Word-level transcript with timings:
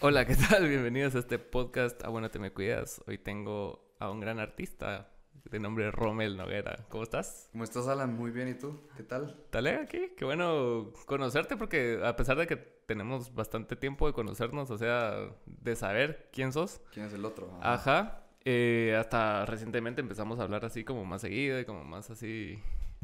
Hola, 0.00 0.26
¿qué 0.26 0.34
tal? 0.34 0.68
Bienvenidos 0.68 1.14
a 1.14 1.20
este 1.20 1.38
podcast 1.38 2.04
A 2.04 2.08
Bueno 2.08 2.30
Te 2.30 2.38
Me 2.38 2.52
Cuidas. 2.52 3.00
Hoy 3.06 3.16
tengo 3.16 3.94
a 4.00 4.10
un 4.10 4.20
gran 4.20 4.38
artista 4.38 5.08
de 5.44 5.58
nombre 5.60 5.90
Rommel 5.92 6.36
Noguera. 6.36 6.84
¿Cómo 6.88 7.04
estás? 7.04 7.48
¿Cómo 7.52 7.64
estás, 7.64 7.86
Alan? 7.86 8.14
Muy 8.14 8.30
bien, 8.32 8.48
¿y 8.48 8.54
tú? 8.54 8.78
¿Qué 8.96 9.04
tal? 9.04 9.44
Dale 9.52 9.76
aquí, 9.76 10.10
qué 10.16 10.24
bueno 10.24 10.92
conocerte 11.06 11.56
porque 11.56 12.00
a 12.04 12.16
pesar 12.16 12.36
de 12.36 12.46
que 12.46 12.56
tenemos 12.56 13.34
bastante 13.34 13.76
tiempo 13.76 14.06
de 14.06 14.12
conocernos, 14.12 14.70
o 14.70 14.76
sea, 14.76 15.14
de 15.46 15.76
saber 15.76 16.28
quién 16.32 16.52
sos. 16.52 16.80
¿Quién 16.92 17.06
es 17.06 17.14
el 17.14 17.24
otro? 17.24 17.56
Ajá. 17.62 18.26
Eh, 18.44 18.94
hasta 18.98 19.46
recientemente 19.46 20.02
empezamos 20.02 20.38
a 20.38 20.42
hablar 20.42 20.64
así 20.64 20.84
como 20.84 21.04
más 21.04 21.22
seguido 21.22 21.58
y 21.60 21.64
como 21.64 21.84
más 21.84 22.10
así 22.10 22.58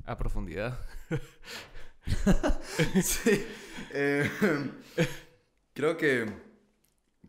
a 0.05 0.19
profundidad. 0.19 0.79
sí. 3.03 3.47
Eh, 3.95 4.29
creo 5.73 5.97
que 5.97 6.50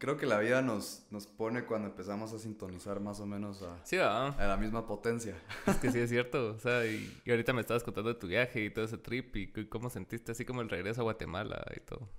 creo 0.01 0.17
que 0.17 0.25
la 0.25 0.39
vida 0.39 0.63
nos, 0.63 1.05
nos 1.11 1.27
pone 1.27 1.63
cuando 1.63 1.87
empezamos 1.87 2.33
a 2.33 2.39
sintonizar 2.39 2.99
más 2.99 3.19
o 3.19 3.27
menos 3.27 3.61
a, 3.61 3.79
sí, 3.85 3.97
a 3.97 4.35
la 4.35 4.57
misma 4.57 4.87
potencia. 4.87 5.39
Es 5.67 5.77
que 5.77 5.91
sí 5.91 5.99
es 5.99 6.09
cierto. 6.09 6.55
O 6.55 6.59
sea, 6.59 6.87
y, 6.87 7.21
ahorita 7.29 7.53
me 7.53 7.61
estabas 7.61 7.83
contando 7.83 8.11
de 8.11 8.19
tu 8.19 8.25
viaje 8.25 8.63
y 8.63 8.71
todo 8.71 8.83
ese 8.83 8.97
trip 8.97 9.35
y 9.35 9.67
cómo 9.67 9.91
sentiste 9.91 10.31
así 10.31 10.43
como 10.43 10.61
el 10.61 10.69
regreso 10.69 11.01
a 11.01 11.03
Guatemala 11.03 11.63
y 11.77 11.81
todo. 11.81 12.09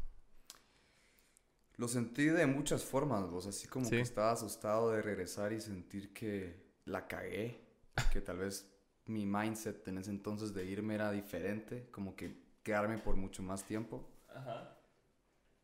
Lo 1.77 1.89
sentí 1.89 2.27
de 2.27 2.47
muchas 2.47 2.85
formas, 2.85 3.29
vos, 3.29 3.49
así 3.49 3.67
como 3.67 3.91
que 3.91 4.01
estaba 4.01 4.31
asustado 4.31 4.93
de 4.93 5.03
regresar 5.03 5.53
y 5.53 5.61
sentir 5.61 6.13
que 6.13 6.63
la 6.85 7.09
cagué, 7.09 7.67
que 8.13 8.21
tal 8.21 8.39
vez 8.39 8.73
mi 9.07 9.27
mindset 9.27 9.89
en 9.89 9.99
ese 9.99 10.11
entonces 10.11 10.55
de 10.55 10.65
irme 10.67 10.95
era 10.95 11.11
diferente, 11.11 11.89
como 11.91 12.15
que 12.15 12.45
quedarme 12.63 12.99
por 12.99 13.17
mucho 13.17 13.43
más 13.43 13.65
tiempo. 13.65 14.09
Ajá. 14.29 14.79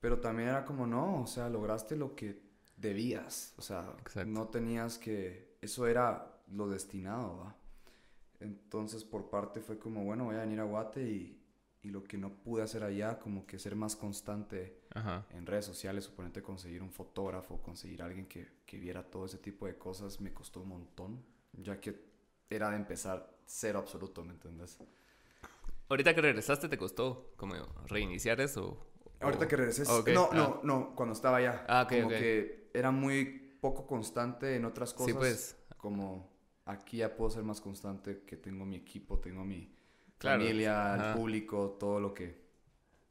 Pero 0.01 0.21
también 0.21 0.51
era 0.51 0.65
como, 0.65 0.87
no, 0.87 1.23
o 1.23 1.27
sea, 1.27 1.49
lograste 1.49 1.97
lo 1.97 2.15
que 2.15 2.41
debías. 2.77 3.55
O 3.59 3.63
sea, 3.63 3.95
no 4.27 4.49
tenías 4.49 4.99
que... 4.99 5.57
Eso 5.61 5.87
era 5.87 6.41
lo 6.49 6.69
destinado, 6.69 7.39
¿va? 7.39 7.57
Entonces, 8.41 9.05
por 9.05 9.29
parte 9.29 9.61
fue 9.61 9.79
como, 9.79 10.05
bueno, 10.05 10.25
voy 10.25 10.37
a 10.37 10.41
venir 10.41 10.61
a 10.61 10.65
Guate 10.65 11.03
y, 11.03 11.43
y 11.83 11.91
lo 11.91 12.05
que 12.05 12.19
no 12.19 12.31
pude 12.31 12.63
hacer 12.63 12.85
allá, 12.85 13.19
como 13.19 13.47
que 13.47 13.59
ser 13.59 13.75
más 13.75 13.97
constante 13.97 14.81
en 15.31 15.47
redes 15.47 15.65
sociales, 15.65 16.05
suponente 16.05 16.43
conseguir 16.43 16.83
un 16.83 16.91
fotógrafo, 16.91 17.61
conseguir 17.63 18.03
alguien 18.03 18.27
que, 18.27 18.49
que 18.67 18.79
viera 18.79 19.03
todo 19.03 19.27
ese 19.27 19.39
tipo 19.39 19.67
de 19.67 19.77
cosas, 19.77 20.21
me 20.21 20.33
costó 20.33 20.61
un 20.61 20.69
montón, 20.69 21.25
ya 21.53 21.81
que 21.81 21.95
era 22.51 22.71
de 22.71 22.77
empezar 22.77 23.39
cero 23.47 23.79
absoluto, 23.79 24.25
¿me 24.25 24.33
entiendes? 24.33 24.79
Ahorita 25.89 26.15
que 26.15 26.21
regresaste, 26.21 26.69
¿te 26.69 26.77
costó 26.77 27.33
como 27.37 27.55
reiniciar 27.87 28.41
eso? 28.41 28.88
Ahorita 29.21 29.49
que 29.49 29.57
regresé. 29.57 29.85
No, 30.13 30.31
no, 30.33 30.45
ah. 30.45 30.61
no, 30.63 30.95
cuando 30.95 31.13
estaba 31.13 31.39
allá. 31.39 31.65
Ah, 31.69 31.87
como 31.89 32.09
que 32.09 32.71
era 32.73 32.91
muy 32.91 33.57
poco 33.61 33.87
constante 33.87 34.57
en 34.57 34.65
otras 34.65 34.95
cosas. 34.95 35.13
Sí, 35.13 35.19
pues. 35.19 35.57
Como 35.77 36.39
aquí 36.65 36.99
ya 36.99 37.17
puedo 37.17 37.31
ser 37.31 37.45
más 37.45 37.61
constante, 37.61 38.23
que 38.27 38.37
tengo 38.37 38.65
mi 38.65 38.77
equipo, 38.77 39.19
tengo 39.19 39.45
mi 39.45 39.75
familia, 40.19 40.95
el 40.95 41.15
público, 41.15 41.77
todo 41.79 42.01
lo 42.01 42.15
que... 42.15 42.49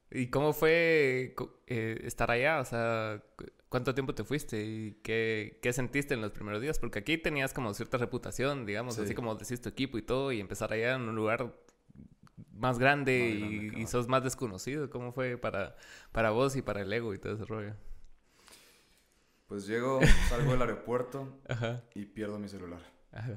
¿Y 0.10 0.28
cómo 0.28 0.54
fue 0.54 1.36
eh, 1.66 2.02
estar 2.04 2.32
allá? 2.32 2.60
O 2.60 2.66
sea, 2.66 3.22
¿cuánto 3.68 3.94
tiempo 3.94 4.16
te 4.16 4.24
fuiste 4.24 4.64
y 4.64 5.00
qué, 5.04 5.60
qué, 5.62 5.74
sentiste 5.74 6.14
en 6.14 6.22
los 6.22 6.32
primeros 6.32 6.62
días? 6.62 6.80
Porque 6.80 7.00
aquí 7.00 7.18
tenías 7.18 7.54
como 7.54 7.74
cierta 7.74 7.98
reputación, 7.98 8.66
digamos, 8.66 8.98
así 9.00 9.14
como 9.14 9.36
decís 9.36 9.62
tu 9.62 9.70
equipo 9.70 9.98
y 9.98 10.02
todo, 10.02 10.32
y 10.32 10.40
empezar 10.40 10.72
allá 10.72 10.96
en 10.96 11.02
un 11.02 11.16
lugar 11.16 11.54
más 12.54 12.80
grande, 12.80 13.72
y, 13.76 13.88
sos 13.88 14.08
más 14.08 14.24
desconocido. 14.24 14.90
¿Cómo 14.90 15.12
fue 15.12 15.38
para, 15.38 15.76
para 16.12 16.32
vos 16.32 16.56
y 16.56 16.62
para 16.62 16.82
el 16.82 16.92
ego 16.92 17.14
y 17.14 17.20
todo 17.20 17.34
ese 17.34 17.46
rollo? 17.46 17.74
Pues 19.48 19.66
llego, 19.66 20.00
salgo 20.30 20.52
del 20.52 20.62
aeropuerto 20.62 21.40
y 21.96 22.06
pierdo 22.06 22.38
mi 22.38 22.50
celular. 22.50 22.82
Ah, 23.14 23.30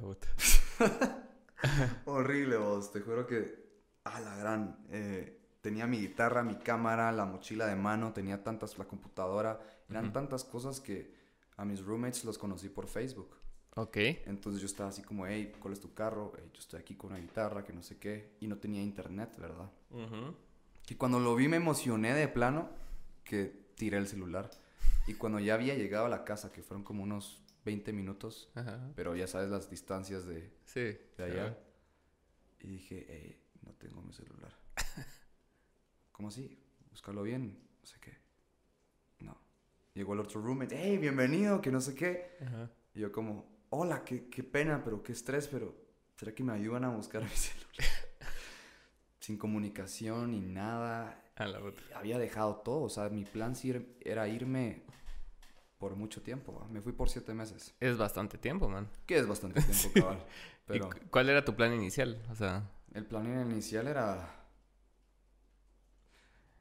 Horrible, 2.05 2.57
vos. 2.57 2.93
Te 2.93 3.01
juro 3.01 3.27
que. 3.27 3.71
A 4.05 4.19
la 4.21 4.37
gran. 4.37 4.85
Eh, 4.91 5.41
tenía 5.61 5.87
mi 5.87 6.01
guitarra, 6.01 6.43
mi 6.43 6.57
cámara, 6.57 7.13
la 7.13 7.27
mochila 7.27 7.67
de 7.67 7.77
mano, 7.77 8.13
tenía 8.13 8.43
tantas. 8.43 8.77
La 8.79 8.87
computadora. 8.87 9.61
Eran 9.89 10.13
tantas 10.13 10.45
cosas 10.45 10.81
que 10.81 11.15
a 11.57 11.65
mis 11.65 11.85
roommates 11.85 12.25
los 12.25 12.39
conocí 12.39 12.69
por 12.69 12.87
Facebook. 12.87 13.37
Ok. 13.77 13.97
Entonces 14.27 14.61
yo 14.61 14.67
estaba 14.67 14.89
así 14.89 15.03
como, 15.03 15.27
hey, 15.27 15.53
¿cuál 15.61 15.75
es 15.75 15.81
tu 15.81 15.93
carro? 15.95 16.33
yo 16.37 16.59
estoy 16.59 16.81
aquí 16.81 16.95
con 16.95 17.11
una 17.13 17.21
guitarra, 17.21 17.65
que 17.65 17.73
no 17.73 17.83
sé 17.83 17.99
qué. 17.99 18.33
Y 18.41 18.47
no 18.47 18.59
tenía 18.59 18.83
internet, 18.83 19.37
¿verdad? 19.39 19.71
Y 20.89 20.95
cuando 20.97 21.21
lo 21.21 21.37
vi 21.37 21.49
me 21.49 21.57
emocioné 21.57 22.15
de 22.15 22.29
plano 22.29 22.69
que 23.25 23.71
tiré 23.77 23.99
el 23.99 24.09
celular. 24.09 24.51
Y 25.07 25.15
cuando 25.15 25.39
ya 25.39 25.55
había 25.55 25.75
llegado 25.75 26.07
a 26.07 26.09
la 26.09 26.25
casa, 26.25 26.53
que 26.53 26.63
fueron 26.63 26.85
como 26.85 27.03
unos 27.03 27.43
20 27.65 27.93
minutos, 27.93 28.51
pero 28.95 29.15
ya 29.15 29.27
sabes 29.27 29.51
las 29.51 29.71
distancias 29.71 30.27
de, 30.27 30.51
sí, 30.65 30.99
de 31.17 31.25
allá. 31.25 31.59
Y 32.61 32.69
dije, 32.69 33.07
hey, 33.09 33.41
no 33.63 33.73
tengo 33.75 34.03
mi 34.03 34.13
celular. 34.13 34.53
¿Cómo 36.13 36.29
así? 36.29 36.59
Búscalo 36.91 37.23
bien, 37.23 37.59
no 37.81 37.87
sé 37.87 37.99
qué. 38.01 38.19
No. 39.21 39.39
Llegó 39.95 40.15
el 40.15 40.21
otro 40.21 40.43
roommate, 40.43 40.77
hey, 40.77 40.99
bienvenido, 40.99 41.61
que 41.61 41.71
no 41.71 41.81
sé 41.81 41.95
qué. 41.95 42.37
Y 42.95 43.01
yo 43.01 43.13
como, 43.13 43.60
hola, 43.71 44.05
qué, 44.05 44.29
qué 44.29 44.43
pena, 44.43 44.83
pero 44.85 45.03
qué 45.03 45.13
estrés, 45.13 45.49
pero 45.49 45.75
¿será 46.17 46.35
que 46.35 46.45
me 46.45 46.53
ayudan 46.53 46.85
a 46.85 46.91
buscar 46.91 47.23
mi 47.23 47.31
celular? 47.35 47.69
Sin 49.21 49.39
comunicación 49.39 50.33
ni 50.33 50.41
nada. 50.41 51.23
Había 51.95 52.19
dejado 52.19 52.57
todo, 52.57 52.83
o 52.83 52.89
sea, 52.91 53.09
mi 53.09 53.25
plan 53.25 53.55
era 54.01 54.29
irme 54.29 54.83
por 55.79 55.97
mucho 55.97 56.21
tiempo. 56.21 56.67
Me 56.71 56.83
fui 56.83 56.93
por 56.93 57.09
siete 57.09 57.33
meses. 57.33 57.75
Es 57.81 57.97
bastante 57.97 58.37
tiempo, 58.37 58.69
man. 58.69 58.91
¿Qué 59.07 59.19
es 59.19 59.27
bastante 59.27 59.63
tiempo, 59.63 59.89
cabal? 59.95 60.27
Pero... 60.67 60.91
cuál 61.11 61.31
era 61.31 61.45
tu 61.45 61.55
plan 61.55 61.73
inicial? 61.73 62.23
O 62.31 62.35
sea... 62.35 62.71
El 62.93 63.07
plan 63.07 63.51
inicial 63.51 63.89
era... 63.89 64.37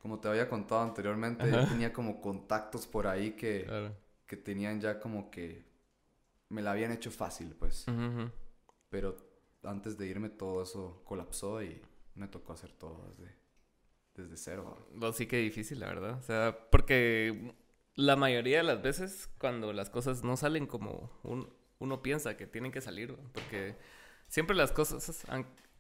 Como 0.02 0.20
te 0.20 0.30
había 0.30 0.48
contado 0.48 0.82
anteriormente, 0.82 1.52
yo 1.52 1.68
tenía 1.68 1.92
como 1.92 2.22
contactos 2.22 2.88
por 2.88 3.06
ahí 3.06 3.32
que, 3.32 3.92
que 4.26 4.38
tenían 4.38 4.80
ya 4.80 4.98
como 4.98 5.30
que 5.30 5.69
me 6.50 6.62
la 6.62 6.72
habían 6.72 6.92
hecho 6.92 7.12
fácil, 7.12 7.56
pues. 7.58 7.86
Pero 8.90 9.18
antes 9.64 9.98
de 9.98 10.08
irme 10.08 10.30
todo 10.30 10.64
eso 10.64 11.02
colapsó 11.06 11.64
y 11.64 11.82
me 12.16 12.28
tocó 12.28 12.54
hacer 12.54 12.72
todo 12.72 13.06
desde, 13.08 13.36
desde 14.16 14.38
cero. 14.38 14.88
Sí 15.14 15.28
que 15.28 15.38
difícil, 15.38 15.80
la 15.80 15.88
verdad. 15.88 16.18
O 16.18 16.22
sea, 16.22 16.68
porque 16.72 17.54
la 17.96 18.16
mayoría 18.16 18.58
de 18.58 18.64
las 18.64 18.82
veces 18.82 19.30
cuando 19.38 19.74
las 19.74 19.90
cosas 19.90 20.24
no 20.24 20.38
salen 20.38 20.66
como 20.68 21.12
uno 21.80 22.02
piensa 22.02 22.36
que 22.36 22.48
tienen 22.48 22.72
que 22.72 22.82
salir, 22.82 23.16
porque 23.34 23.78
siempre 24.28 24.56
las 24.56 24.72
cosas... 24.72 25.26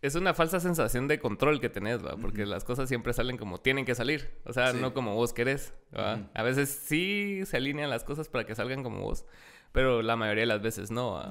Es 0.02 0.16
una 0.16 0.34
falsa 0.34 0.62
sensación 0.62 1.10
de 1.10 1.20
control 1.20 1.60
que 1.60 1.68
tenés, 1.68 2.02
¿va? 2.02 2.16
Porque 2.16 2.46
las 2.46 2.64
cosas 2.64 2.88
siempre 2.88 3.12
salen 3.12 3.36
como 3.36 3.60
tienen 3.60 3.84
que 3.84 3.96
salir. 3.96 4.40
O 4.46 4.54
sea, 4.54 4.72
no 4.72 4.94
como 4.94 5.14
vos 5.14 5.34
querés, 5.34 5.74
¿va? 5.94 6.30
A 6.34 6.42
veces 6.42 6.70
sí 6.70 7.42
se 7.46 7.58
alinean 7.58 7.90
las 7.90 8.06
cosas 8.06 8.30
para 8.30 8.46
que 8.46 8.56
salgan 8.56 8.82
como 8.82 9.02
vos 9.02 9.26
pero 9.72 10.02
la 10.02 10.16
mayoría 10.16 10.44
de 10.44 10.48
las 10.48 10.62
veces 10.62 10.92
no. 10.92 11.22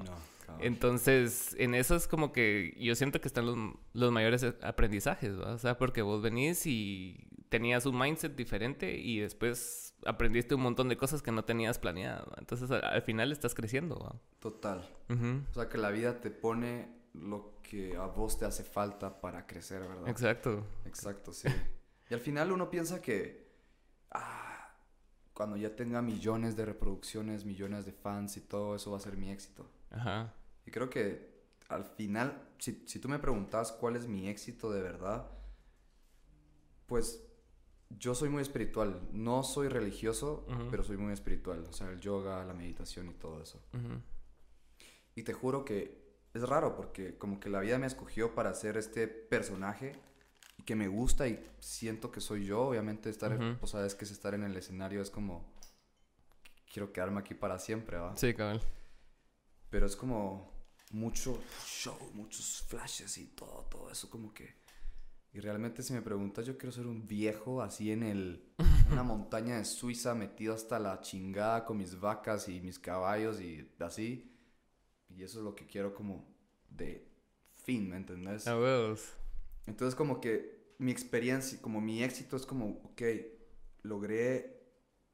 Entonces, 0.60 1.54
en 1.58 1.74
eso 1.74 1.94
es 1.94 2.08
como 2.08 2.32
que 2.32 2.74
yo 2.78 2.94
siento 2.94 3.20
que 3.20 3.28
están 3.28 3.46
los, 3.46 3.56
los 3.92 4.12
mayores 4.12 4.44
aprendizajes, 4.62 5.32
O 5.34 5.58
sea, 5.58 5.78
porque 5.78 6.02
vos 6.02 6.22
venís 6.22 6.66
y 6.66 7.28
tenías 7.48 7.86
un 7.86 7.98
mindset 7.98 8.34
diferente 8.34 8.96
y 8.96 9.20
después 9.20 9.94
aprendiste 10.04 10.54
un 10.54 10.62
montón 10.62 10.88
de 10.88 10.96
cosas 10.96 11.22
que 11.22 11.32
no 11.32 11.44
tenías 11.44 11.78
planeado. 11.78 12.32
Entonces, 12.38 12.70
al, 12.70 13.02
final 13.02 13.32
estás 13.32 13.54
creciendo. 13.54 14.20
Total. 14.38 14.88
O 15.08 15.54
sea, 15.54 15.68
que 15.68 15.78
la 15.78 15.90
vida 15.90 16.20
te 16.20 16.30
pone 16.30 16.96
lo 17.14 17.58
que 17.62 17.96
a 17.96 18.06
vos 18.06 18.38
te 18.38 18.44
hace 18.44 18.64
falta 18.64 19.20
para 19.20 19.46
crecer, 19.46 19.80
¿verdad? 19.80 20.08
Exacto. 20.08 20.64
Exacto, 20.84 21.32
sí. 21.32 21.48
y 22.10 22.14
al 22.14 22.20
final 22.20 22.52
uno 22.52 22.70
piensa 22.70 23.00
que... 23.02 23.48
Ah, 24.10 24.57
cuando 25.38 25.56
ya 25.56 25.76
tenga 25.76 26.02
millones 26.02 26.56
de 26.56 26.64
reproducciones, 26.64 27.44
millones 27.44 27.86
de 27.86 27.92
fans 27.92 28.36
y 28.36 28.40
todo 28.40 28.74
eso 28.74 28.90
va 28.90 28.96
a 28.96 29.00
ser 29.00 29.16
mi 29.16 29.30
éxito. 29.30 29.70
Ajá. 29.92 30.34
Y 30.66 30.72
creo 30.72 30.90
que 30.90 31.44
al 31.68 31.84
final, 31.84 32.48
si, 32.58 32.82
si 32.86 32.98
tú 32.98 33.08
me 33.08 33.20
preguntas 33.20 33.70
cuál 33.70 33.94
es 33.94 34.08
mi 34.08 34.26
éxito 34.26 34.72
de 34.72 34.82
verdad, 34.82 35.30
pues 36.86 37.22
yo 37.88 38.16
soy 38.16 38.30
muy 38.30 38.42
espiritual. 38.42 39.00
No 39.12 39.44
soy 39.44 39.68
religioso, 39.68 40.44
pero 40.72 40.82
soy 40.82 40.96
muy 40.96 41.12
espiritual. 41.12 41.64
O 41.68 41.72
sea, 41.72 41.88
el 41.88 42.00
yoga, 42.00 42.44
la 42.44 42.52
meditación 42.52 43.08
y 43.08 43.14
todo 43.14 43.40
eso. 43.40 43.62
Y 45.14 45.22
te 45.22 45.34
juro 45.34 45.64
que 45.64 46.18
es 46.34 46.42
raro 46.48 46.74
porque 46.74 47.16
como 47.16 47.38
que 47.38 47.48
la 47.48 47.60
vida 47.60 47.78
me 47.78 47.86
escogió 47.86 48.34
para 48.34 48.52
ser 48.54 48.76
este 48.76 49.06
personaje 49.06 49.92
que 50.68 50.76
me 50.76 50.86
gusta 50.86 51.26
y 51.26 51.42
siento 51.60 52.12
que 52.12 52.20
soy 52.20 52.44
yo. 52.44 52.60
Obviamente 52.60 53.08
estar, 53.08 53.32
o 53.62 53.66
sea, 53.66 53.86
es 53.86 53.94
que 53.94 54.04
estar 54.04 54.34
en 54.34 54.42
el 54.42 54.54
escenario 54.54 55.00
es 55.00 55.08
como, 55.08 55.50
quiero 56.70 56.92
quedarme 56.92 57.20
aquí 57.20 57.32
para 57.32 57.58
siempre, 57.58 57.96
¿va? 57.96 58.14
Sí, 58.18 58.34
cabal. 58.34 58.60
Pero 59.70 59.86
es 59.86 59.96
como 59.96 60.52
mucho 60.90 61.42
show, 61.64 61.96
muchos 62.12 62.66
flashes 62.68 63.16
y 63.16 63.28
todo, 63.28 63.66
todo 63.70 63.90
eso 63.90 64.10
como 64.10 64.34
que... 64.34 64.56
Y 65.32 65.40
realmente 65.40 65.82
si 65.82 65.94
me 65.94 66.02
preguntas, 66.02 66.44
yo 66.44 66.58
quiero 66.58 66.70
ser 66.70 66.86
un 66.86 67.08
viejo 67.08 67.62
así 67.62 67.90
en 67.90 68.02
el, 68.02 68.52
una 68.92 69.02
montaña 69.02 69.56
de 69.56 69.64
Suiza 69.64 70.14
metido 70.14 70.52
hasta 70.52 70.78
la 70.78 71.00
chingada 71.00 71.64
con 71.64 71.78
mis 71.78 71.98
vacas 71.98 72.46
y 72.46 72.60
mis 72.60 72.78
caballos 72.78 73.40
y 73.40 73.66
así. 73.78 74.36
Y 75.08 75.22
eso 75.22 75.38
es 75.38 75.44
lo 75.46 75.54
que 75.54 75.66
quiero 75.66 75.94
como 75.94 76.28
de 76.68 77.10
fin, 77.54 77.88
¿me 77.88 77.96
entendés? 77.96 78.46
A. 78.46 78.54
Entonces 79.66 79.94
como 79.94 80.20
que 80.20 80.57
mi 80.78 80.92
experiencia, 80.92 81.60
como 81.60 81.80
mi 81.80 82.02
éxito 82.02 82.36
es 82.36 82.46
como, 82.46 82.80
ok, 82.84 83.02
logré 83.82 84.58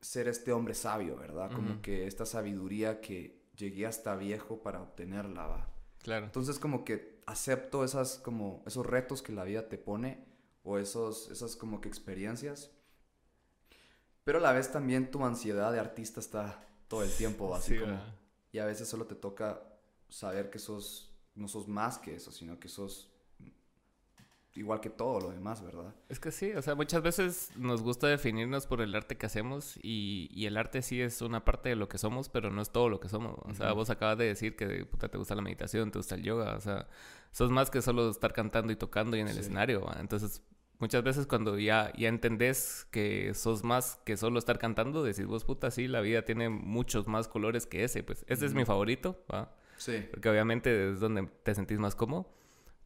ser 0.01 0.29
este 0.29 0.53
hombre 0.53 0.75
sabio, 0.75 1.17
¿verdad? 1.17 1.51
Como 1.51 1.81
que 1.81 2.07
esta 2.07 2.27
sabiduría 2.27 3.01
que 3.01 3.43
llegué 3.57 3.87
hasta 3.87 4.15
viejo 4.17 4.63
para 4.63 4.83
obtenerla, 4.83 5.47
¿va? 5.47 5.71
Claro. 6.03 6.27
Entonces 6.27 6.59
como 6.59 6.85
que 6.85 7.23
acepto 7.27 7.85
esas 7.85 8.19
como 8.19 8.63
esos 8.67 8.85
retos 8.85 9.23
que 9.23 9.33
la 9.33 9.45
vida 9.45 9.71
te 9.71 9.79
pone 9.79 10.27
o 10.63 10.77
esos 10.77 11.31
esas 11.31 11.57
como 11.57 11.81
que 11.81 11.89
experiencias. 11.89 12.71
Pero 14.25 14.39
a 14.39 14.43
la 14.43 14.53
vez 14.53 14.71
también 14.71 15.11
tu 15.11 15.25
ansiedad 15.25 15.73
de 15.73 15.81
artista 15.81 16.21
está 16.21 16.67
todo 16.89 17.03
el 17.03 17.11
tiempo 17.11 17.55
así 17.55 17.79
como 17.79 17.99
y 18.53 18.59
a 18.59 18.67
veces 18.67 18.87
solo 18.87 19.07
te 19.07 19.15
toca 19.15 19.63
saber 20.11 20.51
que 20.51 20.59
sos 20.59 21.11
no 21.35 21.49
sos 21.49 21.67
más 21.67 21.99
que 21.99 22.15
eso, 22.15 22.31
sino 22.31 22.61
que 22.61 22.69
sos 22.69 23.14
igual 24.55 24.81
que 24.81 24.91
todo 24.91 25.21
lo 25.21 25.31
demás, 25.31 25.63
¿verdad? 25.63 25.93
Es 26.09 26.21
que 26.21 26.31
sí, 26.31 26.53
o 26.53 26.63
sea, 26.63 26.75
muchas 26.75 27.03
veces 27.03 27.51
nos 27.57 27.83
gusta 27.83 28.07
definirnos 28.07 28.67
por 28.67 28.81
el 28.81 28.95
arte 28.95 29.17
que 29.17 29.27
hacemos 29.27 29.77
y, 29.83 30.29
y 30.33 30.47
el 30.47 30.57
arte 30.57 30.83
sí 30.83 31.01
es 31.01 31.23
una 31.23 31.45
parte 31.45 31.71
de 31.71 31.77
lo 31.77 31.89
que 31.89 31.99
somos, 31.99 32.29
pero 32.29 32.51
no 32.51 32.63
es 32.63 32.71
todo 32.71 32.89
lo 32.89 33.01
que 33.01 33.09
somos. 33.09 33.37
O 33.43 33.55
sea, 33.55 33.73
vos 33.73 33.91
acabas 33.91 34.17
de 34.19 34.27
decir 34.27 34.55
que 34.55 34.87
puta, 34.87 35.09
te 35.09 35.19
gusta 35.19 35.35
la 35.35 35.43
meditación, 35.43 35.91
te 35.91 35.99
gusta 35.99 36.15
el 36.15 36.23
yoga, 36.23 36.55
o 36.55 36.61
sea, 36.61 36.87
sos 37.33 37.51
más 37.51 37.71
que 37.71 37.83
solo 37.83 38.09
estar 38.11 38.33
cantando 38.33 38.73
y 38.73 38.77
tocando 38.77 39.17
y 39.17 39.21
en 39.21 39.29
el 39.29 39.39
escenario. 39.39 39.85
Entonces, 39.99 40.41
muchas 40.79 41.03
veces 41.03 41.27
cuando 41.27 41.59
ya, 41.59 41.93
ya 41.97 42.09
entendés 42.09 42.87
que 42.93 43.35
sos 43.35 43.65
más 43.65 43.97
que 44.05 44.17
solo 44.17 44.39
estar 44.39 44.59
cantando, 44.61 45.03
decís 45.03 45.27
vos, 45.27 45.45
puta, 45.45 45.73
sí, 45.73 45.89
la 45.89 46.01
vida 46.01 46.25
tiene 46.25 46.49
muchos 46.49 47.09
más 47.09 47.27
colores 47.27 47.67
que 47.67 47.83
ese, 47.83 48.05
pues 48.05 48.25
ese 48.29 48.47
es 48.47 48.55
mi 48.55 48.65
favorito, 48.65 49.25
¿va? 49.33 49.53
Sí. 49.79 50.07
Porque 50.13 50.29
obviamente 50.31 50.93
es 50.93 51.01
donde 51.01 51.27
te 51.43 51.57
sentís 51.57 51.81
más 51.81 51.97
cómodo 51.97 52.29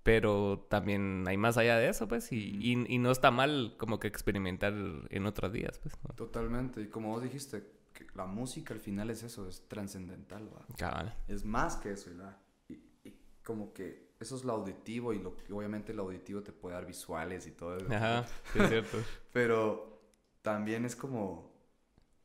pero 0.09 0.65
también 0.71 1.29
hay 1.29 1.37
más 1.37 1.59
allá 1.59 1.77
de 1.77 1.91
eso, 1.91 2.09
pues, 2.09 2.33
y, 2.33 2.59
y, 2.63 2.99
no 2.99 3.11
está 3.11 3.31
mal 3.31 3.75
como 3.77 4.01
que 4.01 4.09
experimentar 4.09 4.73
en 4.73 5.27
otros 5.27 5.53
días, 5.53 5.79
pues. 5.81 5.95
Totalmente, 6.17 6.81
y 6.81 6.87
como 6.87 7.11
vos 7.11 7.23
dijiste, 7.23 7.63
que 7.93 8.07
la 8.15 8.25
música 8.25 8.73
al 8.73 8.81
final 8.81 9.11
es 9.11 9.23
eso, 9.23 9.47
es 9.47 9.69
trascendental. 9.69 10.49
Cabal. 10.79 11.15
Es 11.29 11.45
más 11.45 11.77
que 11.77 11.91
eso, 11.91 12.09
¿verdad? 12.09 12.39
Y, 12.71 12.77
y, 13.05 13.21
como 13.45 13.75
que 13.75 14.15
eso 14.19 14.35
es 14.35 14.45
lo 14.45 14.55
auditivo, 14.55 15.13
y 15.13 15.19
lo, 15.19 15.37
obviamente 15.51 15.93
el 15.93 15.99
auditivo 15.99 16.43
te 16.43 16.53
puede 16.53 16.77
dar 16.77 16.87
visuales 16.87 17.47
y 17.47 17.51
todo 17.51 17.77
eso. 17.77 17.93
Ajá, 17.93 18.25
sí, 18.55 18.61
es 18.61 18.69
cierto. 18.71 18.97
pero 19.35 20.01
también 20.41 20.87
es 20.87 20.97
como, 20.97 21.53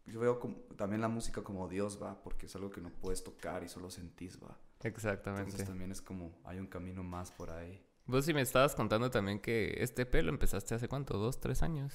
yo 0.06 0.22
veo 0.22 0.40
como, 0.40 0.56
también 0.78 1.02
la 1.02 1.10
música 1.10 1.44
como 1.44 1.68
Dios, 1.68 2.02
¿va? 2.02 2.24
Porque 2.24 2.46
es 2.46 2.56
algo 2.56 2.70
que 2.70 2.80
no 2.80 2.92
puedes 2.92 3.26
tocar 3.26 3.62
y 3.62 3.68
solo 3.68 3.90
sentís, 3.90 4.42
¿va? 4.42 4.58
Exactamente. 4.84 5.44
Entonces 5.44 5.68
también 5.68 5.92
es 5.92 6.02
como, 6.02 6.40
hay 6.44 6.60
un 6.60 6.68
camino 6.68 7.04
más 7.04 7.32
por 7.32 7.50
ahí. 7.50 7.84
Vos 8.06 8.26
sí 8.26 8.34
me 8.34 8.42
estabas 8.42 8.76
contando 8.76 9.10
también 9.10 9.40
que 9.40 9.76
este 9.80 10.06
pelo 10.06 10.30
empezaste 10.30 10.76
hace 10.76 10.88
cuánto, 10.88 11.18
dos, 11.18 11.40
tres 11.40 11.64
años. 11.64 11.94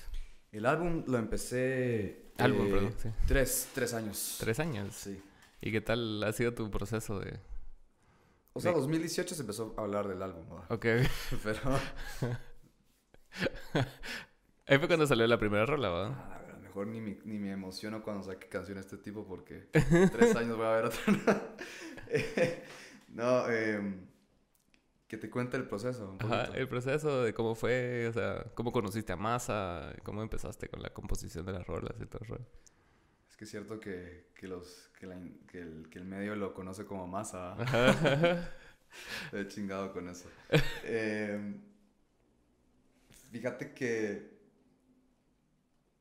El 0.52 0.64
álbum 0.64 1.04
lo 1.06 1.18
empecé... 1.18 2.32
Álbum, 2.38 2.66
eh, 2.66 2.70
perdón, 2.70 2.94
sí. 2.96 3.10
Tres, 3.26 3.68
tres 3.74 3.92
años. 3.92 4.36
¿Tres 4.40 4.58
años? 4.60 4.94
Sí. 4.94 5.22
¿Y 5.60 5.70
qué 5.70 5.82
tal 5.82 6.22
ha 6.24 6.32
sido 6.32 6.54
tu 6.54 6.70
proceso 6.70 7.20
de...? 7.20 7.38
O 8.54 8.60
sea, 8.60 8.72
2018 8.72 9.34
se 9.34 9.40
empezó 9.42 9.74
a 9.76 9.82
hablar 9.82 10.08
del 10.08 10.22
álbum, 10.22 10.44
Ok. 10.68 10.86
Pero... 11.42 11.60
Ahí 14.66 14.78
fue 14.78 14.86
cuando 14.86 15.06
salió 15.06 15.26
la 15.26 15.38
primera 15.38 15.64
rola, 15.66 15.88
¿va? 15.90 16.06
Ah, 16.08 16.58
mejor 16.60 16.86
ni, 16.86 17.00
ni 17.00 17.38
me 17.38 17.52
emociono 17.52 18.02
cuando 18.02 18.22
saque 18.22 18.48
canción 18.48 18.76
de 18.76 18.82
este 18.82 18.98
tipo 18.98 19.26
porque 19.26 19.68
tres 19.72 20.36
años 20.36 20.56
voy 20.56 20.66
a 20.66 20.70
ver 20.70 20.84
otra. 20.86 21.56
no, 23.08 23.50
eh, 23.50 23.80
que 25.08 25.16
te 25.16 25.30
cuente 25.30 25.56
el 25.56 25.66
proceso. 25.66 26.16
Ajá, 26.20 26.44
el 26.54 26.68
proceso 26.68 27.22
de 27.22 27.32
cómo 27.32 27.54
fue, 27.54 28.08
o 28.08 28.12
sea, 28.12 28.44
cómo 28.54 28.72
conociste 28.72 29.12
a 29.12 29.16
Masa, 29.16 29.94
cómo 30.02 30.22
empezaste 30.22 30.68
con 30.68 30.82
la 30.82 30.90
composición 30.90 31.46
de 31.46 31.52
las 31.52 31.66
rolas 31.66 31.94
y 32.00 32.06
todo 32.06 32.22
eso. 32.24 32.38
Es 33.28 33.36
que 33.36 33.44
es 33.44 33.50
cierto 33.50 33.80
que, 33.80 34.28
que 34.34 34.48
los, 34.48 34.90
que, 34.98 35.06
la, 35.06 35.16
que, 35.46 35.60
el, 35.60 35.88
que, 35.90 35.98
el, 35.98 36.04
medio 36.04 36.36
lo 36.36 36.52
conoce 36.52 36.84
como 36.84 37.06
Masa. 37.06 37.56
He 39.32 39.46
chingado 39.48 39.92
con 39.92 40.08
eso. 40.08 40.28
eh, 40.84 41.58
fíjate 43.30 43.72
que 43.72 44.38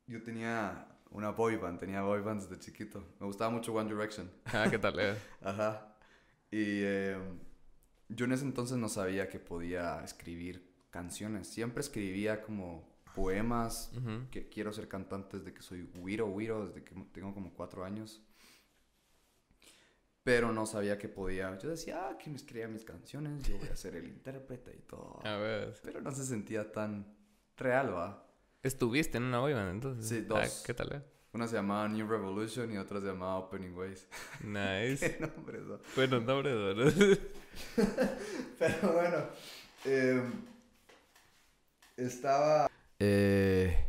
yo 0.06 0.22
tenía 0.22 0.86
una 1.10 1.30
boy 1.30 1.56
band, 1.56 1.78
tenía 1.78 2.02
boy 2.02 2.20
bands 2.20 2.48
desde 2.48 2.62
chiquito. 2.62 3.04
Me 3.20 3.26
gustaba 3.26 3.50
mucho 3.50 3.72
One 3.72 3.90
Direction. 3.90 4.30
Ah, 4.46 4.66
¿qué 4.70 4.78
tal? 4.78 4.98
Eh? 4.98 5.16
Ajá. 5.42 5.87
Y 6.50 6.82
eh, 6.82 7.18
yo 8.08 8.24
en 8.24 8.32
ese 8.32 8.44
entonces 8.44 8.78
no 8.78 8.88
sabía 8.88 9.28
que 9.28 9.38
podía 9.38 10.02
escribir 10.02 10.86
canciones. 10.90 11.48
Siempre 11.48 11.80
escribía 11.82 12.42
como 12.42 12.98
poemas, 13.14 13.90
que 14.30 14.48
quiero 14.48 14.72
ser 14.72 14.88
cantante 14.88 15.38
desde 15.38 15.52
que 15.52 15.62
soy 15.62 15.90
Wiro 15.98 16.26
Wiro, 16.26 16.66
desde 16.66 16.84
que 16.84 16.94
tengo 17.12 17.34
como 17.34 17.52
cuatro 17.52 17.84
años. 17.84 18.22
Pero 20.22 20.52
no 20.52 20.66
sabía 20.66 20.98
que 20.98 21.08
podía. 21.08 21.56
Yo 21.58 21.70
decía, 21.70 22.08
ah, 22.08 22.18
que 22.18 22.30
me 22.30 22.36
escribía 22.36 22.68
mis 22.68 22.84
canciones, 22.84 23.42
yo 23.48 23.58
voy 23.58 23.68
a 23.68 23.76
ser 23.76 23.96
el 23.96 24.06
intérprete 24.08 24.76
y 24.76 24.82
todo. 24.82 25.20
A 25.24 25.36
ver. 25.36 25.74
Pero 25.82 26.00
no 26.00 26.12
se 26.12 26.24
sentía 26.24 26.70
tan 26.70 27.16
real, 27.56 27.94
va. 27.94 28.26
¿Estuviste 28.62 29.18
en 29.18 29.24
una 29.24 29.40
boyband 29.40 29.70
entonces? 29.70 30.08
Sí, 30.08 30.24
ah, 30.24 30.26
dos. 30.28 30.62
¿Qué 30.66 30.74
tal? 30.74 30.92
Eh? 30.92 31.02
Una 31.38 31.46
se 31.46 31.54
llamaba 31.54 31.86
New 31.86 32.04
Revolution 32.04 32.72
y 32.72 32.78
otra 32.78 33.00
se 33.00 33.06
llamaba 33.06 33.36
Opening 33.36 33.72
Ways. 33.76 34.08
Nice. 34.42 35.18
¿Qué 35.18 35.24
nombre 35.24 35.60
¿no? 35.60 35.78
Bueno, 35.94 36.18
nombre 36.18 36.52
¿no? 36.52 36.92
Pero 38.58 38.92
bueno, 38.92 39.18
eh, 39.84 40.20
estaba... 41.96 42.68
Eh, 42.98 43.86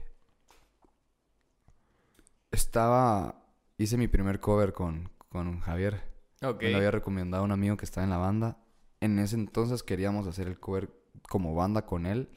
estaba... 2.51 3.43
Hice 3.79 3.97
mi 3.97 4.07
primer 4.07 4.39
cover 4.39 4.71
con, 4.71 5.09
con 5.29 5.59
Javier. 5.61 6.03
Ok. 6.43 6.61
Me 6.61 6.69
lo 6.69 6.77
había 6.77 6.91
recomendado 6.91 7.41
a 7.41 7.45
un 7.45 7.51
amigo 7.51 7.77
que 7.77 7.85
estaba 7.85 8.03
en 8.03 8.11
la 8.11 8.17
banda. 8.17 8.59
En 9.01 9.17
ese 9.17 9.33
entonces 9.33 9.81
queríamos 9.81 10.27
hacer 10.27 10.47
el 10.47 10.59
cover 10.59 10.91
como 11.27 11.55
banda 11.55 11.87
con 11.87 12.05
él, 12.05 12.29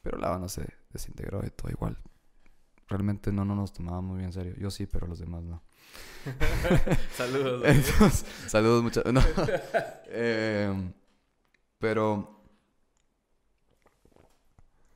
pero 0.00 0.16
la 0.16 0.30
banda 0.30 0.48
se 0.48 0.66
desintegró 0.90 1.42
de 1.42 1.50
todo 1.50 1.70
igual 1.70 1.98
realmente 2.88 3.32
no, 3.32 3.44
no 3.44 3.54
nos 3.54 3.72
tomaba 3.72 4.00
muy 4.00 4.18
bien 4.18 4.28
en 4.28 4.32
serio. 4.32 4.54
Yo 4.58 4.70
sí, 4.70 4.86
pero 4.86 5.06
los 5.06 5.18
demás 5.18 5.42
no. 5.42 5.62
saludos. 7.16 8.24
saludos 8.46 8.82
muchachos. 8.82 9.12
No. 9.12 9.22
Em, 10.16 10.92
pero 11.78 12.34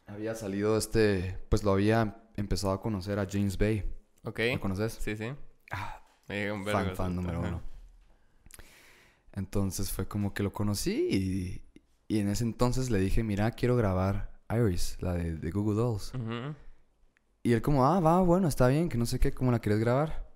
había 0.07 0.35
salido 0.35 0.77
este, 0.77 1.39
pues 1.49 1.65
lo 1.65 1.73
había 1.73 2.23
empezado 2.37 2.73
a 2.73 2.81
conocer 2.81 3.19
a 3.19 3.27
James 3.31 3.59
Bay. 3.59 3.85
Ok. 4.25 4.41
¿Lo 4.55 4.61
conoces? 4.61 4.93
Sí, 5.01 5.17
sí. 5.17 5.33
Ah, 5.71 6.01
un 6.29 6.65
fan, 6.65 6.95
fan 6.95 7.17
número 7.17 7.41
uno. 7.41 7.63
Entonces 9.33 9.93
fue 9.93 10.09
como 10.09 10.35
que 10.35 10.43
lo 10.43 10.53
conocí 10.53 11.09
y, 11.11 11.63
y, 12.09 12.19
en 12.19 12.29
ese 12.29 12.45
entonces 12.45 12.91
le 12.91 12.99
dije, 12.99 13.23
mira, 13.23 13.51
quiero 13.53 13.77
grabar 13.77 14.41
Iris, 14.51 14.97
la 15.01 15.15
de, 15.15 15.37
de 15.37 15.51
Google 15.51 15.77
Dolls. 15.77 16.13
Y 17.49 17.55
él 17.55 17.63
como, 17.63 17.87
ah, 17.87 17.99
va, 17.99 18.21
bueno, 18.21 18.47
está 18.47 18.69
bien, 18.69 18.91
que 18.91 18.99
no 18.99 19.07
sé 19.07 19.19
qué, 19.19 19.33
¿cómo 19.33 19.51
la 19.51 19.59
quieres 19.59 19.81
grabar? 19.81 20.31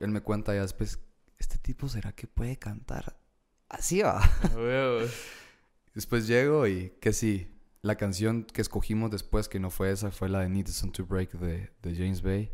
Él 0.00 0.10
me 0.10 0.20
cuenta 0.20 0.52
ya 0.52 0.62
después, 0.62 0.98
¿este 1.38 1.58
tipo 1.58 1.88
será 1.88 2.10
que 2.10 2.26
puede 2.26 2.56
cantar? 2.56 3.20
Así 3.68 4.02
va. 4.02 4.20
después 5.94 6.26
llego 6.26 6.66
y 6.66 6.90
que 7.00 7.12
sí, 7.12 7.56
la 7.82 7.94
canción 7.94 8.42
que 8.42 8.62
escogimos 8.62 9.12
después, 9.12 9.48
que 9.48 9.60
no 9.60 9.70
fue 9.70 9.92
esa, 9.92 10.10
fue 10.10 10.28
la 10.28 10.40
de 10.40 10.48
Need 10.48 10.66
Some 10.66 10.90
to 10.90 11.06
Break 11.06 11.34
de, 11.34 11.70
de, 11.82 11.94
James 11.94 12.20
Bay. 12.20 12.50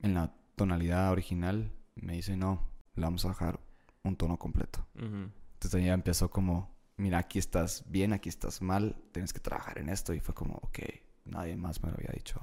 En 0.00 0.12
la 0.12 0.34
tonalidad 0.54 1.10
original, 1.10 1.72
me 1.94 2.12
dice, 2.12 2.36
no, 2.36 2.70
le 2.96 3.04
vamos 3.04 3.24
a 3.24 3.28
bajar 3.28 3.60
un 4.02 4.14
tono 4.14 4.38
completo. 4.38 4.86
Entonces 4.94 5.82
ya 5.82 5.94
empezó 5.94 6.30
como, 6.30 6.76
mira, 6.98 7.16
aquí 7.16 7.38
estás 7.38 7.82
bien, 7.86 8.12
aquí 8.12 8.28
estás 8.28 8.60
mal, 8.60 9.02
tienes 9.10 9.32
que 9.32 9.40
trabajar 9.40 9.78
en 9.78 9.88
esto. 9.88 10.12
Y 10.12 10.20
fue 10.20 10.34
como, 10.34 10.56
ok, 10.56 10.80
nadie 11.24 11.56
más 11.56 11.82
me 11.82 11.88
lo 11.88 11.94
había 11.94 12.12
dicho. 12.12 12.38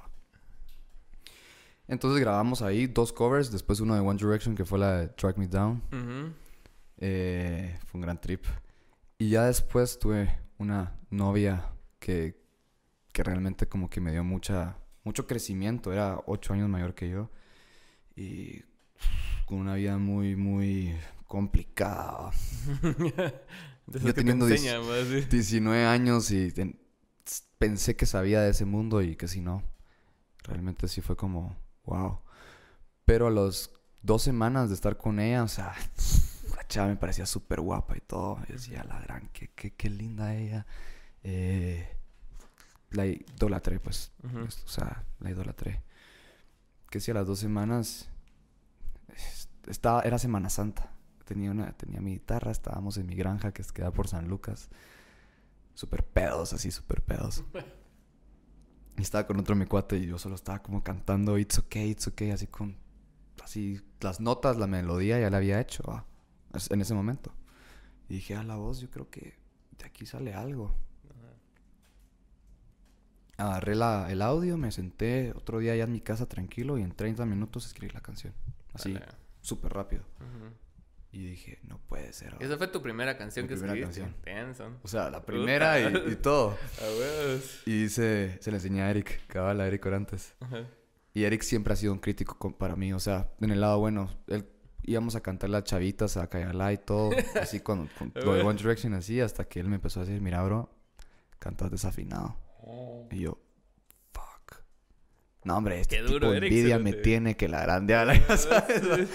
Entonces 1.90 2.22
grabamos 2.22 2.62
ahí 2.62 2.86
dos 2.86 3.12
covers, 3.12 3.52
después 3.52 3.80
uno 3.80 3.96
de 3.96 4.00
One 4.00 4.20
Direction 4.20 4.56
que 4.56 4.64
fue 4.64 4.78
la 4.78 4.98
de 4.98 5.08
Track 5.08 5.38
Me 5.38 5.48
Down. 5.48 5.82
Eh, 6.98 7.80
fue 7.88 7.98
un 7.98 8.02
gran 8.02 8.22
trip. 8.22 8.46
Y 9.18 9.30
ya 9.30 9.46
después 9.46 9.98
tuve 9.98 10.40
una 10.60 10.96
novia 11.10 11.66
que, 11.98 12.40
que 13.12 13.24
realmente 13.24 13.68
como 13.68 13.90
que 13.90 14.02
me 14.02 14.12
dio 14.12 14.24
mucha, 14.24 14.78
mucho 15.04 15.26
crecimiento. 15.26 15.92
Era 15.92 16.22
ocho 16.28 16.54
años 16.54 16.70
mayor 16.70 16.94
que 16.94 17.10
yo. 17.10 17.32
Y 18.16 18.62
con 19.48 19.58
una 19.58 19.74
vida 19.74 19.98
muy, 19.98 20.36
muy 20.36 20.96
complicada. 21.26 22.32
yo 23.88 24.14
teniendo 24.14 24.46
19 24.46 25.86
años 25.86 26.30
y 26.30 26.54
pensé 27.58 27.96
que 27.96 28.06
sabía 28.06 28.42
de 28.42 28.52
ese 28.52 28.66
mundo 28.66 29.02
y 29.02 29.16
que 29.16 29.28
si 29.28 29.42
no, 29.42 29.64
realmente 30.44 30.88
sí 30.88 31.02
fue 31.02 31.16
como 31.16 31.58
wow. 31.90 32.20
Pero 33.06 33.28
a 33.28 33.32
las 33.32 33.72
dos 34.02 34.22
semanas 34.22 34.70
de 34.70 34.76
estar 34.76 34.98
con 34.98 35.20
ella, 35.20 35.44
o 35.44 35.48
sea, 35.48 35.74
la 36.56 36.68
chava 36.68 36.88
me 36.88 36.96
parecía 36.96 37.26
súper 37.26 37.62
guapa 37.62 37.98
y 37.98 38.02
todo. 38.02 38.40
Y 38.48 38.54
decía, 38.54 38.84
la 38.84 39.00
gran, 39.00 39.30
qué, 39.34 39.50
qué, 39.56 39.74
qué 39.74 39.90
linda 39.90 40.36
ella. 40.36 40.66
Eh, 41.24 41.98
la 42.92 43.06
idolatré, 43.06 43.80
pues. 43.80 44.12
pues. 44.22 44.64
O 44.64 44.68
sea, 44.68 45.04
la 45.20 45.32
idolatré. 45.32 45.84
Que 46.90 47.00
si 47.00 47.12
a 47.12 47.14
las 47.16 47.28
dos 47.28 47.40
semanas 47.40 48.10
estaba, 49.68 50.02
era 50.02 50.18
Semana 50.18 50.50
Santa. 50.50 50.92
Tenía, 51.26 51.52
una, 51.52 51.72
tenía 51.74 52.02
mi 52.02 52.14
guitarra, 52.14 52.52
estábamos 52.52 52.98
en 52.98 53.06
mi 53.06 53.16
granja 53.16 53.52
que 53.52 53.64
queda 53.64 53.92
por 53.92 54.08
San 54.08 54.28
Lucas. 54.28 54.70
Súper 55.76 56.04
pedos, 56.04 56.54
así, 56.54 56.72
súper 56.72 57.04
pedos. 57.04 57.44
Y 59.00 59.02
estaba 59.02 59.26
con 59.26 59.40
otro 59.40 59.56
mi 59.56 59.66
cuate 59.66 59.98
y 59.98 60.08
yo 60.08 60.20
solo 60.20 60.36
estaba 60.36 60.62
como 60.62 60.84
cantando 60.84 61.38
It's 61.38 61.58
okay, 61.58 61.90
it's 61.90 62.06
okay, 62.08 62.32
así 62.32 62.48
con 62.48 62.76
así 63.42 63.80
las 64.02 64.20
notas, 64.20 64.58
la 64.58 64.68
melodía 64.68 65.18
ya 65.22 65.30
la 65.30 65.38
había 65.38 65.62
hecho 65.62 65.84
ah, 65.88 66.06
en 66.70 66.82
ese 66.82 66.94
momento. 66.94 67.34
Y 68.10 68.16
dije, 68.16 68.36
a 68.36 68.44
la 68.44 68.58
voz, 68.58 68.82
yo 68.82 68.90
creo 68.90 69.10
que 69.10 69.38
de 69.78 69.86
aquí 69.86 70.06
sale 70.06 70.34
algo. 70.34 70.76
Agarré 73.38 73.76
la, 73.76 74.12
el 74.12 74.22
audio, 74.22 74.58
me 74.58 74.70
senté 74.70 75.32
otro 75.34 75.60
día 75.60 75.78
ya 75.78 75.86
en 75.86 75.94
mi 75.94 76.02
casa 76.02 76.28
tranquilo 76.28 76.78
y 76.78 76.82
en 76.82 76.92
30 76.92 77.26
minutos 77.26 77.68
escribí 77.68 77.94
la 77.94 78.02
canción. 78.02 78.34
Así, 78.74 78.98
súper 79.40 79.72
rápido. 79.72 80.04
Y 81.12 81.26
dije, 81.26 81.60
no 81.64 81.80
puede 81.80 82.14
ser. 82.14 82.36
Esa 82.40 82.58
fue 82.58 82.68
tu 82.68 82.82
primera 82.84 83.18
canción 83.18 83.48
que 83.48 83.56
primera 83.56 83.74
escribiste. 83.74 84.14
Canción. 84.24 84.78
O 84.84 84.88
sea, 84.88 85.10
la 85.10 85.26
primera 85.26 85.80
y, 85.80 86.16
todo. 86.22 86.56
y 87.66 87.90
se, 87.90 88.38
se 88.40 88.52
le 88.52 88.58
enseñé 88.58 88.84
a 88.84 88.92
Eric, 88.92 89.26
cabal 89.28 89.60
a 89.60 89.68
Eric 89.68 89.86
Orantes. 89.86 90.36
Y 91.14 91.24
Eric 91.24 91.42
siempre 91.42 91.74
ha 91.74 91.76
sido 91.76 91.94
un 91.94 92.00
crítico 92.00 92.38
para 92.58 92.76
mí. 92.76 92.94
O 92.94 93.00
sea, 93.00 93.32
en 93.42 93.50
el 93.50 93.60
lado 93.62 93.80
bueno, 93.80 94.12
él 94.28 94.48
íbamos 94.84 95.16
a 95.16 95.22
cantar 95.22 95.50
las 95.50 95.64
chavitas, 95.64 96.18
a 96.18 96.28
callarla 96.28 96.74
y 96.74 96.78
todo. 96.78 97.12
así 97.42 97.60
con, 97.60 97.88
con 97.98 98.12
lo 98.16 98.34
de 98.34 98.42
One 98.42 98.58
Direction 98.58 98.94
así, 98.94 99.20
hasta 99.20 99.46
que 99.46 99.60
él 99.60 99.68
me 99.68 99.76
empezó 99.76 100.02
a 100.02 100.06
decir, 100.06 100.22
mira, 100.22 100.44
bro, 100.44 100.70
cantas 101.40 101.72
desafinado. 101.72 102.38
Oh. 102.62 103.08
Y 103.12 103.22
yo, 103.22 103.40
fuck. 104.12 104.62
No, 105.44 105.58
hombre, 105.58 105.80
este 105.80 106.04
tipo 106.04 106.32
de 106.32 106.38
envidia 106.38 106.80
me 106.80 106.94
tiene 106.94 107.36
que 107.36 107.48
la 107.48 107.62
grandeada, 107.62 108.14
¿sabes? 108.38 109.10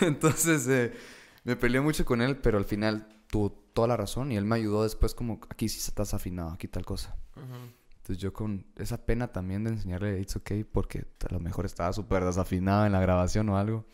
Entonces, 0.00 0.66
eh, 0.68 0.92
me 1.46 1.54
peleé 1.54 1.80
mucho 1.80 2.04
con 2.04 2.22
él, 2.22 2.36
pero 2.38 2.58
al 2.58 2.64
final 2.64 3.06
tuvo 3.28 3.52
toda 3.52 3.86
la 3.86 3.96
razón 3.96 4.32
y 4.32 4.36
él 4.36 4.44
me 4.44 4.56
ayudó 4.56 4.82
después 4.82 5.14
como, 5.14 5.40
aquí 5.48 5.68
sí 5.68 5.78
estás 5.78 6.12
afinado, 6.12 6.50
aquí 6.50 6.66
tal 6.66 6.84
cosa. 6.84 7.16
Entonces 7.36 8.18
yo 8.18 8.32
con 8.32 8.66
esa 8.74 9.06
pena 9.06 9.28
también 9.28 9.62
de 9.62 9.70
enseñarle 9.70 10.20
It's 10.20 10.34
Okay 10.34 10.64
porque 10.64 11.06
a 11.24 11.32
lo 11.32 11.38
mejor 11.38 11.64
estaba 11.64 11.92
súper 11.92 12.24
desafinado 12.24 12.84
en 12.84 12.90
la 12.90 13.00
grabación 13.00 13.48
o 13.48 13.56
algo. 13.56 13.86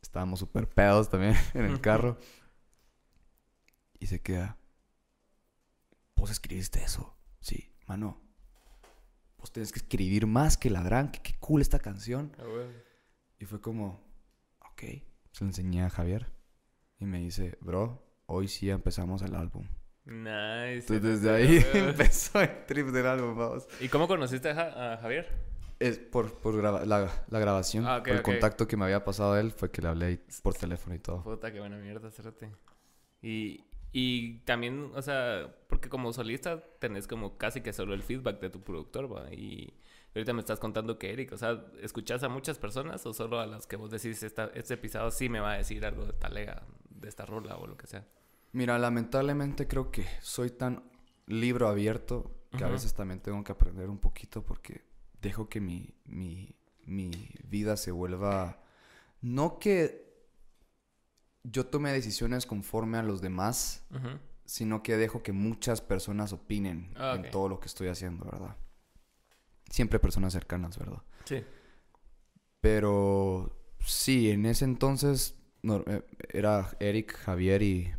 Estábamos 0.00 0.38
súper 0.38 0.68
pedos 0.68 1.08
también 1.08 1.34
en 1.54 1.64
el 1.64 1.80
carro. 1.80 2.18
y 3.98 4.06
se 4.06 4.22
queda, 4.22 4.56
vos 6.14 6.30
escribiste 6.30 6.84
eso. 6.84 7.16
Sí, 7.40 7.74
mano. 7.88 8.20
Vos 9.38 9.50
tenés 9.50 9.72
que 9.72 9.80
escribir 9.80 10.28
más 10.28 10.56
que 10.56 10.70
la 10.70 10.84
gran, 10.84 11.10
qué 11.10 11.34
cool 11.40 11.62
esta 11.62 11.80
canción. 11.80 12.30
Ah, 12.38 12.44
y 13.40 13.44
fue 13.44 13.60
como, 13.60 14.04
ok, 14.60 14.82
se 15.32 15.40
lo 15.40 15.46
enseñé 15.46 15.82
a 15.82 15.90
Javier. 15.90 16.39
Y 17.00 17.06
me 17.06 17.18
dice, 17.18 17.56
bro, 17.60 18.02
hoy 18.26 18.46
sí 18.46 18.68
empezamos 18.70 19.22
el 19.22 19.34
álbum. 19.34 19.66
Nice. 20.04 20.94
Entonces 20.94 21.22
desde 21.22 21.30
ahí 21.30 21.64
empezó 21.74 22.40
el 22.40 22.66
trip 22.66 22.88
del 22.88 23.06
álbum, 23.06 23.36
vamos. 23.36 23.66
¿Y 23.80 23.88
cómo 23.88 24.06
conociste 24.06 24.50
a, 24.50 24.98
Javier? 25.00 25.28
Es 25.78 25.98
por, 25.98 26.34
por 26.40 26.54
la, 26.54 26.84
la, 26.84 27.38
grabación. 27.38 27.86
Ah, 27.86 28.02
el 28.04 28.20
contacto 28.20 28.68
que 28.68 28.76
me 28.76 28.84
había 28.84 29.02
pasado 29.02 29.32
a 29.32 29.40
él 29.40 29.50
fue 29.50 29.70
que 29.70 29.80
le 29.80 29.88
hablé 29.88 30.20
por 30.42 30.54
teléfono 30.54 30.94
y 30.94 30.98
todo. 30.98 31.22
Puta, 31.22 31.50
qué 31.50 31.60
buena 31.60 31.78
mierda, 31.78 32.10
cérate. 32.10 32.50
Y, 33.22 33.64
y 33.92 34.40
también, 34.40 34.92
o 34.94 35.00
sea, 35.00 35.54
porque 35.68 35.88
como 35.88 36.12
solista 36.12 36.62
tenés 36.78 37.06
como 37.06 37.38
casi 37.38 37.62
que 37.62 37.72
solo 37.72 37.94
el 37.94 38.02
feedback 38.02 38.40
de 38.40 38.50
tu 38.50 38.62
productor, 38.62 39.10
¿va? 39.10 39.32
Y 39.32 39.72
ahorita 40.14 40.32
me 40.32 40.40
estás 40.40 40.60
contando 40.60 40.98
que 40.98 41.12
Eric, 41.12 41.32
o 41.32 41.38
sea, 41.38 41.64
¿escuchás 41.80 42.22
a 42.22 42.28
muchas 42.28 42.58
personas 42.58 43.04
o 43.06 43.14
solo 43.14 43.40
a 43.40 43.46
las 43.46 43.66
que 43.66 43.76
vos 43.76 43.90
decís, 43.90 44.22
esta, 44.22 44.50
este 44.54 44.74
episodio 44.74 45.10
sí 45.10 45.28
me 45.28 45.40
va 45.40 45.52
a 45.52 45.56
decir 45.56 45.84
algo 45.86 46.04
de 46.04 46.12
talega, 46.12 46.66
de 47.00 47.08
esta 47.08 47.26
rola 47.26 47.56
o 47.56 47.66
lo 47.66 47.76
que 47.76 47.86
sea? 47.86 48.06
Mira, 48.52 48.78
lamentablemente 48.78 49.66
creo 49.66 49.90
que 49.90 50.06
soy 50.20 50.50
tan 50.50 50.84
libro 51.26 51.68
abierto 51.68 52.36
que 52.56 52.64
a 52.64 52.68
veces 52.68 52.94
también 52.94 53.20
tengo 53.20 53.42
que 53.44 53.52
aprender 53.52 53.88
un 53.88 53.98
poquito 53.98 54.44
porque 54.44 54.84
dejo 55.22 55.48
que 55.48 55.60
mi, 55.60 55.94
mi, 56.04 56.54
mi 56.84 57.10
vida 57.44 57.76
se 57.76 57.92
vuelva... 57.92 58.62
No 59.20 59.58
que 59.58 60.10
yo 61.44 61.66
tome 61.66 61.92
decisiones 61.92 62.46
conforme 62.46 62.98
a 62.98 63.02
los 63.02 63.20
demás, 63.20 63.84
sino 64.44 64.82
que 64.82 64.96
dejo 64.96 65.22
que 65.22 65.32
muchas 65.32 65.80
personas 65.80 66.32
opinen 66.32 66.92
ah, 66.96 67.14
en 67.16 67.30
todo 67.30 67.48
lo 67.48 67.60
que 67.60 67.66
estoy 67.66 67.88
haciendo, 67.88 68.24
¿verdad? 68.24 68.56
Siempre 69.70 70.00
personas 70.00 70.32
cercanas, 70.32 70.78
¿verdad? 70.78 71.02
Sí. 71.24 71.44
Pero 72.60 73.56
sí, 73.78 74.30
en 74.30 74.46
ese 74.46 74.64
entonces 74.64 75.39
eh, 75.62 76.02
era 76.32 76.70
Eric, 76.80 77.16
Javier 77.16 77.62
y, 77.62 77.92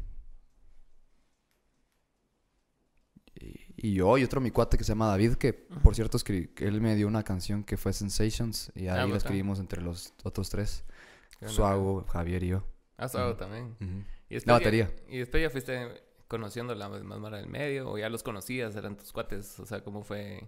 y 3.78 3.94
yo 3.94 4.18
y 4.18 4.24
otro 4.24 4.42
mi 4.42 4.52
cuate 4.52 4.78
que 4.78 4.84
se 4.84 4.92
llama 4.92 5.08
David, 5.08 5.34
que 5.34 5.54
por 5.54 5.96
cierto 5.96 6.18
que 6.20 6.52
él 6.58 6.82
me 6.82 6.96
dio 6.96 7.08
una 7.08 7.24
canción 7.24 7.64
que 7.64 7.78
fue 7.78 7.94
Sensations 7.94 8.72
y 8.76 8.88
ahí 8.88 9.00
ah, 9.00 9.08
la 9.08 9.18
escribimos 9.18 9.60
entre 9.60 9.82
los 9.82 10.14
otros 10.24 10.50
tres. 10.50 10.84
Suago, 11.48 12.06
Javier 12.06 12.44
y 12.44 12.50
yo. 12.50 12.64
Ah, 12.98 13.08
Suago 13.08 13.36
también. 13.36 13.76
y 14.30 14.40
la 14.46 14.54
batería. 14.54 14.94
y 15.08 15.18
después 15.18 15.42
ya 15.42 15.50
fuiste 15.50 16.04
conociendo 16.28 16.76
la 16.76 16.88
más 16.88 17.20
mara 17.20 17.38
del 17.38 17.50
medio 17.50 17.90
o 17.90 17.98
ya 17.98 18.08
los 18.10 18.24
conocías, 18.24 18.76
eran 18.76 18.96
tus 18.96 19.12
cuates, 19.12 19.60
o 19.60 19.66
sea, 19.66 19.84
¿cómo 19.84 20.04
fue 20.04 20.48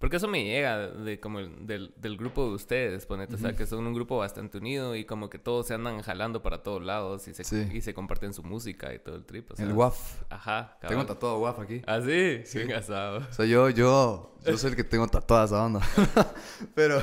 porque 0.00 0.16
eso 0.16 0.28
me 0.28 0.42
llega 0.42 0.88
de 0.88 1.20
como 1.20 1.40
del, 1.40 1.92
del 1.94 2.16
grupo 2.16 2.48
de 2.48 2.54
ustedes, 2.54 3.04
ponete. 3.04 3.34
O 3.34 3.38
sea, 3.38 3.54
que 3.54 3.66
son 3.66 3.86
un 3.86 3.92
grupo 3.92 4.16
bastante 4.16 4.56
unido 4.56 4.96
y 4.96 5.04
como 5.04 5.28
que 5.28 5.38
todos 5.38 5.66
se 5.66 5.74
andan 5.74 6.00
jalando 6.00 6.40
para 6.40 6.62
todos 6.62 6.82
lados 6.82 7.28
y 7.28 7.34
se, 7.34 7.70
y 7.70 7.82
se 7.82 7.92
comparten 7.92 8.32
su 8.32 8.42
música 8.42 8.94
y 8.94 8.98
todo 8.98 9.16
el 9.16 9.26
trip. 9.26 9.50
O 9.50 9.56
sea, 9.56 9.66
el 9.66 9.72
WAF. 9.74 10.22
Ajá. 10.30 10.78
Tengo 10.88 11.04
tatuado 11.04 11.38
WAF 11.40 11.58
aquí. 11.58 11.82
¿Ah, 11.86 12.00
sí? 12.02 12.40
Sí. 12.46 12.66
Casado. 12.66 13.18
O 13.18 13.32
sea, 13.34 13.44
yo, 13.44 13.68
yo, 13.68 14.34
yo 14.42 14.56
soy 14.56 14.70
el 14.70 14.76
que 14.76 14.84
tengo 14.84 15.06
tatuada 15.06 15.44
esa 15.44 15.62
onda. 15.62 15.82
Pero 16.74 17.02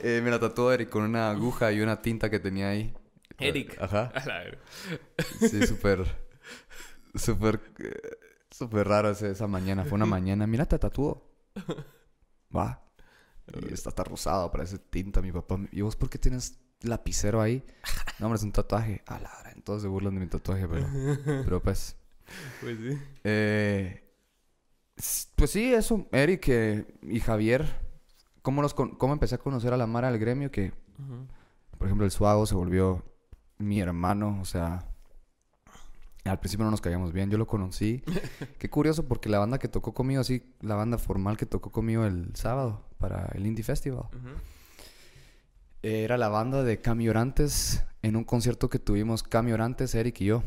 eh, 0.00 0.22
me 0.24 0.30
la 0.30 0.40
tatuó 0.40 0.72
Eric 0.72 0.88
con 0.88 1.02
una 1.02 1.30
aguja 1.30 1.72
y 1.72 1.82
una 1.82 2.00
tinta 2.00 2.30
que 2.30 2.40
tenía 2.40 2.70
ahí. 2.70 2.94
Eric. 3.38 3.76
Ajá. 3.78 4.10
sí, 5.40 5.66
súper, 5.66 6.06
súper, 7.14 7.60
eh, 7.80 8.16
súper 8.50 8.88
raro 8.88 9.10
esa 9.10 9.46
mañana. 9.46 9.84
Fue 9.84 9.96
una 9.96 10.06
mañana. 10.06 10.46
Mira, 10.46 10.64
te 10.64 10.78
tatuó 10.78 11.30
va. 12.54 12.82
Y 13.68 13.72
está 13.72 13.90
hasta 13.90 14.04
rosado, 14.04 14.50
parece 14.50 14.78
tinta. 14.78 15.20
Mi 15.20 15.32
papá, 15.32 15.58
¿y 15.70 15.80
vos 15.82 15.96
por 15.96 16.08
qué 16.08 16.18
tienes 16.18 16.58
lapicero 16.80 17.40
ahí? 17.40 17.64
No, 18.20 18.26
hombre, 18.26 18.36
es 18.36 18.44
un 18.44 18.52
tatuaje. 18.52 19.02
A 19.06 19.18
la 19.18 19.30
hora, 19.40 19.50
entonces 19.50 19.82
se 19.82 19.88
burlan 19.88 20.14
de 20.14 20.20
mi 20.20 20.28
tatuaje, 20.28 20.68
pero, 20.68 20.86
pero 21.24 21.60
pues. 21.60 21.96
Pues 22.60 22.78
sí. 22.78 22.98
Eh, 23.24 24.04
pues 25.34 25.50
sí, 25.50 25.74
eso, 25.74 26.06
Eric 26.12 26.48
eh, 26.48 26.86
y 27.02 27.18
Javier. 27.18 27.66
¿Cómo, 28.40 28.62
los 28.62 28.72
¿Cómo 28.74 29.12
empecé 29.12 29.34
a 29.34 29.38
conocer 29.38 29.72
a 29.72 29.76
la 29.76 29.88
Mara 29.88 30.10
del 30.10 30.20
gremio? 30.20 30.50
Que, 30.52 30.72
por 31.76 31.88
ejemplo, 31.88 32.04
el 32.04 32.12
Suago 32.12 32.46
se 32.46 32.54
volvió 32.54 33.02
mi 33.58 33.80
hermano, 33.80 34.38
o 34.40 34.44
sea, 34.44 34.93
al 36.24 36.40
principio 36.40 36.64
no 36.64 36.70
nos 36.70 36.80
caíamos 36.80 37.12
bien, 37.12 37.30
yo 37.30 37.38
lo 37.38 37.46
conocí. 37.46 38.02
Qué 38.58 38.70
curioso 38.70 39.06
porque 39.06 39.28
la 39.28 39.38
banda 39.38 39.58
que 39.58 39.68
tocó 39.68 39.92
conmigo, 39.92 40.20
así, 40.20 40.54
la 40.60 40.74
banda 40.74 40.98
formal 40.98 41.36
que 41.36 41.46
tocó 41.46 41.70
conmigo 41.70 42.04
el 42.04 42.34
sábado 42.34 42.82
para 42.98 43.26
el 43.34 43.46
Indie 43.46 43.64
Festival, 43.64 44.04
era 45.82 46.16
la 46.16 46.28
banda 46.28 46.62
de 46.62 46.80
Camiorantes 46.80 47.84
en 48.02 48.16
un 48.16 48.24
concierto 48.24 48.70
que 48.70 48.78
tuvimos 48.78 49.22
Camiorantes, 49.22 49.94
Eric 49.94 50.20
y 50.22 50.26
yo. 50.26 50.42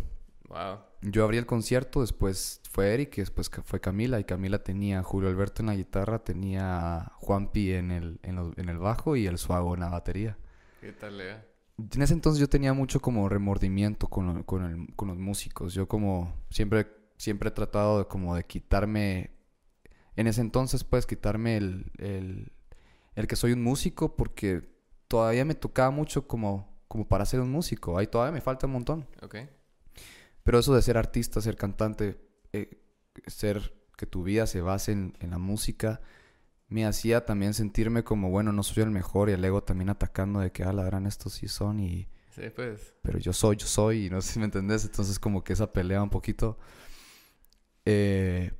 Wow. 0.49 0.79
Yo 1.01 1.23
abrí 1.23 1.37
el 1.37 1.45
concierto, 1.45 2.01
después 2.01 2.61
fue 2.71 2.93
Eric 2.93 3.17
y 3.17 3.21
después 3.21 3.49
fue 3.63 3.79
Camila. 3.79 4.19
Y 4.19 4.23
Camila 4.23 4.63
tenía 4.63 4.99
a 4.99 5.03
Julio 5.03 5.29
Alberto 5.29 5.61
en 5.61 5.67
la 5.67 5.75
guitarra, 5.75 6.23
tenía 6.23 6.97
a 6.97 7.11
Juanpi 7.17 7.73
en 7.73 7.91
el, 7.91 8.19
en, 8.23 8.69
el 8.69 8.77
bajo 8.77 9.15
y 9.15 9.27
el 9.27 9.37
Suago 9.37 9.73
en 9.75 9.81
la 9.81 9.89
batería. 9.89 10.37
¿Qué 10.81 10.93
tal, 10.93 11.17
Lea? 11.17 11.45
En 11.77 12.01
ese 12.01 12.13
entonces 12.13 12.39
yo 12.39 12.49
tenía 12.49 12.73
mucho 12.73 12.99
como 12.99 13.29
remordimiento 13.29 14.07
con, 14.07 14.43
con, 14.43 15.07
los 15.07 15.17
músicos. 15.17 15.73
Yo 15.73 15.87
como 15.87 16.33
siempre, 16.49 16.87
siempre 17.17 17.49
he 17.49 17.51
tratado 17.51 17.99
de 17.99 18.05
como 18.05 18.35
de 18.35 18.43
quitarme, 18.45 19.31
en 20.15 20.27
ese 20.27 20.41
entonces 20.41 20.83
pues 20.83 21.05
quitarme 21.05 21.57
el, 21.57 21.91
el, 21.99 22.51
el, 23.15 23.27
que 23.27 23.35
soy 23.35 23.51
un 23.51 23.61
músico 23.61 24.15
porque 24.15 24.67
todavía 25.07 25.45
me 25.45 25.53
tocaba 25.53 25.91
mucho 25.91 26.27
como, 26.27 26.81
como 26.87 27.07
para 27.07 27.25
ser 27.25 27.41
un 27.41 27.51
músico. 27.51 27.97
Ahí 27.97 28.07
todavía 28.07 28.31
me 28.31 28.41
falta 28.41 28.65
un 28.65 28.73
montón. 28.73 29.07
Okay. 29.21 29.47
Pero 30.43 30.59
eso 30.59 30.73
de 30.73 30.81
ser 30.81 30.97
artista, 30.97 31.41
ser 31.41 31.57
cantante, 31.57 32.19
eh, 32.53 32.81
ser 33.27 33.75
que 33.95 34.07
tu 34.07 34.23
vida 34.23 34.47
se 34.47 34.61
base 34.61 34.93
en, 34.93 35.15
en 35.19 35.29
la 35.29 35.37
música, 35.37 36.01
me 36.67 36.85
hacía 36.85 37.25
también 37.25 37.53
sentirme 37.53 38.03
como, 38.03 38.29
bueno, 38.29 38.51
no 38.51 38.63
soy 38.63 38.83
el 38.83 38.91
mejor 38.91 39.29
y 39.29 39.33
el 39.33 39.43
ego 39.43 39.63
también 39.63 39.89
atacando 39.89 40.39
de 40.39 40.51
que, 40.51 40.63
ah, 40.63 40.73
ladran 40.73 41.05
estos 41.05 41.33
sí 41.33 41.47
son 41.47 41.79
y... 41.79 42.07
Sí, 42.29 42.43
pues. 42.55 42.93
Pero 43.01 43.17
yo 43.17 43.33
soy, 43.33 43.55
yo 43.55 43.65
soy 43.65 44.05
y 44.05 44.09
no 44.09 44.21
sé 44.21 44.33
si 44.33 44.39
me 44.39 44.45
entendés. 44.45 44.85
Entonces 44.85 45.17
como 45.17 45.43
que 45.43 45.53
esa 45.53 45.71
pelea 45.71 46.03
un 46.03 46.09
poquito... 46.09 46.57
Eh, 47.85 48.51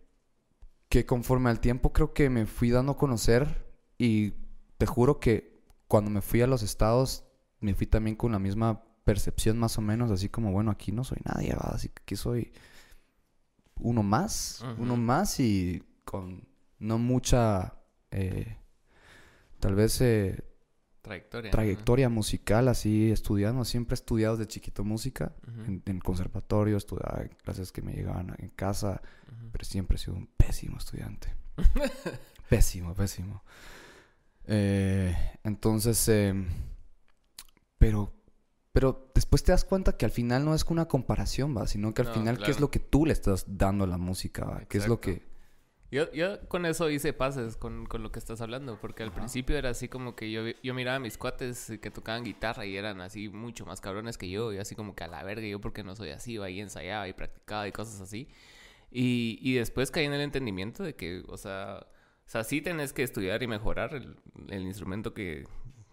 que 0.89 1.05
conforme 1.05 1.49
al 1.49 1.59
tiempo 1.59 1.91
creo 1.91 2.13
que 2.13 2.29
me 2.29 2.45
fui 2.45 2.69
dando 2.69 2.93
a 2.93 2.97
conocer 2.97 3.67
y 3.97 4.33
te 4.77 4.85
juro 4.85 5.19
que 5.19 5.61
cuando 5.87 6.09
me 6.09 6.21
fui 6.21 6.41
a 6.41 6.47
los 6.47 6.63
estados 6.63 7.25
me 7.59 7.73
fui 7.73 7.87
también 7.87 8.15
con 8.15 8.31
la 8.31 8.39
misma 8.39 8.83
percepción 9.03 9.57
más 9.57 9.77
o 9.77 9.81
menos, 9.81 10.11
así 10.11 10.29
como, 10.29 10.51
bueno, 10.51 10.69
aquí 10.71 10.91
no 10.91 11.03
soy 11.03 11.19
nadie, 11.23 11.55
así 11.59 11.89
que 11.89 12.01
aquí 12.01 12.15
soy 12.15 12.51
uno 13.79 14.03
más, 14.03 14.63
uno 14.77 14.95
más 14.97 15.39
y 15.39 15.83
con 16.03 16.47
no 16.79 16.97
mucha 16.97 17.73
eh, 18.19 18.57
tal 19.59 19.75
vez 19.75 20.01
eh, 20.01 20.43
trayectoria, 21.01 21.51
trayectoria 21.51 22.09
musical, 22.09 22.67
así 22.67 23.11
estudiando. 23.11 23.63
Siempre 23.65 23.93
he 23.93 23.99
estudiado 23.99 24.37
de 24.37 24.47
chiquito 24.47 24.83
música, 24.83 25.35
en, 25.85 25.99
conservatorio, 25.99 26.77
estudiaba 26.77 27.25
clases 27.43 27.71
que 27.71 27.81
me 27.81 27.93
llegaban 27.93 28.35
en 28.39 28.49
casa, 28.49 29.01
pero 29.51 29.65
siempre 29.65 29.95
he 29.95 29.99
sido 29.99 30.15
un 30.15 30.27
pésimo 30.37 30.77
estudiante. 30.77 31.33
pésimo, 32.49 32.93
pésimo. 32.93 33.43
Eh, 34.45 35.15
entonces, 35.43 36.09
pero 37.77 38.17
pero 38.77 39.09
después 39.15 39.41
te 39.41 39.51
das 39.51 39.65
cuenta 39.65 39.97
que 39.97 40.05
al 40.05 40.11
final 40.11 40.45
no 40.45 40.53
es 40.53 40.63
una 40.65 40.87
comparación, 40.87 41.57
va, 41.57 41.65
sino 41.65 41.95
que 41.95 42.03
al 42.03 42.13
final 42.13 42.37
qué 42.37 42.51
es 42.51 42.59
lo 42.59 42.69
que 42.69 42.77
tú 42.77 43.07
le 43.07 43.13
estás 43.13 43.45
dando 43.57 43.85
a 43.85 43.87
la 43.87 43.97
música, 43.97 44.45
va, 44.45 44.65
qué 44.69 44.77
es 44.77 44.87
lo 44.87 45.01
que 45.01 45.26
yo, 45.91 46.11
yo 46.11 46.39
con 46.47 46.65
eso 46.65 46.89
hice 46.89 47.13
pases 47.13 47.55
con, 47.57 47.85
con 47.85 48.03
lo 48.03 48.11
que 48.11 48.19
estás 48.19 48.41
hablando, 48.41 48.79
porque 48.79 49.03
al 49.03 49.11
principio 49.13 49.57
era 49.57 49.69
así 49.69 49.87
como 49.87 50.15
que 50.15 50.31
yo, 50.31 50.41
yo 50.61 50.73
miraba 50.73 50.97
a 50.97 50.99
mis 50.99 51.17
cuates 51.17 51.71
que 51.81 51.91
tocaban 51.91 52.23
guitarra 52.23 52.65
y 52.65 52.75
eran 52.75 53.01
así 53.01 53.29
mucho 53.29 53.65
más 53.65 53.81
cabrones 53.81 54.17
que 54.17 54.29
yo, 54.29 54.51
y 54.53 54.57
así 54.57 54.75
como 54.75 54.95
que 54.95 55.03
a 55.05 55.07
la 55.07 55.23
verga, 55.23 55.47
yo 55.47 55.61
porque 55.61 55.83
no 55.83 55.95
soy 55.95 56.09
así, 56.09 56.33
iba 56.33 56.49
y 56.49 56.59
ensayaba 56.59 57.07
y 57.07 57.13
practicaba 57.13 57.67
y 57.67 57.71
cosas 57.71 58.01
así. 58.01 58.27
Y, 58.91 59.39
y 59.41 59.55
después 59.55 59.91
caí 59.91 60.05
en 60.05 60.13
el 60.13 60.21
entendimiento 60.21 60.83
de 60.83 60.95
que, 60.95 61.23
o 61.27 61.37
sea, 61.37 61.87
o 62.25 62.29
sea, 62.29 62.43
sí 62.43 62.61
tenés 62.61 62.91
que 62.93 63.03
estudiar 63.03 63.41
y 63.43 63.47
mejorar 63.47 63.93
el, 63.93 64.17
el 64.49 64.63
instrumento 64.63 65.13
que, 65.13 65.45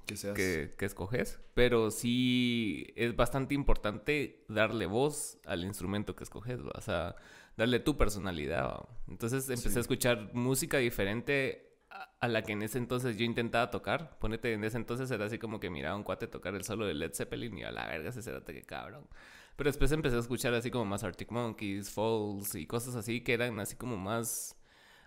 que, 0.05 0.75
que, 0.77 0.85
escoges, 0.85 1.41
pero 1.55 1.91
sí 1.91 2.93
es 2.97 3.17
bastante 3.17 3.55
importante 3.55 4.45
darle 4.49 4.87
voz 4.87 5.39
al 5.47 5.65
instrumento 5.65 6.15
que 6.15 6.25
escoges, 6.25 6.61
o 6.61 6.81
sea 6.81 7.17
darle 7.57 7.81
tu 7.81 7.97
personalidad. 7.97 8.89
Entonces 9.09 9.49
empecé 9.49 9.79
a 9.79 9.83
escuchar 9.83 10.31
música 10.35 10.79
diferente 10.79 11.71
a 12.21 12.29
la 12.29 12.43
que 12.43 12.53
en 12.53 12.63
ese 12.63 12.79
entonces 12.79 13.17
yo 13.17 13.25
intentaba 13.25 13.71
tocar. 13.71 14.19
Ponete, 14.19 14.53
en 14.53 14.65
ese 14.65 14.77
entonces 14.77 15.11
era 15.11 15.27
así 15.27 15.39
como 15.39 15.61
que 15.61 15.71
miraba 15.71 15.97
un 15.97 16.03
cuate 16.03 16.27
tocar 16.27 16.55
el 16.55 16.65
solo 16.65 16.87
de 16.87 16.95
Led 16.95 17.15
Zeppelin 17.15 17.59
y 17.59 17.63
a 17.63 17.71
la 17.71 17.87
verga 17.87 18.11
ese 18.11 18.23
cerate 18.23 18.53
que 18.53 18.63
cabrón. 18.63 19.07
Pero 19.57 19.69
después 19.69 19.93
empecé 19.93 20.17
a 20.17 20.21
escuchar 20.21 20.53
así 20.55 20.71
como 20.71 20.85
más 20.85 21.05
Arctic 21.05 21.31
Monkeys, 21.31 21.91
Falls 21.91 22.55
y 22.57 22.67
cosas 22.67 22.97
así 22.97 23.21
que 23.21 23.35
eran 23.35 23.61
así 23.61 23.77
como 23.77 23.97
más 23.97 24.57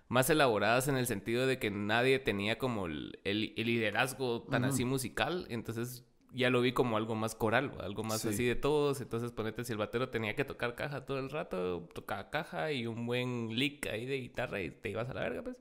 más 0.08 0.30
elaboradas 0.30 0.88
en 0.88 0.96
el 0.96 1.06
sentido 1.06 1.46
de 1.46 1.58
que 1.58 1.70
nadie 1.70 2.18
tenía 2.18 2.58
como 2.58 2.86
el, 2.86 3.18
el, 3.24 3.54
liderazgo 3.56 4.42
tan 4.42 4.64
así 4.64 4.84
musical. 4.84 5.46
Entonces 5.50 6.04
ya 6.32 6.50
lo 6.50 6.60
vi 6.60 6.72
como 6.72 6.96
algo 6.96 7.14
más 7.14 7.34
coral, 7.34 7.72
algo 7.80 8.04
más 8.04 8.24
así 8.24 8.44
de 8.44 8.56
todos. 8.56 9.00
Entonces, 9.00 9.32
ponete, 9.32 9.64
si 9.64 9.72
el 9.72 9.78
batero 9.78 10.08
tenía 10.08 10.34
que 10.34 10.44
tocar 10.44 10.74
caja 10.74 11.04
todo 11.04 11.18
el 11.18 11.30
rato, 11.30 11.88
tocaba 11.94 12.30
caja 12.30 12.72
y 12.72 12.86
un 12.86 13.06
buen 13.06 13.54
lick 13.56 13.86
ahí 13.86 14.06
de 14.06 14.20
guitarra 14.20 14.60
y 14.60 14.70
te 14.70 14.90
ibas 14.90 15.08
a 15.08 15.14
la 15.14 15.20
verga, 15.20 15.42
pues. 15.42 15.56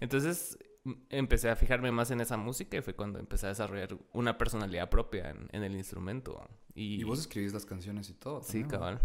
Entonces, 0.00 0.58
empecé 1.08 1.48
a 1.50 1.56
fijarme 1.56 1.90
más 1.90 2.10
en 2.10 2.20
esa 2.20 2.36
música 2.36 2.76
y 2.76 2.82
fue 2.82 2.94
cuando 2.94 3.18
empecé 3.18 3.46
a 3.46 3.50
desarrollar 3.50 3.96
una 4.12 4.36
personalidad 4.36 4.90
propia 4.90 5.30
en, 5.30 5.62
el 5.62 5.74
instrumento. 5.74 6.46
Y, 6.74 7.02
vos 7.04 7.20
escribís 7.20 7.52
las 7.52 7.64
canciones 7.64 8.10
y 8.10 8.14
todo. 8.14 8.42
Sí, 8.42 8.64
cabal. 8.64 9.00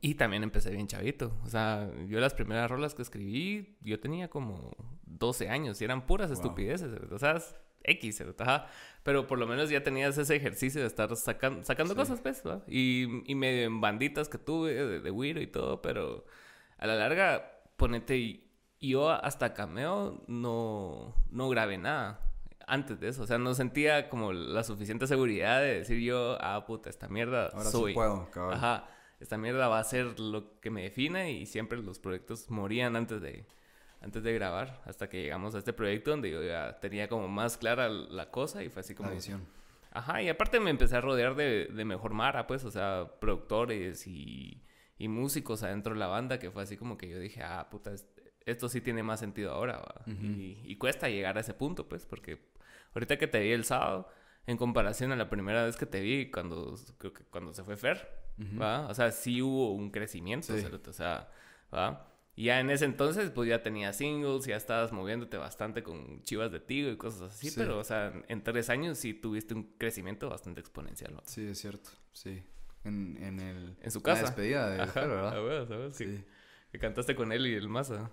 Y 0.00 0.14
también 0.14 0.42
empecé 0.42 0.70
bien 0.70 0.86
chavito. 0.86 1.36
O 1.44 1.48
sea, 1.48 1.90
yo 2.06 2.20
las 2.20 2.34
primeras 2.34 2.70
rolas 2.70 2.94
que 2.94 3.02
escribí, 3.02 3.76
yo 3.80 3.98
tenía 3.98 4.28
como 4.28 4.70
12 5.06 5.48
años 5.48 5.80
y 5.80 5.84
eran 5.84 6.06
puras 6.06 6.30
estupideces. 6.30 6.90
O 7.10 7.18
sea, 7.18 7.38
X, 7.82 8.22
ajá. 8.38 8.66
Pero 9.02 9.26
por 9.26 9.38
lo 9.38 9.46
menos 9.46 9.70
ya 9.70 9.82
tenías 9.82 10.16
ese 10.18 10.36
ejercicio 10.36 10.80
de 10.80 10.86
estar 10.86 11.14
sacando 11.16 11.94
cosas, 11.96 12.20
pues, 12.20 12.42
Y, 12.68 13.30
y 13.30 13.34
medio 13.34 13.64
en 13.64 13.80
banditas 13.80 14.28
que 14.28 14.38
tuve 14.38 14.74
de, 14.74 15.00
de 15.00 15.40
y 15.42 15.46
todo, 15.46 15.80
pero 15.82 16.24
a 16.76 16.86
la 16.86 16.94
larga, 16.94 17.62
ponete, 17.76 18.44
yo 18.80 19.10
hasta 19.10 19.54
cameo 19.54 20.22
no, 20.28 21.14
no 21.30 21.48
grabé 21.48 21.78
nada 21.78 22.20
antes 22.66 23.00
de 23.00 23.08
eso. 23.08 23.22
O 23.22 23.26
sea, 23.26 23.38
no 23.38 23.54
sentía 23.54 24.08
como 24.08 24.32
la 24.32 24.62
suficiente 24.62 25.06
seguridad 25.06 25.60
de 25.60 25.78
decir 25.78 25.98
yo, 26.00 26.36
ah, 26.40 26.64
puta, 26.66 26.90
esta 26.90 27.08
mierda 27.08 27.48
Ahora 27.48 27.64
soy. 27.64 27.92
Sí 27.92 27.94
puedo, 27.94 28.30
cabrón. 28.30 28.54
Ajá, 28.54 28.86
esta 29.20 29.36
mierda 29.36 29.68
va 29.68 29.80
a 29.80 29.84
ser 29.84 30.20
lo 30.20 30.60
que 30.60 30.70
me 30.70 30.82
define 30.82 31.32
y 31.32 31.46
siempre 31.46 31.78
los 31.78 31.98
proyectos 31.98 32.50
morían 32.50 32.96
antes 32.96 33.20
de, 33.20 33.46
antes 34.00 34.22
de 34.22 34.32
grabar, 34.32 34.80
hasta 34.84 35.08
que 35.08 35.22
llegamos 35.22 35.54
a 35.54 35.58
este 35.58 35.72
proyecto 35.72 36.10
donde 36.10 36.30
yo 36.30 36.42
ya 36.42 36.78
tenía 36.80 37.08
como 37.08 37.28
más 37.28 37.56
clara 37.58 37.88
la 37.88 38.30
cosa 38.30 38.62
y 38.62 38.68
fue 38.68 38.80
así 38.80 38.94
como... 38.94 39.08
La 39.08 39.16
visión. 39.16 39.46
Ajá, 39.90 40.22
y 40.22 40.28
aparte 40.28 40.60
me 40.60 40.70
empecé 40.70 40.96
a 40.96 41.00
rodear 41.00 41.34
de, 41.34 41.66
de 41.66 41.84
mejor 41.84 42.12
Mara, 42.12 42.46
pues, 42.46 42.64
o 42.64 42.70
sea, 42.70 43.10
productores 43.20 44.06
y, 44.06 44.62
y, 44.98 45.08
músicos 45.08 45.62
adentro 45.62 45.94
de 45.94 45.98
la 45.98 46.06
banda, 46.06 46.38
que 46.38 46.50
fue 46.50 46.62
así 46.62 46.76
como 46.76 46.98
que 46.98 47.08
yo 47.08 47.18
dije, 47.18 47.42
ah, 47.42 47.68
puta, 47.70 47.92
esto 48.44 48.68
sí 48.68 48.80
tiene 48.80 49.02
más 49.02 49.18
sentido 49.18 49.52
ahora, 49.52 49.82
y, 50.06 50.60
y, 50.64 50.76
cuesta 50.76 51.08
llegar 51.08 51.38
a 51.38 51.40
ese 51.40 51.54
punto, 51.54 51.88
pues, 51.88 52.04
porque 52.04 52.38
ahorita 52.94 53.16
que 53.16 53.26
te 53.26 53.40
vi 53.40 53.50
el 53.50 53.64
sábado, 53.64 54.08
en 54.46 54.56
comparación 54.58 55.10
a 55.10 55.16
la 55.16 55.30
primera 55.30 55.64
vez 55.64 55.76
que 55.76 55.86
te 55.86 56.00
vi 56.00 56.30
cuando, 56.30 56.74
creo 56.98 57.12
que 57.12 57.24
cuando 57.24 57.54
se 57.54 57.64
fue 57.64 57.76
Fer, 57.76 58.08
¿va? 58.60 58.86
O 58.88 58.94
sea, 58.94 59.10
sí 59.10 59.42
hubo 59.42 59.72
un 59.72 59.90
crecimiento, 59.90 60.52
o 60.52 60.92
sea, 60.92 61.28
¿va? 61.74 62.04
Y 62.34 62.44
ya 62.44 62.60
en 62.60 62.70
ese 62.70 62.84
entonces, 62.84 63.30
pues 63.30 63.48
ya 63.48 63.62
tenías 63.62 63.96
singles, 63.96 64.46
ya 64.46 64.56
estabas 64.56 64.92
moviéndote 64.92 65.36
bastante 65.36 65.82
con 65.82 66.22
Chivas 66.22 66.52
de 66.52 66.60
Tigo 66.60 66.88
y 66.90 66.96
cosas 66.96 67.32
así, 67.32 67.50
pero, 67.50 67.78
o 67.78 67.84
sea, 67.84 68.12
en 68.28 68.44
tres 68.44 68.70
años 68.70 68.96
sí 68.98 69.12
tuviste 69.12 69.54
un 69.54 69.64
crecimiento 69.76 70.28
bastante 70.30 70.60
exponencial. 70.60 71.20
Sí, 71.24 71.48
es 71.48 71.58
cierto, 71.58 71.90
sí. 72.12 72.42
En, 72.84 73.18
en 73.20 73.40
el... 73.40 73.76
En 73.82 73.90
su 73.90 74.02
casa. 74.02 74.22
La 74.22 74.28
despedida 74.28 74.70
de 74.70 74.82
Ajá, 74.82 75.06
¿verdad? 75.06 75.90
Sí. 75.90 76.24
Que 76.70 76.78
cantaste 76.78 77.16
con 77.16 77.32
él 77.32 77.44
y 77.46 77.54
el 77.54 77.68
Maza. 77.68 78.08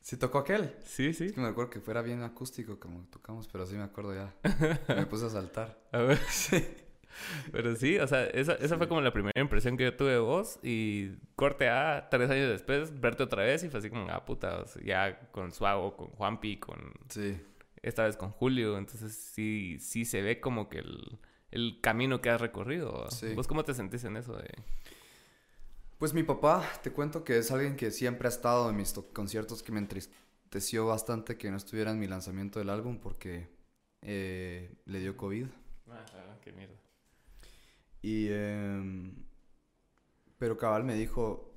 ¿Sí 0.00 0.16
tocó 0.16 0.38
aquel? 0.38 0.74
Sí, 0.86 1.12
sí. 1.12 1.26
Es 1.26 1.32
que 1.32 1.40
me 1.42 1.48
acuerdo 1.48 1.68
que 1.68 1.80
fuera 1.80 2.00
bien 2.00 2.22
acústico 2.22 2.80
como 2.80 3.04
tocamos, 3.08 3.46
pero 3.48 3.66
sí 3.66 3.74
me 3.74 3.82
acuerdo 3.82 4.14
ya. 4.14 4.34
me 4.88 5.04
puse 5.04 5.26
a 5.26 5.28
saltar. 5.28 5.78
A 5.92 5.98
ver. 5.98 6.18
Sí. 6.30 6.64
Pero 7.52 7.74
sí, 7.76 7.98
o 7.98 8.06
sea, 8.06 8.24
esa, 8.26 8.54
esa 8.54 8.76
fue 8.76 8.88
como 8.88 9.00
la 9.00 9.12
primera 9.12 9.40
impresión 9.40 9.76
que 9.76 9.84
yo 9.84 9.96
tuve 9.96 10.12
de 10.12 10.18
vos. 10.18 10.58
Y 10.62 11.10
corte 11.36 11.68
a 11.68 12.08
tres 12.10 12.30
años 12.30 12.48
después, 12.48 13.00
verte 13.00 13.22
otra 13.22 13.44
vez 13.44 13.62
y 13.64 13.68
fue 13.68 13.80
así 13.80 13.90
como, 13.90 14.08
ah, 14.10 14.24
puta, 14.24 14.64
ya 14.84 15.30
con 15.30 15.52
Suago, 15.52 15.96
con 15.96 16.08
Juanpi, 16.08 16.58
con. 16.58 16.92
Sí. 17.08 17.40
Esta 17.82 18.04
vez 18.04 18.16
con 18.16 18.30
Julio. 18.30 18.78
Entonces 18.78 19.14
sí, 19.14 19.78
sí 19.80 20.04
se 20.04 20.22
ve 20.22 20.40
como 20.40 20.68
que 20.68 20.78
el, 20.78 21.18
el 21.50 21.78
camino 21.80 22.20
que 22.20 22.30
has 22.30 22.40
recorrido. 22.40 23.10
Sí. 23.10 23.34
¿Vos 23.34 23.46
cómo 23.46 23.64
te 23.64 23.74
sentís 23.74 24.04
en 24.04 24.16
eso? 24.16 24.36
De... 24.36 24.48
Pues 25.98 26.14
mi 26.14 26.22
papá, 26.22 26.64
te 26.82 26.92
cuento 26.92 27.24
que 27.24 27.38
es 27.38 27.50
alguien 27.50 27.76
que 27.76 27.90
siempre 27.90 28.28
ha 28.28 28.30
estado 28.30 28.70
en 28.70 28.76
mis 28.76 28.92
conciertos, 29.12 29.62
que 29.62 29.72
me 29.72 29.78
entristeció 29.78 30.86
bastante 30.86 31.36
que 31.36 31.50
no 31.50 31.56
estuviera 31.56 31.90
en 31.90 31.98
mi 31.98 32.06
lanzamiento 32.06 32.58
del 32.60 32.70
álbum 32.70 32.98
porque 32.98 33.48
eh, 34.02 34.76
le 34.86 35.00
dio 35.00 35.16
COVID. 35.16 35.46
Ah, 35.90 36.36
qué 36.40 36.52
mierda. 36.52 36.76
Y, 38.02 38.28
em, 38.30 39.14
pero 40.38 40.56
Cabal 40.56 40.84
me 40.84 40.94
dijo, 40.94 41.52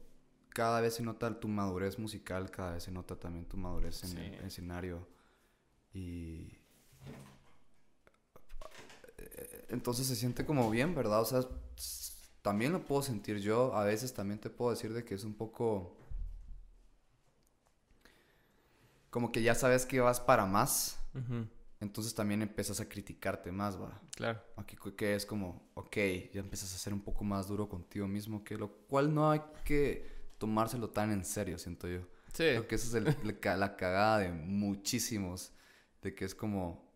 cada 0.50 0.82
vez 0.82 0.96
se 0.96 1.04
nota 1.04 1.40
tu 1.40 1.48
madurez 1.48 2.00
musical, 2.00 2.52
cada 2.52 2.74
vez 2.74 2.84
se 2.84 2.92
nota 2.92 3.16
también 3.16 3.46
tu 3.46 3.58
madurez 3.58 4.04
en 4.04 4.18
el 4.18 4.46
escenario. 4.46 5.08
Y 5.94 6.62
entonces 9.72 10.08
se 10.08 10.16
siente 10.16 10.46
como 10.46 10.70
bien, 10.70 10.94
¿verdad? 10.94 11.22
O 11.22 11.26
sea, 11.26 11.42
también 12.42 12.74
lo 12.74 12.86
puedo 12.86 13.02
sentir 13.02 13.40
yo. 13.40 13.74
A 13.76 13.86
veces 13.86 14.14
también 14.14 14.40
te 14.40 14.50
puedo 14.50 14.72
decir 14.72 14.94
de 14.94 15.04
que 15.04 15.16
es 15.16 15.24
un 15.24 15.34
poco... 15.34 15.96
Como 19.10 19.32
que 19.32 19.42
ya 19.42 19.56
sabes 19.56 19.86
que 19.86 20.00
vas 20.00 20.20
para 20.20 20.46
más 20.46 20.98
entonces 21.82 22.14
también 22.14 22.44
empiezas 22.44 22.80
a 22.80 22.88
criticarte 22.88 23.52
más, 23.52 23.80
va. 23.80 24.00
Claro. 24.16 24.40
Aquí 24.56 24.78
que 24.96 25.16
es 25.16 25.26
como, 25.26 25.70
ok, 25.74 25.98
ya 26.32 26.40
empiezas 26.40 26.74
a 26.76 26.78
ser 26.78 26.94
un 26.94 27.02
poco 27.02 27.24
más 27.24 27.48
duro 27.48 27.68
contigo 27.68 28.08
mismo, 28.08 28.44
que 28.44 28.56
lo 28.56 28.72
cual 28.88 29.14
no 29.14 29.32
hay 29.32 29.42
que 29.66 30.08
tomárselo 30.38 30.92
tan 30.92 31.12
en 31.12 31.26
serio, 31.26 31.58
siento 31.58 31.88
yo. 31.88 32.02
Sí. 32.34 32.44
Creo 32.44 32.68
que 32.68 32.76
esa 32.76 33.00
es 33.00 33.04
la 33.44 33.76
cagada 33.76 34.20
de 34.20 34.32
muchísimos, 34.32 35.52
de 36.04 36.14
que 36.14 36.24
es 36.24 36.36
como, 36.36 36.88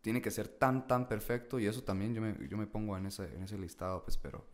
tiene 0.00 0.20
que 0.20 0.32
ser 0.32 0.48
tan, 0.48 0.88
tan 0.88 1.06
perfecto, 1.06 1.60
y 1.60 1.66
eso 1.66 1.84
también 1.84 2.12
yo 2.12 2.20
me, 2.20 2.36
yo 2.48 2.56
me 2.56 2.66
pongo 2.66 2.98
en 2.98 3.06
ese, 3.06 3.32
en 3.36 3.44
ese 3.44 3.56
listado, 3.56 4.02
pues, 4.02 4.16
pero 4.16 4.44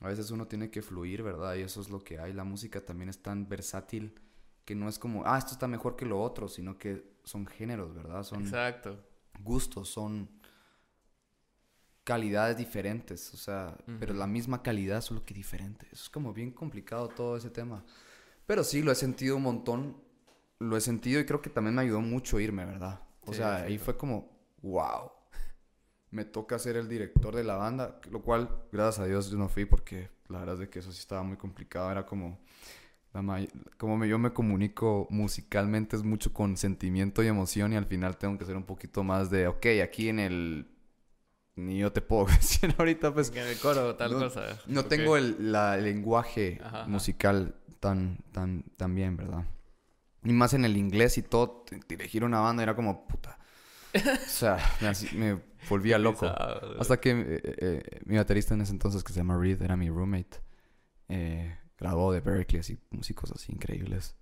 a 0.00 0.08
veces 0.08 0.30
uno 0.30 0.46
tiene 0.46 0.70
que 0.70 0.82
fluir, 0.82 1.22
¿verdad? 1.22 1.54
Y 1.54 1.62
eso 1.62 1.80
es 1.80 1.88
lo 1.88 2.04
que 2.04 2.18
hay. 2.18 2.34
La 2.34 2.44
música 2.44 2.82
también 2.82 3.08
es 3.08 3.22
tan 3.22 3.48
versátil 3.48 4.14
que 4.68 4.74
no 4.74 4.86
es 4.86 4.98
como, 4.98 5.22
ah, 5.24 5.38
esto 5.38 5.52
está 5.52 5.66
mejor 5.66 5.96
que 5.96 6.04
lo 6.04 6.20
otro, 6.20 6.46
sino 6.46 6.76
que 6.76 7.02
son 7.24 7.46
géneros, 7.46 7.94
¿verdad? 7.94 8.22
Son 8.22 8.42
Exacto. 8.42 9.02
gustos, 9.40 9.88
son 9.88 10.28
calidades 12.04 12.58
diferentes, 12.58 13.32
o 13.32 13.38
sea, 13.38 13.78
pero 13.98 14.12
la 14.12 14.26
misma 14.26 14.62
calidad, 14.62 15.00
solo 15.00 15.24
que 15.24 15.32
diferente. 15.32 15.86
Eso 15.90 16.02
es 16.02 16.10
como 16.10 16.34
bien 16.34 16.50
complicado 16.50 17.08
todo 17.08 17.38
ese 17.38 17.48
tema. 17.48 17.82
Pero 18.44 18.62
sí, 18.62 18.82
lo 18.82 18.92
he 18.92 18.94
sentido 18.94 19.36
un 19.36 19.44
montón, 19.44 20.02
lo 20.58 20.76
he 20.76 20.82
sentido 20.82 21.18
y 21.18 21.24
creo 21.24 21.40
que 21.40 21.48
también 21.48 21.74
me 21.74 21.80
ayudó 21.80 22.02
mucho 22.02 22.38
irme, 22.38 22.66
¿verdad? 22.66 23.00
O 23.22 23.32
sea, 23.32 23.62
ahí 23.62 23.78
fue 23.78 23.96
como, 23.96 24.38
wow, 24.60 25.10
me 26.10 26.26
toca 26.26 26.58
ser 26.58 26.76
el 26.76 26.90
director 26.90 27.34
de 27.34 27.44
la 27.44 27.54
banda, 27.54 27.98
lo 28.10 28.20
cual, 28.20 28.64
gracias 28.70 28.98
a 28.98 29.06
Dios, 29.06 29.30
yo 29.30 29.38
no 29.38 29.48
fui 29.48 29.64
porque 29.64 30.10
la 30.28 30.40
verdad 30.40 30.60
es 30.60 30.68
que 30.68 30.80
eso 30.80 30.92
sí 30.92 30.98
estaba 30.98 31.22
muy 31.22 31.38
complicado, 31.38 31.90
era 31.90 32.04
como... 32.04 32.38
como 33.78 34.04
yo 34.04 34.18
me 34.18 34.32
comunico 34.32 35.06
musicalmente 35.10 35.96
es 35.96 36.02
mucho 36.02 36.32
con 36.32 36.56
sentimiento 36.56 37.22
y 37.22 37.26
emoción 37.26 37.72
y 37.72 37.76
al 37.76 37.86
final 37.86 38.16
tengo 38.16 38.38
que 38.38 38.44
ser 38.44 38.56
un 38.56 38.64
poquito 38.64 39.02
más 39.02 39.30
de, 39.30 39.48
ok, 39.48 39.66
aquí 39.82 40.08
en 40.08 40.18
el 40.20 40.66
ni 41.58 41.78
yo 41.78 41.92
te 41.92 42.00
puedo 42.00 42.26
decir 42.40 42.74
ahorita, 42.78 43.12
pues. 43.12 43.30
En 43.34 43.46
el 43.46 43.58
coro, 43.58 43.96
tal 43.96 44.12
cosa. 44.12 44.58
No 44.66 44.84
tengo 44.84 45.16
el, 45.16 45.52
lenguaje 45.82 46.60
musical 46.86 47.54
tan, 47.80 48.18
tan, 48.32 48.64
tan 48.76 48.94
bien, 48.94 49.16
¿verdad? 49.16 49.44
Y 50.24 50.32
más 50.32 50.54
en 50.54 50.64
el 50.64 50.76
inglés 50.76 51.18
y 51.18 51.22
todo, 51.22 51.64
dirigir 51.88 52.24
una 52.24 52.40
banda 52.40 52.62
era 52.62 52.74
como 52.74 53.06
puta. 53.06 53.38
O 53.94 54.28
sea, 54.28 54.58
me, 55.14 55.40
volvía 55.68 55.98
loco. 55.98 56.26
Hasta 56.78 57.00
que 57.00 57.10
eh, 57.10 57.40
eh, 57.42 58.00
mi 58.04 58.16
baterista 58.16 58.54
en 58.54 58.62
ese 58.62 58.72
entonces, 58.72 59.02
que 59.02 59.12
se 59.12 59.20
llama 59.20 59.38
Reed, 59.38 59.62
era 59.62 59.76
mi 59.76 59.88
roommate. 59.88 60.40
Eh, 61.08 61.56
grabó 61.78 62.12
de 62.12 62.20
Berkeley, 62.20 62.60
así, 62.60 62.78
músicos 62.90 63.32
así 63.32 63.52
increíbles. 63.52 64.16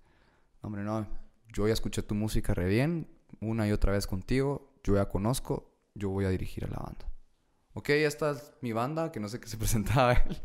Hombre, 0.61 0.83
no, 0.83 1.07
yo 1.53 1.67
ya 1.67 1.73
escuché 1.73 2.03
tu 2.03 2.15
música 2.15 2.53
re 2.53 2.67
bien, 2.67 3.07
una 3.41 3.67
y 3.67 3.71
otra 3.71 3.91
vez 3.91 4.07
contigo, 4.07 4.73
yo 4.83 4.95
ya 4.95 5.09
conozco, 5.09 5.73
yo 5.95 6.09
voy 6.09 6.25
a 6.25 6.29
dirigir 6.29 6.65
a 6.65 6.69
la 6.69 6.77
banda 6.77 7.07
ok, 7.77 7.89
esta 7.89 8.31
es 8.31 8.53
mi 8.61 8.73
banda, 8.73 9.11
que 9.11 9.19
no 9.19 9.29
sé 9.29 9.39
qué 9.39 9.47
se 9.47 9.57
presentaba 9.63 10.13
él. 10.13 10.37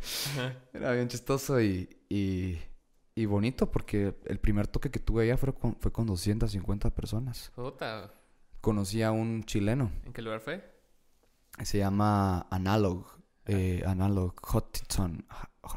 Era 0.73 0.93
bien 0.93 1.09
chistoso 1.09 1.61
y, 1.61 1.89
y, 2.09 3.27
bonito 3.27 3.71
porque 3.71 4.15
el 4.27 4.39
primer 4.39 4.67
toque 4.67 4.91
que 4.91 4.99
tuve 5.01 5.25
allá 5.25 5.37
fue 5.37 5.55
con, 5.55 5.77
fue 5.77 5.91
con 5.91 6.07
250 6.07 6.91
personas. 6.91 7.51
Puta. 7.55 8.13
Conocí 8.61 9.03
a 9.03 9.11
un 9.11 9.45
chileno. 9.45 9.91
¿En 10.05 10.13
qué 10.13 10.23
lugar 10.23 10.41
fue? 10.41 10.63
Se 11.63 11.79
llama 11.79 12.47
Analog. 12.51 13.07
Eh, 13.47 13.83
Analog, 13.87 14.35
Hutchinson. 14.55 15.25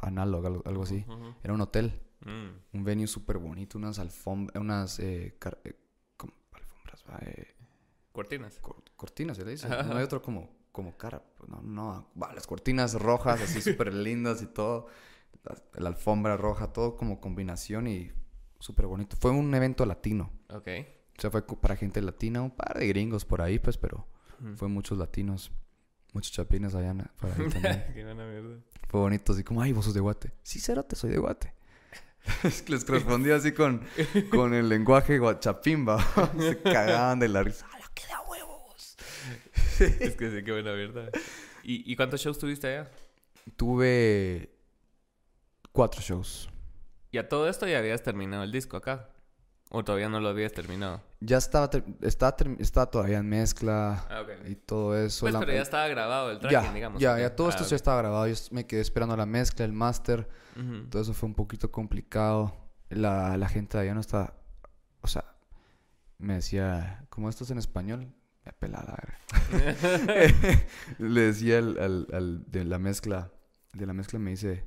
Analog, 0.02 0.63
algo, 0.65 0.84
así. 0.84 1.06
Era 1.43 1.54
un 1.54 1.62
hotel. 1.62 2.02
Mm. 2.21 2.78
Un 2.78 2.84
venue 2.84 3.08
súper 3.08 3.38
bonito, 3.38 3.78
unas 3.78 4.00
alfombras, 4.00 4.60
unas... 4.60 5.00
Eh, 5.00 5.38
eh 5.63 5.76
alfombras, 6.54 7.06
eh, 7.21 7.56
cortinas. 8.12 8.60
cortinas, 8.95 9.38
se 9.38 9.45
le 9.45 9.52
dice. 9.52 9.67
No 9.69 9.98
hay 9.98 10.04
otro 10.04 10.21
como 10.21 10.56
como 10.76 10.98
cara, 10.98 11.24
pues, 11.38 11.50
no, 11.50 11.62
no, 11.62 12.12
las 12.34 12.45
cortinas 12.45 12.95
rojas 12.95 13.41
así 13.41 13.62
súper 13.62 13.93
lindas 13.93 14.41
y 14.41 14.45
todo, 14.45 14.88
la, 15.78 15.88
alfombra 15.88 16.36
roja, 16.36 16.74
todo 16.74 16.98
como 16.98 17.21
combinación 17.21 17.88
y 17.88 18.12
súper 18.60 18.86
bonito. 18.86 19.15
Fue 19.15 19.32
un 19.32 19.56
evento 19.56 19.86
latino. 19.86 20.34
Ok. 20.50 20.67
O 21.17 21.21
sea, 21.21 21.32
fue 21.32 21.48
para 21.48 21.78
gente 21.78 22.02
latina, 22.02 22.41
un 22.41 22.52
par 22.52 22.78
de 22.78 22.88
gringos 22.89 23.24
por 23.24 23.41
ahí, 23.41 23.58
pues, 23.58 23.78
pero 23.78 24.06
fue 24.58 24.67
muchos 24.67 24.98
latinos, 24.98 25.50
muchos 26.15 26.32
chapines 26.32 26.73
allá 26.73 26.95
también. 27.19 27.86
Qué 27.93 28.04
buena 28.04 28.25
mierda. 28.25 28.58
Fue 28.88 28.99
bonito, 29.01 29.34
así 29.34 29.43
como, 29.43 29.62
ay, 29.62 29.73
vos 29.73 29.86
sos 29.86 29.93
de 29.93 29.99
Guate. 29.99 30.32
Sí, 30.41 30.60
cerote, 30.60 30.95
soy 30.95 31.12
de 31.12 31.17
Guate. 31.17 31.54
es 32.43 32.63
que 32.63 32.71
les 32.71 32.86
correspondía 32.86 33.36
así 33.36 33.51
con, 33.51 33.86
con 34.32 34.54
el 34.54 34.69
lenguaje 34.69 35.19
guachapimba. 35.19 36.01
Se 36.39 36.62
cagaban 36.62 37.19
de 37.19 37.28
la 37.28 37.43
risa. 37.43 37.67
es 39.80 40.15
que 40.15 40.32
sí, 40.32 40.43
qué 40.43 40.51
buena 40.51 40.71
verdad. 40.71 41.12
¿Y, 41.63 41.91
¿Y 41.91 41.95
cuántos 41.95 42.21
shows 42.21 42.39
tuviste 42.39 42.67
allá? 42.67 42.89
Tuve 43.58 44.49
cuatro 45.71 46.01
shows. 46.01 46.49
¿Y 47.12 47.17
a 47.17 47.28
todo 47.28 47.49
esto 47.49 47.67
ya 47.67 47.80
habías 47.80 48.01
terminado 48.01 48.43
el 48.43 48.51
disco 48.51 48.78
acá? 48.78 49.10
¿O 49.69 49.84
todavía 49.84 50.08
no 50.08 50.21
lo 50.21 50.30
habías 50.30 50.54
terminado? 50.54 51.01
Ya 51.25 51.38
estaba, 51.38 51.69
estaba, 52.01 52.35
estaba 52.59 52.85
todavía 52.91 53.17
en 53.17 53.27
mezcla 53.27 54.05
ah, 54.09 54.23
y 54.45 54.55
todo 54.55 54.97
eso. 54.97 55.25
Pues, 55.25 55.35
pero 55.35 55.53
ya 55.53 55.61
estaba 55.61 55.88
grabado 55.88 56.31
el 56.31 56.39
tracking, 56.39 56.73
digamos. 56.73 57.01
Ya, 57.01 57.17
ya 57.19 57.35
todo 57.35 57.49
esto 57.49 57.63
ah, 57.63 57.67
ya 57.67 57.75
estaba 57.75 57.97
grabado. 57.97 58.27
Yo 58.27 58.35
me 58.51 58.67
quedé 58.67 58.81
esperando 58.81 59.17
la 59.17 59.25
mezcla, 59.25 59.65
el 59.65 59.73
máster. 59.73 60.27
Todo 60.89 61.01
eso 61.01 61.13
fue 61.13 61.27
un 61.27 61.35
poquito 61.35 61.71
complicado. 61.71 62.55
La, 62.89 63.38
la 63.38 63.49
gente 63.49 63.77
allá 63.77 63.93
no 63.93 63.99
está... 63.99 64.35
O 65.01 65.07
sea, 65.07 65.25
me 66.17 66.35
decía, 66.35 67.05
¿cómo 67.09 67.29
esto 67.29 67.43
es 67.43 67.51
en 67.51 67.57
español? 67.57 68.13
pelada. 68.53 68.97
Le 70.99 71.21
decía 71.21 71.57
al, 71.57 72.45
de 72.47 72.65
la 72.65 72.79
mezcla, 72.79 73.31
de 73.73 73.85
la 73.85 73.93
mezcla 73.93 74.19
me 74.19 74.31
dice, 74.31 74.65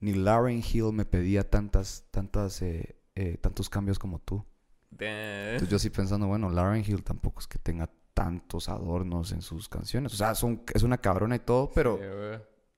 ni 0.00 0.14
Lauren 0.14 0.62
Hill 0.62 0.92
me 0.92 1.04
pedía 1.04 1.48
tantas, 1.48 2.04
tantas, 2.10 2.60
eh, 2.62 2.96
eh, 3.14 3.38
tantos 3.38 3.68
cambios 3.68 3.98
como 3.98 4.18
tú. 4.18 4.44
Entonces 4.90 5.68
yo 5.68 5.78
sí 5.78 5.90
pensando, 5.90 6.26
bueno, 6.26 6.48
Lauren 6.50 6.84
Hill 6.86 7.02
tampoco 7.02 7.40
es 7.40 7.46
que 7.46 7.58
tenga 7.58 7.90
tantos 8.14 8.68
adornos 8.68 9.32
en 9.32 9.42
sus 9.42 9.68
canciones. 9.68 10.14
O 10.14 10.16
sea, 10.16 10.34
son, 10.34 10.62
es 10.72 10.82
una 10.82 10.98
cabrona 10.98 11.36
y 11.36 11.40
todo, 11.40 11.70
pero 11.74 12.00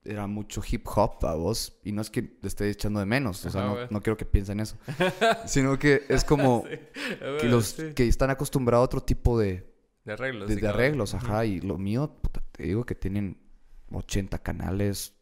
era 0.04 0.26
mucho 0.26 0.62
hip 0.68 0.86
hop 0.94 1.24
a 1.24 1.34
vos. 1.34 1.78
Y 1.84 1.92
no 1.92 2.02
es 2.02 2.10
que 2.10 2.22
te 2.22 2.48
esté 2.48 2.68
echando 2.70 3.00
de 3.00 3.06
menos. 3.06 3.44
O 3.44 3.50
sea, 3.50 3.64
no, 3.64 3.76
no, 3.88 4.00
quiero 4.00 4.16
que 4.16 4.24
piensen 4.24 4.60
eso. 4.60 4.76
sino 5.46 5.78
que 5.78 6.04
es 6.08 6.24
como 6.24 6.64
que 6.64 7.48
los 7.48 7.74
que 7.94 8.08
están 8.08 8.30
acostumbrados 8.30 8.82
a 8.82 8.86
otro 8.86 9.02
tipo 9.02 9.38
de, 9.38 9.72
de 10.04 10.12
arreglos. 10.12 10.48
De, 10.48 10.68
arreglos, 10.68 11.14
ajá. 11.14 11.44
Y 11.44 11.60
lo 11.60 11.78
mío, 11.78 12.16
te 12.52 12.64
digo 12.64 12.84
que 12.84 12.94
tienen 12.94 13.38
80 13.92 14.38
canales, 14.38 15.14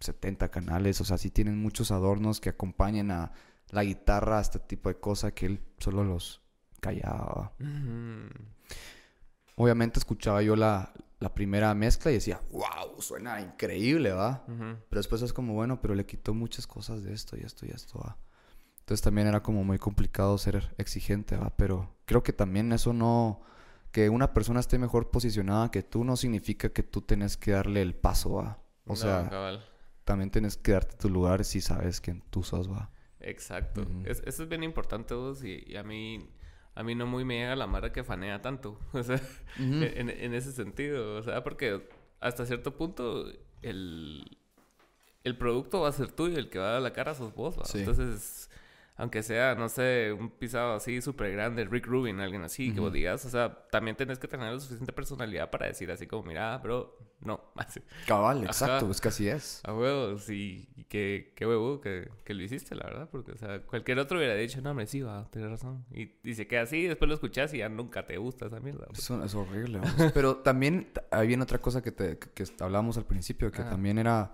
70 0.00 0.50
canales. 0.50 1.00
O 1.00 1.04
sea, 1.04 1.18
sí 1.18 1.30
tienen 1.30 1.58
muchos 1.58 1.90
adornos 1.92 2.40
que 2.40 2.50
acompañan 2.50 3.10
a 3.10 3.32
la 3.72 3.82
guitarra, 3.82 4.40
este 4.40 4.60
tipo 4.60 4.88
de 4.88 5.00
cosas 5.00 5.32
que 5.32 5.46
él 5.46 5.60
solo 5.78 6.04
los 6.04 6.40
callaba. 6.80 7.52
Obviamente 9.56 9.98
escuchaba 9.98 10.42
yo 10.42 10.54
la, 10.54 10.92
la, 11.18 11.34
primera 11.34 11.74
mezcla 11.74 12.10
y 12.10 12.14
decía, 12.14 12.40
wow, 12.50 13.00
suena 13.00 13.40
increíble, 13.40 14.12
¿va? 14.12 14.44
Pero 14.46 14.98
después 14.98 15.22
es 15.22 15.32
como, 15.32 15.54
bueno, 15.54 15.80
pero 15.80 15.94
le 15.94 16.06
quitó 16.06 16.34
muchas 16.34 16.66
cosas 16.66 17.02
de 17.02 17.12
esto 17.12 17.36
y 17.36 17.40
esto 17.40 17.66
y 17.66 17.70
esto, 17.70 17.98
¿va? 17.98 18.16
Entonces 18.80 19.02
también 19.02 19.26
era 19.26 19.42
como 19.42 19.64
muy 19.64 19.78
complicado 19.78 20.36
ser 20.38 20.74
exigente, 20.78 21.36
¿va? 21.36 21.50
Pero 21.56 21.94
creo 22.04 22.22
que 22.22 22.32
también 22.32 22.72
eso 22.72 22.92
no 22.92 23.42
que 23.92 24.08
una 24.08 24.32
persona 24.32 24.58
esté 24.58 24.78
mejor 24.78 25.10
posicionada 25.10 25.70
que 25.70 25.82
tú 25.82 26.02
no 26.02 26.16
significa 26.16 26.70
que 26.70 26.82
tú 26.82 27.02
tenés 27.02 27.36
que 27.36 27.52
darle 27.52 27.82
el 27.82 27.94
paso 27.94 28.40
a. 28.40 28.58
O 28.86 28.96
sea, 28.96 29.30
también 30.04 30.30
tienes 30.30 30.56
que 30.56 30.72
darte 30.72 30.96
tu 30.96 31.08
lugar 31.08 31.44
si 31.44 31.60
sabes 31.60 32.00
que 32.00 32.20
tú 32.30 32.42
sos, 32.42 32.70
va. 32.70 32.90
Exacto. 33.22 33.86
eso 34.04 34.42
es 34.42 34.48
bien 34.48 34.62
importante, 34.62 35.14
vos, 35.14 35.42
y, 35.44 35.76
a 35.76 35.82
mí 35.82 36.28
a 36.74 36.82
mí 36.82 36.94
no 36.94 37.06
muy 37.06 37.24
me 37.24 37.38
llega 37.38 37.54
la 37.54 37.66
mara 37.66 37.92
que 37.92 38.02
fanea 38.04 38.40
tanto. 38.40 38.78
O 38.92 39.02
sea, 39.02 39.20
en, 39.58 40.34
ese 40.34 40.52
sentido. 40.52 41.16
O 41.16 41.22
sea, 41.22 41.42
porque 41.44 41.86
hasta 42.20 42.46
cierto 42.46 42.76
punto 42.76 43.26
el, 43.60 44.38
el 45.24 45.36
producto 45.36 45.80
va 45.80 45.88
a 45.88 45.92
ser 45.92 46.10
tuyo, 46.12 46.38
el 46.38 46.48
que 46.48 46.58
va 46.58 46.68
a 46.68 46.72
dar 46.72 46.82
la 46.82 46.92
cara 46.92 47.14
sos 47.14 47.34
vos. 47.34 47.58
¿va? 47.58 47.64
Entonces, 47.74 48.50
aunque 48.96 49.22
sea, 49.22 49.54
no 49.54 49.68
sé, 49.68 50.12
un 50.12 50.30
pisado 50.30 50.74
así 50.74 51.00
súper 51.00 51.32
grande, 51.32 51.64
Rick 51.64 51.86
Rubin, 51.86 52.20
alguien 52.20 52.42
así, 52.42 52.72
que 52.72 52.80
vos 52.80 52.92
digas, 52.92 53.24
o 53.24 53.30
sea, 53.30 53.66
también 53.70 53.96
tenés 53.96 54.18
que 54.18 54.28
tener 54.28 54.52
la 54.52 54.60
suficiente 54.60 54.92
personalidad 54.92 55.50
para 55.50 55.66
decir 55.66 55.90
así 55.90 56.06
como, 56.06 56.24
mira, 56.24 56.58
bro, 56.58 56.98
no. 57.20 57.40
Cabal, 58.06 58.44
exacto, 58.44 58.90
es 58.90 59.00
que 59.00 59.08
así 59.08 59.28
es. 59.28 59.62
A 59.64 59.72
huevos, 59.72 60.28
y, 60.28 60.68
qué, 60.88 61.32
qué 61.34 61.46
huevo 61.46 61.80
que, 61.80 62.10
que, 62.24 62.34
lo 62.34 62.42
hiciste, 62.42 62.74
la 62.74 62.84
verdad, 62.84 63.08
porque, 63.10 63.32
o 63.32 63.38
sea, 63.38 63.62
cualquier 63.62 63.98
otro 63.98 64.18
hubiera 64.18 64.34
dicho, 64.34 64.60
no, 64.60 64.70
hombre, 64.70 64.86
sí, 64.86 65.00
va, 65.00 65.26
tienes 65.30 65.50
razón. 65.50 65.86
Y, 65.90 66.12
y 66.22 66.34
se 66.34 66.46
queda 66.46 66.62
así, 66.62 66.86
después 66.86 67.08
lo 67.08 67.14
escuchas 67.14 67.54
y 67.54 67.58
ya 67.58 67.70
nunca 67.70 68.06
te 68.06 68.18
gusta 68.18 68.46
esa 68.46 68.60
mierda. 68.60 68.86
Es, 68.92 69.10
horrible, 69.34 69.80
Pero 70.12 70.36
también 70.36 70.92
había 71.10 71.40
otra 71.42 71.58
cosa 71.58 71.82
que, 71.82 71.92
te, 71.92 72.18
que, 72.18 72.44
hablábamos 72.60 72.98
al 72.98 73.06
principio, 73.06 73.50
que 73.50 73.62
también 73.62 73.98
era 73.98 74.32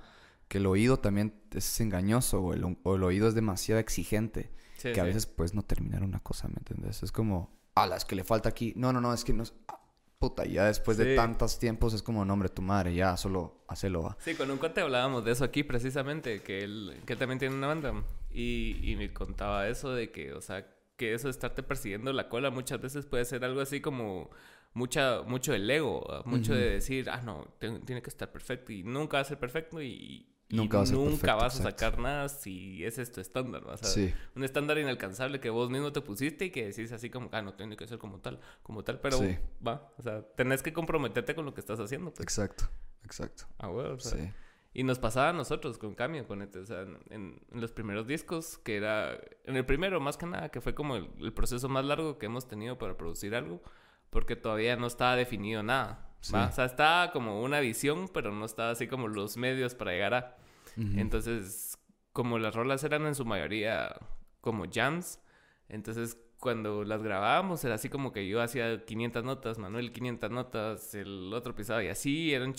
que 0.49 0.59
el 0.59 0.67
oído 0.67 0.99
también 0.99 1.35
es 1.53 1.81
engañoso 1.81 2.41
o 2.41 2.55
el, 2.55 2.61
el 2.65 3.03
oído 3.03 3.29
es 3.29 3.35
demasiado 3.35 3.81
exigente. 3.81 4.51
que 4.83 5.01
a 5.01 5.05
veces 5.05 5.27
puedes 5.27 5.55
no 5.55 5.63
terminar 5.63 6.03
una 6.03 6.21
cosa, 6.21 6.49
¿me 6.49 6.57
entiendes? 6.57 7.03
Es 7.03 7.13
como, 7.13 7.59
a 7.75 7.87
las 7.87 8.05
que 8.05 8.17
le 8.17 8.25
falta 8.25 8.49
aquí. 8.49 8.73
No, 8.77 8.93
no, 8.93 9.01
no, 9.01 9.13
es 9.13 9.25
que 9.25 9.33
no. 9.33 9.45
Ah, 9.69 9.81
puta, 10.19 10.45
ya 10.45 10.65
después 10.65 10.97
de 10.97 11.15
tantos 11.15 11.59
tiempos 11.59 11.95
es 11.95 12.03
como, 12.03 12.25
no, 12.25 12.33
hombre, 12.33 12.49
tu 12.49 12.63
madre, 12.63 12.95
ya 12.95 13.17
solo 13.17 13.65
hacelo. 13.69 14.03
Va. 14.03 14.17
Sí, 14.21 14.35
con 14.35 14.51
un 14.51 14.59
cuate 14.59 14.81
hablábamos 14.81 15.25
de 15.25 15.33
eso 15.33 15.45
aquí 15.45 15.63
precisamente, 15.63 16.43
que 16.43 16.65
él, 16.65 17.01
que 17.07 17.17
también 17.17 17.39
tiene 17.39 17.55
una 17.55 17.69
banda. 17.69 17.93
Y, 18.31 18.79
y 18.83 18.97
me 18.97 19.13
contaba 19.13 19.69
eso 19.69 19.93
de 19.93 20.11
que, 20.11 20.33
o 20.33 20.41
sea, 20.41 20.67
que 20.97 21.15
eso 21.15 21.29
de 21.29 21.33
estarte 21.33 21.63
persiguiendo 21.63 22.13
la 22.13 22.29
cola 22.29 22.51
muchas 22.51 22.81
veces 22.81 23.07
puede 23.07 23.25
ser 23.25 23.45
algo 23.45 23.61
así 23.61 23.81
como 23.81 24.31
mucha, 24.75 25.23
mucho 25.23 25.55
el 25.55 25.71
ego, 25.71 26.23
mucho 26.25 26.55
de 26.55 26.71
decir, 26.71 27.09
ah, 27.11 27.23
no, 27.23 27.47
tiene 27.59 28.03
que 28.03 28.11
estar 28.11 28.31
perfecto 28.31 28.73
y 28.73 28.83
nunca 28.83 29.19
va 29.19 29.23
a 29.23 29.25
ser 29.25 29.39
perfecto 29.39 29.81
y, 29.81 30.27
nunca, 30.51 31.35
vas 31.35 31.61
a 31.61 31.63
sacar 31.63 31.99
nada 31.99 32.29
si 32.29 32.85
ese 32.85 33.03
es 33.03 33.13
tu 33.13 33.21
estándar. 33.21 33.65
O 33.67 33.77
sea, 33.77 34.15
un 34.35 34.45
estándar 34.45 34.79
inalcanzable 34.79 35.41
que 35.41 35.51
vos 35.51 35.71
mismo 35.71 35.93
te 35.93 36.01
pusiste 36.01 36.47
y 36.47 36.51
que 36.51 36.67
decís 36.67 36.93
así 36.93 37.11
como, 37.11 37.29
ah, 37.33 37.43
no 37.43 37.55
tiene 37.55 37.77
que 37.77 37.87
ser 37.87 37.99
como 37.99 38.21
tal, 38.21 38.41
como 38.63 38.85
tal, 38.85 39.01
pero 39.01 39.19
va, 39.67 39.93
o 39.99 40.03
sea, 40.03 40.23
tenés 40.37 40.63
que 40.63 40.73
comprometerte 40.73 41.35
con 41.35 41.45
lo 41.45 41.55
que 41.55 41.61
estás 41.61 41.81
haciendo. 41.81 42.13
Pues. 42.13 42.25
Exacto, 42.25 42.69
exacto. 43.05 43.45
Ah, 43.59 43.69
bueno, 43.69 43.95
o 43.95 44.01
sea, 44.01 44.35
Y 44.73 44.85
nos 44.85 44.99
pasaba 44.99 45.31
a 45.31 45.33
nosotros 45.33 45.79
con 45.79 45.95
Cambio, 45.95 46.27
con 46.27 46.43
este, 46.43 46.61
o 46.61 46.67
sea, 46.67 46.87
en, 47.11 47.41
los 47.53 47.73
primeros 47.73 48.07
discos, 48.07 48.59
que 48.59 48.77
era, 48.77 49.21
en 49.45 49.57
el 49.57 49.67
primero 49.67 50.01
más 50.01 50.17
que 50.17 50.27
nada, 50.27 50.49
que 50.51 50.61
fue 50.61 50.75
como 50.75 50.97
el 50.97 51.33
proceso 51.33 51.69
más 51.69 51.85
largo 51.85 52.19
que 52.19 52.27
hemos 52.27 52.49
tenido 52.49 52.79
para 52.79 52.97
producir 52.97 53.35
algo 53.35 53.63
porque 54.11 54.37
todavía 54.37 54.77
no 54.77 54.87
estaba 54.87 55.17
definido 55.17 55.63
nada. 55.63 56.08
O 56.21 56.25
sea, 56.25 56.65
estaba 56.65 57.13
como 57.13 57.43
una 57.43 57.61
visión, 57.61 58.09
pero 58.13 58.33
no 58.33 58.45
estaba 58.45 58.71
así 58.71 58.87
como 58.87 59.09
los 59.09 59.37
medios 59.37 59.75
para 59.75 59.93
llegar 59.93 60.15
a. 60.15 60.37
Entonces, 60.77 61.79
como 62.13 62.39
las 62.39 62.55
rolas 62.55 62.85
eran 62.85 63.07
en 63.07 63.15
su 63.15 63.25
mayoría 63.25 63.97
como 64.41 64.65
jams, 64.73 65.21
entonces 65.69 66.17
cuando 66.39 66.85
las 66.85 67.03
grabábamos 67.03 67.65
era 67.65 67.75
así 67.75 67.89
como 67.89 68.13
que 68.13 68.29
yo 68.29 68.41
hacía 68.41 68.85
500 68.85 69.25
notas, 69.25 69.59
Manuel 69.59 69.93
500 69.93 70.31
notas, 70.31 70.95
el 70.95 71.33
otro 71.35 71.55
pisado 71.55 71.83
y 71.83 71.89
así 71.89 72.33
era 72.33 72.45
un. 72.45 72.55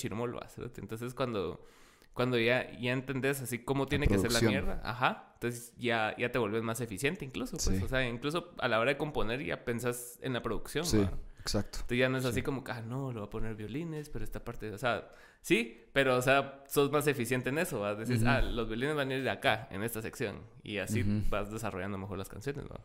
Entonces 0.78 1.14
cuando 1.14 1.66
cuando 2.14 2.38
ya, 2.38 2.70
ya 2.78 2.92
entendés 2.92 3.42
así 3.42 3.60
cómo 3.60 3.88
tiene 3.88 4.06
que 4.06 4.18
ser 4.18 4.34
la 4.34 4.42
mierda, 4.42 4.82
ajá, 4.84 5.32
entonces 5.36 5.74
ya, 5.78 6.14
ya 6.18 6.32
te 6.32 6.38
vuelves 6.38 6.64
más 6.64 6.82
eficiente 6.82 7.24
incluso, 7.24 7.56
pues, 7.56 7.82
o 7.82 7.88
sea, 7.88 8.06
incluso 8.06 8.54
a 8.58 8.68
la 8.68 8.80
hora 8.80 8.92
de 8.92 8.98
componer 8.98 9.42
ya 9.46 9.64
pensás 9.64 10.20
en 10.22 10.34
la 10.34 10.42
producción, 10.42 10.86
sí. 10.86 11.08
Exacto. 11.40 11.80
Tú 11.88 11.96
ya 11.96 12.10
no 12.10 12.18
es 12.18 12.26
así 12.26 12.42
como 12.42 12.64
que, 12.64 12.72
ah, 12.72 12.82
no, 12.82 13.12
lo 13.12 13.22
voy 13.22 13.28
a 13.28 13.30
poner 13.30 13.56
violines, 13.56 14.10
pero 14.10 14.24
esta 14.24 14.44
parte, 14.44 14.72
o 14.72 14.78
sea, 14.78 15.10
sí, 15.42 15.86
pero, 15.94 16.18
o 16.18 16.22
sea, 16.22 16.64
sos 16.68 16.92
más 16.92 17.08
eficiente 17.08 17.50
en 17.50 17.58
eso, 17.58 17.80
vas 17.80 17.98
decir, 17.98 18.26
ah, 18.28 18.42
los 18.42 18.68
violines 18.68 18.96
van 18.96 19.10
a 19.12 19.16
ir 19.16 19.24
de 19.24 19.30
acá, 19.30 19.68
en 19.72 19.84
esta 19.84 20.02
sección, 20.02 20.42
y 20.64 20.78
así 20.78 21.04
vas 21.30 21.52
desarrollando 21.52 21.98
mejor 21.98 22.18
las 22.18 22.30
canciones, 22.30 22.66
¿no? 22.66 22.76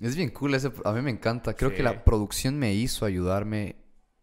Es 0.00 0.16
bien 0.16 0.30
cool, 0.30 0.54
ese, 0.54 0.72
a 0.84 0.92
mí 0.92 1.02
me 1.02 1.10
encanta. 1.10 1.54
Creo 1.54 1.72
que 1.72 1.82
la 1.82 2.04
producción 2.04 2.58
me 2.58 2.74
hizo 2.74 3.06
ayudarme 3.06 3.76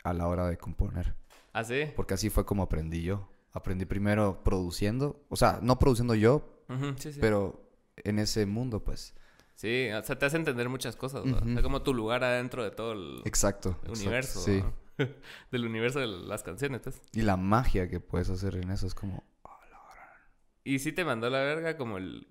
a 0.03 0.13
la 0.13 0.27
hora 0.27 0.47
de 0.47 0.57
componer. 0.57 1.15
¿Ah, 1.53 1.63
sí? 1.63 1.85
Porque 1.95 2.13
así 2.13 2.29
fue 2.29 2.45
como 2.45 2.63
aprendí 2.63 3.03
yo. 3.03 3.29
Aprendí 3.53 3.85
primero 3.85 4.43
produciendo, 4.43 5.25
o 5.29 5.35
sea, 5.35 5.59
no 5.61 5.77
produciendo 5.77 6.15
yo, 6.15 6.63
pero 7.19 7.69
en 7.97 8.19
ese 8.19 8.45
mundo, 8.45 8.83
pues. 8.83 9.13
Sí, 9.61 9.91
o 9.91 10.01
sea, 10.01 10.17
te 10.17 10.25
hace 10.25 10.37
entender 10.37 10.69
muchas 10.69 10.95
cosas, 10.95 11.23
¿no? 11.23 11.37
O 11.37 11.45
sea, 11.45 11.61
como 11.61 11.83
tu 11.83 11.93
lugar 11.93 12.23
adentro 12.23 12.63
de 12.63 12.71
todo 12.71 12.93
el 12.93 13.21
exacto, 13.25 13.79
universo, 13.87 14.39
sí. 14.39 14.63
Del 15.51 15.65
universo 15.65 15.99
de 15.99 16.07
las 16.07 16.41
canciones, 16.41 16.81
pues. 16.81 16.99
Y 17.13 17.21
la 17.21 17.37
magia 17.37 17.87
que 17.87 17.99
puedes 17.99 18.31
hacer 18.31 18.55
en 18.55 18.71
eso 18.71 18.87
es 18.87 18.95
como... 18.95 19.23
y 20.63 20.79
sí 20.79 20.91
te 20.93 21.05
mandó 21.05 21.29
la 21.29 21.41
verga 21.41 21.77
como 21.77 21.99
el, 21.99 22.27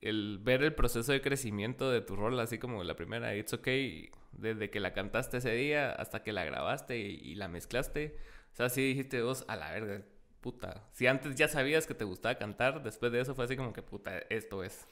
el 0.00 0.40
ver 0.42 0.64
el 0.64 0.74
proceso 0.74 1.12
de 1.12 1.20
crecimiento 1.20 1.88
de 1.88 2.00
tu 2.00 2.16
rol, 2.16 2.40
así 2.40 2.58
como 2.58 2.82
la 2.82 2.96
primera, 2.96 3.36
It's 3.36 3.52
Okay, 3.52 4.10
desde 4.32 4.70
que 4.70 4.80
la 4.80 4.92
cantaste 4.92 5.36
ese 5.36 5.52
día 5.52 5.92
hasta 5.92 6.24
que 6.24 6.32
la 6.32 6.44
grabaste 6.44 6.98
y, 6.98 7.14
y 7.14 7.36
la 7.36 7.46
mezclaste. 7.46 8.18
O 8.54 8.56
sea, 8.56 8.70
sí 8.70 8.82
dijiste 8.82 9.22
vos, 9.22 9.44
a 9.46 9.54
la 9.54 9.70
verga, 9.70 10.02
puta. 10.40 10.88
Si 10.90 11.06
antes 11.06 11.36
ya 11.36 11.46
sabías 11.46 11.86
que 11.86 11.94
te 11.94 12.02
gustaba 12.04 12.34
cantar, 12.34 12.82
después 12.82 13.12
de 13.12 13.20
eso 13.20 13.36
fue 13.36 13.44
así 13.44 13.56
como 13.56 13.72
que, 13.72 13.82
puta, 13.82 14.18
esto 14.30 14.64
es. 14.64 14.84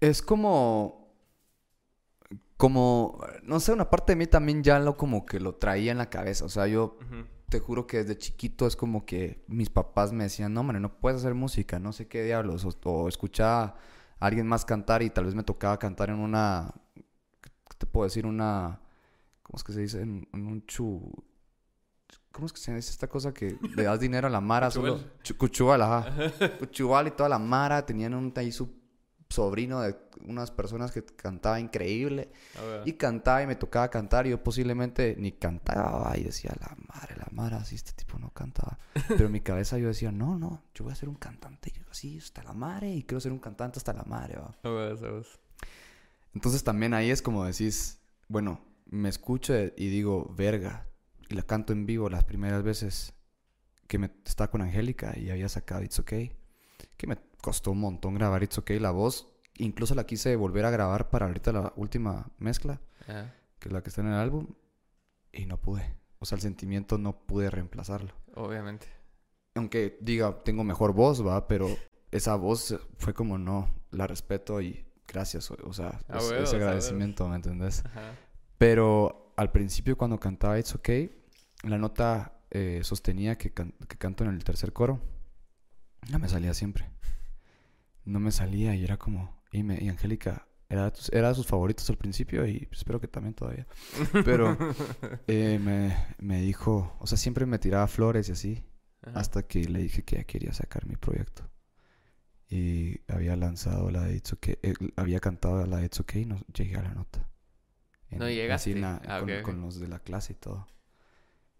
Es 0.00 0.22
como. 0.22 1.14
Como. 2.56 3.20
No 3.42 3.60
sé, 3.60 3.72
una 3.72 3.90
parte 3.90 4.12
de 4.12 4.16
mí 4.16 4.26
también 4.26 4.62
ya 4.62 4.78
lo 4.78 4.96
como 4.96 5.26
que 5.26 5.40
lo 5.40 5.54
traía 5.54 5.92
en 5.92 5.98
la 5.98 6.10
cabeza. 6.10 6.44
O 6.44 6.48
sea, 6.48 6.66
yo 6.66 6.98
te 7.50 7.58
juro 7.58 7.86
que 7.86 7.98
desde 7.98 8.16
chiquito 8.16 8.66
es 8.66 8.76
como 8.76 9.04
que 9.04 9.44
mis 9.48 9.68
papás 9.68 10.12
me 10.12 10.24
decían, 10.24 10.54
no, 10.54 10.60
hombre, 10.60 10.80
no 10.80 11.00
puedes 11.00 11.20
hacer 11.20 11.34
música, 11.34 11.78
no 11.78 11.92
sé 11.92 12.06
qué 12.06 12.22
diablos. 12.22 12.66
O, 12.84 13.08
escuchaba 13.08 13.76
a 14.18 14.26
alguien 14.26 14.46
más 14.46 14.64
cantar 14.64 15.02
y 15.02 15.10
tal 15.10 15.26
vez 15.26 15.34
me 15.34 15.42
tocaba 15.42 15.78
cantar 15.78 16.10
en 16.10 16.18
una. 16.18 16.72
¿Qué 16.94 17.76
te 17.76 17.86
puedo 17.86 18.04
decir? 18.04 18.26
Una. 18.26 18.80
¿Cómo 19.42 19.56
es 19.56 19.64
que 19.64 19.72
se 19.72 19.80
dice? 19.80 20.00
En, 20.00 20.28
un 20.32 20.64
chu. 20.66 21.12
¿Cómo 22.32 22.46
es 22.46 22.52
que 22.52 22.60
se 22.60 22.74
dice 22.74 22.90
esta 22.90 23.08
cosa 23.08 23.34
que 23.34 23.58
le 23.74 23.82
das 23.82 23.98
dinero 23.98 24.28
a 24.28 24.30
la 24.30 24.40
Mara? 24.40 24.70
solo... 24.70 25.00
Cuchubal, 25.36 25.82
ajá. 25.82 26.32
Cuchubal 26.58 27.08
y 27.08 27.10
toda 27.10 27.28
la 27.28 27.38
Mara 27.38 27.84
tenían 27.84 28.14
un 28.14 28.32
ahí 28.36 28.52
sobrino 29.30 29.80
de 29.80 29.96
unas 30.26 30.50
personas 30.50 30.92
que 30.92 31.04
cantaba 31.04 31.58
increíble. 31.58 32.30
Y 32.84 32.94
cantaba 32.94 33.42
y 33.42 33.46
me 33.46 33.54
tocaba 33.56 33.88
cantar. 33.88 34.26
Y 34.26 34.30
yo 34.30 34.42
posiblemente 34.42 35.16
ni 35.18 35.32
cantaba. 35.32 36.16
Y 36.18 36.24
decía, 36.24 36.54
la 36.60 36.76
madre, 36.92 37.16
la 37.16 37.28
madre, 37.30 37.56
así 37.56 37.76
este 37.76 37.92
tipo 37.92 38.18
no 38.18 38.30
cantaba. 38.30 38.78
Pero 39.08 39.26
en 39.26 39.32
mi 39.32 39.40
cabeza 39.40 39.78
yo 39.78 39.88
decía, 39.88 40.12
no, 40.12 40.38
no, 40.38 40.62
yo 40.74 40.84
voy 40.84 40.92
a 40.92 40.96
ser 40.96 41.08
un 41.08 41.14
cantante 41.14 41.72
así 41.90 42.18
hasta 42.18 42.42
la 42.42 42.52
madre. 42.52 42.90
Y 42.92 43.04
quiero 43.04 43.20
ser 43.20 43.32
un 43.32 43.38
cantante 43.38 43.78
hasta 43.78 43.92
la 43.92 44.04
madre. 44.04 44.38
Entonces 46.34 46.62
también 46.62 46.92
ahí 46.94 47.10
es 47.10 47.22
como 47.22 47.44
decís, 47.44 48.00
bueno, 48.28 48.60
me 48.86 49.08
escucho 49.08 49.54
y 49.54 49.88
digo, 49.88 50.32
verga. 50.36 50.86
Y 51.28 51.34
la 51.34 51.42
canto 51.42 51.72
en 51.72 51.86
vivo 51.86 52.08
las 52.10 52.24
primeras 52.24 52.62
veces 52.62 53.14
que 53.86 53.98
me 53.98 54.10
estaba 54.24 54.50
con 54.50 54.62
Angélica 54.62 55.16
y 55.16 55.30
había 55.30 55.48
sacado 55.48 55.82
It's 55.82 55.98
Okay. 55.98 56.36
Que 56.96 57.06
me 57.06 57.16
costó 57.40 57.72
un 57.72 57.80
montón 57.80 58.14
grabar 58.14 58.42
It's 58.42 58.58
Okay, 58.58 58.78
la 58.78 58.90
voz. 58.90 59.28
Incluso 59.56 59.94
la 59.94 60.04
quise 60.04 60.36
volver 60.36 60.64
a 60.64 60.70
grabar 60.70 61.10
para 61.10 61.26
ahorita 61.26 61.52
la 61.52 61.72
última 61.76 62.30
mezcla, 62.38 62.80
que 63.58 63.68
es 63.68 63.72
la 63.72 63.82
que 63.82 63.90
está 63.90 64.00
en 64.00 64.08
el 64.08 64.14
álbum, 64.14 64.46
y 65.32 65.44
no 65.44 65.60
pude. 65.60 65.96
O 66.18 66.24
sea, 66.24 66.36
el 66.36 66.42
sentimiento 66.42 66.98
no 66.98 67.18
pude 67.18 67.50
reemplazarlo. 67.50 68.12
Obviamente. 68.34 68.86
Aunque 69.54 69.98
diga, 70.00 70.42
tengo 70.44 70.64
mejor 70.64 70.92
voz, 70.92 71.26
va, 71.26 71.46
pero 71.46 71.68
esa 72.10 72.36
voz 72.36 72.78
fue 72.96 73.12
como 73.12 73.36
no, 73.36 73.68
la 73.90 74.06
respeto 74.06 74.60
y 74.60 74.86
gracias. 75.06 75.50
O 75.50 75.72
sea, 75.72 76.00
ese 76.40 76.56
agradecimiento, 76.56 77.28
¿me 77.28 77.36
entendés? 77.36 77.82
Pero 78.56 79.34
al 79.36 79.50
principio, 79.50 79.98
cuando 79.98 80.18
cantaba 80.18 80.58
It's 80.58 80.74
Okay, 80.74 81.24
la 81.64 81.76
nota 81.76 82.32
eh, 82.50 82.80
sostenía 82.82 83.36
que, 83.36 83.52
que 83.52 83.98
canto 83.98 84.24
en 84.24 84.30
el 84.30 84.42
tercer 84.42 84.72
coro, 84.72 85.00
no 86.10 86.18
me 86.18 86.28
salía 86.28 86.54
siempre 86.54 86.90
no 88.10 88.20
me 88.20 88.32
salía 88.32 88.74
y 88.74 88.84
era 88.84 88.96
como... 88.96 89.40
Y, 89.52 89.62
me, 89.62 89.82
y 89.82 89.88
Angélica 89.88 90.46
era, 90.68 90.92
era 91.10 91.28
de 91.28 91.34
sus 91.34 91.46
favoritos 91.46 91.88
al 91.90 91.96
principio 91.96 92.46
y 92.46 92.68
espero 92.70 93.00
que 93.00 93.08
también 93.08 93.34
todavía. 93.34 93.66
Pero 94.24 94.56
eh, 95.26 95.58
me, 95.60 95.96
me, 96.18 96.40
dijo, 96.40 96.96
o 97.00 97.06
sea, 97.06 97.18
siempre 97.18 97.46
me 97.46 97.58
tiraba 97.58 97.88
flores 97.88 98.28
y 98.28 98.32
así, 98.32 98.64
hasta 99.14 99.42
que 99.42 99.64
le 99.64 99.80
dije 99.80 100.04
que 100.04 100.16
ya 100.16 100.24
quería 100.24 100.52
sacar 100.52 100.86
mi 100.86 100.96
proyecto. 100.96 101.50
Y 102.48 103.00
había 103.08 103.36
lanzado 103.36 103.90
la 103.90 104.02
de 104.02 104.16
It's 104.16 104.32
Okay, 104.32 104.58
eh, 104.62 104.74
había 104.96 105.20
cantado 105.20 105.64
la 105.66 105.78
de 105.78 105.86
It's 105.86 106.00
Okay 106.00 106.22
y 106.22 106.26
no 106.26 106.40
llegué 106.52 106.76
a 106.76 106.82
la 106.82 106.94
nota. 106.94 107.28
no 108.10 108.28
llegaste. 108.28 108.80
Ah, 108.84 109.24
con, 109.42 109.60
los 109.60 109.78
de 109.80 109.88
la 109.88 110.00
clase 110.00 110.32
y 110.32 110.36
todo. 110.36 110.66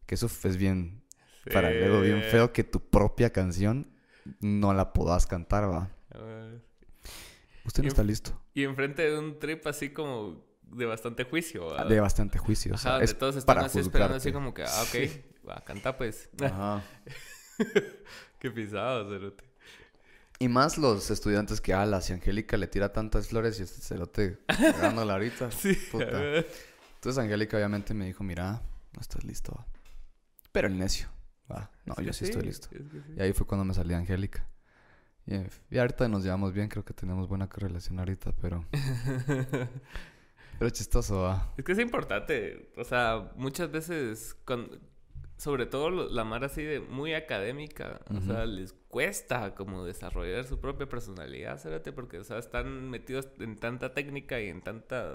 Que 0.06 0.16
eso 0.16 0.26
es 0.26 0.56
bien, 0.56 1.04
para 1.52 1.70
luego 1.70 2.00
bien 2.00 2.22
feo 2.22 2.52
que 2.52 2.64
tu 2.64 2.80
propia 2.90 3.30
canción 3.30 3.92
no 4.40 4.74
la 4.74 4.92
puedas 4.92 5.26
cantar, 5.26 5.70
va. 5.70 5.90
Usted 7.64 7.82
no 7.82 7.88
está 7.88 8.02
listo. 8.02 8.40
Y 8.54 8.64
enfrente 8.64 9.02
de 9.02 9.18
un 9.18 9.38
trip 9.38 9.66
así 9.66 9.90
como 9.90 10.44
de 10.62 10.86
bastante 10.86 11.24
juicio. 11.24 11.68
De 11.84 12.00
bastante 12.00 12.38
juicio. 12.38 12.74
Ajá, 12.74 12.98
o 12.98 13.06
sea, 13.06 13.18
todos 13.18 13.36
están 13.36 13.58
así 13.58 13.80
esperando 13.80 14.16
así 14.16 14.32
como 14.32 14.54
que, 14.54 14.64
ah, 14.64 14.82
ok, 14.82 15.48
va, 15.48 15.62
canta 15.64 15.96
pues. 15.96 16.28
Ajá. 16.42 16.82
Qué 18.38 18.50
pisado, 18.50 19.10
cerote. 19.10 19.44
Y 20.38 20.48
más 20.48 20.78
los 20.78 21.10
estudiantes 21.10 21.60
que 21.60 21.74
alas 21.74 22.08
y 22.08 22.14
Angélica 22.14 22.56
le 22.56 22.66
tira 22.66 22.92
tantas 22.92 23.28
flores 23.28 23.60
y 23.60 23.64
este 23.64 23.82
cerote 23.82 24.38
la 24.48 25.12
ahorita. 25.12 25.50
sí. 25.50 25.76
Entonces 25.92 27.18
Angélica 27.18 27.58
obviamente 27.58 27.92
me 27.92 28.06
dijo, 28.06 28.24
mira, 28.24 28.62
no 28.92 29.00
estás 29.00 29.22
listo. 29.24 29.66
Pero 30.50 30.68
el 30.68 30.78
necio, 30.78 31.08
va. 31.50 31.70
No, 31.84 31.94
yo 32.02 32.14
sí, 32.14 32.24
estoy 32.24 32.42
listo. 32.42 32.68
Y 33.16 33.20
ahí 33.20 33.34
fue 33.34 33.46
cuando 33.46 33.66
me 33.66 33.74
salí 33.74 33.92
Angélica. 33.92 34.48
Y, 35.26 35.78
ahorita 35.78 36.08
nos 36.08 36.24
llevamos 36.24 36.52
bien, 36.52 36.68
creo 36.68 36.84
que 36.84 36.94
tenemos 36.94 37.28
buena 37.28 37.46
relación 37.46 37.98
ahorita, 37.98 38.32
pero... 38.40 38.64
pero 40.58 40.70
chistoso, 40.70 41.22
va. 41.22 41.52
Es 41.56 41.64
que 41.64 41.72
es 41.72 41.78
importante, 41.78 42.70
o 42.76 42.84
sea, 42.84 43.32
muchas 43.36 43.70
veces, 43.70 44.34
con, 44.44 44.80
sobre 45.36 45.66
todo 45.66 45.90
la 45.90 46.24
mar 46.24 46.44
así 46.44 46.62
de 46.62 46.80
muy 46.80 47.14
académica, 47.14 48.00
o 48.14 48.20
sea, 48.20 48.44
les 48.44 48.74
cuesta 48.88 49.54
como 49.54 49.84
desarrollar 49.84 50.44
su 50.44 50.60
propia 50.60 50.88
personalidad, 50.88 51.60
¿sabes? 51.60 51.80
Porque, 51.94 52.18
o 52.18 52.24
sea, 52.24 52.38
están 52.38 52.90
metidos 52.90 53.28
en 53.38 53.56
tanta 53.56 53.94
técnica 53.94 54.40
y 54.40 54.48
en 54.48 54.62
tanta 54.62 55.14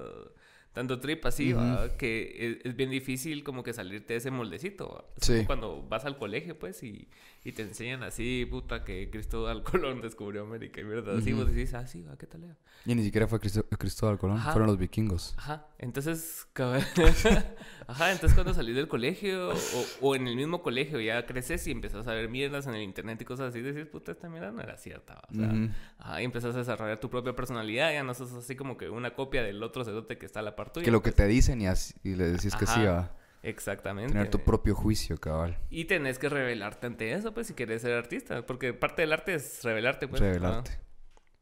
tanto 0.75 0.99
trip 0.99 1.25
así, 1.25 1.55
que 1.97 2.59
es, 2.65 2.75
bien 2.75 2.89
difícil 2.89 3.45
como 3.45 3.63
que 3.63 3.71
salirte 3.71 4.13
de 4.13 4.17
ese 4.17 4.29
moldecito. 4.29 5.09
Sí. 5.21 5.43
Cuando 5.45 5.81
vas 5.87 6.03
al 6.03 6.17
colegio, 6.17 6.59
pues, 6.59 6.83
y, 6.83 7.07
y, 7.45 7.51
te 7.51 7.61
enseñan 7.61 8.03
así, 8.03 8.45
puta, 8.49 8.83
que 8.83 9.09
Cristóbal 9.09 9.63
Colón 9.71 10.01
descubrió 10.01 10.41
América, 10.41 10.81
y 10.81 10.83
verdad, 10.83 11.17
así 11.17 11.31
vos 11.31 11.47
decís, 11.47 11.73
ah, 11.73 11.87
sí, 11.87 12.05
¿qué 12.17 12.27
tal? 12.27 12.57
Y 12.85 12.95
ni 12.95 13.03
siquiera 13.03 13.27
fue 13.27 13.39
Cristóbal 13.39 14.17
Colón, 14.17 14.39
fueron 14.39 14.67
los 14.67 14.77
vikingos. 14.77 15.33
Ajá, 15.37 15.67
Entonces, 15.77 16.47
ajá, 17.87 18.11
entonces 18.11 18.33
cuando 18.33 18.53
salís 18.53 18.75
del 18.75 18.87
colegio 18.87 19.53
o, 20.01 20.15
en 20.15 20.27
el 20.27 20.35
mismo 20.35 20.61
colegio 20.61 20.99
ya 20.99 21.25
creces 21.25 21.65
y 21.67 21.71
empezás 21.71 22.07
a 22.07 22.13
ver 22.13 22.29
mierdas 22.29 22.67
en 22.67 22.75
el 22.75 22.81
internet 22.81 23.21
y 23.21 23.25
cosas 23.25 23.49
así, 23.49 23.61
decís, 23.61 23.85
puta, 23.85 24.11
esta 24.11 24.27
mierda 24.27 24.51
no 24.51 24.61
era 24.61 24.77
cierta. 24.77 25.21
O 25.29 25.33
sea, 25.33 25.53
ajá, 25.99 26.21
y 26.21 26.25
empezás 26.25 26.55
a 26.55 26.59
desarrollar 26.59 26.99
tu 26.99 27.09
propia 27.09 27.35
personalidad, 27.35 27.91
ya 27.91 28.03
no 28.03 28.13
sos 28.13 28.33
así 28.33 28.55
como 28.55 28.77
que 28.77 28.89
una 28.89 29.13
copia 29.13 29.43
del 29.43 29.61
otro 29.63 29.85
cedote 29.85 30.17
que 30.17 30.25
está 30.25 30.39
a 30.39 30.43
la 30.43 30.55
par 30.55 30.73
tuya. 30.73 30.83
Que 30.83 30.91
lo 30.91 31.01
que 31.01 31.11
te 31.11 31.27
dicen 31.27 31.61
y, 31.61 31.67
así, 31.67 31.93
y 32.03 32.15
le 32.15 32.25
decís 32.25 32.55
que 32.55 32.65
sí 32.65 32.81
va. 32.83 33.15
Exactamente. 33.45 34.11
Tener 34.11 34.29
tu 34.31 34.39
propio 34.39 34.73
juicio, 34.73 35.19
cabal. 35.19 35.59
Y 35.69 35.85
tenés 35.85 36.17
que 36.17 36.29
revelarte 36.29 36.87
ante 36.87 37.13
eso, 37.13 37.31
pues, 37.31 37.45
si 37.45 37.53
quieres 37.53 37.83
ser 37.83 37.93
artista. 37.93 38.43
Porque 38.43 38.73
parte 38.73 39.03
del 39.03 39.13
arte 39.13 39.35
es 39.35 39.63
revelarte, 39.63 40.07
pues. 40.07 40.19
Revelarte. 40.19 40.79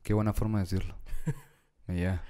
Qué 0.01 0.13
buena 0.13 0.33
forma 0.33 0.59
de 0.59 0.65
decirlo. 0.65 0.97
ya. 1.87 2.21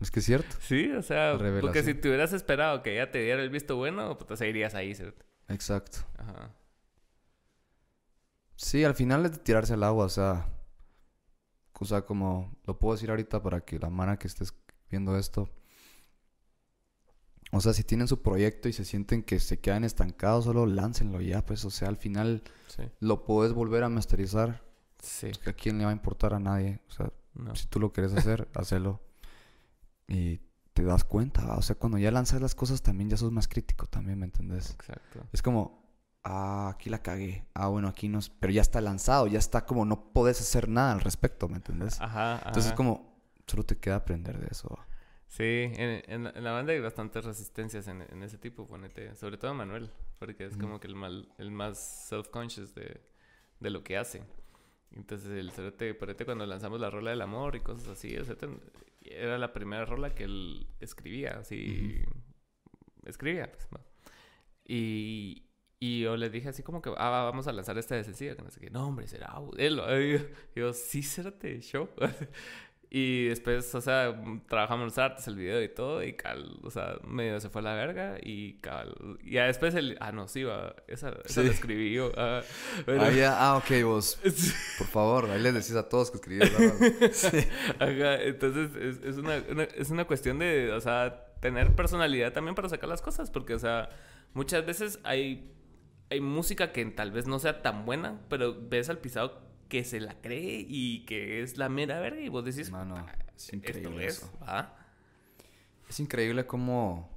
Es 0.00 0.10
que 0.10 0.18
es 0.18 0.26
cierto. 0.26 0.56
Sí, 0.60 0.90
o 0.90 1.02
sea, 1.02 1.38
porque 1.60 1.84
si 1.84 1.94
te 1.94 2.08
hubieras 2.08 2.32
esperado 2.32 2.82
que 2.82 2.94
ella 2.94 3.10
te 3.12 3.20
diera 3.20 3.40
el 3.40 3.50
visto 3.50 3.76
bueno, 3.76 4.18
pues 4.18 4.26
te 4.26 4.36
seguirías 4.36 4.74
ahí, 4.74 4.94
¿cierto? 4.94 5.24
Exacto. 5.46 5.98
Ajá. 6.16 6.52
Sí, 8.56 8.82
al 8.82 8.96
final 8.96 9.24
es 9.26 9.32
de 9.32 9.38
tirarse 9.38 9.74
al 9.74 9.84
agua, 9.84 10.06
o 10.06 10.08
sea. 10.08 10.48
O 11.80 11.84
sea, 11.84 12.02
como 12.02 12.58
lo 12.64 12.80
puedo 12.80 12.96
decir 12.96 13.10
ahorita 13.10 13.40
para 13.40 13.60
que 13.60 13.78
la 13.78 13.90
mano 13.90 14.18
que 14.18 14.26
estés 14.26 14.52
viendo 14.90 15.16
esto. 15.16 15.48
O 17.52 17.60
sea, 17.60 17.72
si 17.72 17.82
tienen 17.82 18.08
su 18.08 18.22
proyecto 18.22 18.68
y 18.68 18.72
se 18.72 18.84
sienten 18.84 19.22
que 19.22 19.40
se 19.40 19.58
quedan 19.58 19.84
estancados, 19.84 20.44
solo 20.44 20.66
láncenlo 20.66 21.20
ya, 21.20 21.44
pues. 21.44 21.64
O 21.64 21.70
sea, 21.70 21.88
al 21.88 21.96
final 21.96 22.42
lo 23.00 23.24
puedes 23.24 23.52
volver 23.52 23.84
a 23.84 23.88
masterizar. 23.88 24.62
Sí. 25.00 25.30
¿A 25.46 25.52
quién 25.52 25.78
le 25.78 25.84
va 25.84 25.90
a 25.90 25.94
importar 25.94 26.34
a 26.34 26.40
nadie? 26.40 26.80
O 26.88 26.92
sea, 26.92 27.12
si 27.54 27.66
tú 27.66 27.80
lo 27.80 27.92
quieres 27.92 28.12
hacer, 28.14 28.48
hacelo. 28.54 29.00
Y 30.06 30.40
te 30.72 30.84
das 30.84 31.04
cuenta, 31.04 31.56
o 31.56 31.62
sea, 31.62 31.76
cuando 31.76 31.98
ya 31.98 32.12
lanzas 32.12 32.40
las 32.40 32.54
cosas 32.54 32.82
también 32.82 33.10
ya 33.10 33.16
sos 33.16 33.32
más 33.32 33.48
crítico 33.48 33.86
también, 33.86 34.18
¿me 34.20 34.26
entendés? 34.26 34.70
Exacto. 34.70 35.26
Es 35.32 35.42
como, 35.42 35.92
ah, 36.22 36.70
aquí 36.72 36.88
la 36.88 37.02
cagué, 37.02 37.46
ah, 37.54 37.66
bueno, 37.66 37.88
aquí 37.88 38.08
no, 38.08 38.20
pero 38.38 38.52
ya 38.52 38.62
está 38.62 38.80
lanzado, 38.80 39.26
ya 39.26 39.40
está 39.40 39.66
como, 39.66 39.84
no 39.84 40.12
podés 40.12 40.40
hacer 40.40 40.68
nada 40.68 40.92
al 40.92 41.00
respecto, 41.00 41.48
¿me 41.48 41.56
entendés? 41.56 42.00
Ajá, 42.00 42.36
ajá. 42.36 42.46
Entonces 42.46 42.70
es 42.70 42.76
como, 42.76 43.18
solo 43.48 43.64
te 43.64 43.76
queda 43.76 43.96
aprender 43.96 44.38
de 44.38 44.46
eso. 44.52 44.78
Sí, 45.28 45.70
en, 45.74 46.24
la 46.24 46.52
banda 46.52 46.72
hay 46.72 46.80
bastantes 46.80 47.24
resistencias 47.24 47.86
en, 47.86 48.22
ese 48.22 48.38
tipo, 48.38 48.66
ponete, 48.66 49.14
sobre 49.14 49.36
todo 49.36 49.52
Manuel, 49.54 49.90
porque 50.18 50.46
es 50.46 50.56
como 50.56 50.80
que 50.80 50.88
el, 50.88 50.94
mal, 50.94 51.28
el 51.38 51.50
más 51.50 52.08
self-conscious 52.10 52.74
de, 52.74 53.00
de 53.60 53.70
lo 53.70 53.84
que 53.84 53.98
hace. 53.98 54.22
Entonces 54.90 55.30
el 55.30 55.50
cerote, 55.50 55.94
ponete 55.94 56.24
cuando 56.24 56.46
lanzamos 56.46 56.80
la 56.80 56.90
rola 56.90 57.10
del 57.10 57.20
amor 57.20 57.56
y 57.56 57.60
cosas 57.60 57.88
así, 57.88 58.14
el 58.14 58.24
era 59.02 59.38
la 59.38 59.52
primera 59.52 59.84
rola 59.84 60.14
que 60.14 60.24
él 60.24 60.66
escribía, 60.80 61.38
así. 61.40 62.02
Escribía, 63.04 63.50
pues. 63.50 63.68
Y, 64.64 65.44
y 65.80 66.00
yo 66.00 66.16
le 66.16 66.30
dije 66.30 66.48
así 66.48 66.62
como 66.62 66.82
que, 66.82 66.90
ah, 66.96 67.24
vamos 67.24 67.46
a 67.46 67.52
lanzar 67.52 67.78
esta 67.78 67.94
de 67.94 68.04
sencilla, 68.04 68.36
que 68.36 68.42
no 68.42 68.50
sé 68.50 68.60
qué. 68.60 68.70
No, 68.70 68.88
hombre, 68.88 69.06
será 69.06 69.34
él. 69.56 69.80
Y 70.54 70.58
yo, 70.60 70.72
sí, 70.72 71.02
cérate, 71.02 71.60
show. 71.60 71.88
Y 72.90 73.26
después, 73.26 73.74
o 73.74 73.82
sea, 73.82 74.18
trabajamos 74.48 74.86
los 74.86 74.96
artes, 74.96 75.28
el 75.28 75.36
video 75.36 75.62
y 75.62 75.68
todo, 75.68 76.02
y 76.02 76.14
cal, 76.14 76.58
o 76.62 76.70
sea, 76.70 76.94
medio 77.06 77.38
se 77.38 77.50
fue 77.50 77.60
a 77.60 77.64
la 77.64 77.74
verga, 77.74 78.16
y 78.22 78.54
cal, 78.54 78.94
y 79.22 79.32
ya 79.32 79.44
después 79.44 79.74
el, 79.74 79.98
ah, 80.00 80.10
no, 80.10 80.26
sí, 80.26 80.42
va, 80.42 80.74
esa, 80.86 81.12
esa 81.22 81.42
lo 81.42 81.50
escribí 81.50 81.92
yo. 81.92 82.10
Ah, 82.16 82.40
ah, 82.86 83.10
ya, 83.10 83.36
ah, 83.38 83.58
ok, 83.58 83.84
vos, 83.84 84.18
por 84.78 84.86
favor, 84.86 85.30
ahí 85.30 85.42
les 85.42 85.52
decís 85.52 85.74
a 85.74 85.86
todos 85.86 86.10
que 86.10 86.16
escribí. 86.16 86.46
sí. 87.12 87.26
Ajá, 87.78 88.22
entonces 88.22 88.74
es, 88.74 89.04
es 89.04 89.18
una, 89.18 89.36
es 89.36 89.90
una 89.90 90.06
cuestión 90.06 90.38
de, 90.38 90.72
o 90.72 90.80
sea, 90.80 91.26
tener 91.40 91.74
personalidad 91.74 92.32
también 92.32 92.54
para 92.54 92.70
sacar 92.70 92.88
las 92.88 93.02
cosas, 93.02 93.30
porque, 93.30 93.52
o 93.52 93.58
sea, 93.58 93.90
muchas 94.32 94.64
veces 94.64 94.98
hay, 95.04 95.52
hay 96.08 96.22
música 96.22 96.72
que 96.72 96.86
tal 96.86 97.10
vez 97.10 97.26
no 97.26 97.38
sea 97.38 97.60
tan 97.60 97.84
buena, 97.84 98.18
pero 98.30 98.56
ves 98.58 98.88
al 98.88 98.96
pisado 98.96 99.47
que 99.68 99.84
se 99.84 100.00
la 100.00 100.20
cree 100.20 100.64
y 100.68 101.04
que 101.04 101.42
es 101.42 101.58
la 101.58 101.68
mera 101.68 102.00
verga 102.00 102.20
y 102.20 102.28
vos 102.28 102.44
decís, 102.44 102.70
no, 102.70 102.84
no, 102.84 102.96
ah, 102.96 103.14
es 103.36 103.52
increíble 103.52 104.06
eso. 104.06 104.30
Es 105.88 106.00
increíble 106.00 106.46
cómo 106.46 107.08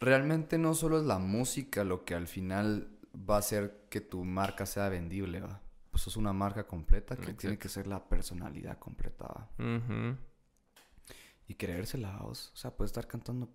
realmente 0.00 0.58
no 0.58 0.74
solo 0.74 0.98
es 0.98 1.04
la 1.04 1.18
música 1.18 1.84
lo 1.84 2.04
que 2.04 2.14
al 2.14 2.26
final 2.26 2.88
va 3.14 3.36
a 3.36 3.40
hacer 3.40 3.86
que 3.90 4.00
tu 4.00 4.24
marca 4.24 4.66
sea 4.66 4.88
vendible, 4.88 5.40
¿va? 5.40 5.60
Pues 5.90 6.06
es 6.06 6.16
una 6.16 6.32
marca 6.32 6.66
completa 6.66 7.16
que 7.16 7.34
tiene 7.34 7.58
que 7.58 7.68
ser 7.68 7.86
la 7.86 8.08
personalidad 8.08 8.78
completa, 8.78 9.48
Y 11.48 11.54
creérsela, 11.54 12.20
o 12.22 12.34
sea, 12.34 12.76
puedes 12.76 12.90
estar 12.90 13.08
cantando 13.08 13.52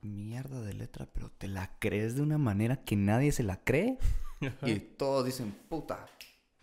mierda 0.00 0.60
de 0.60 0.72
letra, 0.74 1.06
pero 1.12 1.30
te 1.30 1.48
la 1.48 1.78
crees 1.80 2.14
de 2.14 2.22
una 2.22 2.38
manera 2.38 2.84
que 2.84 2.94
nadie 2.94 3.32
se 3.32 3.42
la 3.42 3.62
cree. 3.64 3.98
y 4.62 4.78
todos 4.78 5.26
dicen, 5.26 5.52
puta, 5.68 6.06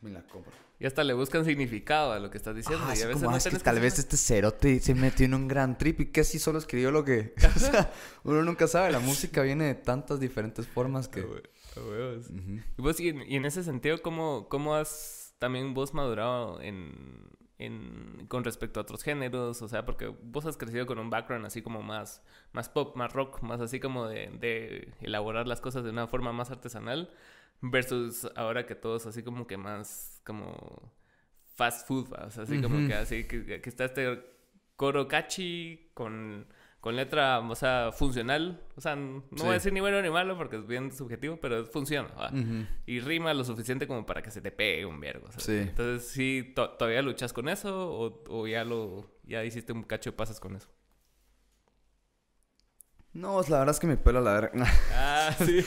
me 0.01 0.11
la 0.11 0.21
compro. 0.23 0.51
Y 0.77 0.85
hasta 0.85 1.03
le 1.03 1.13
buscan 1.13 1.45
significado 1.45 2.11
a 2.11 2.19
lo 2.19 2.29
que 2.29 2.37
estás 2.37 2.55
diciendo. 2.55 2.85
y 2.87 3.01
a 3.01 3.07
veces 3.07 3.23
ah, 3.23 3.49
que 3.49 3.59
tal 3.59 3.79
vez 3.79 3.97
este 3.97 4.17
cerote 4.17 4.79
se 4.79 4.93
metió 4.93 5.25
en 5.25 5.33
un 5.33 5.47
gran 5.47 5.77
trip 5.77 6.01
y 6.01 6.05
que 6.07 6.21
así 6.21 6.37
solo 6.37 6.59
escribió 6.59 6.91
lo 6.91 7.05
que... 7.05 7.33
o 7.55 7.59
sea, 7.59 7.91
uno 8.23 8.43
nunca 8.43 8.67
sabe. 8.67 8.91
La 8.91 8.99
música 8.99 9.41
viene 9.41 9.65
de 9.65 9.75
tantas 9.75 10.19
diferentes 10.19 10.67
formas 10.67 11.07
que... 11.07 11.25
Y 12.77 12.81
vos, 12.81 12.99
y 12.99 13.09
en, 13.09 13.45
ese 13.45 13.63
sentido, 13.63 14.01
¿cómo, 14.01 14.47
¿cómo 14.49 14.75
has 14.75 15.35
también 15.39 15.73
vos 15.73 15.93
madurado 15.93 16.61
en, 16.61 17.29
en, 17.57 18.25
con 18.29 18.45
respecto 18.45 18.79
a 18.79 18.83
otros 18.83 19.03
géneros? 19.03 19.61
O 19.61 19.67
sea, 19.67 19.85
porque 19.85 20.07
vos 20.07 20.45
has 20.45 20.55
crecido 20.55 20.85
con 20.85 20.99
un 20.99 21.09
background 21.09 21.45
así 21.45 21.61
como 21.61 21.81
más, 21.81 22.21
más 22.53 22.69
pop, 22.69 22.95
más 22.95 23.11
rock, 23.11 23.41
más 23.41 23.59
así 23.59 23.81
como 23.81 24.07
de, 24.07 24.29
de 24.39 24.93
elaborar 25.01 25.47
las 25.47 25.59
cosas 25.59 25.83
de 25.83 25.89
una 25.89 26.07
forma 26.07 26.31
más 26.31 26.49
artesanal. 26.49 27.09
Versus 27.61 28.27
ahora 28.35 28.65
que 28.65 28.75
todos 28.75 29.05
así 29.05 29.23
como 29.23 29.47
que 29.47 29.57
más 29.57 30.21
como 30.23 30.93
fast 31.55 31.87
food, 31.87 32.11
o 32.13 32.29
sea, 32.29 32.43
así 32.43 32.61
como 32.61 32.87
que 32.87 32.93
así 32.93 33.23
que, 33.25 33.61
está 33.63 33.85
este 33.85 34.21
coro 34.75 35.07
catchy 35.07 35.89
con, 35.93 36.47
con 36.81 36.95
letra, 36.95 37.39
o 37.39 37.55
sea, 37.55 37.91
funcional. 37.91 38.61
O 38.75 38.81
sea, 38.81 38.95
no 38.95 39.23
voy 39.31 39.49
a 39.49 39.53
decir 39.53 39.73
ni 39.73 39.79
bueno 39.79 40.01
ni 40.01 40.09
malo 40.09 40.37
porque 40.37 40.57
es 40.57 40.67
bien 40.67 40.91
subjetivo, 40.91 41.37
pero 41.37 41.65
funciona. 41.65 42.09
Y 42.85 42.99
rima 42.99 43.33
lo 43.33 43.43
suficiente 43.43 43.87
como 43.87 44.05
para 44.05 44.21
que 44.21 44.31
se 44.31 44.41
te 44.41 44.51
pegue 44.51 44.85
un 44.85 44.99
vergo. 44.99 45.27
Entonces, 45.47 46.07
sí, 46.07 46.53
¿todavía 46.53 47.01
luchas 47.01 47.33
con 47.33 47.49
eso 47.49 47.89
o, 47.89 48.23
o, 48.27 48.47
ya 48.47 48.63
lo 48.63 49.09
ya 49.23 49.43
hiciste 49.43 49.73
un 49.73 49.83
cacho 49.83 50.11
de 50.11 50.17
pasas 50.17 50.39
con 50.39 50.55
eso? 50.55 50.69
No, 53.15 53.41
la 53.43 53.59
verdad 53.59 53.73
es 53.73 53.79
que 53.79 53.87
me 53.87 53.95
pela 53.95 54.19
la 54.19 54.33
verga. 54.33 54.51
Ah, 54.93 55.33
sí. 55.39 55.65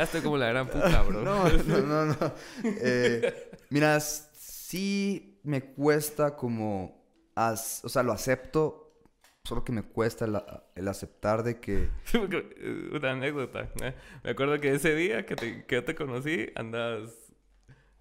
estoy 0.00 0.20
como 0.20 0.36
la 0.36 0.48
gran 0.48 0.68
puta, 0.68 1.02
bro. 1.08 1.22
No, 1.22 1.48
no, 1.48 1.80
no. 1.80 2.04
no. 2.04 2.32
Eh, 2.62 3.50
mira, 3.70 3.98
sí 3.98 5.40
me 5.42 5.62
cuesta 5.72 6.36
como... 6.36 7.02
o 7.34 7.56
sea, 7.88 8.02
lo 8.02 8.12
acepto, 8.12 9.00
solo 9.42 9.64
que 9.64 9.72
me 9.72 9.82
cuesta 9.82 10.26
el, 10.74 10.88
aceptar 10.88 11.42
de 11.42 11.58
que... 11.58 11.88
Una 12.92 13.12
anécdota. 13.12 13.68
¿eh? 13.82 13.94
Me 14.22 14.30
acuerdo 14.30 14.60
que 14.60 14.74
ese 14.74 14.94
día 14.94 15.24
que, 15.24 15.36
te, 15.36 15.64
que 15.64 15.74
yo 15.74 15.84
te 15.84 15.94
conocí, 15.94 16.50
andabas 16.54 17.23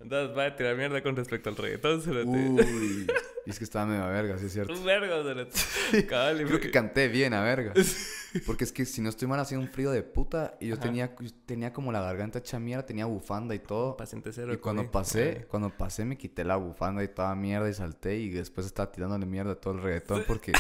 entonces 0.04 0.38
va 0.38 0.46
a 0.46 0.56
tirar 0.56 0.76
mierda 0.76 1.02
con 1.02 1.16
respecto 1.16 1.50
al 1.50 1.56
reggaetón, 1.56 2.02
Uy, 2.28 3.08
y 3.46 3.50
es 3.50 3.58
que 3.58 3.63
estaba 3.63 3.86
medio 3.86 4.04
a 4.04 4.10
verga, 4.10 4.38
sí 4.38 4.46
es 4.46 4.54
cierto. 4.54 4.74
Un 4.74 4.86
verga, 4.86 5.22
sí. 5.52 6.04
Creo 6.08 6.60
que 6.60 6.72
canté 6.72 7.08
bien 7.08 7.34
a 7.34 7.42
verga. 7.42 7.74
Porque 8.46 8.63
es 8.63 8.72
que 8.72 8.86
si 8.86 9.02
no 9.02 9.10
estoy 9.10 9.28
mal, 9.28 9.39
hacía 9.39 9.60
un 9.60 9.68
frío 9.68 9.92
de 9.92 10.02
puta 10.02 10.56
y 10.60 10.68
yo 10.68 10.80
tenía, 10.80 11.16
tenía 11.46 11.72
como 11.72 11.92
la 11.92 12.02
garganta 12.02 12.39
hecha 12.39 12.60
mierda, 12.60 12.86
tenía 12.86 13.06
bufanda 13.06 13.54
y 13.54 13.60
todo. 13.60 13.96
Paciente 13.96 14.32
cero. 14.34 14.54
Y 14.54 14.58
cuando 14.58 14.89
pasé, 14.89 15.46
cuando 15.50 15.70
pasé 15.70 16.04
me 16.04 16.18
quité 16.18 16.44
la 16.44 16.56
bufanda 16.56 17.04
y 17.04 17.08
toda 17.10 17.36
mierda 17.36 17.70
y 17.70 17.74
salté 17.74 18.18
y 18.18 18.30
después 18.30 18.66
estaba 18.66 18.92
tirándole 18.92 19.26
mierda 19.26 19.54
a 19.54 19.56
todo 19.56 19.76
el 19.76 19.82
reggaetón 19.82 20.24
porque 20.26 20.52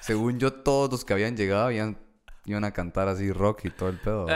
según 0.00 0.38
yo 0.38 0.52
todos 0.52 0.90
los 0.90 1.04
que 1.04 1.12
habían 1.12 1.36
llegado 1.36 1.66
habían, 1.66 1.98
iban 2.46 2.64
a 2.64 2.72
cantar 2.72 3.06
así 3.08 3.30
rock 3.32 3.66
y 3.66 3.70
todo 3.70 3.90
el 3.90 3.98
pedo. 3.98 4.26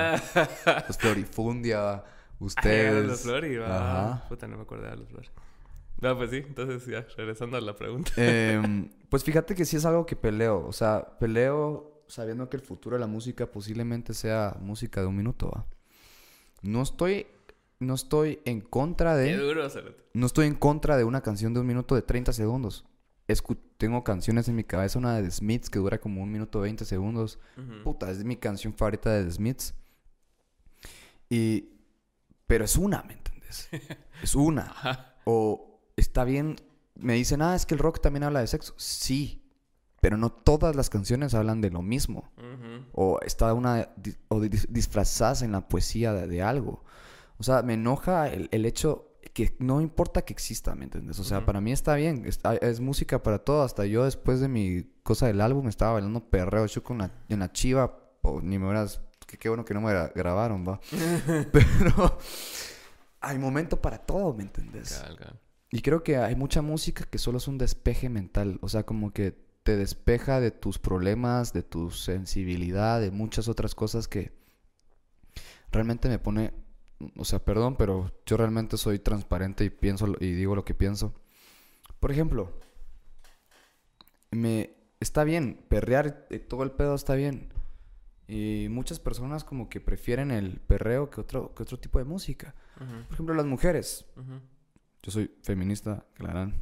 Los 0.87 0.97
Florifundia 0.99 2.05
Ustedes. 2.45 3.07
los 3.07 3.21
Flori, 3.23 3.57
Ajá. 3.57 4.25
Puta, 4.29 4.47
no 4.47 4.57
me 4.57 4.63
acuerdo 4.63 4.89
de 4.89 4.97
los. 4.97 5.09
No, 6.01 6.17
pues 6.17 6.31
sí, 6.31 6.43
entonces 6.47 6.85
ya, 6.87 7.07
regresando 7.17 7.57
a 7.57 7.61
la 7.61 7.75
pregunta. 7.75 8.13
Em, 8.17 8.91
pues 9.09 9.25
fíjate 9.25 9.55
que 9.55 9.65
sí 9.65 9.77
es 9.77 9.85
algo 9.85 10.05
que 10.05 10.17
peleo. 10.17 10.67
O 10.67 10.73
sea, 10.73 11.17
peleo 11.19 12.03
sabiendo 12.09 12.49
que 12.51 12.57
el 12.57 12.63
futuro 12.63 12.97
de 12.97 13.01
la 13.01 13.07
música 13.07 13.51
posiblemente 13.51 14.13
sea 14.13 14.57
música 14.61 15.01
de 15.01 15.07
un 15.07 15.17
minuto, 15.17 15.51
¿va? 15.51 15.67
No 16.63 16.83
estoy. 16.83 17.27
No 17.81 17.95
estoy 17.95 18.41
en 18.45 18.61
contra 18.61 19.17
de. 19.17 19.29
Qué 19.29 19.37
duro, 19.37 19.67
No 20.15 20.27
estoy 20.27 20.47
en 20.47 20.55
contra 20.55 20.97
de 20.97 21.05
una 21.05 21.21
canción 21.23 21.53
de 21.55 21.61
un 21.61 21.67
minuto 21.67 21.95
de 21.95 22.03
30 22.03 22.33
segundos. 22.33 22.85
tengo 23.79 24.05
canciones 24.05 24.49
en 24.49 24.57
mi 24.57 24.65
cabeza, 24.65 24.99
una 24.99 25.17
de 25.17 25.25
The 25.25 25.31
Smiths 25.31 25.71
que 25.71 25.79
dura 25.79 25.99
como 25.99 26.23
un 26.23 26.31
minuto 26.31 26.61
20 26.61 26.85
segundos. 26.85 27.39
Puta, 27.83 28.11
es 28.11 28.25
mi 28.25 28.37
canción 28.37 28.75
favorita 28.75 29.11
de 29.11 29.25
The 29.25 29.31
Smiths. 29.33 29.75
Y 31.29 31.74
pero 32.47 32.65
es 32.65 32.77
una, 32.77 33.03
¿me 33.03 33.15
entiendes? 33.15 33.69
Es 34.23 34.35
una. 34.35 34.73
O 35.25 35.81
está 35.97 36.25
bien, 36.25 36.57
me 36.95 37.15
dicen, 37.15 37.43
ah, 37.43 37.55
es 37.55 37.67
que 37.67 37.75
el 37.75 37.81
rock 37.81 38.01
también 38.01 38.23
habla 38.23 38.41
de 38.41 38.47
sexo. 38.47 38.75
Sí, 38.79 39.45
pero 40.01 40.17
no 40.17 40.31
todas 40.31 40.77
las 40.77 40.91
canciones 40.91 41.35
hablan 41.35 41.61
de 41.61 41.71
lo 41.71 41.83
mismo. 41.83 42.31
O 42.93 43.21
está 43.23 43.53
una, 43.55 43.89
o 44.29 44.41
disfrazadas 44.41 45.43
en 45.43 45.53
la 45.53 45.69
poesía 45.69 46.13
de, 46.13 46.43
algo. 46.43 46.85
O 47.39 47.43
sea, 47.43 47.63
me 47.63 47.75
enoja 47.75 48.29
el, 48.29 48.49
el, 48.53 48.67
hecho 48.67 49.15
que 49.33 49.57
no 49.59 49.81
importa 49.81 50.23
que 50.23 50.33
exista, 50.33 50.75
¿me 50.75 50.85
entiendes? 50.85 51.19
O 51.19 51.25
sea, 51.25 51.45
para 51.45 51.61
mí 51.61 51.73
está 51.73 51.95
bien, 51.97 52.25
es, 52.61 52.81
música 52.81 53.23
para 53.23 53.39
todo. 53.39 53.63
Hasta 53.63 53.87
yo 53.87 54.05
después 54.05 54.41
de 54.41 54.49
mi 54.49 54.85
cosa 55.03 55.27
del 55.27 55.41
álbum 55.41 55.69
estaba 55.69 55.95
bailando 55.95 56.29
perreo 56.29 56.67
yo 56.67 56.83
con 56.83 56.99
la, 56.99 57.11
en 57.29 57.41
la 57.41 57.53
chiva, 57.53 57.99
o 58.23 58.41
ni 58.41 58.59
me 58.59 58.67
verás, 58.67 59.01
que 59.27 59.39
qué 59.39 59.49
bueno 59.49 59.65
que 59.65 59.75
no 59.75 59.81
me 59.81 59.93
grabaron, 60.15 60.67
va. 60.67 60.81
Pero 61.53 62.19
hay 63.21 63.39
momento 63.39 63.81
para 63.81 63.99
todo, 63.99 64.35
¿me 64.35 64.45
entiendes? 64.45 65.03
Y 65.71 65.83
creo 65.83 66.03
que 66.03 66.17
hay 66.17 66.37
mucha 66.37 66.63
música 66.63 67.05
que 67.05 67.19
solo 67.19 67.39
es 67.39 67.49
un 67.49 67.59
despeje 67.59 68.09
mental, 68.09 68.59
o 68.63 68.69
sea, 68.69 68.85
como 68.85 69.13
que 69.13 69.37
te 69.63 69.77
despeja 69.77 70.41
de 70.41 70.51
tus 70.51 70.79
problemas, 70.79 71.53
de 71.53 71.63
tu 71.63 71.91
sensibilidad, 71.91 73.01
de 73.01 73.11
muchas 73.11 73.49
otras 73.49 73.75
cosas 73.75 74.09
que 74.09 74.33
realmente 75.71 76.09
me 76.09 76.19
pone 76.19 76.53
o 77.17 77.25
sea, 77.25 77.45
perdón, 77.45 77.77
pero 77.77 78.13
yo 78.27 78.37
realmente 78.37 78.77
soy 78.77 78.99
transparente 78.99 79.65
y 79.65 79.71
pienso 79.71 80.07
y 80.21 80.33
digo 80.33 80.55
lo 80.55 80.65
que 80.65 80.75
pienso. 80.75 81.15
Por 82.01 82.11
ejemplo, 82.13 82.59
me 84.31 84.77
está 85.01 85.25
bien, 85.25 85.65
perrear 85.69 86.29
todo 86.49 86.63
el 86.63 86.73
pedo 86.73 86.95
está 86.95 87.15
bien. 87.15 87.53
Y 88.27 88.69
muchas 88.71 88.99
personas 88.99 89.45
como 89.45 89.69
que 89.69 89.81
prefieren 89.81 90.31
el 90.31 90.61
perreo 90.61 91.11
que 91.11 91.21
otro, 91.21 91.55
que 91.55 91.63
otro 91.63 91.79
tipo 91.79 91.99
de 91.99 92.05
música. 92.05 92.55
Por 92.79 93.15
ejemplo, 93.15 93.35
las 93.35 93.47
mujeres. 93.47 94.07
Yo 95.03 95.13
soy 95.13 95.31
feminista, 95.43 96.07
claro. 96.15 96.53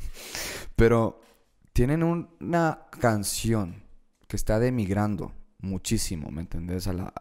Pero 0.76 1.20
tienen 1.72 2.02
una 2.02 2.86
canción 3.00 3.82
que 4.28 4.36
está 4.36 4.58
demigrando 4.58 5.32
muchísimo, 5.58 6.30
¿me 6.30 6.42
entendés? 6.42 6.86
al, 6.86 7.12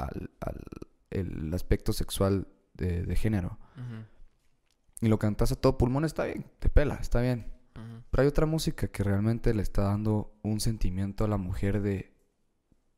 el 1.09 1.53
aspecto 1.53 1.93
sexual 1.93 2.47
de, 2.73 3.15
género. 3.15 3.57
Y 5.01 5.07
lo 5.07 5.19
cantas 5.19 5.51
a 5.51 5.55
todo 5.55 5.77
pulmón, 5.77 6.05
está 6.05 6.25
bien, 6.25 6.45
te 6.59 6.69
pela, 6.69 6.95
está 6.95 7.21
bien. 7.21 7.51
Pero 8.11 8.21
hay 8.21 8.27
otra 8.27 8.45
música 8.45 8.87
que 8.87 9.03
realmente 9.03 9.53
le 9.53 9.63
está 9.63 9.83
dando 9.83 10.35
un 10.43 10.59
sentimiento 10.59 11.25
a 11.25 11.27
la 11.27 11.37
mujer 11.37 11.81
de 11.81 12.12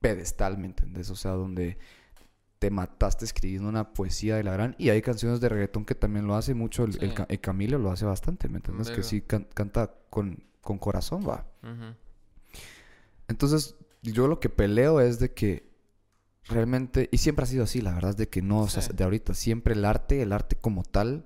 pedestal, 0.06 0.58
¿me 0.58 0.68
entendés? 0.68 1.10
O 1.10 1.16
sea, 1.16 1.32
donde 1.32 1.78
te 2.60 2.70
mataste 2.70 3.26
escribiendo 3.26 3.68
una 3.68 3.94
poesía 3.94 4.38
de 4.38 4.44
la 4.44 4.54
gran... 4.54 4.76
Y 4.78 4.90
hay 4.90 5.02
canciones 5.02 5.42
de 5.42 5.50
reggaetón 5.50 5.86
que 5.86 5.96
también 5.96 6.28
lo 6.28 6.36
hace 6.36 6.54
mucho. 6.54 6.86
El, 6.86 7.42
Camilo 7.42 7.78
lo 7.80 7.92
hace 7.92 8.06
bastante, 8.06 8.48
¿me 8.48 8.58
entiendes? 8.58 8.90
Que 8.92 9.04
sí 9.04 9.22
canta 9.22 9.94
con, 10.10 10.44
con, 10.62 10.78
corazón, 10.78 11.28
va. 11.28 11.48
Entonces, 13.28 13.76
yo 14.02 14.28
lo 14.28 14.40
que 14.40 14.50
peleo 14.50 15.02
es 15.02 15.20
de 15.20 15.34
que 15.34 15.70
realmente, 16.46 17.10
y 17.12 17.18
siempre 17.18 17.44
ha 17.44 17.48
sido 17.48 17.64
así, 17.64 17.82
la 17.82 17.94
verdad 17.94 18.12
es 18.12 18.18
de 18.18 18.30
que 18.30 18.42
no, 18.42 18.62
o 18.62 18.68
sea, 18.68 18.88
de 18.88 19.04
ahorita, 19.04 19.34
siempre 19.34 19.74
el 19.74 19.84
arte, 19.84 20.22
el 20.22 20.32
arte 20.32 20.56
como 20.56 20.84
tal, 20.84 21.26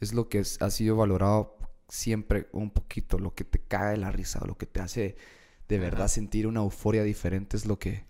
es 0.00 0.14
lo 0.14 0.28
que 0.28 0.38
ha 0.38 0.70
sido 0.70 0.96
valorado 0.96 1.58
siempre 1.88 2.48
un 2.52 2.70
poquito, 2.70 3.18
lo 3.18 3.34
que 3.34 3.44
te 3.44 3.60
cae 3.60 3.96
la 3.96 4.10
risa, 4.10 4.40
o 4.42 4.46
lo 4.46 4.56
que 4.56 4.66
te 4.66 4.80
hace 4.80 5.16
de 5.74 5.80
verdad 5.80 6.06
sentir 6.06 6.46
una 6.46 6.60
euforia 6.60 7.02
diferente 7.02 7.56
es 7.56 7.66
lo 7.66 7.80
que, 7.80 8.06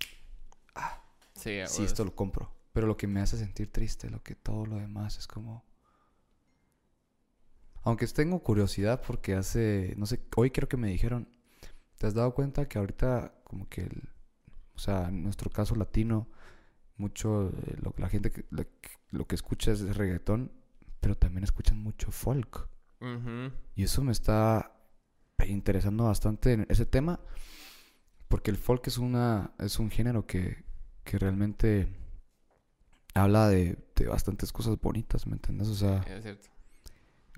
ah, 0.74 1.02
sí, 1.34 1.60
sí 1.66 1.82
esto 1.82 2.04
lo 2.04 2.14
compro, 2.14 2.52
pero 2.74 2.86
lo 2.86 2.98
que 2.98 3.06
me 3.06 3.20
hace 3.20 3.38
sentir 3.38 3.72
triste, 3.72 4.10
lo 4.10 4.22
que 4.22 4.34
todo 4.34 4.66
lo 4.66 4.76
demás 4.76 5.16
es 5.16 5.26
como... 5.26 5.64
Aunque 7.82 8.06
tengo 8.06 8.42
curiosidad 8.42 9.02
porque 9.06 9.34
hace, 9.34 9.94
no 9.96 10.04
sé, 10.04 10.20
hoy 10.36 10.50
creo 10.50 10.68
que 10.68 10.76
me 10.76 10.88
dijeron, 10.88 11.26
¿te 11.96 12.06
has 12.06 12.12
dado 12.12 12.34
cuenta 12.34 12.68
que 12.68 12.78
ahorita 12.78 13.34
como 13.44 13.66
que 13.68 13.82
el, 13.82 14.10
o 14.74 14.78
sea, 14.78 15.08
en 15.08 15.22
nuestro 15.22 15.50
caso 15.50 15.74
latino, 15.74 16.28
mucho, 16.98 17.48
eh, 17.48 17.78
la 17.96 18.08
gente 18.10 18.30
que, 18.30 18.44
lo, 19.10 19.26
que 19.26 19.34
escucha 19.34 19.72
es 19.72 19.96
reggaetón, 19.96 20.52
pero 21.00 21.16
también 21.16 21.44
escuchan 21.44 21.78
mucho 21.78 22.10
folk. 22.10 22.68
Y 23.74 23.82
eso 23.82 24.02
me 24.02 24.12
está 24.12 24.74
interesando 25.46 26.04
bastante 26.04 26.54
en 26.54 26.66
ese 26.70 26.86
tema, 26.86 27.20
porque 28.34 28.50
el 28.50 28.56
folk 28.56 28.84
es, 28.88 28.98
una, 28.98 29.52
es 29.60 29.78
un 29.78 29.92
género 29.92 30.26
que, 30.26 30.64
que 31.04 31.20
realmente 31.20 31.86
habla 33.14 33.48
de, 33.48 33.78
de, 33.94 34.08
bastantes 34.08 34.50
cosas 34.50 34.76
bonitas, 34.80 35.28
¿me 35.28 35.34
entiendes? 35.34 35.68
O 35.68 35.74
sea, 35.76 35.98
es 35.98 36.24
cierto. 36.24 36.48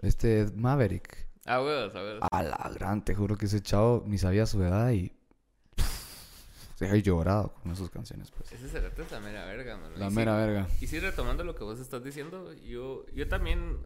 este 0.01 0.47
Maverick. 0.57 1.29
Ah, 1.45 1.59
bueno, 1.59 1.93
a 2.31 2.43
la 2.43 2.71
gran, 2.75 3.05
te 3.05 3.15
juro 3.15 3.37
que 3.37 3.45
ese 3.45 3.61
chavo 3.61 4.05
ni 4.07 4.17
sabía 4.17 4.47
su 4.47 4.63
edad 4.63 4.91
y 4.91 5.13
se 6.77 6.89
ha 6.89 6.97
llorado 6.97 7.53
con 7.63 7.73
esas 7.73 7.91
canciones, 7.91 8.31
pues. 8.31 8.51
Ese 8.53 8.67
cerote 8.67 9.03
es 9.03 9.13
la 9.13 9.21
mera 9.21 9.45
verga, 9.45 9.77
man. 9.77 9.91
La 9.97 10.09
mera 10.09 10.35
verga. 10.39 10.67
Y 10.81 10.87
sí, 10.87 10.99
retomando 10.99 11.45
lo 11.45 11.55
que 11.55 11.65
vos 11.65 11.79
estás 11.79 12.03
diciendo, 12.03 12.55
yo, 12.55 13.05
yo 13.15 13.29
también, 13.29 13.81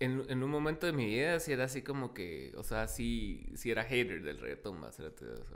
en, 0.00 0.24
en, 0.28 0.42
un 0.42 0.50
momento 0.50 0.86
de 0.86 0.92
mi 0.92 1.06
vida, 1.06 1.38
sí 1.40 1.52
era 1.52 1.64
así 1.64 1.82
como 1.82 2.12
que, 2.14 2.52
o 2.56 2.64
sea, 2.64 2.88
sí, 2.88 3.46
sí 3.54 3.70
era 3.70 3.84
hater 3.84 4.22
del 4.22 4.38
reggaetón, 4.38 4.80
más, 4.80 4.98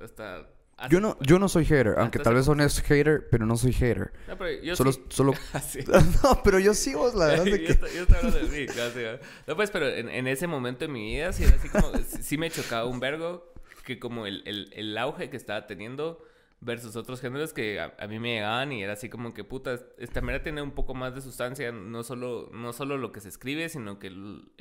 hasta... 0.02 0.48
Yo 0.90 1.00
no, 1.00 1.16
yo 1.20 1.38
no 1.38 1.48
soy 1.48 1.64
hater, 1.64 1.94
aunque 1.98 2.18
tal 2.18 2.34
vez 2.34 2.48
es 2.48 2.82
hater, 2.82 3.28
pero 3.30 3.46
no 3.46 3.56
soy 3.56 3.72
hater. 3.72 4.12
No, 4.26 4.36
pero 4.36 4.60
yo 4.60 4.74
solo, 4.74 4.92
sí. 4.92 5.02
Solo... 5.08 5.32
Ah, 5.54 5.62
no, 6.22 6.42
pero 6.42 6.58
yo 6.58 6.74
sí, 6.74 6.94
vos, 6.94 7.14
la 7.14 7.26
verdad. 7.26 7.44
yo, 7.46 7.56
que... 7.56 7.78
yo 7.94 8.02
hablando 8.02 8.38
de 8.38 8.48
mí, 8.48 8.66
gracias. 8.66 9.20
No, 9.46 9.56
pues, 9.56 9.70
pero 9.70 9.88
en, 9.88 10.08
en, 10.08 10.26
ese 10.26 10.48
momento 10.48 10.84
de 10.84 10.88
mi 10.88 11.14
vida, 11.14 11.32
sí 11.32 11.44
era 11.44 11.54
así 11.54 11.68
como, 11.68 11.92
sí 12.20 12.38
me 12.38 12.50
chocaba 12.50 12.86
un 12.86 12.98
vergo 12.98 13.52
que 13.84 13.98
como 13.98 14.26
el, 14.26 14.42
el, 14.46 14.70
el 14.72 14.98
auge 14.98 15.30
que 15.30 15.36
estaba 15.36 15.66
teniendo 15.66 16.24
versus 16.60 16.96
otros 16.96 17.20
géneros 17.20 17.52
que 17.52 17.80
a, 17.80 18.06
mí 18.08 18.18
me 18.18 18.34
llegaban 18.34 18.72
y 18.72 18.82
era 18.82 18.94
así 18.94 19.08
como 19.08 19.34
que 19.34 19.44
puta, 19.44 19.78
esta 19.98 20.20
manera 20.20 20.42
tiene 20.42 20.62
un 20.62 20.72
poco 20.72 20.94
más 20.94 21.14
de 21.14 21.20
sustancia, 21.20 21.72
no 21.72 22.02
solo, 22.02 22.50
no 22.52 22.72
solo 22.72 22.96
lo 22.96 23.12
que 23.12 23.20
se 23.20 23.28
escribe, 23.28 23.68
sino 23.68 23.98
que 23.98 24.10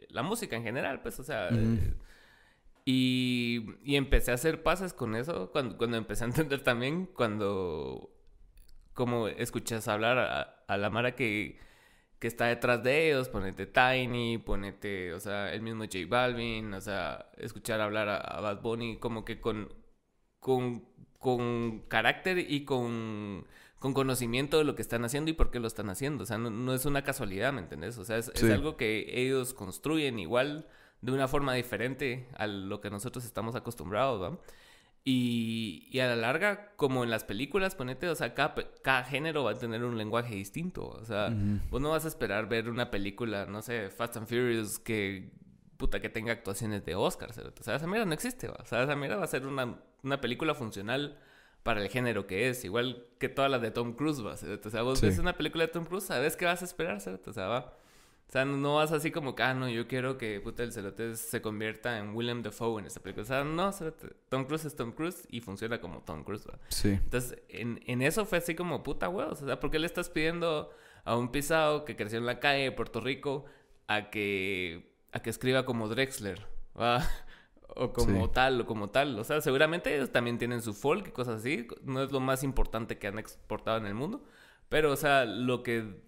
la 0.09 0.23
música 0.23 0.55
en 0.55 0.63
general, 0.63 1.01
pues, 1.01 1.19
o 1.19 1.23
sea... 1.23 1.49
Eh, 1.49 1.93
y, 2.85 3.65
y, 3.85 3.95
empecé 3.95 4.31
a 4.31 4.33
hacer 4.33 4.61
pases 4.61 4.93
con 4.93 5.15
eso 5.15 5.51
cuando, 5.53 5.77
cuando 5.77 5.95
empecé 5.95 6.25
a 6.25 6.27
entender 6.27 6.61
también, 6.61 7.05
cuando 7.05 8.13
como 8.93 9.29
escuchas 9.29 9.87
hablar 9.87 10.17
a, 10.17 10.41
a 10.67 10.77
la 10.77 10.89
Mara 10.89 11.15
que, 11.15 11.57
que 12.23 12.27
está 12.27 12.45
detrás 12.45 12.81
de 12.83 13.09
ellos, 13.09 13.27
ponete 13.27 13.65
Tiny, 13.65 14.37
ponete, 14.37 15.13
o 15.13 15.19
sea, 15.19 15.51
el 15.53 15.61
mismo 15.61 15.83
J 15.83 15.99
Balvin, 16.07 16.73
o 16.73 16.79
sea, 16.79 17.29
escuchar 17.37 17.81
hablar 17.81 18.07
a, 18.07 18.39
Bad 18.39 18.61
Bunny 18.61 18.97
como 18.97 19.25
que 19.25 19.41
con, 19.41 19.73
con 20.43 20.93
con 21.23 21.79
carácter 21.87 22.37
y 22.37 22.65
con, 22.65 23.47
conocimiento 23.79 24.59
de 24.59 24.65
lo 24.65 24.75
que 24.75 24.83
están 24.83 25.05
haciendo 25.05 25.31
y 25.31 25.33
por 25.33 25.49
qué 25.49 25.59
lo 25.59 25.67
están 25.67 25.89
haciendo. 25.89 26.23
O 26.23 26.27
sea, 26.27 26.37
no, 26.37 26.73
es 26.73 26.85
una 26.85 27.03
casualidad, 27.03 27.51
¿me 27.53 27.61
entendés? 27.61 27.97
O 27.97 28.05
sea, 28.05 28.17
es, 28.17 28.29
algo 28.43 28.77
que 28.77 29.05
ellos 29.09 29.55
construyen 29.55 30.19
igual 30.19 30.67
de 31.01 31.11
una 31.11 31.27
forma 31.27 31.53
diferente 31.53 32.27
a 32.37 32.45
lo 32.45 32.81
que 32.81 32.91
nosotros 32.91 33.25
estamos 33.25 33.55
acostumbrados, 33.55 34.21
¿va? 34.21 34.37
Y, 35.05 35.99
a 35.99 36.07
la 36.07 36.15
larga, 36.15 36.73
como 36.75 37.03
en 37.03 37.09
las 37.09 37.23
películas, 37.23 37.75
ponete, 37.75 38.07
o 38.09 38.15
sea, 38.15 38.33
cada, 38.33 39.03
género 39.03 39.43
va 39.45 39.51
a 39.51 39.55
tener 39.55 39.83
un 39.83 39.97
lenguaje 39.97 40.35
distinto. 40.35 40.87
O 40.87 41.05
sea, 41.05 41.33
vos 41.69 41.81
no 41.81 41.89
vas 41.89 42.05
a 42.05 42.09
esperar 42.09 42.47
ver 42.47 42.69
una 42.69 42.91
película, 42.91 43.45
no 43.45 43.61
sé, 43.61 43.89
Fast 43.89 44.17
and 44.17 44.27
Furious, 44.27 44.77
que 44.79 45.31
puta 45.77 45.99
que 45.99 46.09
tenga 46.09 46.31
actuaciones 46.31 46.85
de 46.85 46.95
Oscar. 46.95 47.29
O 47.31 47.63
sea, 47.63 47.75
esa 47.75 47.87
mierda 47.87 48.05
no 48.05 48.13
existe. 48.13 48.47
¿va? 48.47 48.57
O 48.61 48.65
sea, 48.65 48.83
esa 48.83 48.95
mierda 48.95 49.17
va 49.17 49.23
a 49.23 49.27
ser 49.27 49.45
una, 49.45 49.79
una, 50.03 50.21
película 50.21 50.53
funcional 50.55 51.17
para 51.63 51.81
el 51.81 51.89
género 51.89 52.27
que 52.27 52.49
es. 52.49 52.63
Igual 52.65 53.05
que 53.19 53.29
todas 53.29 53.49
las 53.49 53.61
de 53.61 53.71
Tom 53.71 53.93
Cruise. 53.93 54.25
¿va? 54.25 54.33
O 54.33 54.69
sea, 54.69 54.81
vos 54.81 55.01
ves 55.01 55.19
una 55.19 55.33
película 55.37 55.65
de 55.65 55.71
Tom 55.71 55.85
Cruise, 55.85 56.05
sabes 56.05 56.35
qué 56.35 56.45
vas 56.45 56.61
a 56.61 56.65
esperar. 56.65 56.97
O 56.97 57.33
sea, 57.33 57.47
va. 57.47 57.77
O 58.27 58.31
sea, 58.33 58.45
no 58.45 58.75
vas 58.75 58.91
así 58.91 59.11
como 59.11 59.35
que, 59.35 59.43
ah, 59.43 59.53
no, 59.53 59.69
yo 59.69 59.87
quiero 59.87 60.17
que 60.17 60.39
puta 60.39 60.63
el 60.63 60.71
cerote 60.71 61.15
se 61.15 61.41
convierta 61.41 61.99
en 61.99 62.15
William 62.15 62.41
Dafoe 62.41 62.79
en 62.79 62.87
esta 62.87 62.99
película. 62.99 63.23
O 63.23 63.27
sea, 63.27 63.43
no, 63.43 63.71
Tom 64.29 64.45
Cruise 64.45 64.65
es 64.65 64.75
Tom 64.75 64.91
Cruise 64.93 65.27
y 65.29 65.41
funciona 65.41 65.79
como 65.79 66.01
Tom 66.01 66.23
Cruise. 66.23 66.47
¿va? 66.47 66.57
Sí. 66.69 66.89
Entonces, 66.89 67.37
en, 67.49 67.79
en, 67.85 68.01
eso 68.01 68.25
fue 68.25 68.39
así 68.39 68.55
como 68.55 68.81
puta 68.81 69.07
huevos. 69.07 69.41
O 69.43 69.45
sea, 69.45 69.59
¿por 69.59 69.69
qué 69.69 69.77
le 69.77 69.85
estás 69.85 70.09
pidiendo 70.09 70.71
a 71.03 71.15
un 71.15 71.31
pisado 71.31 71.85
que 71.85 71.95
creció 71.95 72.17
en 72.17 72.25
la 72.25 72.39
calle 72.39 72.63
de 72.63 72.71
Puerto 72.71 73.01
Rico 73.01 73.45
a 73.87 74.09
que 74.09 74.92
a 75.13 75.21
que 75.21 75.29
escriba 75.29 75.65
como 75.65 75.87
Drexler, 75.87 76.45
o 77.75 77.93
como 77.93 78.29
tal, 78.31 78.61
o 78.61 78.65
como 78.65 78.89
tal. 78.89 79.17
O 79.19 79.23
sea, 79.23 79.41
seguramente 79.41 79.95
ellos 79.95 80.11
también 80.11 80.37
tienen 80.37 80.61
su 80.61 80.73
folk 80.73 81.07
y 81.07 81.11
cosas 81.11 81.39
así. 81.39 81.67
No 81.83 82.03
es 82.03 82.11
lo 82.11 82.19
más 82.19 82.43
importante 82.43 82.97
que 82.97 83.07
han 83.07 83.19
exportado 83.19 83.77
en 83.77 83.85
el 83.85 83.93
mundo. 83.93 84.23
Pero, 84.69 84.91
o 84.91 84.95
sea, 84.95 85.25
lo 85.25 85.61
que, 85.61 86.01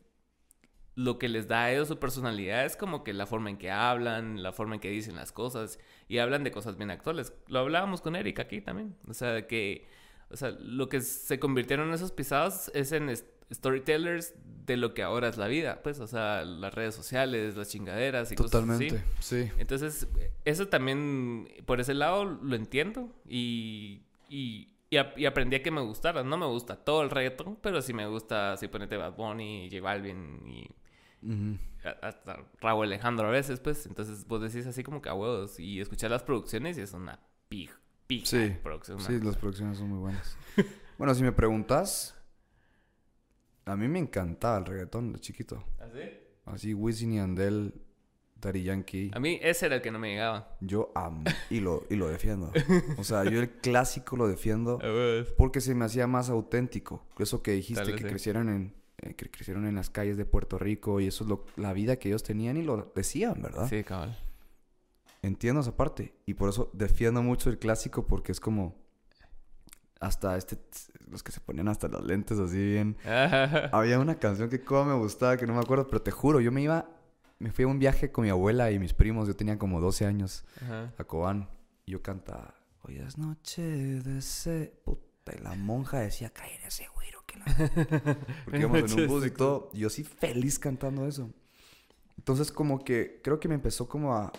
lo 0.96 1.20
que 1.20 1.30
les 1.30 1.48
da 1.48 1.64
a 1.64 1.72
ellos 1.72 1.88
su 1.88 2.00
personalidad 2.00 2.66
es 2.66 2.76
como 2.76 3.04
que 3.04 3.14
la 3.14 3.28
forma 3.28 3.50
en 3.52 3.58
que 3.58 3.72
hablan, 3.72 4.42
la 4.42 4.52
forma 4.52 4.76
en 4.76 4.82
que 4.82 4.90
dicen 4.90 5.16
las 5.16 5.32
cosas. 5.32 5.80
Y 6.08 6.18
hablan 6.18 6.44
de 6.44 6.52
cosas 6.52 6.78
bien 6.78 6.92
actuales. 6.92 7.34
Lo 7.48 7.60
hablábamos 7.60 8.02
con 8.02 8.16
Eric 8.16 8.40
aquí 8.40 8.62
también. 8.62 8.96
O 9.08 9.14
sea, 9.14 9.48
que... 9.48 9.88
O 10.32 10.38
sea, 10.38 10.50
lo 10.60 10.90
que 10.90 11.02
se 11.02 11.40
convirtieron 11.40 11.90
en 11.90 11.94
esos 11.94 12.12
pisados 12.12 12.72
es 12.74 12.92
en 12.92 13.16
storytellers 13.54 14.34
de 14.66 14.78
lo 14.78 14.94
que 14.94 15.04
ahora 15.04 15.28
es 15.28 15.38
la 15.38 15.48
vida, 15.48 15.82
pues, 15.84 16.00
o 16.00 16.08
sea, 16.08 16.44
las 16.44 16.74
redes 16.74 16.96
sociales, 16.96 17.56
las 17.56 17.70
chingaderas 17.70 18.32
y 18.32 18.36
Totalmente, 18.36 18.90
cosas 18.90 19.06
así. 19.20 19.44
sí. 19.44 19.52
Entonces, 19.58 20.08
eso 20.44 20.68
también, 20.68 21.48
por 21.66 21.80
ese 21.80 21.94
lado, 21.94 22.26
lo 22.26 22.56
entiendo 22.56 23.14
y, 23.28 24.02
y, 24.30 24.70
y, 24.90 25.26
aprendí 25.26 25.58
a 25.58 25.64
que 25.64 25.72
me 25.72 25.82
gustara. 25.82 26.24
No 26.24 26.38
me 26.38 26.48
gusta 26.48 26.78
todo 26.78 27.04
el 27.04 27.12
reggaetón, 27.12 27.58
pero 27.62 27.82
sí 27.82 27.94
me 27.94 28.08
gusta, 28.08 28.58
si 28.58 28.68
ponete 28.68 28.98
Bad 28.98 29.14
Bunny, 29.16 29.70
J 29.70 29.82
Balvin 29.82 30.48
y... 30.48 30.70
Hasta 32.02 32.44
Raúl 32.62 32.86
Alejandro 32.86 33.28
a 33.28 33.32
veces, 33.32 33.60
pues. 33.60 33.86
Entonces 33.86 34.26
vos 34.28 34.42
decís 34.42 34.66
así 34.66 34.84
como 34.84 35.02
que 35.02 35.10
a 35.10 35.14
huevos. 35.14 35.60
Y 35.60 35.80
escuchar 35.80 36.12
las 36.12 36.24
producciones 36.24 36.78
y 36.78 36.82
es 36.82 36.94
una 36.94 37.20
pija. 37.48 37.80
pija 38.08 38.26
sí, 38.26 38.56
producción. 38.64 39.00
Sí, 39.00 39.20
las 39.22 39.38
producciones 39.38 39.78
son 39.78 39.90
muy 39.90 40.00
buenas. 40.00 40.38
bueno, 40.98 41.14
si 41.14 41.24
me 41.24 41.32
preguntas, 41.32 42.15
a 43.66 43.76
mí 43.76 43.88
me 43.88 44.00
encantaba 44.00 44.58
el 44.60 44.66
reggaetón 44.66 45.14
de 45.14 45.20
chiquito. 45.20 45.64
¿Así? 45.80 46.00
¿Ah, 46.46 46.54
así, 46.54 46.74
Wisin 46.74 47.14
y 47.14 47.20
Andel, 47.20 47.74
Daddy 48.40 48.64
Yankee. 48.64 49.12
A 49.14 49.20
mí 49.20 49.40
ese 49.42 49.66
era 49.66 49.76
el 49.76 49.82
que 49.82 49.92
no 49.92 50.00
me 50.00 50.10
llegaba. 50.10 50.56
Yo 50.62 50.92
amo 50.94 51.24
y 51.50 51.60
lo, 51.60 51.84
y 51.90 51.96
lo 51.96 52.08
defiendo. 52.08 52.52
O 52.98 53.04
sea, 53.04 53.24
yo 53.24 53.42
el 53.42 53.50
clásico 53.50 54.16
lo 54.16 54.28
defiendo 54.28 54.80
porque 55.38 55.62
se 55.62 55.74
me 55.74 55.86
hacía 55.86 56.08
más 56.08 56.30
auténtico. 56.30 57.06
Eso 57.18 57.42
que 57.42 57.52
dijiste, 57.52 57.96
que 57.96 58.04
crecieron 58.04 58.50
en, 58.50 58.74
eh, 59.02 59.16
que 59.16 59.30
crecieron 59.30 59.66
en 59.66 59.76
las 59.76 59.90
calles 59.90 60.18
de 60.18 60.26
Puerto 60.26 60.58
Rico 60.58 61.00
y 61.00 61.08
eso 61.08 61.24
es 61.24 61.30
lo, 61.30 61.46
la 61.56 61.74
vida 61.74 61.98
que 61.98 62.10
ellos 62.10 62.24
tenían 62.24 62.58
y 62.58 62.64
lo 62.64 62.92
decían, 62.96 63.42
¿verdad? 63.42 63.68
Sí, 63.68 63.84
cabal. 63.84 64.18
Entiendo 65.22 65.62
esa 65.62 65.76
parte 65.76 66.14
y 66.28 66.36
por 66.36 66.50
eso 66.50 66.70
defiendo 66.74 67.24
mucho 67.24 67.50
el 67.50 67.58
clásico 67.58 68.06
porque 68.06 68.32
es 68.32 68.40
como 68.40 68.85
hasta 70.00 70.38
este, 70.38 70.58
los 71.10 71.24
que 71.24 71.32
se 71.32 71.40
ponían 71.40 71.68
hasta 71.68 71.88
las 71.88 72.04
lentes 72.04 72.40
así 72.40 72.58
bien. 72.58 72.98
Había 73.72 74.00
una 74.00 74.16
canción 74.16 74.50
que 74.50 74.62
como 74.62 74.86
me 74.86 74.96
gustaba, 74.96 75.38
que 75.38 75.48
no 75.48 75.54
me 75.54 75.60
acuerdo, 75.60 75.88
pero 75.88 76.02
te 76.02 76.12
juro, 76.12 76.40
yo 76.40 76.52
me 76.52 76.62
iba, 76.62 76.90
me 77.40 77.52
fui 77.52 77.66
a 77.66 77.68
un 77.68 77.80
viaje 77.80 78.12
con 78.12 78.24
mi 78.24 78.30
abuela 78.30 78.72
y 78.72 78.80
mis 78.80 78.94
primos, 78.94 79.28
yo 79.28 79.36
tenía 79.36 79.58
como 79.58 79.82
12 79.82 80.06
años, 80.06 80.46
a 80.98 81.04
Cobán, 81.04 81.50
y 81.86 81.92
yo 81.92 82.02
cantaba, 82.02 82.56
hoy 82.84 82.98
es 82.98 83.18
noche 83.18 83.62
de 83.62 84.20
ese, 84.20 84.74
puta, 84.84 85.34
y 85.38 85.42
la 85.42 85.56
monja 85.56 86.00
decía, 86.00 86.30
caer 86.30 86.62
ese 86.66 86.88
güiro 86.96 87.24
que 87.26 87.40
la... 87.40 87.46
Porque 88.46 88.60
íbamos 88.60 88.92
en 88.92 89.02
un 89.02 89.08
bus 89.08 89.26
y 89.26 89.32
todo, 89.32 89.70
y 89.74 89.80
yo 89.80 89.90
sí 89.90 90.04
feliz 90.04 90.60
cantando 90.60 91.08
eso. 91.08 91.32
Entonces 92.18 92.52
como 92.52 92.84
que, 92.84 93.22
creo 93.24 93.40
que 93.40 93.48
me 93.48 93.56
empezó 93.56 93.88
como 93.88 94.16
a, 94.16 94.32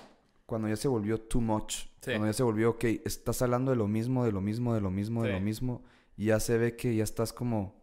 cuando 0.47 0.69
ya 0.69 0.77
se 0.77 0.89
volvió 0.89 1.21
too 1.21 1.41
much. 1.41 1.87
Cuando 2.03 2.27
ya 2.27 2.33
se 2.33 2.45
volvió, 2.45 2.71
ok, 2.71 2.85
estás 3.05 3.43
hablando 3.43 3.73
de 3.73 3.77
lo 3.77 3.89
mismo, 3.89 4.25
de 4.25 4.31
lo 4.31 4.41
mismo, 4.41 4.75
de 4.75 4.81
lo 4.81 4.93
mismo, 4.93 5.25
de 5.25 5.33
lo 5.33 5.41
mismo. 5.41 5.83
Y 6.17 6.27
ya 6.27 6.39
se 6.39 6.57
ve 6.57 6.77
que 6.77 6.95
ya 6.95 7.03
estás 7.03 7.33
como... 7.33 7.75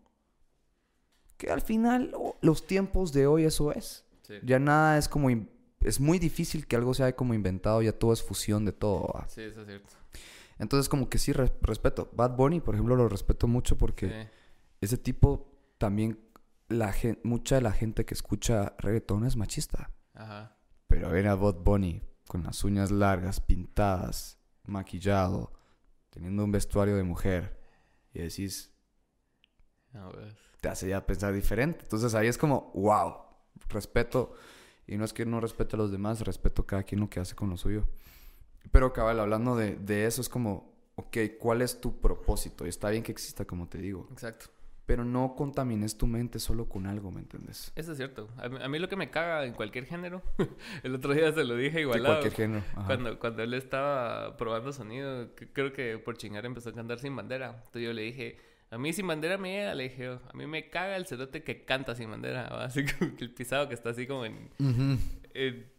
Que 1.38 1.51
al 1.51 1.61
final 1.61 2.16
los 2.41 2.66
tiempos 2.66 3.11
de 3.11 3.28
hoy 3.28 3.43
eso 3.43 3.74
es. 3.74 4.05
Ya 4.43 4.59
nada 4.59 4.97
es 4.97 5.09
como... 5.09 5.30
Es 5.82 5.99
muy 5.99 6.20
difícil 6.20 6.66
que 6.66 6.78
algo 6.78 6.93
sea 6.93 7.14
como 7.14 7.34
inventado, 7.34 7.82
ya 7.82 7.91
todo 7.91 8.14
es 8.14 8.24
fusión 8.24 8.64
de 8.64 8.72
todo. 8.72 9.14
Sí, 9.28 9.41
eso 9.41 9.61
es 9.61 9.68
cierto. 9.68 9.89
Entonces 10.57 10.88
como 10.88 11.09
que 11.09 11.18
sí 11.18 11.34
respeto. 11.34 12.09
Bad 12.14 12.38
Bunny, 12.38 12.61
por 12.61 12.76
ejemplo, 12.76 12.95
lo 12.95 13.09
respeto 13.09 13.47
mucho 13.47 13.78
porque 13.78 14.30
ese 14.80 14.97
tipo 14.97 15.51
también... 15.78 16.18
La 16.70 16.95
mucha 17.24 17.55
de 17.55 17.61
la 17.61 17.74
gente 17.74 18.05
que 18.05 18.14
escucha 18.14 18.74
reggaetón 18.80 19.26
es 19.26 19.36
machista. 19.36 19.91
Ajá. 20.14 20.57
Pero 20.88 21.07
a 21.07 21.11
ver 21.11 21.28
a 21.28 21.36
Bad 21.36 21.55
Bunny 21.55 22.01
con 22.34 22.41
las 22.41 22.63
uñas 22.63 22.89
largas, 22.89 23.39
pintadas, 23.39 24.39
maquillado, 24.63 25.53
teniendo 26.09 26.43
un 26.43 26.51
vestuario 26.51 26.95
de 26.95 27.03
mujer, 27.03 27.61
y 28.11 28.21
decís, 28.21 28.73
te 30.59 30.67
hace 30.67 30.89
ya 30.89 31.05
pensar 31.05 31.31
diferente. 31.31 31.81
Entonces 31.84 32.15
ahí 32.15 32.25
es 32.25 32.39
como, 32.39 32.71
wow, 32.73 33.17
respeto, 33.69 34.34
y 34.88 34.97
no 34.97 35.05
es 35.05 35.13
que 35.13 35.27
no 35.27 35.41
respete 35.41 35.75
a 35.75 35.77
los 35.77 35.91
demás, 35.91 36.21
respeto 36.21 36.63
a 36.63 36.65
cada 36.65 36.81
quien 36.81 37.01
lo 37.01 37.07
que 37.07 37.19
hace 37.19 37.36
con 37.36 37.51
lo 37.51 37.57
suyo. 37.57 37.88
Pero 38.71 38.93
cabal, 38.93 39.19
hablando 39.19 39.55
de, 39.55 39.75
de 39.75 40.07
eso, 40.07 40.19
es 40.19 40.27
como, 40.27 40.73
ok, 40.95 41.17
¿cuál 41.39 41.61
es 41.61 41.79
tu 41.79 42.01
propósito? 42.01 42.65
Y 42.65 42.69
está 42.69 42.89
bien 42.89 43.03
que 43.03 43.11
exista, 43.11 43.45
como 43.45 43.69
te 43.69 43.77
digo. 43.77 44.07
Exacto 44.11 44.52
pero 44.86 45.05
no 45.05 45.36
contamines 45.36 45.97
tu 45.97 46.07
mente 46.07 46.39
solo 46.39 46.67
con 46.67 46.88
algo, 46.88 47.09
¿me 47.11 47.21
entiendes? 47.21 47.71
Eso 47.75 47.91
es 47.93 47.97
cierto. 47.97 48.29
A 48.38 48.67
mí, 48.67 48.79
lo 48.79 48.89
que 48.89 48.95
me 48.95 49.09
caga 49.09 49.45
en 49.45 49.53
cualquier 49.53 49.86
género, 49.86 50.21
el 50.84 50.95
otro 50.95 51.13
día 51.13 51.31
se 51.31 51.43
lo 51.45 51.55
dije 51.55 51.81
igual. 51.81 52.01
cualquier 52.03 52.34
género. 52.34 52.63
Cuando, 52.86 53.17
cuando 53.19 53.43
él 53.43 53.53
estaba 53.53 54.36
probando 54.36 54.73
sonido, 54.73 55.29
creo 55.53 55.71
que 55.71 55.97
por 55.97 56.17
chingar 56.17 56.45
empezó 56.45 56.69
a 56.69 56.73
cantar 56.73 56.99
sin 56.99 57.15
bandera. 57.15 57.61
Entonces 57.65 57.84
yo 57.84 57.93
le 57.93 58.01
dije, 58.01 58.38
a 58.71 58.77
mí 58.77 58.91
sin 58.91 59.07
bandera 59.07 59.38
me 59.38 59.53
llega, 59.53 59.73
le 59.73 59.84
dije, 59.84 60.07
a 60.07 60.34
mí 60.34 60.47
me 60.47 60.69
caga 60.69 60.97
el 60.97 61.05
cerote 61.05 61.43
que 61.43 61.63
canta 61.63 61.95
sin 61.95 62.09
bandera. 62.09 62.47
Así 62.65 62.84
como 62.86 63.15
que 63.15 63.23
el 63.23 63.31
pisado 63.31 63.69
que 63.69 63.75
está 63.75 63.91
así 63.91 64.05
como 64.05 64.25
en, 64.25 64.49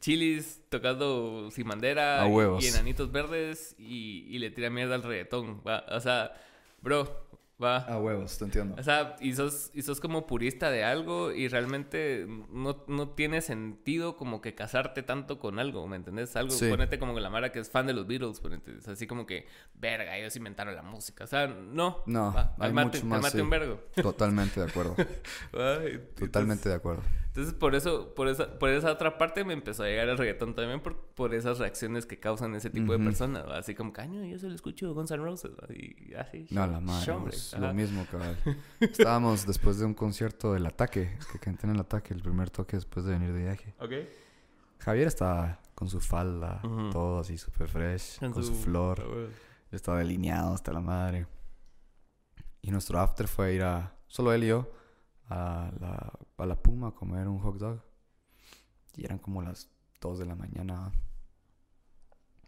chilis 0.00 0.62
tocando 0.70 1.50
sin 1.50 1.68
bandera 1.68 2.22
a 2.22 2.26
huevos. 2.26 2.64
y 2.64 2.68
enanitos 2.68 3.12
verdes 3.12 3.74
y, 3.78 4.26
y 4.28 4.38
le 4.38 4.50
tira 4.50 4.70
mierda 4.70 4.94
al 4.94 5.02
reggaetón. 5.02 5.60
O 5.88 6.00
sea, 6.00 6.34
bro, 6.80 7.26
Va. 7.62 7.78
A 7.78 7.98
huevos, 7.98 8.36
te 8.36 8.44
entiendo. 8.44 8.74
O 8.78 8.82
sea, 8.82 9.16
y 9.20 9.32
sos, 9.34 9.70
y 9.74 9.82
sos 9.82 10.00
como 10.00 10.26
purista 10.26 10.70
de 10.70 10.82
algo 10.82 11.32
y 11.32 11.46
realmente 11.46 12.26
no, 12.50 12.84
no 12.88 13.10
tiene 13.10 13.40
sentido 13.42 14.16
como 14.16 14.40
que 14.40 14.54
casarte 14.54 15.02
tanto 15.04 15.38
con 15.38 15.60
algo, 15.60 15.86
¿me 15.86 15.96
entendés? 15.96 16.34
Algo, 16.34 16.54
ponete 16.58 16.98
como 16.98 17.18
la 17.20 17.30
Mara 17.30 17.52
que 17.52 17.60
es 17.60 17.70
fan 17.70 17.86
de 17.86 17.92
los 17.92 18.06
Beatles, 18.08 18.40
ponete, 18.40 18.78
es 18.78 18.88
así 18.88 19.06
como 19.06 19.24
que, 19.24 19.46
verga, 19.74 20.16
ellos 20.16 20.34
inventaron 20.34 20.74
la 20.74 20.82
música. 20.82 21.24
O 21.24 21.28
sea, 21.28 21.46
no. 21.46 22.02
No, 22.06 22.34
hay 22.58 22.72
mucho 22.72 23.04
más. 23.06 23.34
un 23.34 23.50
vergo. 23.50 23.80
Totalmente 23.94 24.60
de 24.60 24.66
acuerdo. 24.66 24.96
Totalmente 26.18 26.68
de 26.68 26.74
acuerdo. 26.74 27.02
Entonces, 27.34 27.52
por 27.52 27.74
eso, 27.74 28.14
por 28.14 28.28
esa, 28.28 28.60
por 28.60 28.68
esa 28.68 28.92
otra 28.92 29.18
parte 29.18 29.44
me 29.44 29.54
empezó 29.54 29.82
a 29.82 29.86
llegar 29.86 30.08
el 30.08 30.16
reggaetón 30.16 30.54
también 30.54 30.80
por, 30.80 30.96
por 30.96 31.34
esas 31.34 31.58
reacciones 31.58 32.06
que 32.06 32.20
causan 32.20 32.54
ese 32.54 32.70
tipo 32.70 32.96
de 32.96 33.04
personas. 33.04 33.44
Así 33.50 33.74
como, 33.74 33.92
caño, 33.92 34.24
yo 34.24 34.38
solo 34.38 34.54
escucho 34.54 34.94
Guns 34.94 35.10
N' 35.10 35.20
Roses. 35.20 35.50
Y 35.70 36.14
así. 36.14 36.46
No, 36.50 36.64
la 36.68 36.78
madre. 36.78 37.12
lo 37.58 37.74
mismo, 37.74 38.06
cabal. 38.08 38.38
Estábamos 38.80 39.48
después 39.48 39.80
de 39.80 39.84
un 39.84 39.94
concierto 39.94 40.52
del 40.52 40.64
ataque, 40.64 41.18
que 41.32 41.40
canté 41.40 41.66
en 41.66 41.74
el 41.74 41.80
ataque, 41.80 42.14
el 42.14 42.22
primer 42.22 42.50
toque 42.50 42.76
después 42.76 43.04
de 43.04 43.14
venir 43.14 43.32
de 43.32 43.42
viaje. 43.42 43.74
Ok. 43.80 43.92
Javier 44.78 45.08
estaba 45.08 45.60
con 45.74 45.88
su 45.88 45.98
falda, 45.98 46.62
todo 46.92 47.18
así 47.18 47.36
súper 47.36 47.66
fresh, 47.66 48.20
con, 48.20 48.44
su, 48.44 48.54
flor. 48.54 49.02
Estaba 49.72 49.98
delineado 49.98 50.54
hasta 50.54 50.72
la 50.72 50.80
madre. 50.80 51.26
Y 52.62 52.70
nuestro 52.70 53.00
after 53.00 53.26
fue 53.26 53.54
ir 53.54 53.64
a, 53.64 53.96
solo 54.06 54.32
él 54.32 54.44
y 54.44 54.46
yo, 54.46 54.70
a 55.28 55.72
la, 55.80 56.18
a 56.36 56.46
la 56.46 56.62
Puma 56.62 56.88
a 56.88 56.94
comer 56.94 57.28
un 57.28 57.38
hot 57.40 57.56
dog. 57.56 57.82
Y 58.96 59.04
eran 59.04 59.18
como 59.18 59.42
las 59.42 59.68
2 60.00 60.18
de 60.18 60.26
la 60.26 60.34
mañana. 60.34 60.92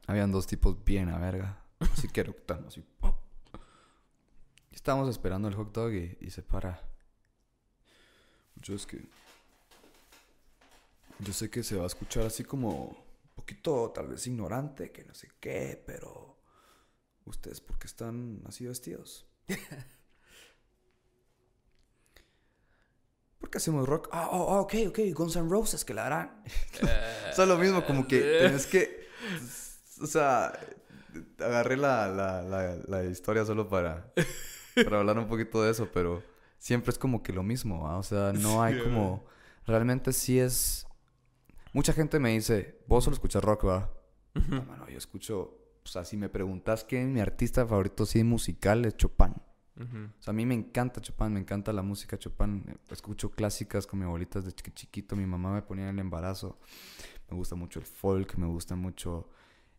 Habían 0.06 0.30
dos 0.30 0.46
tipos 0.46 0.84
bien 0.84 1.08
a 1.08 1.18
verga. 1.18 1.64
Así 1.78 2.08
que 2.08 2.20
eructando, 2.20 2.68
así. 2.68 2.84
Estábamos 4.70 5.08
esperando 5.08 5.48
el 5.48 5.54
hot 5.54 5.72
dog 5.72 5.92
y, 5.92 6.30
se 6.30 6.42
para. 6.42 6.80
Yo 8.56 8.74
es 8.74 8.86
que. 8.86 9.04
Yo 11.18 11.32
sé 11.32 11.50
que 11.50 11.62
se 11.62 11.76
va 11.76 11.84
a 11.84 11.86
escuchar 11.86 12.26
así 12.26 12.44
como. 12.44 12.88
Un 12.88 13.34
poquito, 13.34 13.90
tal 13.90 14.08
vez 14.08 14.26
ignorante, 14.26 14.92
que 14.92 15.04
no 15.04 15.14
sé 15.14 15.30
qué, 15.40 15.82
pero. 15.86 16.38
¿Ustedes 17.24 17.60
por 17.60 17.78
qué 17.78 17.88
están 17.88 18.42
así 18.46 18.66
vestidos? 18.66 19.26
¿Por 23.46 23.52
qué 23.52 23.58
hacemos 23.58 23.88
rock? 23.88 24.08
Ah, 24.10 24.28
oh, 24.32 24.56
oh, 24.56 24.60
ok, 24.62 24.74
ok, 24.88 24.98
Guns 25.14 25.36
N' 25.36 25.48
Roses, 25.48 25.84
que 25.84 25.94
la 25.94 26.06
harán. 26.06 26.42
o 27.30 27.32
sea, 27.32 27.46
lo 27.46 27.56
mismo, 27.58 27.84
como 27.86 28.08
que 28.08 28.18
tienes 28.40 28.66
que. 28.66 29.06
O 30.02 30.06
sea, 30.08 30.52
agarré 31.38 31.76
la, 31.76 32.08
la, 32.08 32.42
la, 32.88 33.04
historia 33.04 33.44
solo 33.44 33.68
para, 33.68 34.12
para 34.74 34.98
hablar 34.98 35.16
un 35.20 35.28
poquito 35.28 35.62
de 35.62 35.70
eso, 35.70 35.88
pero 35.94 36.24
siempre 36.58 36.90
es 36.90 36.98
como 36.98 37.22
que 37.22 37.32
lo 37.32 37.44
mismo, 37.44 37.84
o 37.96 38.02
sea, 38.02 38.32
no 38.32 38.64
hay 38.64 38.82
como. 38.82 39.24
Realmente 39.64 40.12
sí 40.12 40.40
es. 40.40 40.84
Mucha 41.72 41.92
gente 41.92 42.18
me 42.18 42.30
dice, 42.30 42.80
vos 42.88 43.04
solo 43.04 43.14
escuchas 43.14 43.44
rock, 43.44 43.64
¿va? 43.64 43.92
No, 44.34 44.62
bueno, 44.62 44.88
yo 44.88 44.98
escucho. 44.98 45.56
O 45.84 45.86
sea, 45.88 46.04
si 46.04 46.16
me 46.16 46.28
preguntas 46.28 46.82
quién 46.82 47.02
es 47.02 47.08
mi 47.10 47.20
artista 47.20 47.64
favorito, 47.64 48.06
sí, 48.06 48.24
musical, 48.24 48.84
es 48.86 48.96
Chopin. 48.96 49.34
O 49.78 50.22
sea, 50.22 50.30
a 50.30 50.32
mí 50.32 50.46
me 50.46 50.54
encanta 50.54 51.02
Chopin, 51.02 51.34
me 51.34 51.40
encanta 51.40 51.72
la 51.72 51.82
música 51.82 52.18
Chopin. 52.18 52.78
Escucho 52.90 53.30
clásicas 53.30 53.86
con 53.86 53.98
mi 53.98 54.06
abuelita 54.06 54.40
desde 54.40 54.54
chiquito. 54.54 55.16
Mi 55.16 55.26
mamá 55.26 55.52
me 55.52 55.62
ponía 55.62 55.84
en 55.84 55.90
el 55.90 55.98
embarazo. 55.98 56.58
Me 57.30 57.36
gusta 57.36 57.56
mucho 57.56 57.78
el 57.78 57.84
folk, 57.84 58.36
me 58.36 58.46
gusta 58.46 58.74
mucho 58.74 59.28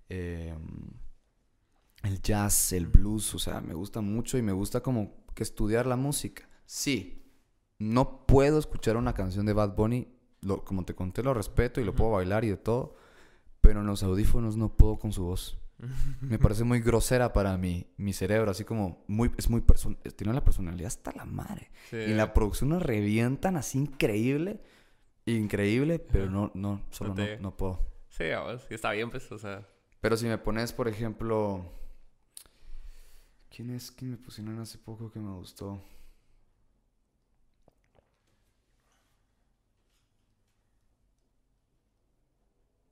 em, 0.10 0.92
el 2.04 2.22
jazz, 2.22 2.74
el 2.74 2.86
blues. 2.86 3.34
O 3.34 3.40
sea, 3.40 3.60
me 3.60 3.74
gusta 3.74 4.02
mucho 4.02 4.38
y 4.38 4.44
me 4.44 4.52
gusta 4.52 4.82
como 4.82 5.26
que 5.34 5.42
estudiar 5.42 5.88
la 5.88 5.96
música. 5.96 6.48
Sí, 6.66 7.26
no 7.80 8.26
puedo 8.28 8.60
escuchar 8.60 8.98
una 8.98 9.14
canción 9.14 9.46
de 9.48 9.54
Bad 9.54 9.76
Bunny. 9.76 10.08
como 10.64 10.86
te 10.86 10.94
conté, 10.94 11.24
lo 11.24 11.34
respeto 11.34 11.82
y 11.82 11.86
lo 11.86 11.96
puedo 11.96 12.12
bailar 12.12 12.44
y 12.46 12.50
de 12.50 12.58
todo. 12.58 12.96
Pero 13.62 13.82
en 13.82 13.88
los 13.88 14.04
audífonos 14.04 14.58
no 14.58 14.78
puedo 14.78 15.00
con 15.00 15.12
su 15.12 15.24
voz. 15.24 15.58
Me 16.22 16.40
parece 16.40 16.64
muy 16.64 16.80
grosera 16.80 17.34
para 17.34 17.56
mi, 17.58 17.86
mi 17.98 18.12
cerebro, 18.12 18.50
así 18.50 18.64
como 18.64 19.04
muy, 19.08 19.32
es 19.38 19.50
muy 19.50 19.64
tiene 20.16 20.34
la 20.34 20.44
personalidad 20.44 20.88
hasta 20.88 21.12
la 21.12 21.26
madre. 21.26 21.70
Y 21.92 22.12
en 22.12 22.18
la 22.18 22.34
producción 22.34 22.70
nos 22.72 22.82
revientan 22.82 23.58
así 23.58 23.78
increíble, 23.78 24.60
increíble, 25.26 26.00
pero 26.00 26.30
no, 26.30 26.52
no, 26.56 26.84
solo 26.90 27.14
no, 27.14 27.26
no, 27.40 27.58
puedo. 27.58 27.80
Sí, 28.10 28.26
está 28.70 28.92
bien, 28.92 29.12
pues, 29.12 29.32
o 29.32 29.38
sea. 29.38 29.68
Pero 30.02 30.18
si 30.18 30.26
me 30.26 30.38
pones, 30.40 30.74
por 30.74 30.88
ejemplo, 30.88 31.64
¿quién 33.56 33.70
es? 33.70 33.92
¿Quién 33.92 34.12
me 34.12 34.18
pusieron 34.18 34.60
hace 34.60 34.80
poco 34.80 35.12
que 35.12 35.20
me 35.20 35.32
gustó? 35.34 35.82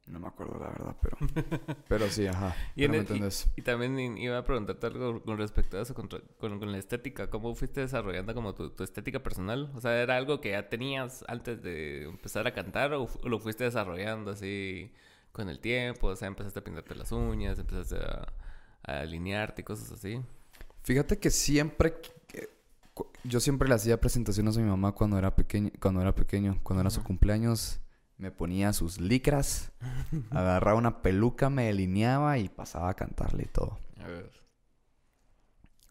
No 0.07 0.19
me 0.19 0.27
acuerdo 0.27 0.59
la 0.59 0.69
verdad, 0.69 0.95
pero, 1.01 1.17
pero 1.87 2.09
sí, 2.09 2.27
ajá. 2.27 2.55
y, 2.75 2.85
y, 2.85 3.61
también 3.63 4.17
iba 4.19 4.37
a 4.37 4.43
preguntarte 4.43 4.85
algo 4.85 5.23
con 5.23 5.39
respecto 5.39 5.77
a 5.77 5.81
eso, 5.81 5.95
con, 5.95 6.07
con, 6.37 6.71
la 6.71 6.77
estética. 6.77 7.31
¿Cómo 7.31 7.55
fuiste 7.55 7.81
desarrollando 7.81 8.35
como 8.35 8.53
tu, 8.53 8.83
estética 8.83 9.23
personal? 9.23 9.71
O 9.73 9.81
sea, 9.81 9.99
¿era 9.99 10.15
algo 10.15 10.41
que 10.41 10.51
ya 10.51 10.69
tenías 10.69 11.25
antes 11.27 11.63
de 11.63 12.03
empezar 12.03 12.45
a 12.45 12.53
cantar 12.53 12.93
o, 12.93 13.09
lo 13.23 13.39
fuiste 13.39 13.63
desarrollando 13.63 14.31
así 14.31 14.91
con 15.31 15.49
el 15.49 15.59
tiempo? 15.59 16.07
O 16.07 16.15
sea, 16.15 16.27
empezaste 16.27 16.59
a 16.59 16.63
pintarte 16.63 16.93
las 16.93 17.11
uñas, 17.11 17.57
empezaste 17.57 17.95
a, 17.95 18.31
alinearte 18.83 19.61
y 19.61 19.65
cosas 19.65 19.91
así. 19.91 20.21
Fíjate 20.83 21.17
que 21.17 21.31
siempre... 21.31 21.95
Yo 23.23 23.39
siempre 23.39 23.67
le 23.67 23.73
hacía 23.73 23.99
presentaciones 23.99 24.55
a 24.55 24.61
mi 24.61 24.69
mamá 24.69 24.91
cuando 24.93 25.17
era 25.17 25.35
pequeño, 25.35 25.71
cuando 25.81 25.99
era 25.99 26.13
pequeño, 26.13 26.59
cuando 26.63 26.81
era 26.81 26.91
su 26.91 27.03
cumpleaños 27.03 27.81
me 28.17 28.31
ponía 28.31 28.73
sus 28.73 28.99
licras, 28.99 29.71
agarraba 30.31 30.77
una 30.77 31.01
peluca, 31.01 31.49
me 31.49 31.65
delineaba 31.65 32.37
y 32.37 32.49
pasaba 32.49 32.89
a 32.89 32.93
cantarle 32.93 33.43
y 33.43 33.47
todo. 33.47 33.79
A 33.99 34.07
ver. 34.07 34.31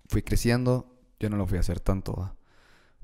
Fui 0.07 0.22
creciendo, 0.22 0.99
yo 1.18 1.31
no 1.31 1.37
lo 1.37 1.47
fui 1.47 1.57
a 1.57 1.61
hacer 1.61 1.81
tanto, 1.81 2.37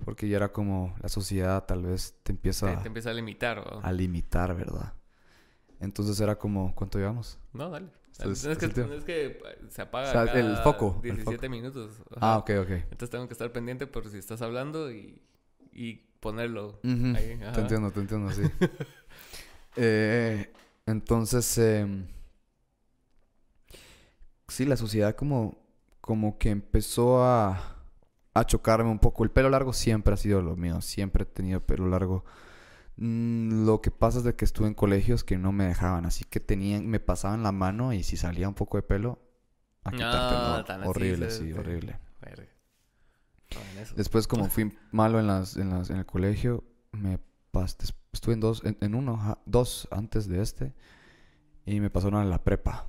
porque 0.05 0.29
ya 0.29 0.37
era 0.37 0.53
como 0.53 0.95
la 1.01 1.09
sociedad 1.09 1.64
tal 1.64 1.83
vez 1.83 2.14
te 2.23 2.33
empieza, 2.33 2.81
te, 2.81 2.89
empieza 2.89 3.11
a 3.11 3.14
limitar. 3.14 3.81
A 3.83 3.93
limitar, 3.93 4.55
¿verdad? 4.55 4.95
Entonces 5.81 6.21
era 6.21 6.39
como, 6.39 6.75
¿cuánto 6.75 6.99
llevamos? 6.99 7.39
No, 7.53 7.71
dale. 7.71 7.89
es, 8.18 8.47
que, 8.59 9.41
se 9.71 9.83
apaga 9.83 10.25
el 10.39 10.57
foco. 10.59 11.01
17 11.03 11.49
minutos. 11.49 12.03
Ah, 12.21 12.37
ok, 12.37 12.51
ok. 12.62 12.71
Entonces 12.71 13.11
tengo 13.11 13.27
que 13.27 13.33
estar 13.33 13.51
pendiente 13.51 13.87
por 13.87 14.09
si 14.09 14.18
estás 14.18 14.43
hablando 14.43 14.93
y, 14.93 15.23
y 15.73 16.09
ponerlo 16.21 16.81
ahí. 17.14 17.39
Te 17.53 17.61
entiendo, 17.61 17.91
te 17.91 18.01
entiendo, 18.01 18.33
sí. 18.33 18.43
Eh, 19.77 20.53
entonces, 20.85 21.57
em, 21.57 22.09
sí, 24.49 24.64
la 24.66 24.77
sociedad 24.77 25.14
como, 25.14 25.57
como 26.01 26.39
que 26.39 26.51
empezó 26.51 27.23
a, 27.25 27.77
a 28.35 28.45
chocarme 28.47 28.91
un 28.91 28.99
poco. 28.99 29.25
El 29.25 29.31
pelo 29.31 29.49
largo 29.49 29.73
siempre 29.73 30.14
ha 30.14 30.16
sido 30.16 30.43
lo 30.43 30.57
mío, 30.57 30.81
siempre 30.81 31.23
he 31.23 31.27
tenido 31.27 31.61
pelo 31.61 31.89
largo. 31.89 32.25
Mm, 32.97 33.64
lo 33.64 33.81
que 33.81 33.91
pasa 33.91 34.18
es 34.18 34.25
de 34.25 34.35
que 34.35 34.45
estuve 34.45 34.68
en 34.68 34.75
colegios 34.75 35.25
que 35.25 35.39
no 35.39 35.53
me 35.53 35.64
dejaban, 35.66 36.05
así 36.05 36.25
que 36.25 36.41
tenían, 36.41 36.87
me 36.89 37.01
pasaban 37.01 37.43
la 37.43 37.53
mano 37.53 37.93
y 37.93 38.03
si 38.03 38.16
salía 38.16 38.49
un 38.49 38.55
poco 38.55 38.77
de 38.77 38.83
pelo, 38.83 39.18
a 39.85 39.91
quitarte, 39.93 40.85
horrible, 40.85 41.31
sí, 41.31 41.53
horrible. 41.53 41.99
Después, 43.96 44.26
como 44.26 44.48
fui 44.48 44.76
malo 44.92 45.18
en, 45.18 45.26
las, 45.26 45.57
en, 45.57 45.70
las, 45.70 45.90
en 45.90 45.96
el 45.96 46.07
colegio, 46.07 46.64
me 46.92 47.18
estuve 48.12 48.34
en 48.34 48.40
dos, 48.40 48.62
en, 48.64 48.94
uno, 48.94 49.38
dos 49.46 49.88
antes 49.90 50.28
de 50.28 50.42
este, 50.42 50.74
y 51.66 51.80
me 51.80 51.90
pasaron 51.90 52.20
a 52.20 52.24
la 52.24 52.42
prepa. 52.42 52.86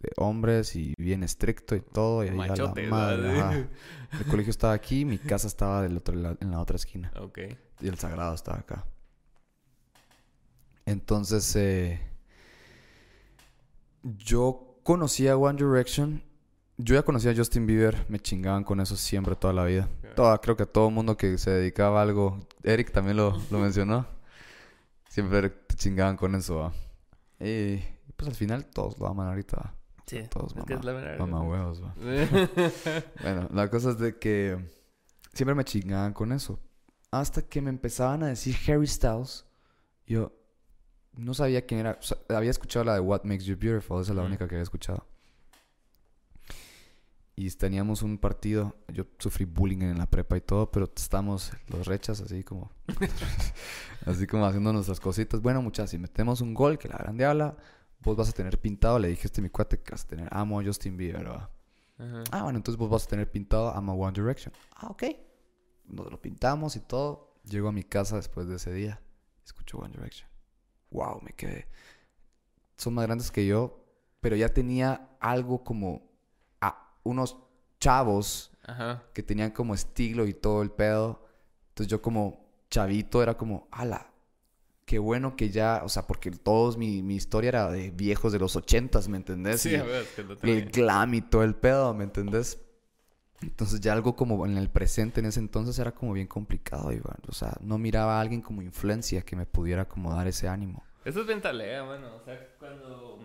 De 0.00 0.12
hombres 0.16 0.76
y 0.76 0.94
bien 0.96 1.24
estricto 1.24 1.74
y 1.74 1.80
todo. 1.80 2.24
Y 2.24 2.30
Machote, 2.30 2.84
El 2.84 4.26
colegio 4.30 4.50
estaba 4.50 4.72
aquí, 4.72 5.04
mi 5.04 5.18
casa 5.18 5.48
estaba 5.48 5.82
del 5.82 5.96
otro 5.96 6.14
en 6.14 6.50
la 6.52 6.60
otra 6.60 6.76
esquina. 6.76 7.12
Ok. 7.18 7.38
Y 7.80 7.88
el 7.88 7.98
sagrado 7.98 8.32
estaba 8.32 8.58
acá. 8.58 8.86
Entonces, 10.86 11.54
eh, 11.56 12.00
yo 14.04 14.80
conocí 14.84 15.26
a 15.26 15.36
One 15.36 15.58
Direction 15.58 16.22
yo 16.78 16.94
ya 16.94 17.02
conocía 17.02 17.32
a 17.32 17.36
Justin 17.36 17.66
Bieber, 17.66 18.06
me 18.08 18.20
chingaban 18.20 18.62
con 18.62 18.80
eso 18.80 18.96
siempre, 18.96 19.34
toda 19.34 19.52
la 19.52 19.64
vida. 19.64 19.88
Toda, 20.14 20.38
creo 20.38 20.56
que 20.56 20.64
todo 20.64 20.88
el 20.88 20.94
mundo 20.94 21.16
que 21.16 21.36
se 21.36 21.50
dedicaba 21.50 21.98
a 21.98 22.02
algo, 22.02 22.38
Eric 22.62 22.92
también 22.92 23.16
lo, 23.16 23.36
lo 23.50 23.58
mencionó, 23.58 24.06
siempre 25.08 25.50
te 25.50 25.74
chingaban 25.74 26.16
con 26.16 26.36
eso. 26.36 26.72
Y 27.40 27.78
pues 28.16 28.28
al 28.28 28.34
final 28.34 28.64
todos 28.66 28.98
lo 28.98 29.08
aman 29.08 29.26
ahorita. 29.28 29.74
Sí, 30.06 30.22
todos 30.30 30.54
que 30.66 30.74
es 30.74 30.84
la 30.84 31.16
mamá 31.18 31.42
huevos. 31.42 31.82
bueno, 33.22 33.48
la 33.52 33.68
cosa 33.68 33.90
es 33.90 33.98
de 33.98 34.16
que 34.16 34.56
siempre 35.34 35.54
me 35.54 35.64
chingaban 35.64 36.12
con 36.12 36.32
eso. 36.32 36.60
Hasta 37.10 37.42
que 37.42 37.60
me 37.60 37.70
empezaban 37.70 38.22
a 38.22 38.28
decir 38.28 38.56
Harry 38.68 38.86
Styles, 38.86 39.44
yo 40.06 40.32
no 41.12 41.34
sabía 41.34 41.66
quién 41.66 41.80
era. 41.80 41.98
había 42.28 42.50
escuchado 42.50 42.84
la 42.84 42.94
de 42.94 43.00
What 43.00 43.24
Makes 43.24 43.44
You 43.44 43.56
Beautiful, 43.58 44.00
esa 44.00 44.12
es 44.12 44.16
la 44.16 44.22
única 44.22 44.46
que 44.46 44.54
había 44.54 44.62
escuchado 44.62 45.07
y 47.38 47.48
teníamos 47.52 48.02
un 48.02 48.18
partido. 48.18 48.74
Yo 48.88 49.04
sufrí 49.16 49.44
bullying 49.44 49.82
en 49.82 49.98
la 49.98 50.10
prepa 50.10 50.36
y 50.36 50.40
todo, 50.40 50.72
pero 50.72 50.90
estamos 50.96 51.52
los 51.68 51.86
rechas 51.86 52.20
así 52.20 52.42
como, 52.42 52.72
así 54.06 54.26
como 54.26 54.44
haciendo 54.44 54.72
nuestras 54.72 54.98
cositas. 54.98 55.40
Bueno, 55.40 55.62
muchachos, 55.62 55.90
si 55.90 55.98
metemos 55.98 56.40
un 56.40 56.52
gol, 56.52 56.78
que 56.78 56.88
la 56.88 56.96
grande 56.96 57.24
habla, 57.24 57.56
vos 58.00 58.16
vas 58.16 58.28
a 58.28 58.32
tener 58.32 58.58
pintado. 58.58 58.98
Le 58.98 59.06
dije 59.06 59.22
a 59.22 59.26
este 59.26 59.40
mi 59.40 59.50
cuate 59.50 59.78
que 59.78 59.92
vas 59.92 60.02
a 60.02 60.08
tener 60.08 60.28
amo 60.32 60.58
a 60.58 60.64
Justin 60.64 60.96
Bieber, 60.96 61.28
Ah, 62.32 62.42
bueno, 62.42 62.58
entonces 62.58 62.76
vos 62.76 62.90
vas 62.90 63.04
a 63.04 63.08
tener 63.08 63.30
pintado 63.30 63.72
amo 63.72 63.92
One 63.94 64.20
Direction. 64.20 64.52
Ah, 64.74 64.88
ok. 64.88 65.04
Nos 65.84 66.10
lo 66.10 66.20
pintamos 66.20 66.74
y 66.74 66.80
todo. 66.80 67.40
Llego 67.44 67.68
a 67.68 67.72
mi 67.72 67.84
casa 67.84 68.16
después 68.16 68.48
de 68.48 68.56
ese 68.56 68.72
día. 68.72 69.00
Escucho 69.44 69.78
One 69.78 69.94
Direction. 69.94 70.28
Wow, 70.90 71.20
me 71.22 71.34
quedé. 71.34 71.68
Son 72.76 72.94
más 72.94 73.06
grandes 73.06 73.30
que 73.30 73.46
yo, 73.46 73.84
pero 74.18 74.34
ya 74.34 74.48
tenía 74.48 75.16
algo 75.20 75.62
como 75.62 76.07
unos 77.08 77.36
chavos 77.80 78.50
que 79.14 79.22
tenían 79.22 79.50
como 79.50 79.74
estilo 79.74 80.26
y 80.26 80.34
todo 80.34 80.62
el 80.62 80.70
pedo. 80.70 81.24
Entonces 81.70 81.90
yo 81.90 82.02
como 82.02 82.46
chavito 82.70 83.22
era 83.22 83.36
como, 83.36 83.66
ala, 83.70 84.10
qué 84.84 84.98
bueno 84.98 85.36
que 85.36 85.50
ya, 85.50 85.82
o 85.84 85.88
sea, 85.88 86.06
porque 86.06 86.30
todos 86.30 86.76
mi, 86.76 87.02
mi 87.02 87.14
historia 87.14 87.48
era 87.48 87.70
de 87.70 87.90
viejos 87.90 88.32
de 88.32 88.38
los 88.38 88.56
ochentas, 88.56 89.08
¿me 89.08 89.16
entendés? 89.16 89.62
Sí, 89.62 89.74
a 89.74 89.84
ver, 89.84 90.06
que 90.14 90.52
El 90.52 90.70
glam 90.70 91.14
y 91.14 91.22
todo 91.22 91.44
el 91.44 91.54
pedo, 91.54 91.94
¿me 91.94 92.04
entendés? 92.04 92.60
Entonces 93.40 93.80
ya 93.80 93.92
algo 93.92 94.16
como 94.16 94.44
en 94.46 94.56
el 94.56 94.68
presente 94.68 95.20
en 95.20 95.26
ese 95.26 95.40
entonces 95.40 95.78
era 95.78 95.92
como 95.92 96.12
bien 96.12 96.26
complicado, 96.26 96.92
Iván. 96.92 97.20
O 97.28 97.32
sea, 97.32 97.56
no 97.60 97.78
miraba 97.78 98.18
a 98.18 98.20
alguien 98.20 98.42
como 98.42 98.62
influencia 98.62 99.22
que 99.22 99.36
me 99.36 99.46
pudiera 99.46 99.86
como 99.86 100.12
dar 100.12 100.26
ese 100.26 100.48
ánimo. 100.48 100.84
Eso 101.04 101.20
es 101.20 101.26
ventalea, 101.26 101.84
bueno, 101.84 102.16
o 102.16 102.24
sea, 102.24 102.48
cuando 102.58 103.20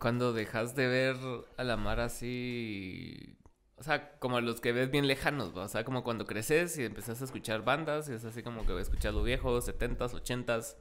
cuando 0.00 0.32
dejas 0.32 0.74
de 0.74 0.86
ver 0.88 1.16
a 1.56 1.62
la 1.62 1.76
mar 1.76 2.00
así. 2.00 3.36
O 3.76 3.82
sea, 3.82 4.18
como 4.18 4.40
los 4.40 4.60
que 4.60 4.72
ves 4.72 4.90
bien 4.90 5.06
lejanos, 5.06 5.54
o 5.54 5.68
sea, 5.68 5.84
como 5.84 6.02
cuando 6.02 6.26
creces 6.26 6.76
y 6.78 6.84
empezás 6.84 7.22
a 7.22 7.24
escuchar 7.24 7.62
bandas, 7.64 8.08
y 8.08 8.14
es 8.14 8.24
así 8.24 8.42
como 8.42 8.66
que 8.66 8.72
he 8.72 8.80
escuchado 8.80 9.22
viejos, 9.22 9.68
70s, 9.68 10.12
80s, 10.12 10.76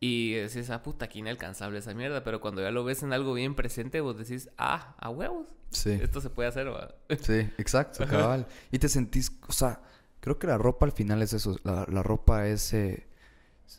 y 0.00 0.34
decís, 0.34 0.70
ah, 0.70 0.82
puta, 0.82 1.08
qué 1.08 1.18
inalcanzable 1.18 1.78
esa 1.78 1.94
mierda, 1.94 2.22
pero 2.22 2.40
cuando 2.40 2.62
ya 2.62 2.70
lo 2.70 2.84
ves 2.84 3.02
en 3.02 3.12
algo 3.12 3.34
bien 3.34 3.54
presente, 3.54 4.00
vos 4.00 4.16
decís, 4.16 4.48
ah, 4.58 4.94
a 4.98 5.10
huevos. 5.10 5.46
Sí. 5.70 5.98
Esto 6.02 6.20
se 6.20 6.30
puede 6.30 6.48
hacer, 6.48 6.68
¿va? 6.68 6.94
Sí, 7.20 7.50
exacto, 7.58 8.06
cabal. 8.06 8.46
y 8.70 8.78
te 8.78 8.88
sentís, 8.88 9.32
o 9.48 9.52
sea, 9.52 9.82
creo 10.20 10.38
que 10.38 10.46
la 10.46 10.56
ropa 10.56 10.86
al 10.86 10.92
final 10.92 11.20
es 11.22 11.32
eso, 11.32 11.58
la, 11.64 11.86
la 11.88 12.02
ropa 12.02 12.46
es. 12.46 12.72
Eh, 12.74 13.06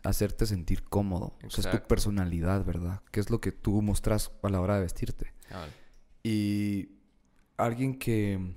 hacerte 0.03 0.45
sentir 0.45 0.83
cómodo. 0.83 1.38
O 1.45 1.49
sea, 1.49 1.71
es 1.71 1.79
tu 1.79 1.88
personalidad, 1.88 2.63
¿verdad? 2.65 3.01
¿Qué 3.11 3.19
es 3.19 3.29
lo 3.29 3.41
que 3.41 3.51
tú 3.51 3.81
mostras 3.81 4.31
a 4.41 4.49
la 4.49 4.61
hora 4.61 4.75
de 4.75 4.81
vestirte? 4.81 5.33
Y 6.23 6.89
alguien 7.57 7.97
que... 7.97 8.53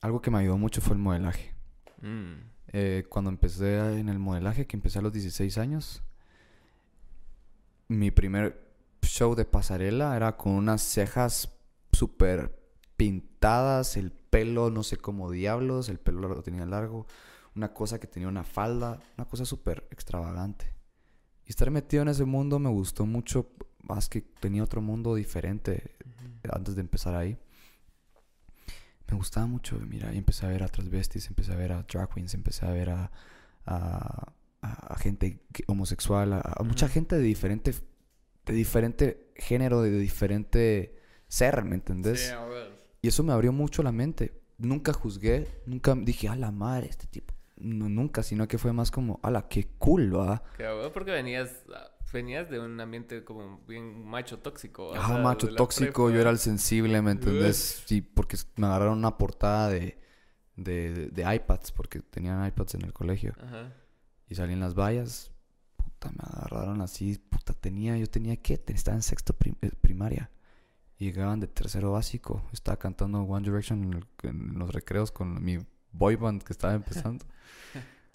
Algo 0.00 0.20
que 0.20 0.30
me 0.30 0.38
ayudó 0.38 0.58
mucho 0.58 0.80
fue 0.80 0.94
el 0.94 1.02
modelaje. 1.02 1.54
Mm. 2.00 2.34
Eh, 2.72 3.04
cuando 3.08 3.30
empecé 3.30 3.98
en 3.98 4.08
el 4.08 4.18
modelaje, 4.18 4.66
que 4.66 4.76
empecé 4.76 4.98
a 4.98 5.02
los 5.02 5.12
16 5.12 5.58
años, 5.58 6.02
mi 7.88 8.10
primer 8.10 8.66
show 9.02 9.34
de 9.34 9.44
pasarela 9.44 10.16
era 10.16 10.36
con 10.36 10.52
unas 10.52 10.82
cejas 10.82 11.52
súper 11.92 12.58
pintadas, 12.96 13.96
el 13.96 14.10
pelo 14.12 14.70
no 14.70 14.82
sé 14.82 14.96
cómo 14.96 15.30
diablos, 15.30 15.88
el 15.88 15.98
pelo 15.98 16.28
lo 16.28 16.42
tenía 16.42 16.66
largo, 16.66 17.06
una 17.56 17.72
cosa 17.72 17.98
que 17.98 18.06
tenía 18.06 18.28
una 18.28 18.44
falda, 18.44 19.00
una 19.16 19.26
cosa 19.26 19.44
súper 19.44 19.88
extravagante. 19.90 20.72
Y 21.44 21.50
estar 21.50 21.70
metido 21.70 22.02
en 22.02 22.08
ese 22.08 22.24
mundo 22.24 22.58
me 22.58 22.68
gustó 22.68 23.06
mucho, 23.06 23.50
más 23.82 24.08
que 24.08 24.20
tenía 24.20 24.62
otro 24.62 24.82
mundo 24.82 25.14
diferente 25.14 25.96
antes 26.52 26.74
de 26.74 26.82
empezar 26.82 27.14
ahí. 27.14 27.38
Me 29.08 29.16
gustaba 29.16 29.46
mucho, 29.46 29.78
mira, 29.78 30.12
y 30.12 30.18
empecé 30.18 30.46
a 30.46 30.48
ver 30.50 30.64
a 30.64 30.68
transvestis, 30.68 31.28
empecé 31.28 31.52
a 31.52 31.56
ver 31.56 31.72
a 31.72 31.82
drag 31.84 32.12
queens, 32.12 32.34
empecé 32.34 32.66
a 32.66 32.70
ver 32.70 32.90
a, 32.90 33.10
a, 33.64 34.98
gente 34.98 35.40
homosexual, 35.68 36.32
a, 36.32 36.62
mucha 36.64 36.88
gente 36.88 37.16
de 37.16 37.22
diferente 37.22 37.74
de 38.44 38.52
diferente 38.52 39.32
género, 39.36 39.82
de 39.82 39.98
diferente 39.98 40.96
ser, 41.28 41.64
¿me 41.64 41.76
entendés? 41.76 42.34
Y 43.02 43.08
eso 43.08 43.22
me 43.22 43.32
abrió 43.32 43.52
mucho 43.52 43.82
la 43.82 43.92
mente. 43.92 44.40
Nunca 44.58 44.92
juzgué, 44.92 45.46
nunca 45.66 45.94
dije, 45.94 46.28
a 46.28 46.36
la 46.36 46.50
madre, 46.50 46.88
este 46.88 47.06
tipo. 47.06 47.35
No, 47.56 47.88
nunca, 47.88 48.22
sino 48.22 48.46
que 48.48 48.58
fue 48.58 48.72
más 48.72 48.90
como, 48.90 49.18
ala, 49.22 49.48
qué 49.48 49.68
cool, 49.78 50.14
va. 50.14 50.42
porque 50.92 51.10
venías, 51.10 51.64
venías 52.12 52.50
de 52.50 52.60
un 52.60 52.78
ambiente 52.80 53.24
como 53.24 53.60
bien 53.66 54.04
macho 54.04 54.38
tóxico. 54.40 54.92
Ah, 54.94 55.18
macho 55.18 55.54
tóxico, 55.54 56.10
yo 56.10 56.20
era 56.20 56.30
el 56.30 56.38
sensible, 56.38 57.00
¿me 57.00 57.12
entendés? 57.12 57.82
Sí, 57.86 58.02
porque 58.02 58.36
me 58.56 58.66
agarraron 58.66 58.98
una 58.98 59.16
portada 59.16 59.70
de, 59.70 59.98
de, 60.56 61.08
de, 61.08 61.34
iPads, 61.34 61.72
porque 61.72 62.00
tenían 62.00 62.46
iPads 62.46 62.74
en 62.74 62.82
el 62.82 62.92
colegio. 62.92 63.34
Ajá. 63.42 63.72
Y 64.28 64.34
salí 64.34 64.54
en 64.54 64.60
las 64.60 64.74
vallas, 64.74 65.30
puta, 65.76 66.10
me 66.10 66.22
agarraron 66.24 66.80
así, 66.80 67.18
puta, 67.18 67.52
tenía, 67.52 67.96
yo 67.96 68.06
tenía 68.08 68.36
que, 68.36 68.60
estaba 68.66 68.96
en 68.96 69.02
sexto 69.02 69.36
eh, 69.62 69.70
primaria. 69.80 70.30
Y 70.98 71.06
llegaban 71.06 71.40
de 71.40 71.46
tercero 71.46 71.92
básico, 71.92 72.42
estaba 72.52 72.78
cantando 72.78 73.20
One 73.20 73.46
Direction 73.46 74.04
en, 74.22 74.58
los 74.58 74.72
recreos 74.72 75.12
con 75.12 75.44
mi 75.44 75.58
boy 75.96 76.16
band 76.16 76.42
que 76.42 76.52
estaba 76.52 76.74
empezando. 76.74 77.24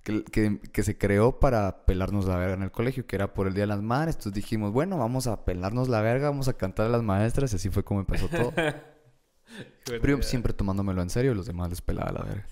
que, 0.04 0.24
que, 0.24 0.60
que, 0.60 0.84
se 0.84 0.98
creó 0.98 1.40
para 1.40 1.86
pelarnos 1.86 2.26
la 2.26 2.38
verga 2.38 2.56
en 2.56 2.64
el 2.64 2.72
colegio, 2.72 3.06
que 3.06 3.16
era 3.16 3.34
por 3.34 3.48
el 3.48 3.54
Día 3.54 3.64
de 3.64 3.68
las 3.68 3.82
Madres. 3.82 4.16
Entonces 4.16 4.34
dijimos, 4.34 4.72
bueno, 4.72 4.98
vamos 4.98 5.28
a 5.28 5.46
pelarnos 5.46 5.90
la 5.90 6.02
verga, 6.02 6.30
vamos 6.30 6.48
a 6.48 6.54
cantar 6.54 6.88
a 6.88 6.90
las 6.90 7.04
maestras. 7.04 7.54
Y 7.54 7.58
así 7.58 7.70
fue 7.70 7.84
como 7.84 8.00
empezó 8.00 8.28
todo. 8.28 8.54
Pero 9.86 10.18
yo 10.18 10.24
siempre 10.24 10.54
tomándomelo 10.54 11.02
en 11.02 11.10
serio, 11.10 11.34
los 11.34 11.46
demás 11.46 11.70
les 11.70 11.82
pelaba 11.82 12.12
la 12.12 12.24
verga. 12.24 12.46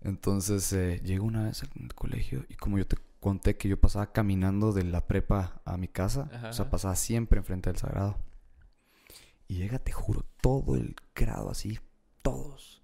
Entonces 0.00 0.72
eh, 0.72 1.00
llego 1.04 1.24
una 1.26 1.44
vez 1.44 1.62
al 1.62 1.94
colegio 1.94 2.44
y 2.48 2.54
como 2.54 2.78
yo 2.78 2.86
te 2.86 2.96
conté 3.20 3.56
que 3.56 3.68
yo 3.68 3.80
pasaba 3.80 4.12
caminando 4.12 4.72
de 4.72 4.84
la 4.84 5.06
prepa 5.06 5.60
a 5.64 5.76
mi 5.76 5.88
casa, 5.88 6.30
o 6.48 6.52
sea, 6.52 6.70
pasaba 6.70 6.94
siempre 6.96 7.38
enfrente 7.38 7.70
del 7.70 7.78
sagrado. 7.78 8.16
Y 9.48 9.56
llega, 9.56 9.78
te 9.78 9.92
juro, 9.92 10.24
todo 10.40 10.76
el 10.76 10.94
grado 11.14 11.50
así, 11.50 11.78
todos. 12.22 12.77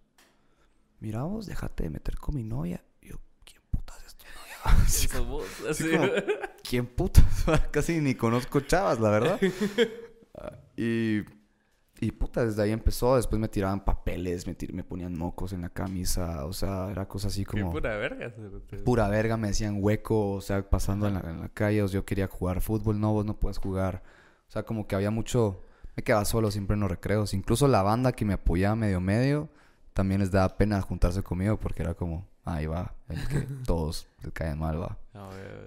Mira 1.04 1.22
vos, 1.24 1.44
déjate 1.44 1.84
de 1.84 1.90
meter 1.90 2.16
con 2.16 2.34
mi 2.34 2.44
novia. 2.44 2.82
Y 3.02 3.10
yo, 3.10 3.16
¿quién 3.44 3.60
putas 3.70 4.02
es 4.06 4.16
tu 4.16 4.24
novia? 4.24 5.42
así, 5.70 5.88
¿Quién 6.66 6.86
putas? 6.86 7.44
Casi 7.70 8.00
ni 8.00 8.14
conozco 8.14 8.60
chavas, 8.60 8.98
la 8.98 9.10
verdad. 9.10 9.38
y 10.78 11.20
y 12.00 12.10
puta, 12.12 12.46
desde 12.46 12.62
ahí 12.62 12.70
empezó. 12.70 13.16
Después 13.16 13.38
me 13.38 13.48
tiraban 13.48 13.84
papeles, 13.84 14.46
me, 14.46 14.56
me 14.72 14.82
ponían 14.82 15.16
mocos 15.16 15.52
en 15.52 15.60
la 15.60 15.68
camisa. 15.68 16.46
O 16.46 16.54
sea, 16.54 16.90
era 16.90 17.06
cosa 17.06 17.28
así 17.28 17.44
como. 17.44 17.70
pura 17.70 17.96
verga. 17.98 18.32
Pura 18.82 19.08
verga, 19.08 19.36
me 19.36 19.48
decían 19.48 19.76
hueco. 19.80 20.32
O 20.32 20.40
sea, 20.40 20.68
pasando 20.70 21.06
en 21.06 21.14
la, 21.14 21.20
en 21.20 21.40
la, 21.42 21.50
calle. 21.50 21.82
O 21.82 21.88
sea, 21.88 22.00
yo 22.00 22.06
quería 22.06 22.28
jugar 22.28 22.62
fútbol. 22.62 22.98
No, 22.98 23.12
vos 23.12 23.26
no 23.26 23.38
puedes 23.38 23.58
jugar. 23.58 24.02
O 24.48 24.50
sea, 24.50 24.62
como 24.62 24.86
que 24.86 24.96
había 24.96 25.10
mucho. 25.10 25.62
Me 25.96 26.02
quedaba 26.02 26.24
solo 26.24 26.50
siempre 26.50 26.74
en 26.74 26.80
los 26.80 26.90
recreos. 26.90 27.34
Incluso 27.34 27.68
la 27.68 27.82
banda 27.82 28.12
que 28.12 28.24
me 28.24 28.32
apoyaba 28.32 28.74
medio 28.74 29.02
medio. 29.02 29.50
También 29.94 30.20
les 30.20 30.30
daba 30.30 30.56
pena 30.56 30.80
juntarse 30.82 31.22
conmigo 31.22 31.56
porque 31.56 31.82
era 31.82 31.94
como 31.94 32.26
ahí 32.44 32.66
va, 32.66 32.94
el 33.08 33.26
que 33.28 33.40
todos 33.66 34.06
le 34.22 34.32
caen 34.32 34.58
mal, 34.58 34.82
va. 34.82 34.98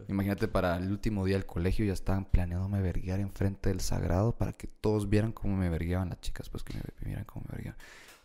Imagínate, 0.10 0.48
para 0.50 0.78
el 0.78 0.92
último 0.92 1.26
día 1.26 1.38
del 1.38 1.46
colegio 1.46 1.86
ya 1.86 1.94
estaban 1.94 2.26
planeándome 2.26 2.82
verguiar 2.82 3.22
enfrente 3.22 3.70
del 3.70 3.80
sagrado 3.80 4.34
para 4.34 4.52
que 4.52 4.68
todos 4.68 5.10
vieran 5.10 5.32
cómo 5.32 5.56
me 5.56 5.70
verguiaban 5.70 6.10
las 6.10 6.20
chicas, 6.20 6.50
pues 6.50 6.64
que 6.64 6.74
me 6.74 6.82
vieran 7.06 7.24
cómo 7.24 7.46
me 7.48 7.56
verguiaban. 7.56 7.80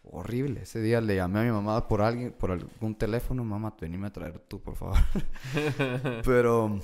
Horrible. 0.04 0.62
Ese 0.62 0.80
día 0.80 1.00
le 1.00 1.14
llamé 1.14 1.40
a 1.40 1.42
mi 1.44 1.50
mamá 1.52 1.86
por 1.86 2.02
alguien, 2.02 2.32
por 2.32 2.50
algún 2.50 2.96
teléfono, 2.96 3.44
mamá, 3.44 3.74
venime 3.80 4.08
a 4.08 4.12
traer 4.12 4.40
tú, 4.40 4.60
por 4.60 4.74
favor. 4.74 4.98
pero, 6.24 6.80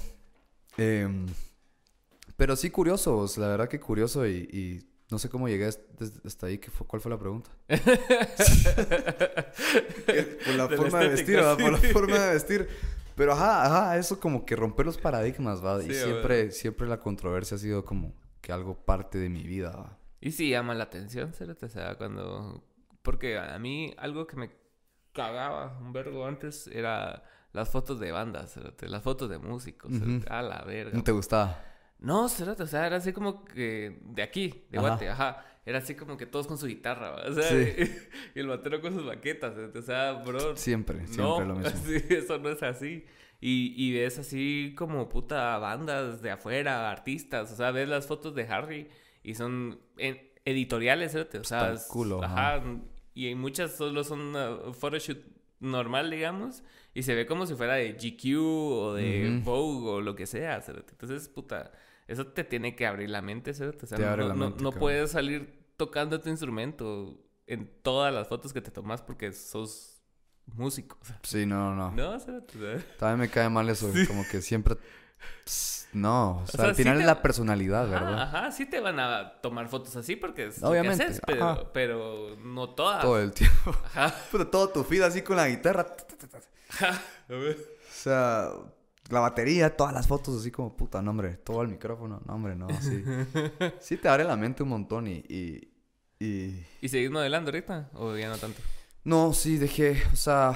em, 0.77 1.27
pero 2.37 2.55
sí 2.55 2.71
curioso, 2.71 3.27
la 3.37 3.49
verdad 3.49 3.69
que 3.69 3.81
curioso 3.81 4.25
y 4.29 4.89
no 5.11 5.19
sé 5.19 5.29
cómo 5.29 5.49
llegué 5.49 5.67
hasta 5.67 6.47
ahí. 6.47 6.59
¿Qué 6.59 6.71
fue, 6.71 6.87
¿Cuál 6.87 7.01
fue 7.01 7.11
la 7.11 7.19
pregunta? 7.19 7.51
por 10.47 10.55
la 10.55 10.69
forma 10.69 11.01
de 11.01 11.09
vestir, 11.09 11.37
¿verdad? 11.37 11.59
Por 11.59 11.73
la 11.73 11.79
forma 11.79 12.19
de 12.19 12.35
vestir. 12.35 12.69
Pero 13.15 13.33
ajá, 13.33 13.65
ajá, 13.65 13.99
eso 13.99 14.21
como 14.21 14.45
que 14.45 14.55
romper 14.55 14.87
los 14.87 14.99
paradigmas, 14.99 15.65
¿va? 15.65 15.83
y 15.83 15.93
siempre, 15.93 16.53
siempre 16.53 16.87
la 16.87 17.01
controversia 17.01 17.57
ha 17.57 17.59
sido 17.59 17.85
como 17.85 18.15
que 18.41 18.53
algo 18.53 18.85
parte 18.85 19.19
de 19.19 19.29
mi 19.29 19.43
vida, 19.43 19.71
¿va? 19.71 19.99
Y 20.21 20.33
sí 20.33 20.51
llama 20.51 20.75
la 20.75 20.85
atención, 20.85 21.33
¿cierto? 21.33 21.67
O 21.67 21.69
sea, 21.69 21.97
cuando... 21.97 22.65
Porque 23.03 23.39
a 23.39 23.59
mí 23.59 23.95
algo 23.99 24.27
que 24.27 24.37
me 24.37 24.51
cagaba 25.13 25.79
un 25.81 25.93
vergo 25.93 26.27
antes 26.27 26.67
era 26.69 27.25
las 27.53 27.71
fotos 27.71 27.99
de 27.99 28.13
bandas. 28.13 28.59
Las 28.83 29.03
fotos 29.03 29.31
de 29.31 29.39
músicos, 29.39 29.93
A 30.29 30.43
la 30.43 30.63
verga. 30.63 30.97
¿No 30.97 31.03
te 31.03 31.13
gustaba? 31.13 31.65
No, 32.01 32.25
o 32.25 32.29
sea, 32.29 32.87
era 32.87 32.97
así 32.97 33.13
como 33.13 33.45
que 33.45 33.99
de 34.03 34.23
aquí, 34.23 34.67
de 34.71 34.79
Guate, 34.79 35.09
ajá. 35.09 35.45
Era 35.67 35.79
así 35.79 35.95
como 35.95 36.17
que 36.17 36.25
todos 36.25 36.47
con 36.47 36.57
su 36.57 36.67
guitarra, 36.67 37.15
o 37.29 37.35
sea, 37.35 37.53
y, 38.35 38.39
el 38.39 38.47
batero 38.47 38.81
con 38.81 38.95
sus 38.95 39.05
baquetas, 39.05 39.55
o 39.59 39.83
sea, 39.83 40.15
bro. 40.15 40.57
Siempre, 40.57 41.07
siempre 41.07 41.45
lo 41.45 41.57
mismo. 41.57 41.79
Sí, 41.85 42.03
eso 42.09 42.39
no 42.39 42.49
es 42.49 42.63
así. 42.63 43.05
Y, 43.41 43.75
y 43.77 43.93
ves 43.93 44.19
así 44.19 44.75
como 44.79 45.11
puta 45.11 45.59
bandas 45.59 46.23
de 46.23 46.31
afuera, 46.31 46.91
artistas, 46.91 47.53
o 47.53 47.57
sea, 47.57 47.71
ves 47.71 47.87
las 47.87 48.07
fotos 48.07 48.35
de 48.35 48.45
Harry 48.45 48.89
y 49.23 49.35
son 49.35 49.79
editoriales, 50.45 51.15
o 51.15 51.45
sea, 51.45 51.75
culo, 51.89 52.25
ajá. 52.25 52.63
Y 53.15 53.35
muchas 53.35 53.77
solo 53.77 54.05
son 54.05 54.35
uh, 54.35 54.73
photoshoot 54.73 55.19
normal, 55.61 56.11
digamos, 56.11 56.63
y 56.95 57.03
se 57.03 57.15
ve 57.15 57.27
como 57.27 57.45
si 57.45 57.55
fuera 57.55 57.75
de 57.75 57.93
GQ 57.93 58.39
o 58.41 58.95
de 58.95 59.41
Vogue 59.45 59.91
o 59.91 60.01
lo 60.01 60.15
que 60.17 60.27
sea, 60.27 60.63
entonces, 60.67 61.29
puta 61.29 61.73
eso 62.09 62.27
te 62.27 62.43
tiene 62.43 62.75
que 62.75 62.87
abrir 62.87 63.11
la 63.11 63.23
mente. 63.23 63.53
O 63.53 63.55
sea, 63.55 63.71
no, 64.17 64.51
no, 64.51 64.73
puedes 64.73 65.13
salir 65.13 65.71
tocando 65.77 66.21
tu 66.21 66.31
instrumento 66.31 67.23
en 67.47 67.71
todas 67.83 68.13
las 68.13 68.27
fotos 68.27 68.53
que 68.53 68.61
te 68.61 68.71
tomas 68.71 69.03
porque 69.03 69.33
sos 69.33 70.03
músico. 70.47 70.99
Sí, 71.23 71.45
no, 71.45 71.75
no. 71.75 71.93
No, 71.93 72.19
¿cierto? 72.19 72.59
También 72.99 73.21
me 73.21 73.29
cae 73.29 73.49
mal 73.51 73.69
eso, 73.69 73.93
como 74.09 74.27
que 74.27 74.41
siempre... 74.41 74.77
No, 75.93 76.43
o 76.43 76.47
sea, 76.47 76.67
al 76.67 76.75
final 76.75 77.01
es 77.01 77.07
la 77.07 77.23
personalidad, 77.23 77.89
¿verdad? 77.89 78.23
Ajá, 78.23 78.51
sí 78.53 78.67
te 78.67 78.79
van 78.79 79.01
a 79.01 79.41
tomar 79.41 79.69
fotos 79.69 79.97
así 79.97 80.17
porque 80.17 80.47
es 80.47 80.63
Obviamente, 80.63 81.03
lo 81.03 81.09
que 81.09 81.13
haces, 81.13 81.23
pero, 81.27 81.71
pero, 81.73 82.37
no 82.37 82.71
todas. 82.71 83.01
Todo 83.01 83.19
el 83.19 83.33
tiempo. 83.33 83.75
Ajá. 83.87 84.15
Pero 84.31 84.49
todo 84.49 84.69
tu 84.69 84.85
vida 84.85 85.07
así 85.07 85.23
con 85.23 85.37
la 85.37 85.49
guitarra. 85.49 85.87
Ajá. 86.69 87.03
O 87.31 87.55
sea, 87.91 88.51
la 89.09 89.21
batería, 89.21 89.77
todas 89.77 89.93
las 89.93 90.07
fotos 90.07 90.41
así 90.41 90.51
como, 90.51 90.77
puta, 90.77 91.01
no, 91.03 91.11
hombre, 91.11 91.37
todo 91.37 91.63
el 91.63 91.69
micrófono, 91.69 92.21
no, 92.27 92.35
hombre, 92.35 92.55
no, 92.57 92.69
sí. 92.81 93.05
sí 93.81 93.97
te 93.97 94.09
abre 94.09 94.25
la 94.25 94.37
mente 94.37 94.63
un 94.63 94.71
montón 94.71 95.07
y... 95.07 95.25
¿Y, 95.29 95.73
y... 96.19 96.67
¿Y 96.81 96.89
seguís 96.89 97.11
modelando 97.11 97.51
ahorita 97.51 97.91
o 97.95 98.17
ya 98.17 98.29
no 98.29 98.37
tanto? 98.37 98.61
No, 99.05 99.33
sí, 99.33 99.57
dejé, 99.57 100.03
o 100.13 100.17
sea, 100.17 100.55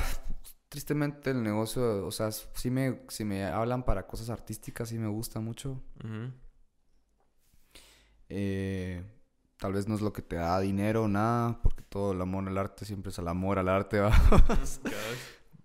tristemente 0.68 1.30
el 1.30 1.42
negocio, 1.42 2.07
o 2.07 2.11
sea, 2.11 2.30
sí 2.32 2.70
me, 2.70 3.03
si 3.09 3.24
me 3.24 3.44
hablan 3.44 3.84
para 3.84 4.07
cosas 4.07 4.30
artísticas, 4.30 4.88
sí 4.88 4.98
me 4.98 5.09
gusta 5.09 5.40
mucho. 5.40 5.82
eh, 8.28 9.05
tal 9.59 9.72
vez 9.74 9.86
no 9.86 9.94
es 9.94 10.00
lo 10.00 10.12
que 10.12 10.22
te 10.22 10.36
da 10.36 10.59
dinero, 10.61 11.09
nada, 11.09 11.61
porque 11.62 11.82
todo 11.84 12.12
el 12.12 12.20
amor 12.20 12.48
al 12.48 12.59
arte 12.59 12.84
siempre 12.84 13.11
es 13.11 13.18
el 13.18 13.28
amor 13.28 13.59
al 13.59 13.68
arte, 13.68 14.00
¿va? 14.00 14.12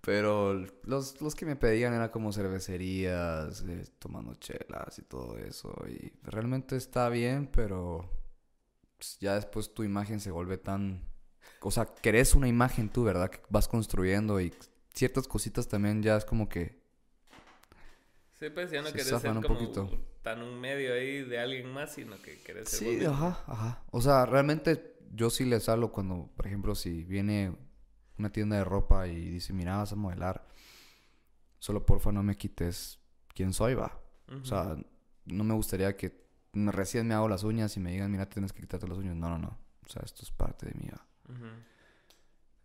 Pero 0.07 0.53
los, 0.83 1.19
los 1.19 1.35
que 1.35 1.45
me 1.45 1.57
pedían 1.57 1.93
era 1.93 2.11
como 2.11 2.31
cervecerías, 2.31 3.61
eh, 3.67 3.83
tomando 3.99 4.35
chelas 4.35 4.97
y 4.99 5.01
todo 5.01 5.37
eso. 5.37 5.75
Y 5.85 6.13
realmente 6.23 6.77
está 6.77 7.09
bien, 7.09 7.45
pero 7.47 8.09
pues, 8.95 9.17
ya 9.19 9.35
después 9.35 9.73
tu 9.73 9.83
imagen 9.83 10.21
se 10.21 10.31
vuelve 10.31 10.57
tan... 10.57 11.03
O 11.59 11.71
sea, 11.71 11.85
querés 11.87 12.35
una 12.35 12.47
imagen 12.47 12.87
tú, 12.87 13.03
¿verdad? 13.03 13.29
Que 13.29 13.41
vas 13.49 13.67
construyendo 13.67 14.39
y 14.39 14.53
ciertas 14.93 15.27
cositas 15.27 15.67
también 15.67 16.01
ya 16.01 16.15
es 16.15 16.23
como 16.23 16.47
que... 16.47 16.81
Sí, 18.39 18.49
pues 18.49 18.71
ya 18.71 18.81
no 18.81 18.93
querés 18.93 19.07
ser 19.07 19.31
un 19.31 19.41
como 19.41 19.59
poquito. 19.59 19.91
tan 20.21 20.41
un 20.41 20.57
medio 20.57 20.93
ahí 20.93 21.25
de 21.25 21.37
alguien 21.37 21.69
más, 21.69 21.95
sino 21.95 22.15
que 22.21 22.41
querés 22.43 22.69
ser... 22.69 22.99
Sí, 22.99 23.05
ajá, 23.05 23.43
ajá. 23.45 23.83
O 23.91 23.99
sea, 23.99 24.25
realmente 24.25 24.95
yo 25.11 25.29
sí 25.29 25.43
les 25.43 25.67
hablo 25.67 25.91
cuando, 25.91 26.29
por 26.37 26.47
ejemplo, 26.47 26.75
si 26.75 27.03
viene 27.03 27.66
una 28.17 28.31
tienda 28.31 28.57
de 28.57 28.63
ropa 28.63 29.07
y 29.07 29.29
dice, 29.29 29.53
mira, 29.53 29.77
vas 29.77 29.91
a 29.91 29.95
modelar, 29.95 30.47
solo 31.59 31.85
porfa 31.85 32.11
no 32.11 32.23
me 32.23 32.37
quites 32.37 32.99
quién 33.33 33.53
soy, 33.53 33.75
va. 33.75 33.99
O 34.41 34.45
sea, 34.45 34.75
no 35.25 35.43
me 35.43 35.53
gustaría 35.53 35.95
que 35.95 36.25
recién 36.53 37.07
me 37.07 37.13
hago 37.13 37.29
las 37.29 37.43
uñas 37.43 37.77
y 37.77 37.79
me 37.79 37.91
digan, 37.91 38.11
mira, 38.11 38.27
tienes 38.27 38.51
que 38.51 38.61
quitarte 38.61 38.87
las 38.87 38.97
uñas. 38.97 39.15
No, 39.15 39.29
no, 39.29 39.37
no. 39.37 39.57
O 39.85 39.89
sea, 39.89 40.01
esto 40.03 40.23
es 40.23 40.31
parte 40.31 40.65
de 40.65 40.73
mí, 40.73 40.89
va. 40.89 41.05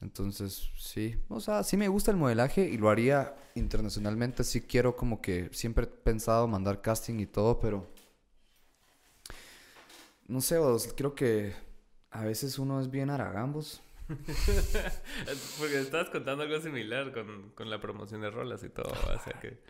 Entonces, 0.01 0.71
sí. 0.77 1.17
O 1.29 1.39
sea, 1.39 1.63
sí 1.63 1.77
me 1.77 1.87
gusta 1.87 2.11
el 2.11 2.17
modelaje 2.17 2.69
y 2.69 2.77
lo 2.79 2.91
haría 2.91 3.37
internacionalmente. 3.55 4.43
Sí 4.43 4.63
quiero 4.63 4.97
como 4.97 5.23
que 5.23 5.51
siempre 5.53 5.85
he 5.85 5.89
pensado 5.89 6.49
mandar 6.49 6.81
casting 6.83 7.21
y 7.21 7.27
todo, 7.27 7.61
pero... 7.61 7.89
No 10.27 10.41
sé, 10.41 10.59
creo 10.97 11.15
que 11.15 11.55
a 12.11 12.25
veces 12.25 12.59
uno 12.59 12.81
es 12.81 12.91
bien 12.91 13.11
aragambos. 13.11 13.83
Porque 15.59 15.81
estabas 15.81 16.11
contando 16.11 16.43
algo 16.43 16.61
similar 16.61 17.13
con, 17.13 17.51
con, 17.51 17.71
la 17.71 17.81
promoción 17.81 18.21
de 18.21 18.31
rolas 18.31 18.63
y 18.65 18.69
todo. 18.69 18.91
O 18.91 19.19
sea 19.19 19.39
que... 19.41 19.63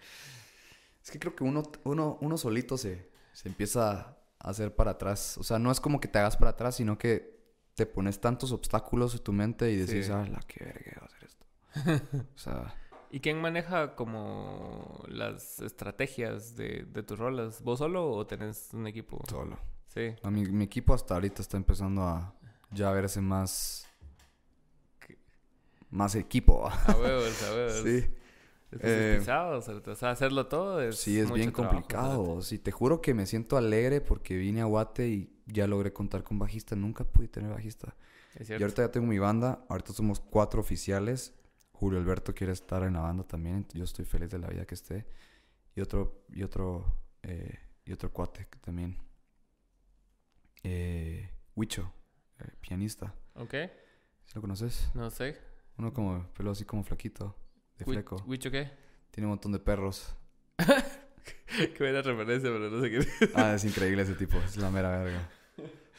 Es 1.03 1.11
que 1.11 1.19
creo 1.19 1.35
que 1.35 1.43
uno, 1.45 1.63
uno, 1.85 2.19
uno 2.21 2.39
solito 2.39 2.79
se, 2.79 3.11
se 3.33 3.49
empieza 3.49 4.17
hacer 4.43 4.75
para 4.75 4.93
atrás. 4.93 5.39
O 5.39 5.43
sea, 5.43 5.59
no 5.59 5.71
es 5.71 5.81
como 5.81 6.01
que 6.01 6.09
te 6.09 6.19
hagas 6.19 6.37
para 6.37 6.51
atrás, 6.51 6.77
sino 6.77 6.99
que 6.99 7.41
te 7.75 7.87
pones 7.87 8.21
tantos 8.21 8.53
obstáculos 8.53 9.15
en 9.15 9.21
tu 9.21 9.33
mente 9.33 9.71
y 9.71 9.77
decís, 9.77 10.11
ah, 10.11 10.27
la 10.29 10.41
que 10.41 10.65
verga 10.65 10.93
va 11.01 11.03
a 11.03 11.07
hacer 11.07 11.25
esto. 11.25 11.47
o 12.35 12.39
sea. 12.39 12.75
¿Y 13.11 13.21
quién 13.21 13.41
maneja 13.41 13.95
como 13.95 15.05
las 15.09 15.61
estrategias 15.61 16.57
de, 16.57 16.85
de 16.85 17.03
tus 17.03 17.19
rolas? 17.19 17.63
¿Vos 17.63 17.79
solo 17.79 18.11
o 18.11 18.27
tenés 18.27 18.71
un 18.73 18.87
equipo? 18.87 19.23
Solo. 19.29 19.59
Sí. 19.89 20.15
A 20.23 20.31
mi, 20.31 20.47
mi 20.47 20.65
equipo 20.65 20.95
hasta 20.95 21.15
ahorita 21.15 21.43
está 21.43 21.57
empezando 21.57 22.03
a 22.03 22.35
ya 22.71 22.91
verse 22.91 23.21
más. 23.21 23.87
Más 25.93 26.17
equipo. 26.17 26.69
A 26.69 26.97
huevos, 26.97 27.43
a 27.45 27.55
huevos. 27.55 27.83
Sí. 27.85 28.05
Es 28.73 28.81
eh, 28.83 29.19
o 29.21 29.95
sea, 29.95 30.11
hacerlo 30.11 30.47
todo 30.47 30.81
es. 30.81 30.97
Sí, 30.97 31.21
es 31.21 31.31
bien 31.31 31.51
complicado. 31.51 32.41
sí, 32.41 32.59
te 32.59 32.73
juro 32.73 33.03
que 33.03 33.13
me 33.13 33.27
siento 33.27 33.59
alegre 33.59 34.01
porque 34.01 34.35
vine 34.35 34.63
a 34.63 34.65
Guate 34.65 35.09
y 35.09 35.31
ya 35.45 35.67
logré 35.67 35.93
contar 35.93 36.23
con 36.23 36.39
bajista. 36.39 36.75
Nunca 36.75 37.05
pude 37.05 37.29
tener 37.29 37.51
bajista. 37.51 37.95
y 38.41 38.51
ahorita 38.53 38.83
ya 38.83 38.91
tengo 38.91 39.07
mi 39.07 39.19
banda. 39.19 39.63
Ahorita 39.69 39.93
somos 39.93 40.21
cuatro 40.21 40.63
oficiales. 40.63 41.35
Julio 41.73 41.99
Alberto 41.99 42.35
quiere 42.35 42.55
estar 42.55 42.83
en 42.85 42.95
la 42.95 43.01
banda 43.01 43.25
también. 43.25 43.67
Yo 43.75 43.85
estoy 43.85 44.07
feliz 44.07 44.31
de 44.31 44.39
la 44.39 44.49
vida 44.49 44.65
que 44.65 44.75
esté. 44.75 45.05
Y 45.77 45.83
otro, 45.83 46.25
y 46.33 46.43
otro, 46.43 46.87
eh, 47.23 47.59
y 47.85 47.93
otro 47.93 48.11
cuate 48.11 48.47
que 48.51 48.59
también. 48.59 48.97
Eh, 50.63 51.29
Huicho, 51.55 51.93
eh, 52.39 52.49
pianista. 52.63 53.15
Ok. 53.35 53.55
¿Lo 54.35 54.41
conoces? 54.41 54.89
No 54.95 55.11
sé. 55.11 55.52
Uno 55.79 55.93
como 55.93 56.27
pelo 56.35 56.51
así 56.51 56.65
como 56.65 56.85
flaquito 56.85 57.37
de 57.79 57.85
fleco. 57.85 58.23
¿Huicho 58.27 58.51
qué? 58.51 58.71
Tiene 59.11 59.27
un 59.27 59.31
montón 59.31 59.53
de 59.53 59.59
perros. 59.59 60.15
qué 60.59 61.77
buena 61.79 62.03
referencia, 62.03 62.51
pero 62.51 62.71
no 62.71 62.81
sé 62.81 62.91
qué. 62.91 63.31
ah, 63.35 63.55
es 63.55 63.65
increíble 63.65 64.03
ese 64.03 64.15
tipo, 64.15 64.39
es 64.39 64.57
la 64.57 64.71
mera 64.71 64.99
verga. 64.99 65.29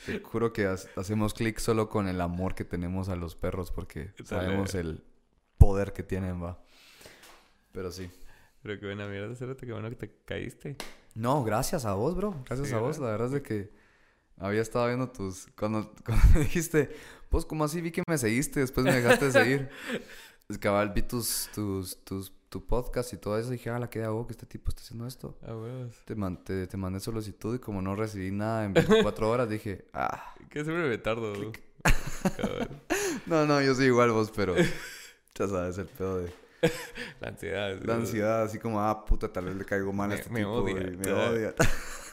Te 0.06 0.20
juro 0.20 0.52
que 0.52 0.66
hacemos 0.66 1.34
clic 1.34 1.60
solo 1.60 1.90
con 1.90 2.08
el 2.08 2.20
amor 2.20 2.56
que 2.56 2.66
tenemos 2.66 3.10
a 3.10 3.16
los 3.16 3.36
perros 3.36 3.72
porque 3.72 4.12
sabemos 4.26 4.76
el 4.76 5.04
poder 5.58 5.94
que 5.94 6.04
tienen, 6.04 6.44
va. 6.44 6.62
Pero 7.72 7.92
sí. 7.92 8.10
Pero 8.62 8.80
qué 8.80 8.86
buena 8.86 9.08
mierda, 9.08 9.36
Cerote, 9.36 9.66
qué 9.66 9.72
bueno 9.72 9.90
que 9.90 9.96
te 9.96 10.16
caíste. 10.26 10.78
No, 11.16 11.44
gracias 11.44 11.86
a 11.86 11.94
vos, 11.94 12.16
bro. 12.16 12.44
Gracias 12.46 12.74
a 12.74 12.80
vos. 12.80 12.98
La 12.98 13.12
verdad 13.12 13.28
es 13.28 13.34
de 13.34 13.42
que 13.44 13.72
había 14.38 14.62
estado 14.62 14.88
viendo 14.88 15.10
tus... 15.10 15.48
Cuando, 15.58 15.94
cuando 16.06 16.24
me 16.34 16.42
dijiste, 16.42 16.96
pues 17.34 17.46
como 17.46 17.64
así 17.64 17.82
vi 17.82 17.90
que 17.90 18.04
me 18.08 18.16
seguiste, 18.20 18.60
después 18.60 18.86
me 18.86 18.94
dejaste 18.94 19.26
de 19.26 19.32
seguir. 19.32 19.70
Es 20.50 20.58
cabal, 20.60 20.92
vi 20.94 21.02
tus, 21.02 21.50
tus, 21.56 21.98
tus, 22.04 22.32
tu 22.50 22.64
podcast 22.64 23.12
y 23.14 23.18
todo 23.18 23.40
eso. 23.40 23.48
Y 23.48 23.54
dije, 23.54 23.70
ah, 23.70 23.80
la 23.80 23.90
que 23.90 24.04
hago 24.04 24.28
que 24.28 24.34
este 24.34 24.46
tipo 24.46 24.70
está 24.70 24.82
haciendo 24.82 25.08
esto. 25.08 25.40
Ah, 25.42 25.56
te, 26.06 26.68
te, 26.68 26.78
mandé 26.78 27.00
solicitud 27.00 27.56
y 27.56 27.60
como 27.60 27.82
no 27.82 27.96
recibí 27.96 28.30
nada 28.30 28.66
en 28.66 28.74
24 28.74 29.30
horas, 29.30 29.50
dije, 29.50 29.86
ah. 29.94 30.36
Que 30.50 30.64
siempre 30.64 30.88
me 30.90 30.98
tardo. 31.00 31.34
no, 33.26 33.46
no, 33.48 33.62
yo 33.62 33.74
soy 33.74 33.86
igual 33.86 34.12
vos, 34.12 34.32
pero 34.36 34.54
ya 34.56 35.48
sabes 35.48 35.78
el 35.78 35.88
pedo 35.88 36.18
de 36.20 36.34
la 37.22 37.30
ansiedad. 37.30 37.80
La 37.84 37.96
ansiedad, 37.96 38.44
así 38.44 38.60
como, 38.60 38.82
ah, 38.82 39.06
puta, 39.06 39.32
tal 39.32 39.46
vez 39.46 39.56
le 39.56 39.66
caigo 39.66 39.94
mal 39.94 40.12
a 40.12 40.16
este 40.16 40.30
me 40.30 40.40
tipo. 40.40 40.52
Odia, 40.52 40.88
y 40.88 40.98
me 40.98 41.12
odia. 41.12 41.54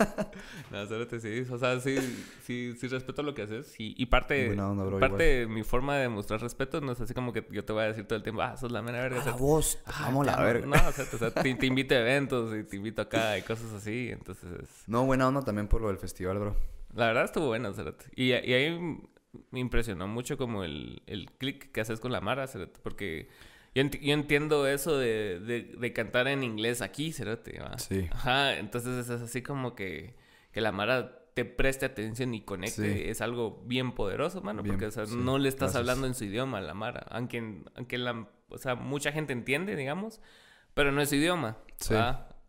no, 0.71 0.87
solo 0.87 1.07
te 1.07 1.21
sí. 1.21 1.51
O 1.51 1.59
sea, 1.59 1.81
sí, 1.81 1.97
sí, 2.45 2.75
sí 2.79 2.89
respeto 2.89 3.23
lo 3.23 3.35
que 3.35 3.43
haces. 3.43 3.75
Y, 3.79 3.95
y 4.01 4.07
parte, 4.07 4.57
parte 4.99 5.23
de 5.23 5.47
mi 5.47 5.63
forma 5.63 5.97
de 5.97 6.09
mostrar 6.09 6.41
respeto 6.41 6.81
no 6.81 6.93
es 6.93 7.01
así 7.01 7.15
como 7.15 7.33
que 7.33 7.47
yo 7.51 7.65
te 7.65 7.73
voy 7.73 7.85
a 7.85 7.87
decir 7.87 8.07
todo 8.07 8.17
el 8.17 8.23
tiempo, 8.23 8.43
ah, 8.43 8.57
sos 8.57 8.73
la 8.73 8.83
mera 8.83 9.01
verga. 9.01 9.23
Ah, 9.27 9.37
vos, 9.39 9.79
vamos 9.87 10.27
la 10.27 10.41
verga. 10.43 10.67
No, 10.67 10.77
o 10.89 10.93
sea, 10.93 11.05
o 11.13 11.19
sea 11.19 11.31
te, 11.31 11.55
te, 11.55 11.67
invito 11.67 11.95
a 11.95 11.99
eventos 11.99 12.57
y 12.57 12.65
te 12.65 12.77
invito 12.77 13.03
acá 13.03 13.39
y 13.39 13.43
cosas 13.43 13.73
así, 13.73 14.11
entonces... 14.11 14.85
No, 14.87 15.05
buena 15.05 15.29
onda 15.29 15.43
también 15.43 15.69
por 15.69 15.81
lo 15.81 15.89
del 15.89 15.99
festival, 15.99 16.39
bro. 16.39 16.57
La 16.95 17.07
verdad 17.07 17.25
estuvo 17.25 17.47
bueno, 17.49 17.73
Cerote. 17.73 18.07
Y, 18.17 18.29
y 18.29 18.33
ahí 18.33 19.01
me 19.51 19.61
impresionó 19.61 20.09
mucho 20.09 20.37
como 20.37 20.65
el, 20.65 21.03
el 21.07 21.31
click 21.33 21.71
que 21.73 21.81
haces 21.81 22.01
con 22.01 22.13
la 22.13 22.21
Mara, 22.21 22.47
Cerote, 22.47 22.81
porque 22.83 23.29
yo, 23.75 23.83
entiendo 24.13 24.67
eso 24.67 24.99
de, 24.99 25.39
de, 25.41 25.93
cantar 25.93 26.27
en 26.29 26.43
inglés 26.43 26.83
aquí, 26.83 27.13
Cerote, 27.13 27.61
¿va? 27.61 27.79
Sí. 27.79 28.09
Ajá, 28.11 28.59
entonces 28.59 29.09
es 29.09 29.23
así 29.23 29.43
como 29.43 29.75
que, 29.75 30.17
que 30.53 30.61
la 30.61 30.73
Mara 30.73 31.21
te 31.35 31.45
preste 31.45 31.87
atención 31.87 32.35
y 32.35 32.43
conecte. 32.43 33.11
Es 33.11 33.21
algo 33.21 33.63
bien 33.67 33.93
poderoso, 33.93 34.43
mano, 34.43 34.65
porque 34.65 34.87
o 34.87 34.91
sea, 34.91 35.05
no 35.07 35.39
le 35.39 35.49
estás 35.49 35.77
hablando 35.77 36.07
en 36.07 36.15
su 36.15 36.25
idioma 36.25 36.59
a 36.59 36.63
la 36.63 36.75
Mara. 36.75 37.07
Aunque, 37.11 37.63
aunque 37.77 37.99
la, 37.99 38.29
o 38.49 38.59
sea, 38.59 38.75
mucha 38.75 39.13
gente 39.13 39.33
entiende, 39.33 39.77
digamos, 39.77 40.21
pero 40.75 40.91
no 40.91 41.01
es 41.01 41.09
su 41.09 41.15
idioma. 41.15 41.57
Sí. 41.79 41.95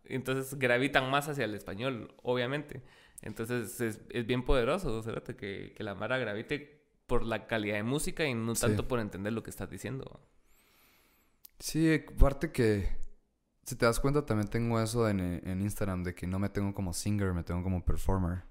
Entonces 0.04 0.58
gravitan 0.58 1.08
más 1.10 1.28
hacia 1.28 1.44
el 1.44 1.54
español, 1.54 2.14
obviamente. 2.22 2.82
Entonces 3.22 3.80
es, 3.80 4.00
es 4.10 4.26
bien 4.26 4.44
poderoso, 4.44 5.00
Cerote, 5.02 5.36
que, 5.36 5.72
que 5.76 5.84
la 5.84 5.94
Mara 5.94 6.18
gravite 6.18 6.82
por 7.06 7.24
la 7.24 7.46
calidad 7.46 7.76
de 7.76 7.84
música 7.84 8.26
y 8.26 8.34
no 8.34 8.54
tanto 8.54 8.88
por 8.88 8.98
entender 8.98 9.32
lo 9.32 9.44
que 9.44 9.50
estás 9.50 9.70
diciendo. 9.70 10.20
Sí, 11.62 11.94
aparte 11.94 12.50
que 12.50 12.88
si 13.62 13.76
te 13.76 13.86
das 13.86 14.00
cuenta 14.00 14.26
también 14.26 14.48
tengo 14.48 14.80
eso 14.80 15.08
en, 15.08 15.20
en, 15.20 15.62
Instagram 15.62 16.02
de 16.02 16.12
que 16.12 16.26
no 16.26 16.40
me 16.40 16.48
tengo 16.48 16.74
como 16.74 16.92
singer, 16.92 17.32
me 17.34 17.44
tengo 17.44 17.62
como 17.62 17.84
performer. 17.84 18.42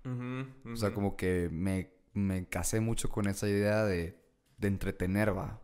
O 0.64 0.78
sea, 0.78 0.94
como 0.94 1.18
que 1.18 1.50
me, 1.52 1.92
me 2.14 2.48
casé 2.48 2.80
mucho 2.80 3.10
con 3.10 3.28
esa 3.28 3.50
idea 3.50 3.84
de, 3.84 4.18
de 4.58 4.68
entretener, 4.70 5.38
va. 5.38 5.60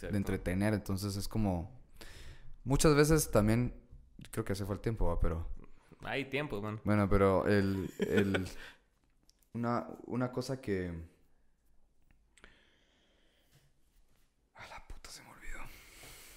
De 0.00 0.16
entretener, 0.16 0.74
entonces 0.74 1.14
es 1.14 1.28
como... 1.28 1.70
Muchas 2.64 2.96
veces 2.96 3.30
también, 3.30 3.74
creo 4.32 4.44
que 4.44 4.54
hace 4.54 4.66
fue 4.66 4.74
el 4.74 4.80
tiempo, 4.80 5.06
va, 5.06 5.20
pero... 5.20 5.46
Hay 6.02 6.24
tiempo, 6.24 6.60
man. 6.60 6.80
Bueno, 6.82 7.08
pero 7.08 7.46
el... 7.46 7.88
el 8.00 8.48
una, 9.52 9.86
una 10.06 10.32
cosa 10.32 10.60
que 10.60 10.92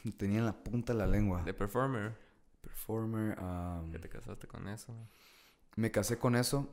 Tenía 0.17 0.39
en 0.39 0.45
la 0.45 0.63
punta 0.63 0.93
de 0.93 0.99
la 0.99 1.07
lengua. 1.07 1.43
De 1.43 1.53
performer. 1.53 2.15
Performer. 2.61 3.37
¿Qué 3.91 3.99
te 3.99 4.09
casaste 4.09 4.47
con 4.47 4.67
eso? 4.67 4.95
Me 5.75 5.91
casé 5.91 6.17
con 6.17 6.35
eso. 6.35 6.67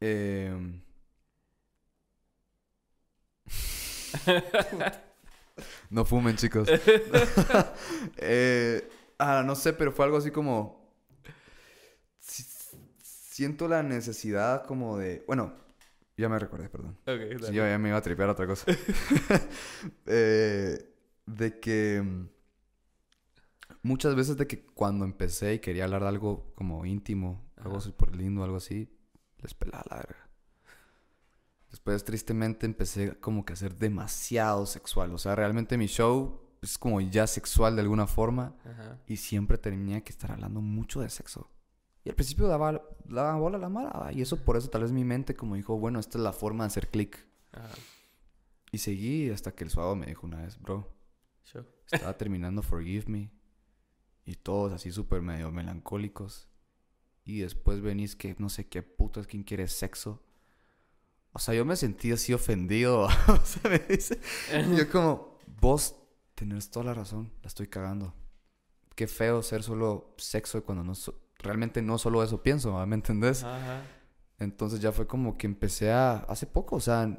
Eh... 0.00 0.82
no 5.90 6.04
fumen, 6.04 6.36
chicos. 6.36 6.68
eh, 8.16 8.88
ah, 9.18 9.42
no 9.44 9.54
sé, 9.54 9.72
pero 9.72 9.92
fue 9.92 10.04
algo 10.04 10.18
así 10.18 10.30
como. 10.30 10.84
Siento 12.20 13.68
la 13.68 13.82
necesidad 13.82 14.64
como 14.64 14.98
de. 14.98 15.24
Bueno, 15.26 15.54
ya 16.16 16.28
me 16.28 16.38
recordé, 16.38 16.68
perdón. 16.68 16.98
Okay, 17.02 17.36
yo 17.52 17.66
ya 17.66 17.78
me 17.78 17.88
iba 17.90 17.98
a 17.98 18.02
tripear 18.02 18.28
otra 18.30 18.46
cosa. 18.46 18.66
eh, 20.06 20.78
de 21.26 21.60
que 21.60 22.26
muchas 23.86 24.14
veces 24.14 24.36
de 24.36 24.46
que 24.46 24.64
cuando 24.66 25.04
empecé 25.04 25.54
y 25.54 25.58
quería 25.60 25.84
hablar 25.84 26.02
de 26.02 26.08
algo 26.08 26.52
como 26.54 26.84
íntimo, 26.84 27.50
algo 27.56 27.80
súper 27.80 28.14
lindo, 28.14 28.44
algo 28.44 28.56
así, 28.56 28.90
les 29.38 29.54
pelaba 29.54 29.84
la 29.88 29.96
verga. 29.96 30.28
Después, 31.70 32.04
tristemente, 32.04 32.66
empecé 32.66 33.18
como 33.20 33.44
que 33.44 33.52
a 33.52 33.56
ser 33.56 33.76
demasiado 33.76 34.66
sexual. 34.66 35.12
O 35.12 35.18
sea, 35.18 35.34
realmente 35.34 35.78
mi 35.78 35.86
show 35.86 36.40
es 36.62 36.78
como 36.78 37.00
ya 37.00 37.26
sexual 37.26 37.76
de 37.76 37.82
alguna 37.82 38.06
forma. 38.06 38.56
Y 39.06 39.16
siempre 39.16 39.58
tenía 39.58 40.02
que 40.02 40.10
estar 40.10 40.32
hablando 40.32 40.60
mucho 40.60 41.00
de 41.00 41.10
sexo. 41.10 41.50
Y 42.04 42.08
al 42.08 42.14
principio 42.14 42.46
daba, 42.46 42.82
daba 43.04 43.36
bola 43.36 43.56
a 43.56 43.60
la 43.60 43.68
mala. 43.68 44.12
Y 44.12 44.22
eso, 44.22 44.44
por 44.44 44.56
eso, 44.56 44.68
tal 44.68 44.82
vez 44.82 44.92
mi 44.92 45.04
mente 45.04 45.34
como 45.34 45.54
dijo, 45.54 45.78
bueno, 45.78 45.98
esta 45.98 46.18
es 46.18 46.24
la 46.24 46.32
forma 46.32 46.64
de 46.64 46.68
hacer 46.68 46.88
clic. 46.88 47.26
Y 48.72 48.78
seguí 48.78 49.30
hasta 49.30 49.54
que 49.54 49.64
el 49.64 49.70
suave 49.70 49.96
me 49.96 50.06
dijo 50.06 50.26
una 50.26 50.42
vez, 50.42 50.60
bro. 50.60 50.92
Estaba 51.90 52.16
terminando 52.16 52.62
Forgive 52.62 53.04
Me 53.06 53.35
y 54.26 54.34
todos 54.34 54.72
así 54.72 54.90
súper 54.90 55.22
medio 55.22 55.50
melancólicos. 55.52 56.48
Y 57.24 57.40
después 57.40 57.80
venís 57.80 58.16
que 58.16 58.34
no 58.38 58.48
sé 58.48 58.66
qué 58.66 58.82
putas, 58.82 59.26
quién 59.26 59.44
quiere 59.44 59.68
sexo. 59.68 60.22
O 61.32 61.38
sea, 61.38 61.54
yo 61.54 61.64
me 61.64 61.76
sentí 61.76 62.12
así 62.12 62.34
ofendido. 62.34 63.02
o 63.28 63.40
sea, 63.44 63.70
me 63.70 63.78
dice. 63.78 64.20
yo 64.76 64.90
como, 64.90 65.38
vos 65.60 65.96
tenés 66.34 66.70
toda 66.70 66.86
la 66.86 66.94
razón, 66.94 67.32
la 67.42 67.48
estoy 67.48 67.68
cagando. 67.68 68.14
Qué 68.94 69.06
feo 69.06 69.42
ser 69.42 69.62
solo 69.62 70.14
sexo 70.18 70.64
cuando 70.64 70.82
no 70.82 70.92
realmente 71.38 71.82
no 71.82 71.98
solo 71.98 72.22
eso 72.22 72.42
pienso, 72.42 72.84
¿me 72.86 72.94
entendés? 72.94 73.44
Entonces 74.38 74.80
ya 74.80 74.90
fue 74.90 75.06
como 75.06 75.36
que 75.36 75.46
empecé 75.46 75.92
a, 75.92 76.16
hace 76.28 76.46
poco, 76.46 76.76
o 76.76 76.80
sea, 76.80 77.18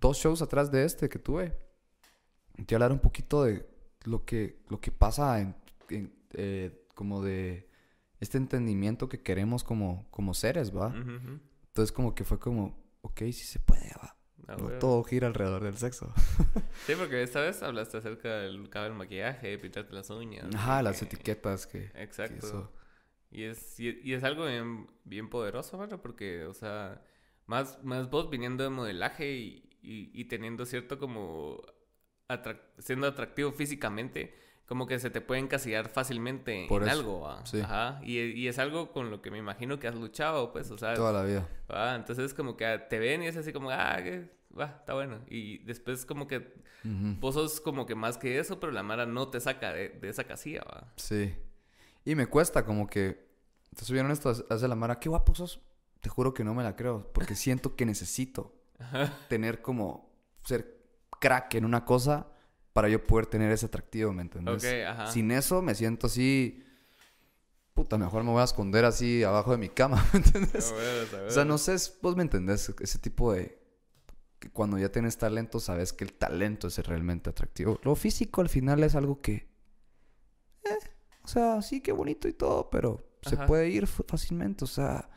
dos 0.00 0.16
shows 0.18 0.40
atrás 0.40 0.70
de 0.70 0.84
este 0.84 1.08
que 1.08 1.18
tuve, 1.18 1.56
a 2.56 2.74
hablar 2.74 2.92
un 2.92 3.00
poquito 3.00 3.44
de 3.44 3.68
lo 4.04 4.24
que, 4.24 4.62
lo 4.68 4.80
que 4.80 4.92
pasa 4.92 5.40
en 5.40 5.54
eh, 5.88 6.86
como 6.94 7.22
de 7.22 7.68
este 8.20 8.38
entendimiento 8.38 9.08
que 9.08 9.22
queremos 9.22 9.64
como, 9.64 10.06
como 10.10 10.34
seres, 10.34 10.74
¿va? 10.74 10.94
Entonces 10.94 11.92
como 11.92 12.14
que 12.14 12.24
fue 12.24 12.38
como, 12.38 12.82
ok, 13.02 13.20
sí 13.26 13.44
se 13.44 13.58
puede, 13.58 13.90
va. 14.00 14.16
Ah, 14.46 14.56
todo 14.78 15.02
gira 15.04 15.26
alrededor 15.26 15.64
del 15.64 15.76
sexo. 15.76 16.12
sí, 16.86 16.92
porque 16.98 17.22
esta 17.22 17.40
vez 17.40 17.62
hablaste 17.62 17.96
acerca 17.96 18.40
del 18.40 18.68
cabello, 18.68 18.94
maquillaje, 18.94 19.58
pintarte 19.58 19.94
las 19.94 20.10
uñas. 20.10 20.54
Ajá, 20.54 20.82
las 20.82 21.00
etiquetas 21.00 21.66
que... 21.66 21.90
Exacto. 21.94 22.70
Y, 23.30 23.44
es, 23.44 23.80
y, 23.80 24.12
es 24.12 24.22
algo 24.22 24.46
bien, 24.46 24.86
bien 25.04 25.28
poderoso, 25.28 25.78
¿verdad? 25.78 26.00
Porque, 26.00 26.44
o 26.44 26.54
sea, 26.54 27.02
más, 27.46 27.82
más 27.82 28.10
vos 28.10 28.30
viniendo 28.30 28.62
de 28.62 28.70
modelaje 28.70 29.32
y, 29.32 29.70
y, 29.82 30.24
teniendo 30.26 30.64
cierto 30.66 30.98
como 30.98 31.60
siendo 32.78 33.06
atractivo 33.06 33.52
físicamente, 33.52 34.34
como 34.66 34.86
que 34.86 34.98
se 34.98 35.10
te 35.10 35.20
puede 35.20 35.40
encasillar 35.40 35.88
fácilmente 35.88 36.66
en 36.66 36.88
algo, 36.88 37.28
Ajá. 37.28 38.00
Y, 38.02 38.18
y, 38.18 38.48
es 38.48 38.58
algo 38.58 38.92
con 38.92 39.10
lo 39.10 39.20
que 39.20 39.30
me 39.30 39.38
imagino 39.38 39.78
que 39.78 39.88
has 39.88 39.94
luchado, 39.94 40.52
pues, 40.52 40.70
o 40.70 40.78
sea. 40.78 40.94
Toda 40.94 41.12
la 41.12 41.22
vida. 41.22 41.48
¿va? 41.70 41.94
Entonces, 41.94 42.32
como 42.32 42.56
que 42.56 42.80
te 42.88 42.98
ven 42.98 43.22
y 43.22 43.26
es 43.26 43.36
así 43.36 43.52
como, 43.52 43.70
ah, 43.70 43.98
que, 44.02 44.30
va, 44.58 44.76
está 44.80 44.94
bueno. 44.94 45.20
Y 45.28 45.58
después, 45.58 46.06
como 46.06 46.26
que 46.26 46.54
vos 46.82 47.34
sos 47.34 47.60
como 47.60 47.86
que 47.86 47.94
más 47.94 48.16
que 48.16 48.38
eso, 48.38 48.58
pero 48.58 48.72
la 48.72 48.82
Mara 48.82 49.06
no 49.06 49.28
te 49.28 49.40
saca 49.40 49.72
de, 49.72 49.90
de 49.90 50.08
esa 50.08 50.24
casilla, 50.24 50.62
va. 50.64 50.92
Sí. 50.96 51.34
Y 52.04 52.14
me 52.14 52.26
cuesta, 52.26 52.64
como 52.64 52.86
que, 52.86 53.28
te 53.76 53.84
subieron 53.84 54.10
esto, 54.10 54.30
hace 54.30 54.68
la 54.68 54.76
Mara, 54.76 54.98
qué 54.98 55.10
guapo 55.10 55.34
sos. 55.34 55.60
Te 56.00 56.08
juro 56.08 56.32
que 56.32 56.44
no 56.44 56.54
me 56.54 56.62
la 56.62 56.74
creo, 56.74 57.10
porque 57.12 57.34
siento 57.34 57.76
que 57.76 57.84
necesito 57.84 58.54
tener 59.28 59.60
como 59.62 60.10
ser 60.42 60.78
crack 61.20 61.54
en 61.54 61.64
una 61.64 61.84
cosa 61.84 62.33
para 62.74 62.88
yo 62.88 63.02
poder 63.02 63.26
tener 63.26 63.52
ese 63.52 63.66
atractivo, 63.66 64.12
¿me 64.12 64.22
entiendes? 64.22 64.66
Sin 65.10 65.30
eso 65.30 65.62
me 65.62 65.74
siento 65.74 66.08
así. 66.08 66.62
Puta, 67.72 67.96
mejor 67.96 68.24
me 68.24 68.32
voy 68.32 68.40
a 68.40 68.44
esconder 68.44 68.84
así 68.84 69.22
abajo 69.22 69.52
de 69.52 69.58
mi 69.58 69.68
cama, 69.68 70.04
¿me 70.12 70.18
entiendes? 70.18 70.74
O 71.26 71.30
sea, 71.30 71.44
no 71.44 71.56
sé, 71.56 71.76
vos 72.02 72.16
me 72.16 72.22
entendés, 72.22 72.74
ese 72.80 72.98
tipo 72.98 73.32
de. 73.32 73.62
Que 74.40 74.50
cuando 74.50 74.76
ya 74.76 74.90
tienes 74.90 75.16
talento, 75.16 75.60
sabes 75.60 75.92
que 75.92 76.04
el 76.04 76.12
talento 76.12 76.66
es 76.66 76.76
realmente 76.78 77.30
atractivo. 77.30 77.78
Lo 77.84 77.94
físico 77.94 78.40
al 78.40 78.48
final 78.48 78.82
es 78.82 78.96
algo 78.96 79.20
que. 79.20 79.48
Eh, 80.64 80.78
o 81.22 81.28
sea, 81.28 81.62
sí, 81.62 81.80
qué 81.80 81.92
bonito 81.92 82.26
y 82.26 82.32
todo, 82.32 82.70
pero 82.70 83.08
se 83.22 83.36
puede 83.36 83.68
ir 83.68 83.86
fácilmente. 83.86 84.64
O 84.64 84.68
sea, 84.68 85.08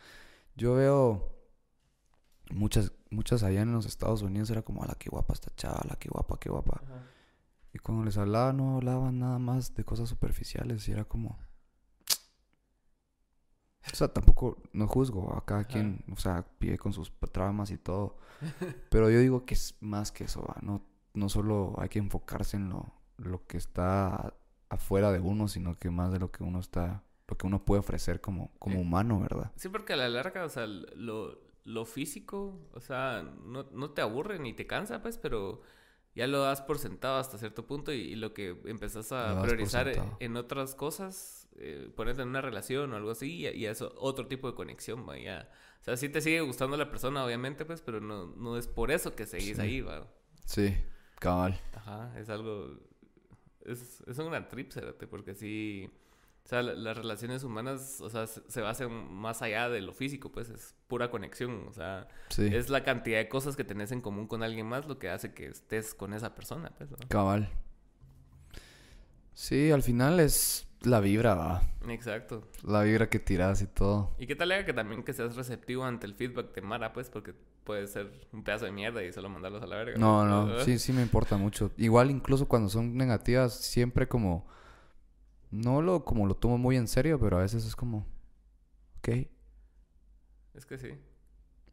yo 0.56 0.76
veo 0.76 1.36
muchas, 2.52 2.92
muchas 3.10 3.42
allá 3.42 3.62
en 3.62 3.74
los 3.74 3.88
Estados 3.88 4.22
Unidos 4.22 4.52
era 4.52 4.62
como, 4.62 4.84
a 4.84 4.88
la 4.88 4.94
que 4.94 5.10
guapa 5.10 5.34
esta 5.34 5.54
chava, 5.56 5.82
la 5.90 5.96
que 5.96 6.08
guapa, 6.10 6.40
qué 6.40 6.50
guapa. 6.50 6.82
Y 7.78 7.80
cuando 7.80 8.04
les 8.04 8.18
hablaba, 8.18 8.54
no 8.54 8.78
hablaban 8.78 9.20
nada 9.20 9.38
más 9.38 9.76
de 9.76 9.86
cosas 9.86 10.10
superficiales 10.10 10.90
y 10.90 10.94
era 10.94 11.06
como... 11.06 11.38
O 13.94 13.96
sea, 13.96 14.08
tampoco, 14.08 14.64
no 14.74 14.88
juzgo 14.88 15.36
a 15.36 15.46
cada 15.46 15.66
quien, 15.66 16.04
o 16.12 16.18
sea, 16.18 16.44
pide 16.58 16.80
con 16.80 16.92
sus 16.92 17.14
traumas 17.32 17.70
y 17.70 17.78
todo. 17.78 18.18
Pero 18.90 19.12
yo 19.12 19.20
digo 19.20 19.46
que 19.46 19.54
es 19.54 19.78
más 19.80 20.12
que 20.12 20.24
eso, 20.24 20.44
no, 20.64 20.82
no 21.14 21.30
solo 21.30 21.76
hay 21.78 21.88
que 21.88 22.00
enfocarse 22.00 22.58
en 22.58 22.70
lo, 22.70 22.92
lo 23.18 23.46
que 23.46 23.58
está 23.58 24.34
afuera 24.70 25.12
de 25.12 25.20
uno, 25.20 25.48
sino 25.48 25.78
que 25.78 25.92
más 25.92 26.12
de 26.12 26.18
lo 26.18 26.32
que 26.32 26.44
uno 26.44 26.60
está, 26.60 27.04
lo 27.28 27.38
que 27.38 27.46
uno 27.46 27.64
puede 27.64 27.82
ofrecer 27.82 28.22
como, 28.22 28.52
como 28.58 28.78
eh, 28.78 28.82
humano, 28.82 29.20
¿verdad? 29.20 29.52
Sí, 29.56 29.70
porque 29.70 29.94
a 29.94 29.98
la 29.98 30.10
larga, 30.10 30.46
o 30.46 30.50
sea, 30.50 30.66
lo, 30.66 31.40
lo 31.64 31.86
físico, 31.86 32.60
o 32.74 32.80
sea, 32.80 33.22
no, 33.46 33.68
no, 33.72 33.92
te 33.92 34.02
aburre 34.02 34.40
ni 34.40 34.54
te 34.54 34.66
cansa, 34.66 35.04
pues, 35.04 35.20
pero 35.20 35.62
ya 36.18 36.26
lo 36.26 36.42
das 36.42 36.62
por 36.62 36.80
sentado 36.80 37.20
hasta 37.20 37.38
cierto 37.38 37.68
punto 37.68 37.94
y, 37.94 38.16
lo 38.16 38.34
que 38.34 38.60
empezás 38.66 39.12
a 39.12 39.40
priorizar 39.44 39.92
en 40.20 40.36
otras 40.36 40.74
cosas, 40.74 41.48
eh, 41.58 41.92
ponerte 41.96 42.24
en 42.24 42.30
una 42.30 42.42
relación 42.42 42.92
o 42.92 42.96
algo 42.96 43.12
así, 43.12 43.48
y, 43.48 43.66
es 43.68 43.84
otro 43.84 44.26
tipo 44.28 44.50
de 44.50 44.56
conexión, 44.56 45.06
vaya. 45.06 45.48
O 45.80 45.84
sea, 45.84 45.96
sí 45.96 46.10
te 46.10 46.22
sigue 46.22 46.42
gustando 46.42 46.76
la 46.76 46.90
persona, 46.90 47.24
obviamente, 47.24 47.66
pues, 47.66 47.82
pero 47.82 48.02
no, 48.02 48.34
no 48.36 48.58
es 48.58 48.68
por 48.68 48.90
eso 48.90 49.16
que 49.16 49.28
seguís 49.28 49.60
ahí, 49.60 49.82
va. 49.82 50.08
Sí, 50.44 50.76
cabal. 51.20 51.62
Ajá, 51.74 52.12
es 52.18 52.30
algo... 52.30 52.80
Es, 53.64 54.02
es 54.08 54.18
una 54.18 54.48
trip, 54.48 54.74
porque 55.12 55.36
sí... 55.36 55.88
O 56.48 56.50
sea, 56.50 56.62
las 56.62 56.96
relaciones 56.96 57.44
humanas, 57.44 58.00
o 58.00 58.10
sea, 58.10 58.26
se 58.26 58.62
basan 58.62 59.14
más 59.14 59.42
allá 59.42 59.68
de 59.68 59.82
lo 59.82 59.92
físico, 59.92 60.32
pues 60.32 60.50
es 60.50 60.76
pura 60.88 61.12
conexión. 61.12 61.66
O 61.68 61.74
sea, 61.74 62.08
es 62.38 62.70
la 62.70 62.86
cantidad 62.86 63.18
de 63.18 63.28
cosas 63.28 63.58
que 63.58 63.66
tenés 63.66 63.92
en 63.92 64.00
común 64.00 64.28
con 64.28 64.44
alguien 64.44 64.66
más 64.66 64.88
lo 64.88 64.98
que 64.98 65.10
hace 65.10 65.34
que 65.34 65.48
estés 65.48 65.94
con 65.94 66.14
esa 66.14 66.36
persona, 66.36 66.72
pues. 66.78 66.90
Cabal. 67.10 67.50
Sí, 69.34 69.72
al 69.72 69.84
final 69.84 70.22
es 70.22 70.70
la 70.84 71.02
vibra, 71.02 71.36
va. 71.36 71.64
Exacto. 71.90 72.48
La 72.64 72.82
vibra 72.84 73.10
que 73.10 73.20
tiras 73.20 73.62
y 73.62 73.68
todo. 73.68 74.16
Y 74.18 74.26
qué 74.26 74.38
tal 74.38 74.54
que 74.64 74.72
también 74.72 75.04
que 75.04 75.12
seas 75.12 75.36
receptivo 75.36 75.84
ante 75.84 76.08
el 76.08 76.14
feedback 76.14 76.56
de 76.56 76.62
Mara, 76.62 76.94
pues, 76.94 77.10
porque 77.10 77.34
puede 77.66 77.88
ser 77.88 78.10
un 78.32 78.46
pedazo 78.46 78.64
de 78.64 78.72
mierda 78.72 79.04
y 79.04 79.12
solo 79.12 79.28
mandarlos 79.28 79.62
a 79.64 79.68
la 79.68 79.76
verga. 79.76 79.98
No, 79.98 80.24
no, 80.48 80.62
sí, 80.62 80.80
sí 80.80 80.94
me 80.94 81.02
importa 81.02 81.36
mucho. 81.36 81.72
Igual 81.76 82.10
incluso 82.10 82.48
cuando 82.48 82.70
son 82.70 82.96
negativas, 82.96 83.54
siempre 83.54 84.08
como 84.08 84.48
no 85.52 85.82
lo 85.82 86.04
como 86.04 86.28
lo 86.28 86.36
tomo 86.36 86.58
muy 86.58 86.76
en 86.76 86.88
serio, 86.88 87.20
pero 87.20 87.38
a 87.38 87.42
veces 87.42 87.66
es 87.66 87.76
como, 87.76 88.06
ok. 89.00 89.10
Es 90.54 90.66
que 90.66 90.78
sí. 90.78 90.90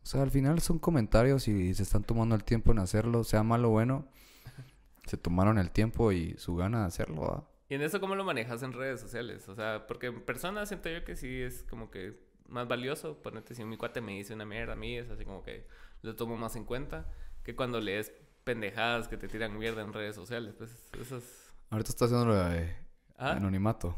O 0.02 0.06
sea, 0.06 0.22
al 0.22 0.30
final 0.30 0.60
son 0.60 0.78
comentarios 0.78 1.48
y 1.48 1.74
se 1.74 1.82
están 1.82 2.04
tomando 2.04 2.34
el 2.34 2.44
tiempo 2.44 2.72
en 2.72 2.78
hacerlo, 2.78 3.24
sea 3.24 3.42
malo 3.42 3.68
o 3.68 3.72
bueno. 3.72 4.06
se 5.06 5.16
tomaron 5.16 5.58
el 5.58 5.70
tiempo 5.70 6.12
y 6.12 6.34
su 6.36 6.56
gana 6.56 6.80
de 6.80 6.86
hacerlo. 6.86 7.48
¿Y 7.68 7.74
en 7.74 7.82
eso 7.82 8.00
cómo 8.00 8.14
lo 8.14 8.24
manejas 8.24 8.62
en 8.62 8.74
redes 8.74 9.00
sociales? 9.00 9.48
O 9.48 9.54
sea, 9.54 9.86
porque 9.86 10.08
en 10.08 10.22
persona 10.22 10.66
siento 10.66 10.90
yo 10.90 11.04
que 11.04 11.16
sí 11.16 11.40
es 11.40 11.62
como 11.64 11.90
que 11.90 12.20
más 12.48 12.68
valioso. 12.68 13.22
Ponerte 13.22 13.54
si 13.54 13.64
mi 13.64 13.78
cuate 13.78 14.02
me 14.02 14.12
dice 14.12 14.34
una 14.34 14.44
mierda 14.44 14.74
a 14.74 14.76
mí, 14.76 14.98
es 14.98 15.08
así 15.08 15.24
como 15.24 15.42
que 15.42 15.66
lo 16.02 16.14
tomo 16.14 16.36
más 16.36 16.54
en 16.56 16.64
cuenta 16.64 17.10
que 17.42 17.56
cuando 17.56 17.80
lees 17.80 18.12
pendejadas 18.44 19.08
que 19.08 19.16
te 19.16 19.28
tiran 19.28 19.56
mierda 19.58 19.80
en 19.80 19.94
redes 19.94 20.14
sociales. 20.14 20.54
Pues 20.56 20.70
eso 21.00 21.16
es... 21.16 21.50
Ahorita 21.70 21.90
está 21.90 22.04
haciendo 22.04 22.26
lo 22.26 22.34
de 22.34 22.83
¿Ah? 23.16 23.32
Anonimato. 23.32 23.96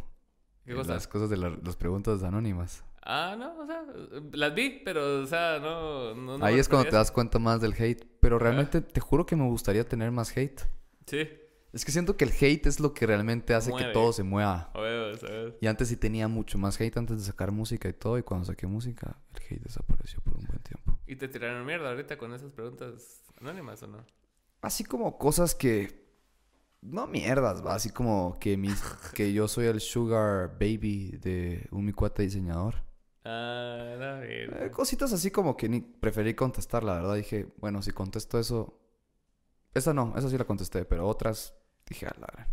¿Qué 0.65 0.75
cosa? 0.75 0.95
Las 0.95 1.07
cosas 1.07 1.31
de 1.31 1.37
las 1.37 1.77
preguntas 1.77 2.23
anónimas. 2.23 2.85
Ah, 3.03 3.37
no, 3.39 3.61
o 3.61 3.67
sea, 3.67 3.85
las 4.33 4.53
vi, 4.53 4.83
pero, 4.85 5.23
o 5.23 5.27
sea, 5.27 5.61
no... 5.61 6.13
no, 6.15 6.45
Ahí 6.45 6.59
es 6.59 6.69
cuando 6.69 6.91
te 6.91 6.97
das 6.97 7.13
cuenta 7.13 7.39
más 7.39 7.61
del 7.61 7.73
hate. 7.73 8.05
Pero 8.21 8.39
realmente 8.41 8.81
te 8.81 9.01
juro 9.01 9.25
que 9.27 9.37
me 9.37 9.45
gustaría 9.45 9.89
tener 9.89 10.11
más 10.11 10.37
hate. 10.37 10.63
Sí. 11.07 11.29
Es 11.73 11.85
que 11.85 11.93
siento 11.93 12.17
que 12.17 12.25
el 12.25 12.33
hate 12.33 12.67
es 12.67 12.81
lo 12.81 12.95
que 12.95 13.07
realmente 13.07 13.55
hace 13.55 13.73
que 13.73 13.85
todo 13.93 14.13
se 14.13 14.25
mueva. 14.25 14.73
Y 15.61 15.69
antes 15.69 15.89
sí 15.89 15.97
tenía 15.97 16.27
mucho 16.27 16.59
más 16.59 16.81
hate 16.81 16.97
antes 16.97 17.19
de 17.19 17.25
sacar 17.25 17.53
música 17.53 17.89
y 17.89 17.93
todo. 17.93 18.19
Y 18.19 18.25
cuando 18.25 18.47
saqué 18.47 18.67
música, 18.67 19.17
el 19.35 19.43
hate 19.43 19.63
desapareció 19.63 20.21
por 20.23 20.37
un 20.37 20.45
buen 20.47 20.61
tiempo. 20.63 20.99
¿Y 21.07 21.15
te 21.15 21.29
tiraron 21.29 21.65
mierda 21.65 21.91
ahorita 21.91 22.19
con 22.19 22.35
esas 22.35 22.53
preguntas 22.53 23.23
anónimas 23.41 23.81
o 23.85 23.87
no? 23.87 23.99
Así 24.63 24.83
como 24.83 25.17
cosas 25.17 25.55
que 25.55 26.06
no 26.87 27.07
mierdas, 27.07 27.65
va, 27.65 27.75
así 27.75 27.91
como 27.91 28.37
que 28.41 28.57
mis, 28.57 28.81
que 29.15 29.33
yo 29.33 29.49
soy 29.49 29.67
el 29.67 29.81
sugar 29.81 30.53
baby 30.53 31.19
de 31.21 31.67
un 31.71 31.85
mi 31.85 31.93
cuate 31.93 32.23
diseñador. 32.23 32.75
Ah, 33.25 33.97
la 33.99 34.25
eh, 34.25 34.71
cositas 34.73 35.13
así 35.13 35.31
como 35.31 35.57
que 35.57 35.69
ni 35.69 35.81
preferí 35.81 36.35
contestar, 36.35 36.85
la 36.85 36.95
verdad. 36.95 37.17
Dije, 37.17 37.49
bueno, 37.59 37.83
si 37.83 37.91
contesto 37.91 38.39
eso. 38.39 38.79
Esa 39.75 39.93
no, 39.93 40.15
esa 40.17 40.31
sí 40.31 40.39
la 40.39 40.45
contesté, 40.45 40.85
pero 40.85 41.07
otras 41.07 41.53
dije, 41.89 42.07
a 42.07 42.15
la 42.19 42.49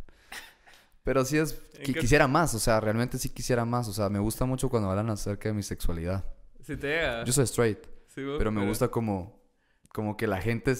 Pero 1.04 1.24
sí 1.26 1.38
es 1.38 1.54
que 1.84 1.94
quisiera 1.94 2.28
más, 2.28 2.56
o 2.56 2.60
sea, 2.60 2.80
realmente 2.80 3.18
sí 3.20 3.30
quisiera 3.30 3.66
más. 3.66 3.88
O 3.88 3.94
sea, 3.94 4.10
me 4.10 4.20
gusta 4.20 4.46
mucho 4.46 4.70
cuando 4.70 4.90
hablan 4.90 5.10
acerca 5.12 5.50
de 5.50 5.54
mi 5.54 5.64
sexualidad. 5.64 6.26
Sí 6.64 6.76
te 6.76 6.88
llega. 6.88 7.24
Yo 7.24 7.34
soy 7.34 7.44
straight. 7.46 7.86
pero 8.16 8.52
me 8.52 8.66
gusta 8.66 8.88
como, 8.88 9.40
como 9.90 10.18
que 10.18 10.26
la 10.26 10.42
gente 10.42 10.76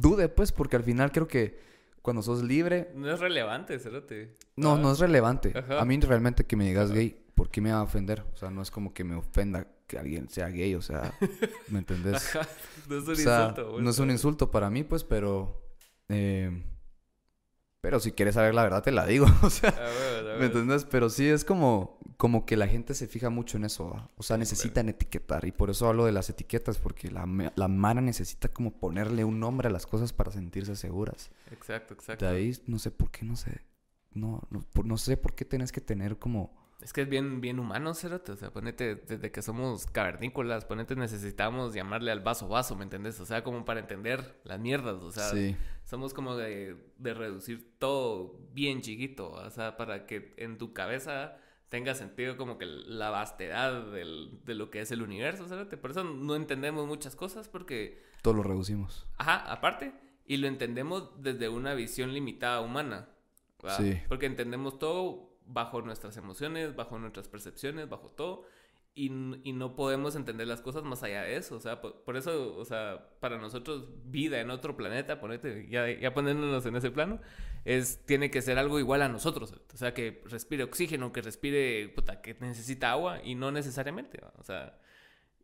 dude, 0.00 0.28
pues, 0.28 0.52
porque 0.52 0.76
al 0.76 0.82
final 0.82 1.12
creo 1.12 1.28
que 1.28 1.60
cuando 2.06 2.22
sos 2.22 2.44
libre. 2.44 2.92
No 2.94 3.10
es 3.10 3.18
relevante, 3.18 3.80
cerote. 3.80 4.36
No, 4.54 4.74
ah. 4.74 4.78
no 4.78 4.92
es 4.92 5.00
relevante. 5.00 5.52
A 5.76 5.84
mí 5.84 5.98
realmente 5.98 6.46
que 6.46 6.54
me 6.54 6.64
digas 6.64 6.92
gay, 6.92 7.20
¿por 7.34 7.50
qué 7.50 7.60
me 7.60 7.72
va 7.72 7.80
a 7.80 7.82
ofender? 7.82 8.24
O 8.32 8.36
sea, 8.36 8.48
no 8.48 8.62
es 8.62 8.70
como 8.70 8.94
que 8.94 9.02
me 9.02 9.16
ofenda 9.16 9.66
que 9.88 9.98
alguien 9.98 10.28
sea 10.28 10.48
gay, 10.50 10.76
o 10.76 10.82
sea, 10.82 11.12
¿me 11.68 11.80
entendés? 11.80 12.32
No 12.88 12.98
es 12.98 13.08
un 13.08 13.14
insulto. 13.14 13.80
no 13.80 13.90
es 13.90 13.98
un 13.98 14.10
insulto 14.12 14.52
para 14.52 14.70
mí, 14.70 14.84
pues, 14.84 15.02
pero... 15.02 15.66
Eh, 16.08 16.62
pero 17.86 18.00
si 18.00 18.10
quieres 18.10 18.34
saber 18.34 18.52
la 18.52 18.64
verdad, 18.64 18.82
te 18.82 18.90
la 18.90 19.06
digo. 19.06 19.26
o 19.42 19.48
sea, 19.48 19.72
¿me 20.40 20.46
entiendes? 20.46 20.84
Pero 20.84 21.08
sí 21.08 21.28
es 21.28 21.44
como, 21.44 22.00
como 22.16 22.44
que 22.44 22.56
la 22.56 22.66
gente 22.66 22.94
se 22.94 23.06
fija 23.06 23.30
mucho 23.30 23.58
en 23.58 23.64
eso. 23.64 24.10
O 24.16 24.24
sea, 24.24 24.36
necesitan 24.36 24.88
etiquetar. 24.88 25.44
Y 25.44 25.52
por 25.52 25.70
eso 25.70 25.86
hablo 25.86 26.04
de 26.04 26.10
las 26.10 26.28
etiquetas, 26.28 26.78
porque 26.78 27.12
la, 27.12 27.28
la 27.54 27.68
mara 27.68 28.00
necesita 28.00 28.48
como 28.48 28.72
ponerle 28.72 29.22
un 29.24 29.38
nombre 29.38 29.68
a 29.68 29.70
las 29.70 29.86
cosas 29.86 30.12
para 30.12 30.32
sentirse 30.32 30.74
seguras. 30.74 31.30
Exacto, 31.52 31.94
exacto. 31.94 32.24
De 32.24 32.30
ahí 32.32 32.60
no 32.66 32.80
sé 32.80 32.90
por 32.90 33.12
qué, 33.12 33.24
no 33.24 33.36
sé. 33.36 33.60
No, 34.14 34.42
no, 34.50 34.66
no 34.82 34.98
sé 34.98 35.16
por 35.16 35.36
qué 35.36 35.44
tenés 35.44 35.70
que 35.70 35.80
tener 35.80 36.18
como 36.18 36.65
es 36.86 36.92
que 36.92 37.00
es 37.00 37.08
bien, 37.08 37.40
bien 37.40 37.58
humano, 37.58 37.94
Cerote. 37.94 38.30
O 38.30 38.36
sea, 38.36 38.52
ponete, 38.52 38.94
desde 38.94 39.32
que 39.32 39.42
somos 39.42 39.86
cavernícolas, 39.86 40.64
ponete, 40.66 40.94
necesitamos 40.94 41.74
llamarle 41.74 42.12
al 42.12 42.20
vaso 42.20 42.46
vaso, 42.46 42.76
¿me 42.76 42.84
entendés? 42.84 43.18
O 43.18 43.26
sea, 43.26 43.42
como 43.42 43.64
para 43.64 43.80
entender 43.80 44.38
las 44.44 44.60
mierdas. 44.60 45.02
O 45.02 45.10
sea, 45.10 45.32
somos 45.82 46.14
como 46.14 46.36
de, 46.36 46.76
de, 46.98 47.12
reducir 47.12 47.72
todo 47.80 48.38
bien 48.52 48.82
chiquito. 48.82 49.32
O 49.32 49.50
sea, 49.50 49.76
para 49.76 50.06
que 50.06 50.32
en 50.36 50.58
tu 50.58 50.74
cabeza 50.74 51.38
tenga 51.70 51.96
sentido 51.96 52.36
como 52.36 52.56
que 52.56 52.66
la 52.66 53.10
vastedad 53.10 53.90
del, 53.90 54.38
de 54.44 54.54
lo 54.54 54.70
que 54.70 54.80
es 54.80 54.92
el 54.92 55.02
universo, 55.02 55.48
Cerote. 55.48 55.76
Por 55.76 55.90
eso 55.90 56.04
no 56.04 56.36
entendemos 56.36 56.86
muchas 56.86 57.16
cosas 57.16 57.48
porque... 57.48 58.00
Todo 58.22 58.34
lo 58.34 58.44
reducimos. 58.44 59.08
Ajá, 59.18 59.38
aparte. 59.50 59.92
Y 60.24 60.36
lo 60.36 60.46
entendemos 60.46 61.20
desde 61.20 61.48
una 61.48 61.74
visión 61.74 62.14
limitada 62.14 62.60
humana. 62.60 63.08
Sí. 63.76 64.00
Porque 64.06 64.26
entendemos 64.26 64.78
todo 64.78 65.25
bajo 65.46 65.82
nuestras 65.82 66.16
emociones, 66.16 66.74
bajo 66.76 66.98
nuestras 66.98 67.28
percepciones, 67.28 67.88
bajo 67.88 68.08
todo. 68.10 68.44
y, 68.94 69.10
no 69.10 69.76
podemos 69.76 70.16
entender 70.16 70.46
las 70.46 70.62
cosas 70.62 70.82
más 70.82 71.02
allá 71.02 71.22
de 71.22 71.36
eso. 71.36 71.56
O 71.56 71.60
sea, 71.60 71.82
por, 71.82 72.16
eso, 72.16 72.56
o 72.56 72.64
sea, 72.64 73.10
para 73.20 73.38
nosotros, 73.38 73.84
vida 74.06 74.40
en 74.40 74.50
otro 74.50 74.76
planeta, 74.76 75.20
ponete, 75.20 75.68
ya, 75.68 75.90
ya 75.90 76.14
poniéndonos 76.14 76.64
en 76.64 76.76
ese 76.76 76.90
plano, 76.90 77.20
es, 77.66 78.04
tiene 78.06 78.30
que 78.30 78.40
ser 78.40 78.58
algo 78.58 78.78
igual 78.78 79.02
a 79.02 79.08
nosotros. 79.08 79.54
O 79.74 79.76
sea, 79.76 79.92
que 79.92 80.22
respire 80.26 80.64
oxígeno, 80.64 81.12
que 81.12 81.20
respire, 81.22 81.88
puta, 81.90 82.22
que 82.22 82.36
necesita 82.40 82.92
agua 82.92 83.20
y 83.22 83.34
no 83.34 83.50
necesariamente. 83.52 84.20
O 84.38 84.42
sea, 84.44 84.78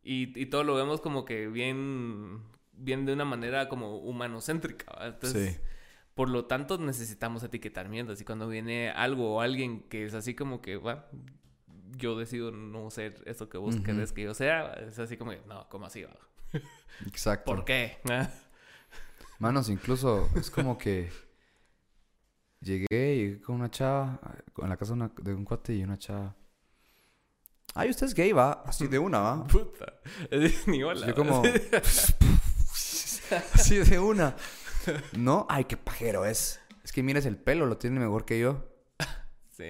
y, 0.03 0.39
y 0.41 0.47
todo 0.47 0.65
lo 0.65 0.75
vemos 0.75 1.01
como 1.03 1.25
que 1.27 1.49
bien, 1.49 2.43
bien 2.73 3.05
de 3.07 3.13
una 3.13 3.25
manera 3.27 3.69
como 3.69 3.99
humanocéntrica. 3.99 4.97
Entonces, 5.07 5.61
por 6.15 6.29
lo 6.29 6.45
tanto, 6.45 6.79
necesitamos 6.79 7.43
etiquetar 7.43 7.89
mierdas. 7.89 8.21
Y 8.21 8.25
cuando 8.25 8.49
viene 8.49 8.91
algo 8.91 9.37
o 9.37 9.41
alguien 9.41 9.83
que 9.89 10.05
es 10.05 10.15
así 10.15 10.35
como 10.35 10.61
que, 10.61 10.77
va, 10.77 11.09
yo 11.97 12.19
decido 12.19 12.51
no 12.51 12.91
ser 12.91 13.23
eso 13.27 13.49
que 13.49 13.59
vos 13.59 13.77
querés 13.81 14.13
que 14.13 14.23
yo 14.23 14.35
sea, 14.35 14.73
es 14.75 14.99
así 14.99 15.17
como, 15.17 15.33
no, 15.47 15.69
¿cómo 15.69 15.87
así 15.87 16.03
va? 16.03 16.17
Exacto. 17.07 17.55
¿Por 17.55 17.65
qué? 17.65 17.99
Manos, 19.39 19.69
incluso 19.69 20.29
es 20.37 20.51
como 20.51 20.79
que 20.79 21.11
llegué, 22.61 22.87
llegué 22.91 23.41
con 23.41 23.57
una 23.57 23.71
chava, 23.71 24.21
en 24.59 24.69
la 24.69 24.77
casa 24.77 24.95
de, 24.95 25.35
un 25.35 25.45
cuate 25.45 25.75
y 25.75 25.83
una 25.83 25.99
chava. 25.99 26.37
Ay, 27.75 27.91
usted 27.91 28.07
es 28.07 28.15
gay, 28.15 28.33
va. 28.33 28.63
Así 28.67 28.87
de 28.87 28.99
una, 28.99 29.21
va. 29.21 29.47
Puta. 29.47 29.95
Ni 30.67 30.83
hola. 30.83 31.07
Yo 31.07 31.15
como. 31.15 31.43
así 33.55 33.79
de 33.79 33.99
una. 33.99 34.37
No, 35.17 35.47
ay, 35.49 35.65
qué 35.65 35.77
pajero 35.77 36.25
es. 36.25 36.61
Es 36.85 36.93
que 36.93 37.03
mires 37.03 37.27
el 37.27 37.37
pelo, 37.37 37.67
lo 37.67 37.79
tiene 37.79 38.01
mejor 38.01 38.25
que 38.25 38.39
yo. 38.39 38.69
Sí. 39.51 39.65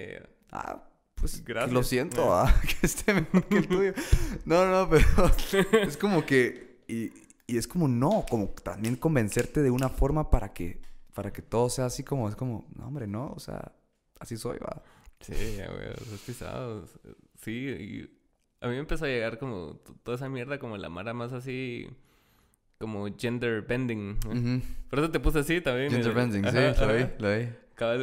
Ah, 0.52 0.88
pues 1.16 1.44
Gracias. 1.44 1.72
lo 1.72 1.82
siento, 1.82 2.32
ah, 2.32 2.54
que 2.80 2.86
esté 2.86 3.12
mejor 3.12 3.44
que 3.46 3.58
el 3.58 3.68
tuyo. 3.68 3.94
No, 4.44 4.64
no, 4.66 4.88
pero 4.88 5.04
es 5.82 5.96
como 5.96 6.24
que. 6.24 6.82
Y, 6.86 7.12
y, 7.46 7.56
es 7.56 7.66
como 7.66 7.88
no, 7.88 8.24
como 8.28 8.48
también 8.50 8.96
convencerte 8.96 9.60
de 9.60 9.70
una 9.70 9.88
forma 9.88 10.30
para 10.30 10.52
que, 10.52 10.80
para 11.14 11.32
que 11.32 11.42
todo 11.42 11.68
sea 11.68 11.86
así 11.86 12.04
como, 12.04 12.28
es 12.28 12.36
como, 12.36 12.66
no, 12.76 12.86
hombre, 12.86 13.06
no, 13.06 13.32
o 13.32 13.40
sea, 13.40 13.72
así 14.20 14.36
soy, 14.36 14.58
va. 14.58 14.82
Sí, 15.20 15.34
güey, 15.34 15.90
es 15.90 16.20
pisado. 16.24 16.86
Sí, 17.40 17.52
y 17.52 18.18
a 18.60 18.68
mí 18.68 18.74
me 18.74 18.80
empezó 18.80 19.04
a 19.04 19.08
llegar 19.08 19.38
como 19.38 19.80
toda 20.04 20.16
esa 20.16 20.28
mierda, 20.28 20.58
como 20.58 20.76
la 20.76 20.88
mara 20.88 21.12
más 21.12 21.32
así 21.32 21.88
como 22.82 23.06
gender 23.16 23.62
bending. 23.62 24.18
Por 24.90 24.98
eso 24.98 25.10
te 25.10 25.20
puse 25.20 25.38
así 25.38 25.60
también. 25.60 25.90
Gender 25.90 26.12
bending, 26.12 26.44
sí, 26.44 26.56
lo 26.80 26.92
vi, 26.92 27.04
lo 27.18 27.30
vi 27.30 27.48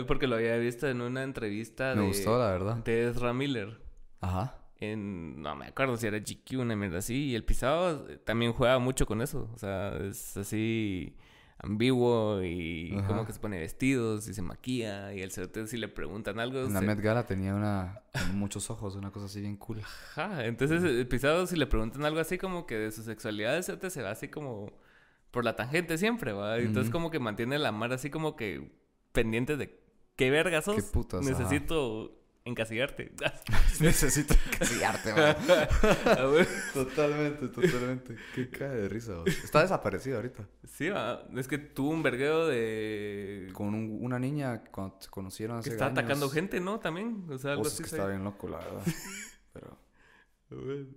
porque 0.08 0.28
lo 0.28 0.36
había 0.36 0.58
visto 0.58 0.88
en 0.88 1.02
una 1.02 1.24
entrevista 1.24 1.94
me 1.96 2.04
gustó, 2.04 2.38
la 2.38 2.52
verdad. 2.52 2.76
de 2.78 3.08
Ezra 3.10 3.34
Miller. 3.34 3.82
Ajá. 4.22 4.56
En, 4.78 5.42
no 5.42 5.56
me 5.56 5.68
acuerdo 5.68 5.98
si 5.98 6.08
era 6.08 6.20
GQ, 6.20 6.60
una 6.60 6.76
mierda 6.76 7.00
así. 7.00 7.30
Y 7.30 7.36
el 7.36 7.44
pisado 7.44 8.06
también 8.24 8.54
juega 8.54 8.80
mucho 8.80 9.06
con 9.06 9.22
eso. 9.22 9.50
O 9.54 9.58
sea, 9.58 9.98
es 9.98 10.38
así 10.38 11.16
ambiguo 11.62 12.42
y 12.44 12.98
como 13.08 13.26
que 13.26 13.34
se 13.34 13.40
pone 13.40 13.60
vestidos 13.60 14.28
y 14.28 14.34
se 14.34 14.42
maquilla. 14.42 15.14
Y 15.14 15.22
el 15.22 15.32
cerote 15.32 15.68
si 15.68 15.78
le 15.78 15.88
preguntan 15.88 16.40
algo. 16.40 16.66
En 16.66 16.74
la 16.74 16.82
Met 16.82 17.00
Gala 17.00 17.26
tenía 17.26 17.54
una, 17.54 18.02
muchos 18.34 18.70
ojos, 18.70 18.96
una 18.96 19.12
cosa 19.12 19.26
así 19.26 19.42
bien 19.42 19.58
cool. 19.58 19.82
Ajá, 19.82 20.46
entonces 20.46 20.84
el 20.84 21.08
pisado 21.08 21.46
si 21.48 21.56
le 21.56 21.68
preguntan 21.68 22.06
algo 22.06 22.20
así 22.20 22.38
como 22.38 22.66
que 22.66 22.76
de 22.76 22.92
su 22.92 23.04
sexualidad, 23.04 23.58
el 23.58 23.64
cerote 23.64 23.90
se 23.90 24.02
va 24.02 24.12
así 24.12 24.30
como 24.30 24.72
por 25.32 25.44
la 25.44 25.56
tangente 25.56 25.98
siempre, 25.98 26.34
¿va? 26.34 26.58
Entonces 26.58 26.92
como 26.92 27.12
que 27.12 27.20
mantiene 27.20 27.60
la 27.60 27.72
mar 27.72 27.94
así 27.94 28.10
como 28.10 28.36
que 28.36 28.72
pendientes 29.12 29.58
de 29.58 29.80
qué 30.16 30.32
verga 30.32 30.62
sos. 30.62 30.92
Qué 30.92 31.20
Necesito 31.22 32.19
encasillarte. 32.50 33.12
Necesito 33.80 34.34
encasillarte, 34.34 35.14
man. 35.14 35.36
totalmente, 36.74 37.48
totalmente. 37.48 38.16
Qué 38.36 38.50
cae 38.50 38.70
de 38.70 38.90
risa, 38.90 39.14
Está 39.26 39.62
desaparecido 39.62 40.18
ahorita. 40.18 40.48
Sí, 40.66 40.90
es 41.36 41.48
que 41.48 41.58
tuvo 41.58 41.92
un 41.92 42.04
vergueo 42.04 42.48
de... 42.48 43.50
Con 43.54 43.74
una 43.74 44.20
niña 44.20 44.64
cuando 44.72 44.98
se 45.00 45.10
conocieron 45.10 45.58
hace 45.58 45.70
Que 45.70 45.76
está 45.76 45.88
atacando 45.88 46.30
gente, 46.30 46.60
¿no? 46.60 46.80
También. 46.80 47.26
O 47.30 47.38
sea, 47.38 47.52
algo 47.54 47.68
así. 47.68 47.84
que 47.84 47.90
está 47.90 48.08
bien 48.08 48.24
loco, 48.24 48.50
la 48.50 48.58
verdad. 48.58 48.84
Pero... 49.54 49.90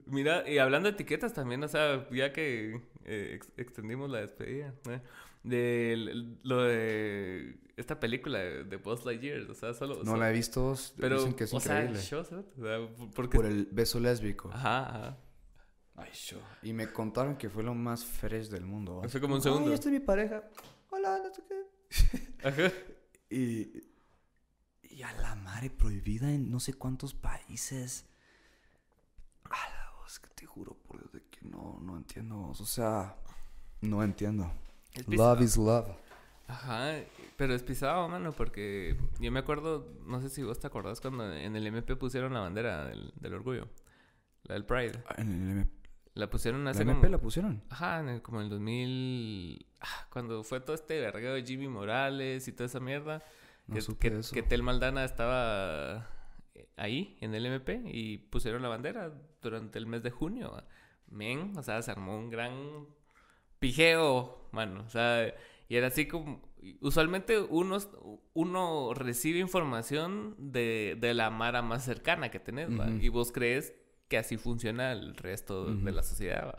Mira, 0.07 0.49
y 0.49 0.57
hablando 0.59 0.89
de 0.89 0.95
etiquetas 0.95 1.35
también, 1.35 1.63
o 1.63 1.69
sea, 1.69 2.09
ya 2.11 2.33
que 2.33 2.81
eh, 3.05 3.39
extendimos 3.59 4.11
la 4.11 4.21
despedida, 4.21 4.75
¿eh? 4.89 5.01
de 5.43 6.25
lo 6.43 6.63
de 6.63 7.57
esta 7.77 7.99
película 7.99 8.39
de, 8.39 8.77
Buzz 8.77 9.05
Lightyear, 9.05 9.51
o 9.51 9.55
sea, 9.55 9.75
solo... 9.75 10.03
No 10.05 10.17
la 10.17 10.31
he 10.31 10.33
visto, 10.33 10.75
pero, 10.99 11.17
dicen 11.17 11.35
que 11.35 11.45
es 11.45 11.53
increíble. 11.53 12.01
Por 13.15 13.47
el 13.47 13.67
beso 13.67 13.99
lésbico. 13.99 14.51
Ajá, 14.53 14.89
ajá. 14.89 15.19
Ay, 15.95 16.11
yo. 16.13 16.39
Y 16.63 16.73
me 16.73 16.91
contaron 16.93 17.37
que 17.37 17.49
fue 17.51 17.63
lo 17.63 17.75
más 17.75 18.05
fresh 18.05 18.49
del 18.49 18.65
mundo. 18.65 19.03
Fue 19.09 19.21
como 19.21 19.35
un 19.35 19.43
segundo. 19.43 19.69
Ay, 19.69 19.75
esta 19.75 19.89
es 19.89 19.93
mi 19.93 20.01
pareja. 20.01 20.43
Hola, 20.91 21.19
no 21.23 21.35
sé 21.35 21.43
qué. 21.49 22.49
Ajá. 22.49 22.73
y... 23.31 23.93
Y 24.83 25.03
a 25.05 25.13
la 25.23 25.35
madre 25.37 25.71
prohibida 25.71 26.31
en 26.31 26.51
no 26.51 26.61
sé 26.61 26.75
cuántos 26.75 27.15
países. 27.15 28.05
A 29.45 29.71
la 29.71 29.93
voz 29.99 30.21
que 30.21 30.29
te 30.35 30.45
juro 30.45 30.75
por 30.75 30.99
Dios 30.99 31.13
de 31.13 31.23
que 31.31 31.47
no, 31.47 31.79
no 31.81 31.97
entiendo. 31.97 32.49
O 32.49 32.55
sea, 32.55 33.17
no 33.81 34.03
entiendo. 34.03 34.53
Love 35.07 35.41
is 35.41 35.57
love. 35.57 35.89
Ajá, 36.47 36.99
pero 37.37 37.55
es 37.55 37.63
pisado, 37.63 38.09
mano, 38.09 38.33
porque 38.33 38.97
yo 39.21 39.33
me 39.33 39.41
acuerdo, 39.41 39.93
no 40.07 40.21
sé 40.21 40.29
si 40.29 40.43
vos 40.43 40.59
te 40.59 40.67
acordás 40.67 41.01
cuando 41.01 41.33
en 41.33 41.57
el 41.57 41.67
MP 41.67 41.97
pusieron 41.97 42.35
la 42.35 42.41
bandera 42.41 42.85
del, 42.87 43.13
del 43.17 43.35
orgullo, 43.35 43.69
la 44.45 44.55
del 44.55 44.65
Pride. 44.65 45.03
Ah, 45.09 45.15
en 45.19 45.33
el 45.33 45.51
MP. 45.51 45.83
La 46.15 46.29
pusieron 46.29 46.69
hace 46.69 46.85
¿La 46.85 46.93
MP 46.93 47.09
la 47.09 47.19
pusieron? 47.19 47.63
Ajá, 47.71 48.01
en 48.01 48.09
el, 48.11 48.23
como 48.23 48.41
en 48.41 48.45
el 48.45 48.51
2000, 48.51 49.67
ah, 49.81 50.07
cuando 50.11 50.45
fue 50.45 50.61
todo 50.61 50.75
este 50.75 51.01
vergueo 51.01 51.35
de 51.35 51.43
Jimmy 51.43 51.69
Morales 51.69 52.47
y 52.49 52.53
toda 52.53 52.67
esa 52.67 52.81
mierda. 52.81 53.23
No 53.67 53.77
que, 53.77 54.11
que, 54.11 54.19
eso. 54.19 54.35
que 54.35 54.43
Tel 54.43 54.63
Maldana 54.63 55.05
estaba 55.05 56.11
ahí, 56.77 57.17
en 57.21 57.35
el 57.35 57.47
MP, 57.47 57.83
y 57.87 58.19
pusieron 58.19 58.61
la 58.61 58.69
bandera 58.69 59.13
durante 59.41 59.79
el 59.79 59.87
mes 59.87 60.03
de 60.03 60.11
junio. 60.11 60.63
Men, 61.09 61.57
o 61.57 61.63
sea, 61.63 61.81
se 61.81 61.91
armó 61.91 62.19
un 62.19 62.29
gran 62.29 62.87
pijeo, 63.59 64.49
mano. 64.53 64.83
O 64.85 64.91
sea, 64.91 65.33
y 65.69 65.77
era 65.77 65.87
así 65.87 66.07
como... 66.07 66.43
Usualmente 66.81 67.41
uno, 67.41 67.79
uno 68.35 68.95
recibe 68.95 69.39
información 69.39 70.35
de, 70.39 70.97
de 71.01 71.15
la 71.15 71.31
mara 71.31 71.63
más 71.63 71.85
cercana 71.85 72.31
que 72.31 72.39
tenés, 72.39 72.69
Y 73.01 73.09
vos 73.09 73.33
crees 73.33 73.75
que 74.09 74.19
así 74.19 74.37
funciona 74.37 74.93
el 74.93 75.17
resto 75.17 75.75
de 75.75 75.91
la 75.91 76.03
sociedad, 76.03 76.59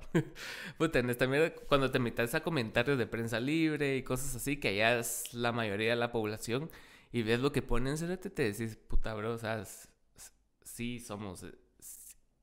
en 0.80 1.10
esta 1.12 1.28
mierda, 1.28 1.54
cuando 1.54 1.92
te 1.92 2.00
metes 2.00 2.34
a 2.34 2.42
comentarios 2.42 2.98
de 2.98 3.06
prensa 3.06 3.40
libre 3.40 3.96
y 3.96 4.02
cosas 4.02 4.36
así, 4.36 4.58
que 4.58 4.70
allá 4.70 4.98
es 4.98 5.34
la 5.34 5.52
mayoría 5.52 5.92
de 5.92 5.96
la 5.96 6.12
población, 6.12 6.72
y 7.12 7.22
ves 7.22 7.40
lo 7.40 7.52
que 7.52 7.62
ponen, 7.62 7.96
te, 7.96 8.44
decís, 8.44 8.76
puta, 8.88 9.14
bro, 9.14 9.34
o 9.34 9.38
sea, 9.38 9.64
sí 10.64 11.00
somos... 11.00 11.46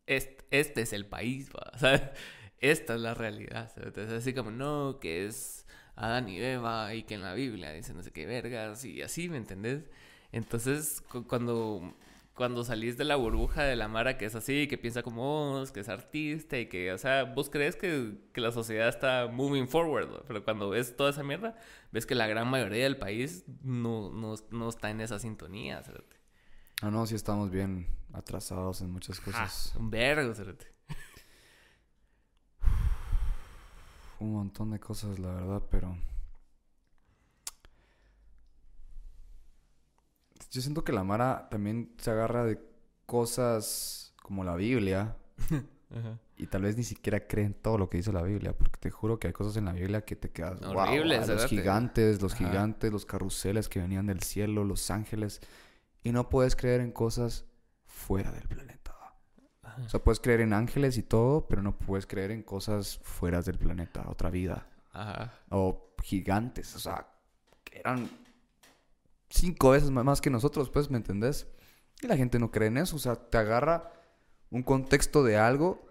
Este, 0.07 0.45
este 0.53 0.83
es 0.83 0.93
el 0.93 1.07
país, 1.07 1.51
¿va? 1.51 1.71
O 1.75 1.79
sea, 1.79 2.15
esta 2.59 2.95
es 2.95 3.01
la 3.01 3.15
realidad. 3.15 3.73
Entonces, 3.77 4.13
así 4.13 4.33
como, 4.33 4.53
no, 4.53 4.99
que 5.01 5.27
es 5.27 5.67
Adán 6.01 6.29
y 6.29 6.41
Eva 6.41 6.95
y 6.95 7.03
que 7.03 7.15
en 7.15 7.23
la 7.23 7.35
Biblia 7.35 7.73
dicen 7.73 7.97
no 7.97 8.03
sé 8.03 8.11
qué 8.11 8.27
vergas 8.27 8.85
y 8.85 9.03
así, 9.03 9.29
¿me 9.29 9.37
entendés? 9.37 9.85
Entonces, 10.33 11.03
cuando, 11.27 11.95
cuando 12.35 12.65
salís 12.65 12.97
de 12.97 13.05
la 13.05 13.17
burbuja 13.17 13.65
de 13.65 13.77
la 13.77 13.87
Mara 13.89 14.17
que 14.17 14.25
es 14.25 14.35
así, 14.35 14.67
que 14.67 14.79
piensa 14.79 15.03
como 15.03 15.23
vos, 15.23 15.73
que 15.73 15.81
es 15.81 15.89
artista 15.91 16.59
y 16.59 16.67
que, 16.67 16.93
o 16.93 16.99
sea, 16.99 17.25
vos 17.25 17.51
crees 17.51 17.77
que, 17.77 18.15
que 18.33 18.41
la 18.41 18.51
sociedad 18.51 18.89
está 18.89 19.29
moving 19.31 19.69
forward, 19.69 20.25
pero 20.27 20.43
cuando 20.43 20.71
ves 20.71 20.97
toda 20.97 21.11
esa 21.11 21.23
mierda, 21.23 21.55
ves 21.93 22.07
que 22.07 22.15
la 22.15 22.27
gran 22.27 22.49
mayoría 22.49 22.85
del 22.85 22.97
país 22.97 23.45
no, 23.63 24.11
no, 24.11 24.37
no 24.51 24.69
está 24.69 24.91
en 24.91 25.01
esa 25.03 25.19
sintonía, 25.19 25.83
Ah, 26.83 26.91
no, 26.91 27.05
sí 27.07 27.15
estamos 27.15 27.51
bien 27.51 27.87
atrasados 28.15 28.81
en 28.81 28.91
muchas 28.91 29.21
cosas. 29.21 29.75
un 29.79 29.91
vergo, 29.91 30.35
¿sabes? 30.35 30.57
Un 34.21 34.33
montón 34.35 34.71
de 34.71 34.79
cosas, 34.79 35.19
la 35.19 35.33
verdad, 35.33 35.63
pero... 35.71 35.97
Yo 40.51 40.61
siento 40.61 40.85
que 40.85 40.93
la 40.93 41.05
Mara 41.05 41.49
también 41.51 41.95
se 41.99 42.11
agarra 42.11 42.45
de 42.45 42.61
cosas 43.07 44.15
como 44.23 44.45
la 44.45 44.57
Biblia. 44.57 45.17
Y 46.37 46.47
tal 46.47 46.63
vez 46.63 46.77
ni 46.77 46.85
siquiera 46.85 47.27
creen 47.27 47.53
todo 47.53 47.77
lo 47.77 47.91
que 47.91 47.99
dice 47.99 48.13
la 48.13 48.23
Biblia, 48.23 48.57
porque 48.57 48.79
te 48.79 48.91
juro 48.91 49.19
que 49.19 49.27
hay 49.27 49.33
cosas 49.33 49.57
en 49.57 49.65
la 49.65 49.73
Biblia 49.73 50.05
que 50.05 50.15
te 50.17 50.31
quedas 50.31 50.63
horribles. 50.63 51.29
los 51.29 51.47
gigantes, 51.47 52.23
los 52.23 52.35
gigantes, 52.35 52.93
los 52.93 53.05
carruseles 53.05 53.69
que 53.69 53.81
venían 53.81 54.07
del 54.07 54.23
cielo, 54.23 54.65
los 54.65 54.91
ángeles, 54.91 55.41
y 56.05 56.13
no 56.13 56.29
puedes 56.29 56.55
creer 56.55 56.81
en 56.81 56.93
cosas 56.93 57.45
fuera 57.85 58.31
del 58.31 58.47
planeta. 58.47 58.70
O 59.85 59.89
sea, 59.89 60.01
puedes 60.01 60.21
creer 60.21 60.41
en 60.41 60.53
ángeles 60.53 60.99
y 60.99 61.03
todo, 61.03 61.47
pero 61.49 61.63
no 61.63 61.77
puedes 61.77 62.07
creer 62.07 62.31
en 62.31 62.43
cosas 62.43 63.01
fuera 63.03 63.43
del 63.43 63.59
planeta, 63.59 64.05
otra 64.09 64.31
vida. 64.31 64.67
Ajá. 64.93 65.35
O 65.51 65.95
gigantes, 66.03 66.75
o 66.75 66.79
sea, 66.79 67.07
que 67.65 67.79
eran 67.79 68.09
cinco 69.29 69.71
veces 69.71 69.91
más 69.91 70.21
que 70.21 70.31
nosotros, 70.31 70.71
pues, 70.71 70.91
¿me 70.91 70.97
entendés? 70.97 71.47
Y 72.03 72.07
la 72.07 72.17
gente 72.17 72.39
no 72.39 72.51
cree 72.51 72.69
en 72.69 72.79
eso, 72.79 72.97
o 72.97 72.99
sea, 72.99 73.17
te 73.17 73.39
agarra 73.39 73.93
un 74.51 74.63
contexto 74.63 75.23
de 75.23 75.37
algo 75.37 75.87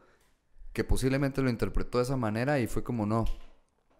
que 0.73 0.84
posiblemente 0.84 1.41
lo 1.41 1.49
interpretó 1.49 1.97
de 1.97 2.03
esa 2.03 2.18
manera 2.18 2.60
y 2.60 2.68
fue 2.68 2.84
como 2.84 3.06
no. 3.06 3.26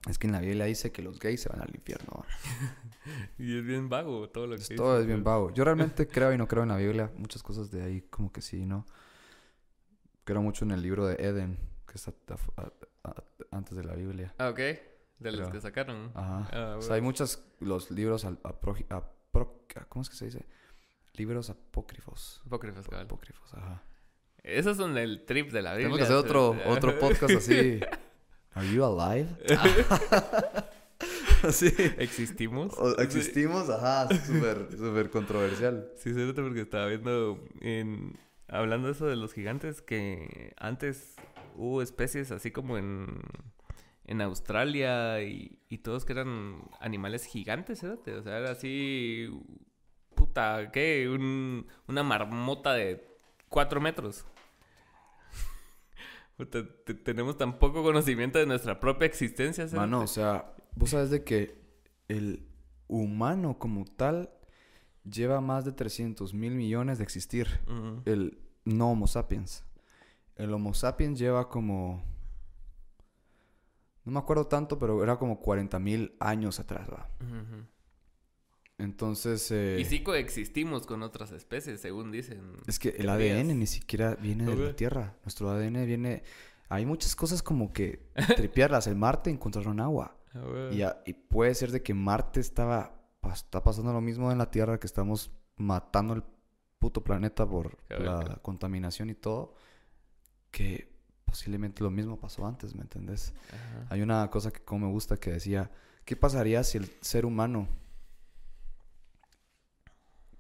Es 0.08 0.18
que 0.18 0.28
en 0.28 0.34
la 0.34 0.40
Biblia 0.40 0.66
dice 0.66 0.92
que 0.92 1.02
los 1.02 1.20
gays 1.20 1.42
se 1.42 1.50
van 1.50 1.62
al 1.62 1.74
infierno. 1.76 2.24
y 3.38 3.58
es 3.58 3.66
bien 3.66 3.90
vago 3.90 4.30
todo 4.30 4.48
lo 4.48 4.58
que 4.58 4.76
Todo 4.76 5.00
es 5.00 5.06
bien 5.06 5.24
vago. 5.24 5.52
Yo 5.54 5.66
realmente 5.66 6.08
creo 6.08 6.34
y 6.34 6.38
no 6.38 6.48
creo 6.48 6.64
en 6.64 6.70
la 6.70 6.78
Biblia. 6.78 7.12
Muchas 7.18 7.44
cosas 7.44 7.70
de 7.70 7.84
ahí 7.84 8.02
como 8.10 8.32
que 8.32 8.42
sí, 8.42 8.66
¿no? 8.66 8.86
Creo 10.30 10.44
mucho 10.44 10.64
en 10.64 10.70
el 10.70 10.84
libro 10.84 11.08
de 11.08 11.16
Eden, 11.16 11.58
que 11.88 11.96
está 11.96 12.14
antes 13.50 13.76
de 13.76 13.84
la 13.84 13.96
Biblia. 13.96 14.32
Ah, 14.38 14.50
ok. 14.50 14.60
De 15.18 15.32
los 15.32 15.50
que 15.50 15.60
sacaron. 15.60 16.12
Ajá. 16.14 16.48
Ah, 16.54 16.76
o 16.78 16.84
sea, 16.84 16.98
hay 16.98 17.02
muchos, 17.02 17.44
los 17.60 17.90
libros, 17.90 18.28
¿cómo 19.34 20.04
es 20.04 20.10
que 20.10 20.16
se 20.16 20.26
dice? 20.26 20.46
Libros 21.16 21.50
apócrifos. 21.50 22.44
Apócrifos, 22.46 22.88
claro. 22.88 23.06
Apócrifos, 23.06 23.52
ajá. 23.56 23.82
Esos 24.44 24.78
son 24.78 25.00
el 25.00 25.26
trip 25.26 25.52
de 25.52 25.64
la 25.64 25.74
Biblia. 25.74 25.96
Tenemos 25.96 25.98
que 25.98 26.04
hacer 26.04 26.18
otro, 26.18 26.56
otro 26.68 27.00
podcast 27.00 27.34
así. 27.34 27.80
Are 28.54 28.72
you 28.72 28.86
alive? 28.86 29.30
sí. 31.52 31.74
¿Existimos? 31.98 32.76
¿Existimos? 33.00 33.68
Ajá, 33.72 34.16
súper, 34.16 34.68
súper 34.78 35.10
controversial. 35.10 35.90
Sí, 35.96 36.14
cierto, 36.14 36.44
porque 36.44 36.62
estaba 36.62 36.86
viendo 36.86 37.44
en... 37.62 38.29
Hablando 38.50 38.88
de 38.88 38.94
eso 38.94 39.06
de 39.06 39.16
los 39.16 39.34
gigantes, 39.34 39.82
que 39.82 40.54
antes 40.58 41.16
hubo 41.56 41.82
especies 41.82 42.32
así 42.32 42.52
como 42.52 42.78
en 42.78 43.22
en 44.10 44.22
Australia 44.22 45.22
y, 45.22 45.60
y, 45.70 45.78
todos 45.78 46.04
que 46.04 46.14
eran 46.14 46.64
animales 46.80 47.26
gigantes, 47.26 47.84
¿eh? 47.84 47.92
O 47.92 48.24
sea, 48.24 48.40
era 48.40 48.50
así, 48.50 49.30
puta, 50.16 50.72
¿qué? 50.72 51.08
Un, 51.08 51.68
una 51.88 52.02
marmota 52.02 52.74
de 52.74 53.08
cuatro 53.50 53.80
metros. 53.80 54.26
tenemos 57.04 57.38
tan 57.38 57.60
poco 57.60 57.84
conocimiento 57.84 58.40
de 58.40 58.48
nuestra 58.48 58.80
propia 58.80 59.06
existencia. 59.06 59.68
¿sabes? 59.68 59.80
Mano, 59.80 60.02
o 60.02 60.08
sea, 60.08 60.56
vos 60.74 60.90
sabes 60.90 61.12
de 61.12 61.24
que 61.24 61.62
el 62.08 62.48
humano 62.88 63.60
como 63.60 63.86
tal 63.86 64.32
lleva 65.10 65.42
más 65.42 65.66
de 65.66 65.72
300 65.72 66.34
mil 66.34 66.54
millones 66.54 66.98
de 66.98 67.04
existir. 67.04 67.48
El 68.06 68.40
no 68.66 68.92
Homo 68.92 69.08
sapiens. 69.08 69.64
El 70.36 70.54
Homo 70.54 70.74
sapiens 70.74 71.20
lleva 71.20 71.50
como 71.50 72.04
no 74.10 74.14
me 74.14 74.20
acuerdo 74.20 74.48
tanto, 74.48 74.80
pero 74.80 75.04
era 75.04 75.18
como 75.18 75.40
40 75.40 75.78
mil 75.78 76.16
años 76.20 76.60
atrás, 76.60 76.90
¿va? 76.90 77.08
Entonces... 78.80 79.52
Eh, 79.52 79.78
y 79.80 79.86
sí 79.86 80.02
coexistimos 80.02 80.88
con 80.88 81.04
otras 81.04 81.32
especies, 81.32 81.80
según 81.82 82.12
dicen. 82.12 82.54
Es 82.66 82.80
que 82.80 82.90
el 82.90 83.08
ADN 83.08 83.60
ni 83.60 83.68
siquiera 83.68 84.16
viene 84.16 84.46
de 84.46 84.56
la 84.56 84.76
Tierra. 84.76 85.16
Nuestro 85.24 85.52
ADN 85.52 85.86
viene... 85.86 86.24
Hay 86.70 86.88
muchas 86.88 87.16
cosas 87.16 87.44
como 87.44 87.72
que 87.72 88.10
tripearlas. 88.36 88.88
El 88.88 88.96
Marte 88.96 89.30
encontraron 89.30 89.80
agua. 89.80 90.16
Ah, 90.34 90.98
y, 91.06 91.14
puede 91.14 91.54
ser 91.54 91.72
de 91.72 91.84
que 91.84 91.94
Marte 91.94 92.40
estaba... 92.40 92.99
Está 93.34 93.64
pasando 93.64 93.94
lo 93.94 94.02
mismo 94.02 94.32
en 94.32 94.38
la 94.38 94.50
Tierra, 94.50 94.80
que 94.80 94.88
estamos 94.88 95.32
matando 95.56 96.14
el 96.14 96.24
puto 96.80 97.04
planeta 97.04 97.48
por 97.48 97.78
la 97.90 98.40
contaminación 98.42 99.10
y 99.10 99.16
todo. 99.16 99.56
Que 100.52 100.90
posiblemente 101.26 101.84
lo 101.84 101.92
mismo 101.92 102.20
pasó 102.20 102.46
antes, 102.46 102.74
¿me 102.76 102.82
entendés? 102.82 103.34
Hay 103.90 104.02
una 104.02 104.30
cosa 104.30 104.52
que 104.52 104.62
como 104.64 104.88
me 104.88 104.92
gusta 104.92 105.18
que 105.18 105.32
decía, 105.32 105.72
¿qué 106.06 106.16
pasaría 106.16 106.64
si 106.64 106.78
el 106.78 106.92
ser 107.02 107.26
humano... 107.26 107.68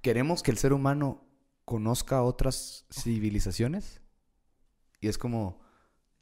¿Queremos 0.01 0.41
que 0.41 0.51
el 0.51 0.57
ser 0.57 0.73
humano 0.73 1.26
conozca 1.65 2.23
otras 2.23 2.85
civilizaciones? 2.89 4.01
Y 5.01 5.10
es 5.10 5.18
como, 5.18 5.61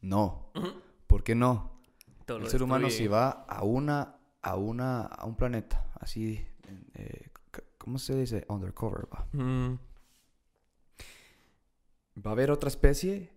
no. 0.01 0.51
¿Por 1.05 1.23
qué 1.23 1.35
no? 1.35 1.77
el 2.27 2.49
ser 2.49 2.61
humano 2.61 2.89
si 2.89 3.07
va 3.07 3.29
a 3.29 3.63
una, 3.63 4.16
a 4.47 4.55
una, 4.55 5.01
a 5.01 5.25
un 5.25 5.35
planeta, 5.35 5.85
así, 5.99 6.45
eh, 6.93 7.29
¿cómo 7.77 7.99
se 7.99 8.15
dice? 8.15 8.45
Undercover, 8.47 9.07
va. 9.13 9.27
Va 12.25 12.31
a 12.31 12.33
haber 12.33 12.51
otra 12.51 12.69
especie 12.69 13.29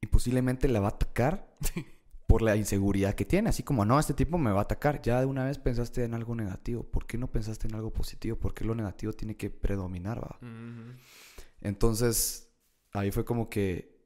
y 0.00 0.08
posiblemente 0.08 0.66
la 0.66 0.80
va 0.80 0.88
a 0.88 0.90
atacar 0.90 1.56
por 2.26 2.42
la 2.42 2.56
inseguridad 2.56 3.14
que 3.14 3.24
tiene. 3.24 3.50
Así 3.50 3.62
como, 3.62 3.84
no, 3.84 4.00
este 4.00 4.14
tipo 4.14 4.36
me 4.36 4.50
va 4.50 4.58
a 4.58 4.62
atacar. 4.62 5.00
Ya 5.00 5.20
de 5.20 5.26
una 5.26 5.44
vez 5.44 5.58
pensaste 5.58 6.02
en 6.02 6.12
algo 6.12 6.34
negativo. 6.34 6.82
¿Por 6.82 7.06
qué 7.06 7.18
no 7.18 7.30
pensaste 7.30 7.68
en 7.68 7.76
algo 7.76 7.92
positivo? 7.92 8.36
¿Por 8.36 8.52
qué 8.52 8.64
lo 8.64 8.74
negativo 8.74 9.12
tiene 9.12 9.36
que 9.36 9.50
predominar? 9.50 10.22
Va? 10.22 10.38
Entonces, 11.60 12.50
ahí 12.92 13.12
fue 13.12 13.24
como 13.24 13.48
que, 13.48 13.96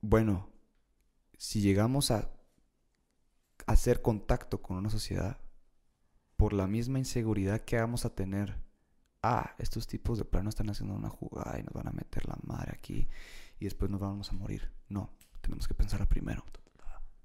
bueno, 0.00 0.48
si 1.36 1.60
llegamos 1.60 2.12
a 2.12 2.30
hacer 3.66 4.00
contacto 4.00 4.62
con 4.62 4.76
una 4.76 4.88
sociedad, 4.88 5.38
por 6.38 6.52
la 6.52 6.68
misma 6.68 7.00
inseguridad 7.00 7.62
que 7.62 7.76
vamos 7.76 8.04
a 8.06 8.14
tener, 8.14 8.54
ah, 9.22 9.54
estos 9.58 9.88
tipos 9.88 10.18
de 10.18 10.24
plano 10.24 10.48
están 10.48 10.70
haciendo 10.70 10.94
una 10.94 11.10
jugada 11.10 11.58
y 11.58 11.64
nos 11.64 11.74
van 11.74 11.88
a 11.88 11.90
meter 11.90 12.26
la 12.26 12.38
madre 12.44 12.72
aquí 12.72 13.08
y 13.58 13.64
después 13.64 13.90
nos 13.90 14.00
vamos 14.00 14.30
a 14.30 14.34
morir. 14.34 14.70
No, 14.88 15.10
tenemos 15.42 15.66
que 15.66 15.74
pensar 15.74 16.06
primero. 16.06 16.44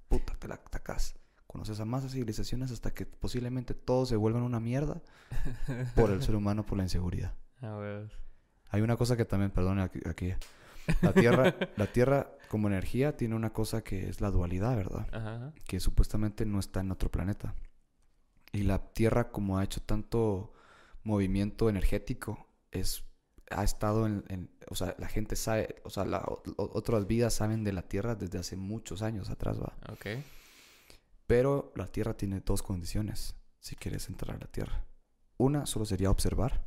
Puta, 0.08 0.34
te 0.34 0.48
la 0.48 0.56
atacas. 0.56 1.16
Conoces 1.46 1.80
a 1.80 1.86
más 1.86 2.12
civilizaciones 2.12 2.72
hasta 2.72 2.92
que 2.92 3.06
posiblemente 3.06 3.76
todos 3.76 4.10
se 4.10 4.16
vuelvan 4.16 4.42
una 4.42 4.60
mierda 4.60 5.00
por 5.96 6.10
el 6.10 6.24
ser 6.24 6.36
humano, 6.36 6.66
por 6.66 6.80
la 6.80 6.84
inseguridad. 6.84 7.36
Hay 8.70 8.82
una 8.82 8.98
cosa 8.98 9.16
que 9.16 9.26
también, 9.26 9.52
perdón, 9.52 9.80
aquí. 9.80 10.00
La 11.04 11.14
Tierra, 11.14 11.56
la 11.78 11.86
Tierra 11.86 12.32
como 12.50 12.68
energía 12.68 13.16
tiene 13.16 13.36
una 13.36 13.54
cosa 13.54 13.84
que 13.84 14.10
es 14.10 14.22
la 14.22 14.32
dualidad, 14.32 14.76
¿verdad? 14.76 15.54
Que 15.68 15.80
supuestamente 15.80 16.48
no 16.48 16.60
está 16.60 16.80
en 16.80 16.90
otro 16.90 17.12
planeta. 17.12 17.54
Y 18.54 18.64
la 18.64 18.94
Tierra, 18.94 19.32
como 19.32 19.58
ha 19.58 19.64
hecho 19.64 19.82
tanto 19.82 20.54
movimiento 21.04 21.70
energético, 21.70 22.48
es 22.72 23.04
ha 23.52 23.64
estado 23.64 24.08
en, 24.08 24.50
o 24.70 24.76
sea, 24.76 24.96
la 24.98 25.08
gente 25.08 25.36
sabe, 25.36 25.76
o 25.84 25.90
sea, 25.90 26.06
otras 26.58 27.08
vidas 27.08 27.34
saben 27.34 27.64
de 27.64 27.74
la 27.74 27.84
Tierra 27.84 28.16
desde 28.16 28.40
hace 28.40 28.56
muchos 28.56 29.02
años 29.02 29.30
atrás, 29.30 29.60
va. 29.62 29.74
Ok. 29.92 30.24
Pero 31.28 31.72
la 31.76 31.88
Tierra 31.88 32.16
tiene 32.16 32.42
dos 32.42 32.64
condiciones 32.64 33.36
si 33.60 33.76
quieres 33.76 34.10
entrar 34.10 34.36
a 34.36 34.40
la 34.40 34.48
Tierra. 34.48 34.86
Una 35.38 35.66
solo 35.66 35.86
sería 35.86 36.12
observar. 36.12 36.66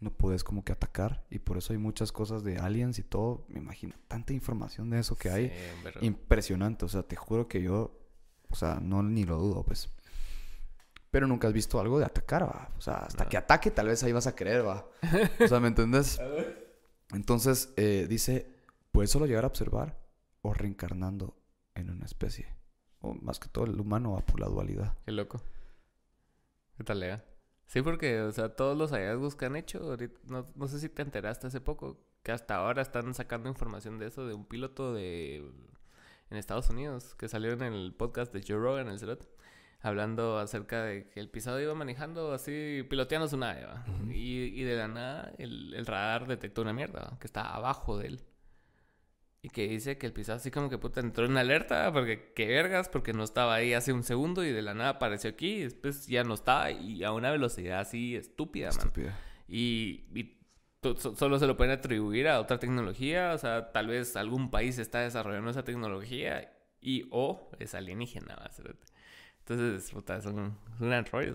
No 0.00 0.12
puedes 0.12 0.42
como 0.42 0.64
que 0.64 0.72
atacar. 0.72 1.24
Y 1.30 1.38
por 1.38 1.58
eso 1.58 1.72
hay 1.72 1.78
muchas 1.78 2.10
cosas 2.10 2.42
de 2.42 2.58
aliens 2.58 2.98
y 2.98 3.04
todo. 3.04 3.44
Me 3.48 3.60
imagino 3.60 3.94
tanta 4.08 4.32
información 4.32 4.90
de 4.90 4.98
eso 4.98 5.16
que 5.16 5.30
hay. 5.30 5.52
Impresionante. 6.00 6.84
O 6.84 6.88
sea, 6.88 7.04
te 7.04 7.14
juro 7.14 7.46
que 7.46 7.62
yo, 7.62 8.00
o 8.48 8.54
sea, 8.56 8.80
no 8.80 9.02
ni 9.02 9.24
lo 9.24 9.38
dudo, 9.38 9.62
pues 9.64 9.90
pero 11.12 11.26
nunca 11.26 11.46
has 11.46 11.52
visto 11.52 11.78
algo 11.78 11.98
de 11.98 12.06
atacar, 12.06 12.44
va. 12.44 12.72
O 12.78 12.80
sea, 12.80 12.94
hasta 12.94 13.28
que 13.28 13.36
ataque, 13.36 13.70
tal 13.70 13.86
vez 13.86 14.02
ahí 14.02 14.12
vas 14.12 14.26
a 14.26 14.34
querer, 14.34 14.66
va. 14.66 14.88
O 15.44 15.46
sea, 15.46 15.60
¿me 15.60 15.68
entendés? 15.68 16.18
Entonces, 17.12 17.70
eh, 17.76 18.06
dice, 18.08 18.50
puedes 18.90 19.10
solo 19.10 19.26
llegar 19.26 19.44
a 19.44 19.48
observar 19.48 19.98
o 20.40 20.54
reencarnando 20.54 21.36
en 21.74 21.90
una 21.90 22.06
especie. 22.06 22.56
O 23.00 23.12
más 23.12 23.38
que 23.38 23.50
todo, 23.50 23.66
el 23.66 23.78
humano 23.78 24.12
va 24.12 24.24
por 24.24 24.40
la 24.40 24.46
dualidad. 24.46 24.96
Qué 25.04 25.12
loco. 25.12 25.42
¿Qué 26.78 26.84
tal, 26.84 27.00
Lea? 27.00 27.22
Sí, 27.66 27.82
porque, 27.82 28.22
o 28.22 28.32
sea, 28.32 28.56
todos 28.56 28.74
los 28.76 28.92
hallazgos 28.92 29.36
que 29.36 29.44
han 29.44 29.56
hecho, 29.56 29.98
no, 30.24 30.50
no 30.54 30.66
sé 30.66 30.78
si 30.78 30.88
te 30.88 31.02
enteraste 31.02 31.46
hace 31.46 31.60
poco, 31.60 32.00
que 32.22 32.32
hasta 32.32 32.56
ahora 32.56 32.80
están 32.80 33.12
sacando 33.12 33.50
información 33.50 33.98
de 33.98 34.06
eso, 34.06 34.26
de 34.26 34.32
un 34.32 34.46
piloto 34.46 34.94
de 34.94 35.44
en 36.30 36.38
Estados 36.38 36.70
Unidos, 36.70 37.14
que 37.16 37.28
salió 37.28 37.52
en 37.52 37.62
el 37.62 37.94
podcast 37.94 38.32
de 38.32 38.42
Joe 38.42 38.56
Rogan, 38.56 38.88
el 38.88 38.98
Cerot 38.98 39.28
hablando 39.82 40.38
acerca 40.38 40.84
de 40.84 41.08
que 41.08 41.20
el 41.20 41.28
pisado 41.28 41.60
iba 41.60 41.74
manejando 41.74 42.32
así, 42.32 42.86
piloteando 42.88 43.28
su 43.28 43.36
nave, 43.36 43.66
y, 44.10 44.62
de 44.62 44.76
la 44.76 44.88
nada 44.88 45.32
el, 45.38 45.84
radar 45.84 46.26
detectó 46.28 46.62
una 46.62 46.72
mierda, 46.72 47.16
que 47.20 47.26
está 47.26 47.54
abajo 47.54 47.98
de 47.98 48.06
él. 48.08 48.20
Y 49.44 49.48
que 49.48 49.66
dice 49.66 49.98
que 49.98 50.06
el 50.06 50.12
pisado 50.12 50.36
así 50.36 50.52
como 50.52 50.70
que 50.70 50.78
puta 50.78 51.00
entró 51.00 51.26
en 51.26 51.36
alerta, 51.36 51.92
porque 51.92 52.32
qué 52.32 52.46
vergas, 52.46 52.88
porque 52.88 53.12
no 53.12 53.24
estaba 53.24 53.54
ahí 53.54 53.74
hace 53.74 53.92
un 53.92 54.04
segundo 54.04 54.44
y 54.44 54.52
de 54.52 54.62
la 54.62 54.72
nada 54.72 54.90
apareció 54.90 55.30
aquí, 55.30 55.54
y 55.54 55.62
después 55.64 56.06
ya 56.06 56.22
no 56.22 56.34
estaba 56.34 56.70
y 56.70 57.02
a 57.02 57.10
una 57.10 57.32
velocidad 57.32 57.80
así 57.80 58.14
estúpida, 58.14 58.68
estúpida. 58.68 59.18
Y, 59.48 60.04
y 60.14 60.38
solo 61.16 61.40
se 61.40 61.46
lo 61.48 61.56
pueden 61.56 61.72
atribuir 61.72 62.28
a 62.28 62.40
otra 62.40 62.60
tecnología, 62.60 63.32
o 63.34 63.38
sea, 63.38 63.72
tal 63.72 63.88
vez 63.88 64.14
algún 64.14 64.48
país 64.48 64.78
está 64.78 65.00
desarrollando 65.00 65.50
esa 65.50 65.64
tecnología 65.64 66.52
y 66.80 67.08
o 67.10 67.50
es 67.58 67.74
alienígena, 67.74 68.36
entonces, 69.46 69.90
puta, 69.90 70.16
es 70.16 70.26
un, 70.26 70.56
gran 70.78 71.04
rollo, 71.06 71.34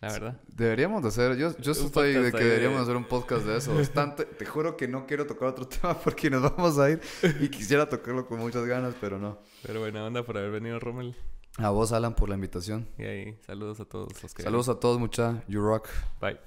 la 0.00 0.12
verdad. 0.12 0.40
Deberíamos 0.46 1.02
de 1.02 1.08
hacer, 1.08 1.36
yo, 1.36 1.56
yo 1.56 1.72
estoy 1.72 2.12
de 2.12 2.30
que 2.30 2.44
deberíamos 2.44 2.82
hacer 2.82 2.96
un 2.96 3.04
podcast 3.04 3.46
de 3.46 3.56
eso. 3.56 3.74
Bastante, 3.74 4.26
te 4.26 4.44
juro 4.44 4.76
que 4.76 4.86
no 4.86 5.06
quiero 5.06 5.26
tocar 5.26 5.48
otro 5.48 5.66
tema 5.68 5.98
porque 5.98 6.28
nos 6.28 6.42
vamos 6.42 6.78
a 6.78 6.90
ir 6.90 7.00
y 7.40 7.48
quisiera 7.48 7.88
tocarlo 7.88 8.26
con 8.26 8.38
muchas 8.38 8.66
ganas, 8.66 8.94
pero 9.00 9.18
no. 9.18 9.38
Pero 9.62 9.80
buena 9.80 10.04
onda 10.04 10.22
por 10.22 10.36
haber 10.36 10.50
venido, 10.50 10.78
Rommel. 10.78 11.16
A 11.56 11.70
vos, 11.70 11.92
Alan, 11.92 12.14
por 12.14 12.28
la 12.28 12.34
invitación. 12.34 12.86
Y 12.98 13.04
ahí, 13.04 13.38
saludos 13.46 13.80
a 13.80 13.86
todos 13.86 14.22
los 14.22 14.34
que... 14.34 14.42
Saludos 14.42 14.68
a 14.68 14.78
todos, 14.78 14.98
mucha. 14.98 15.42
You 15.48 15.62
rock. 15.62 15.88
Bye. 16.20 16.38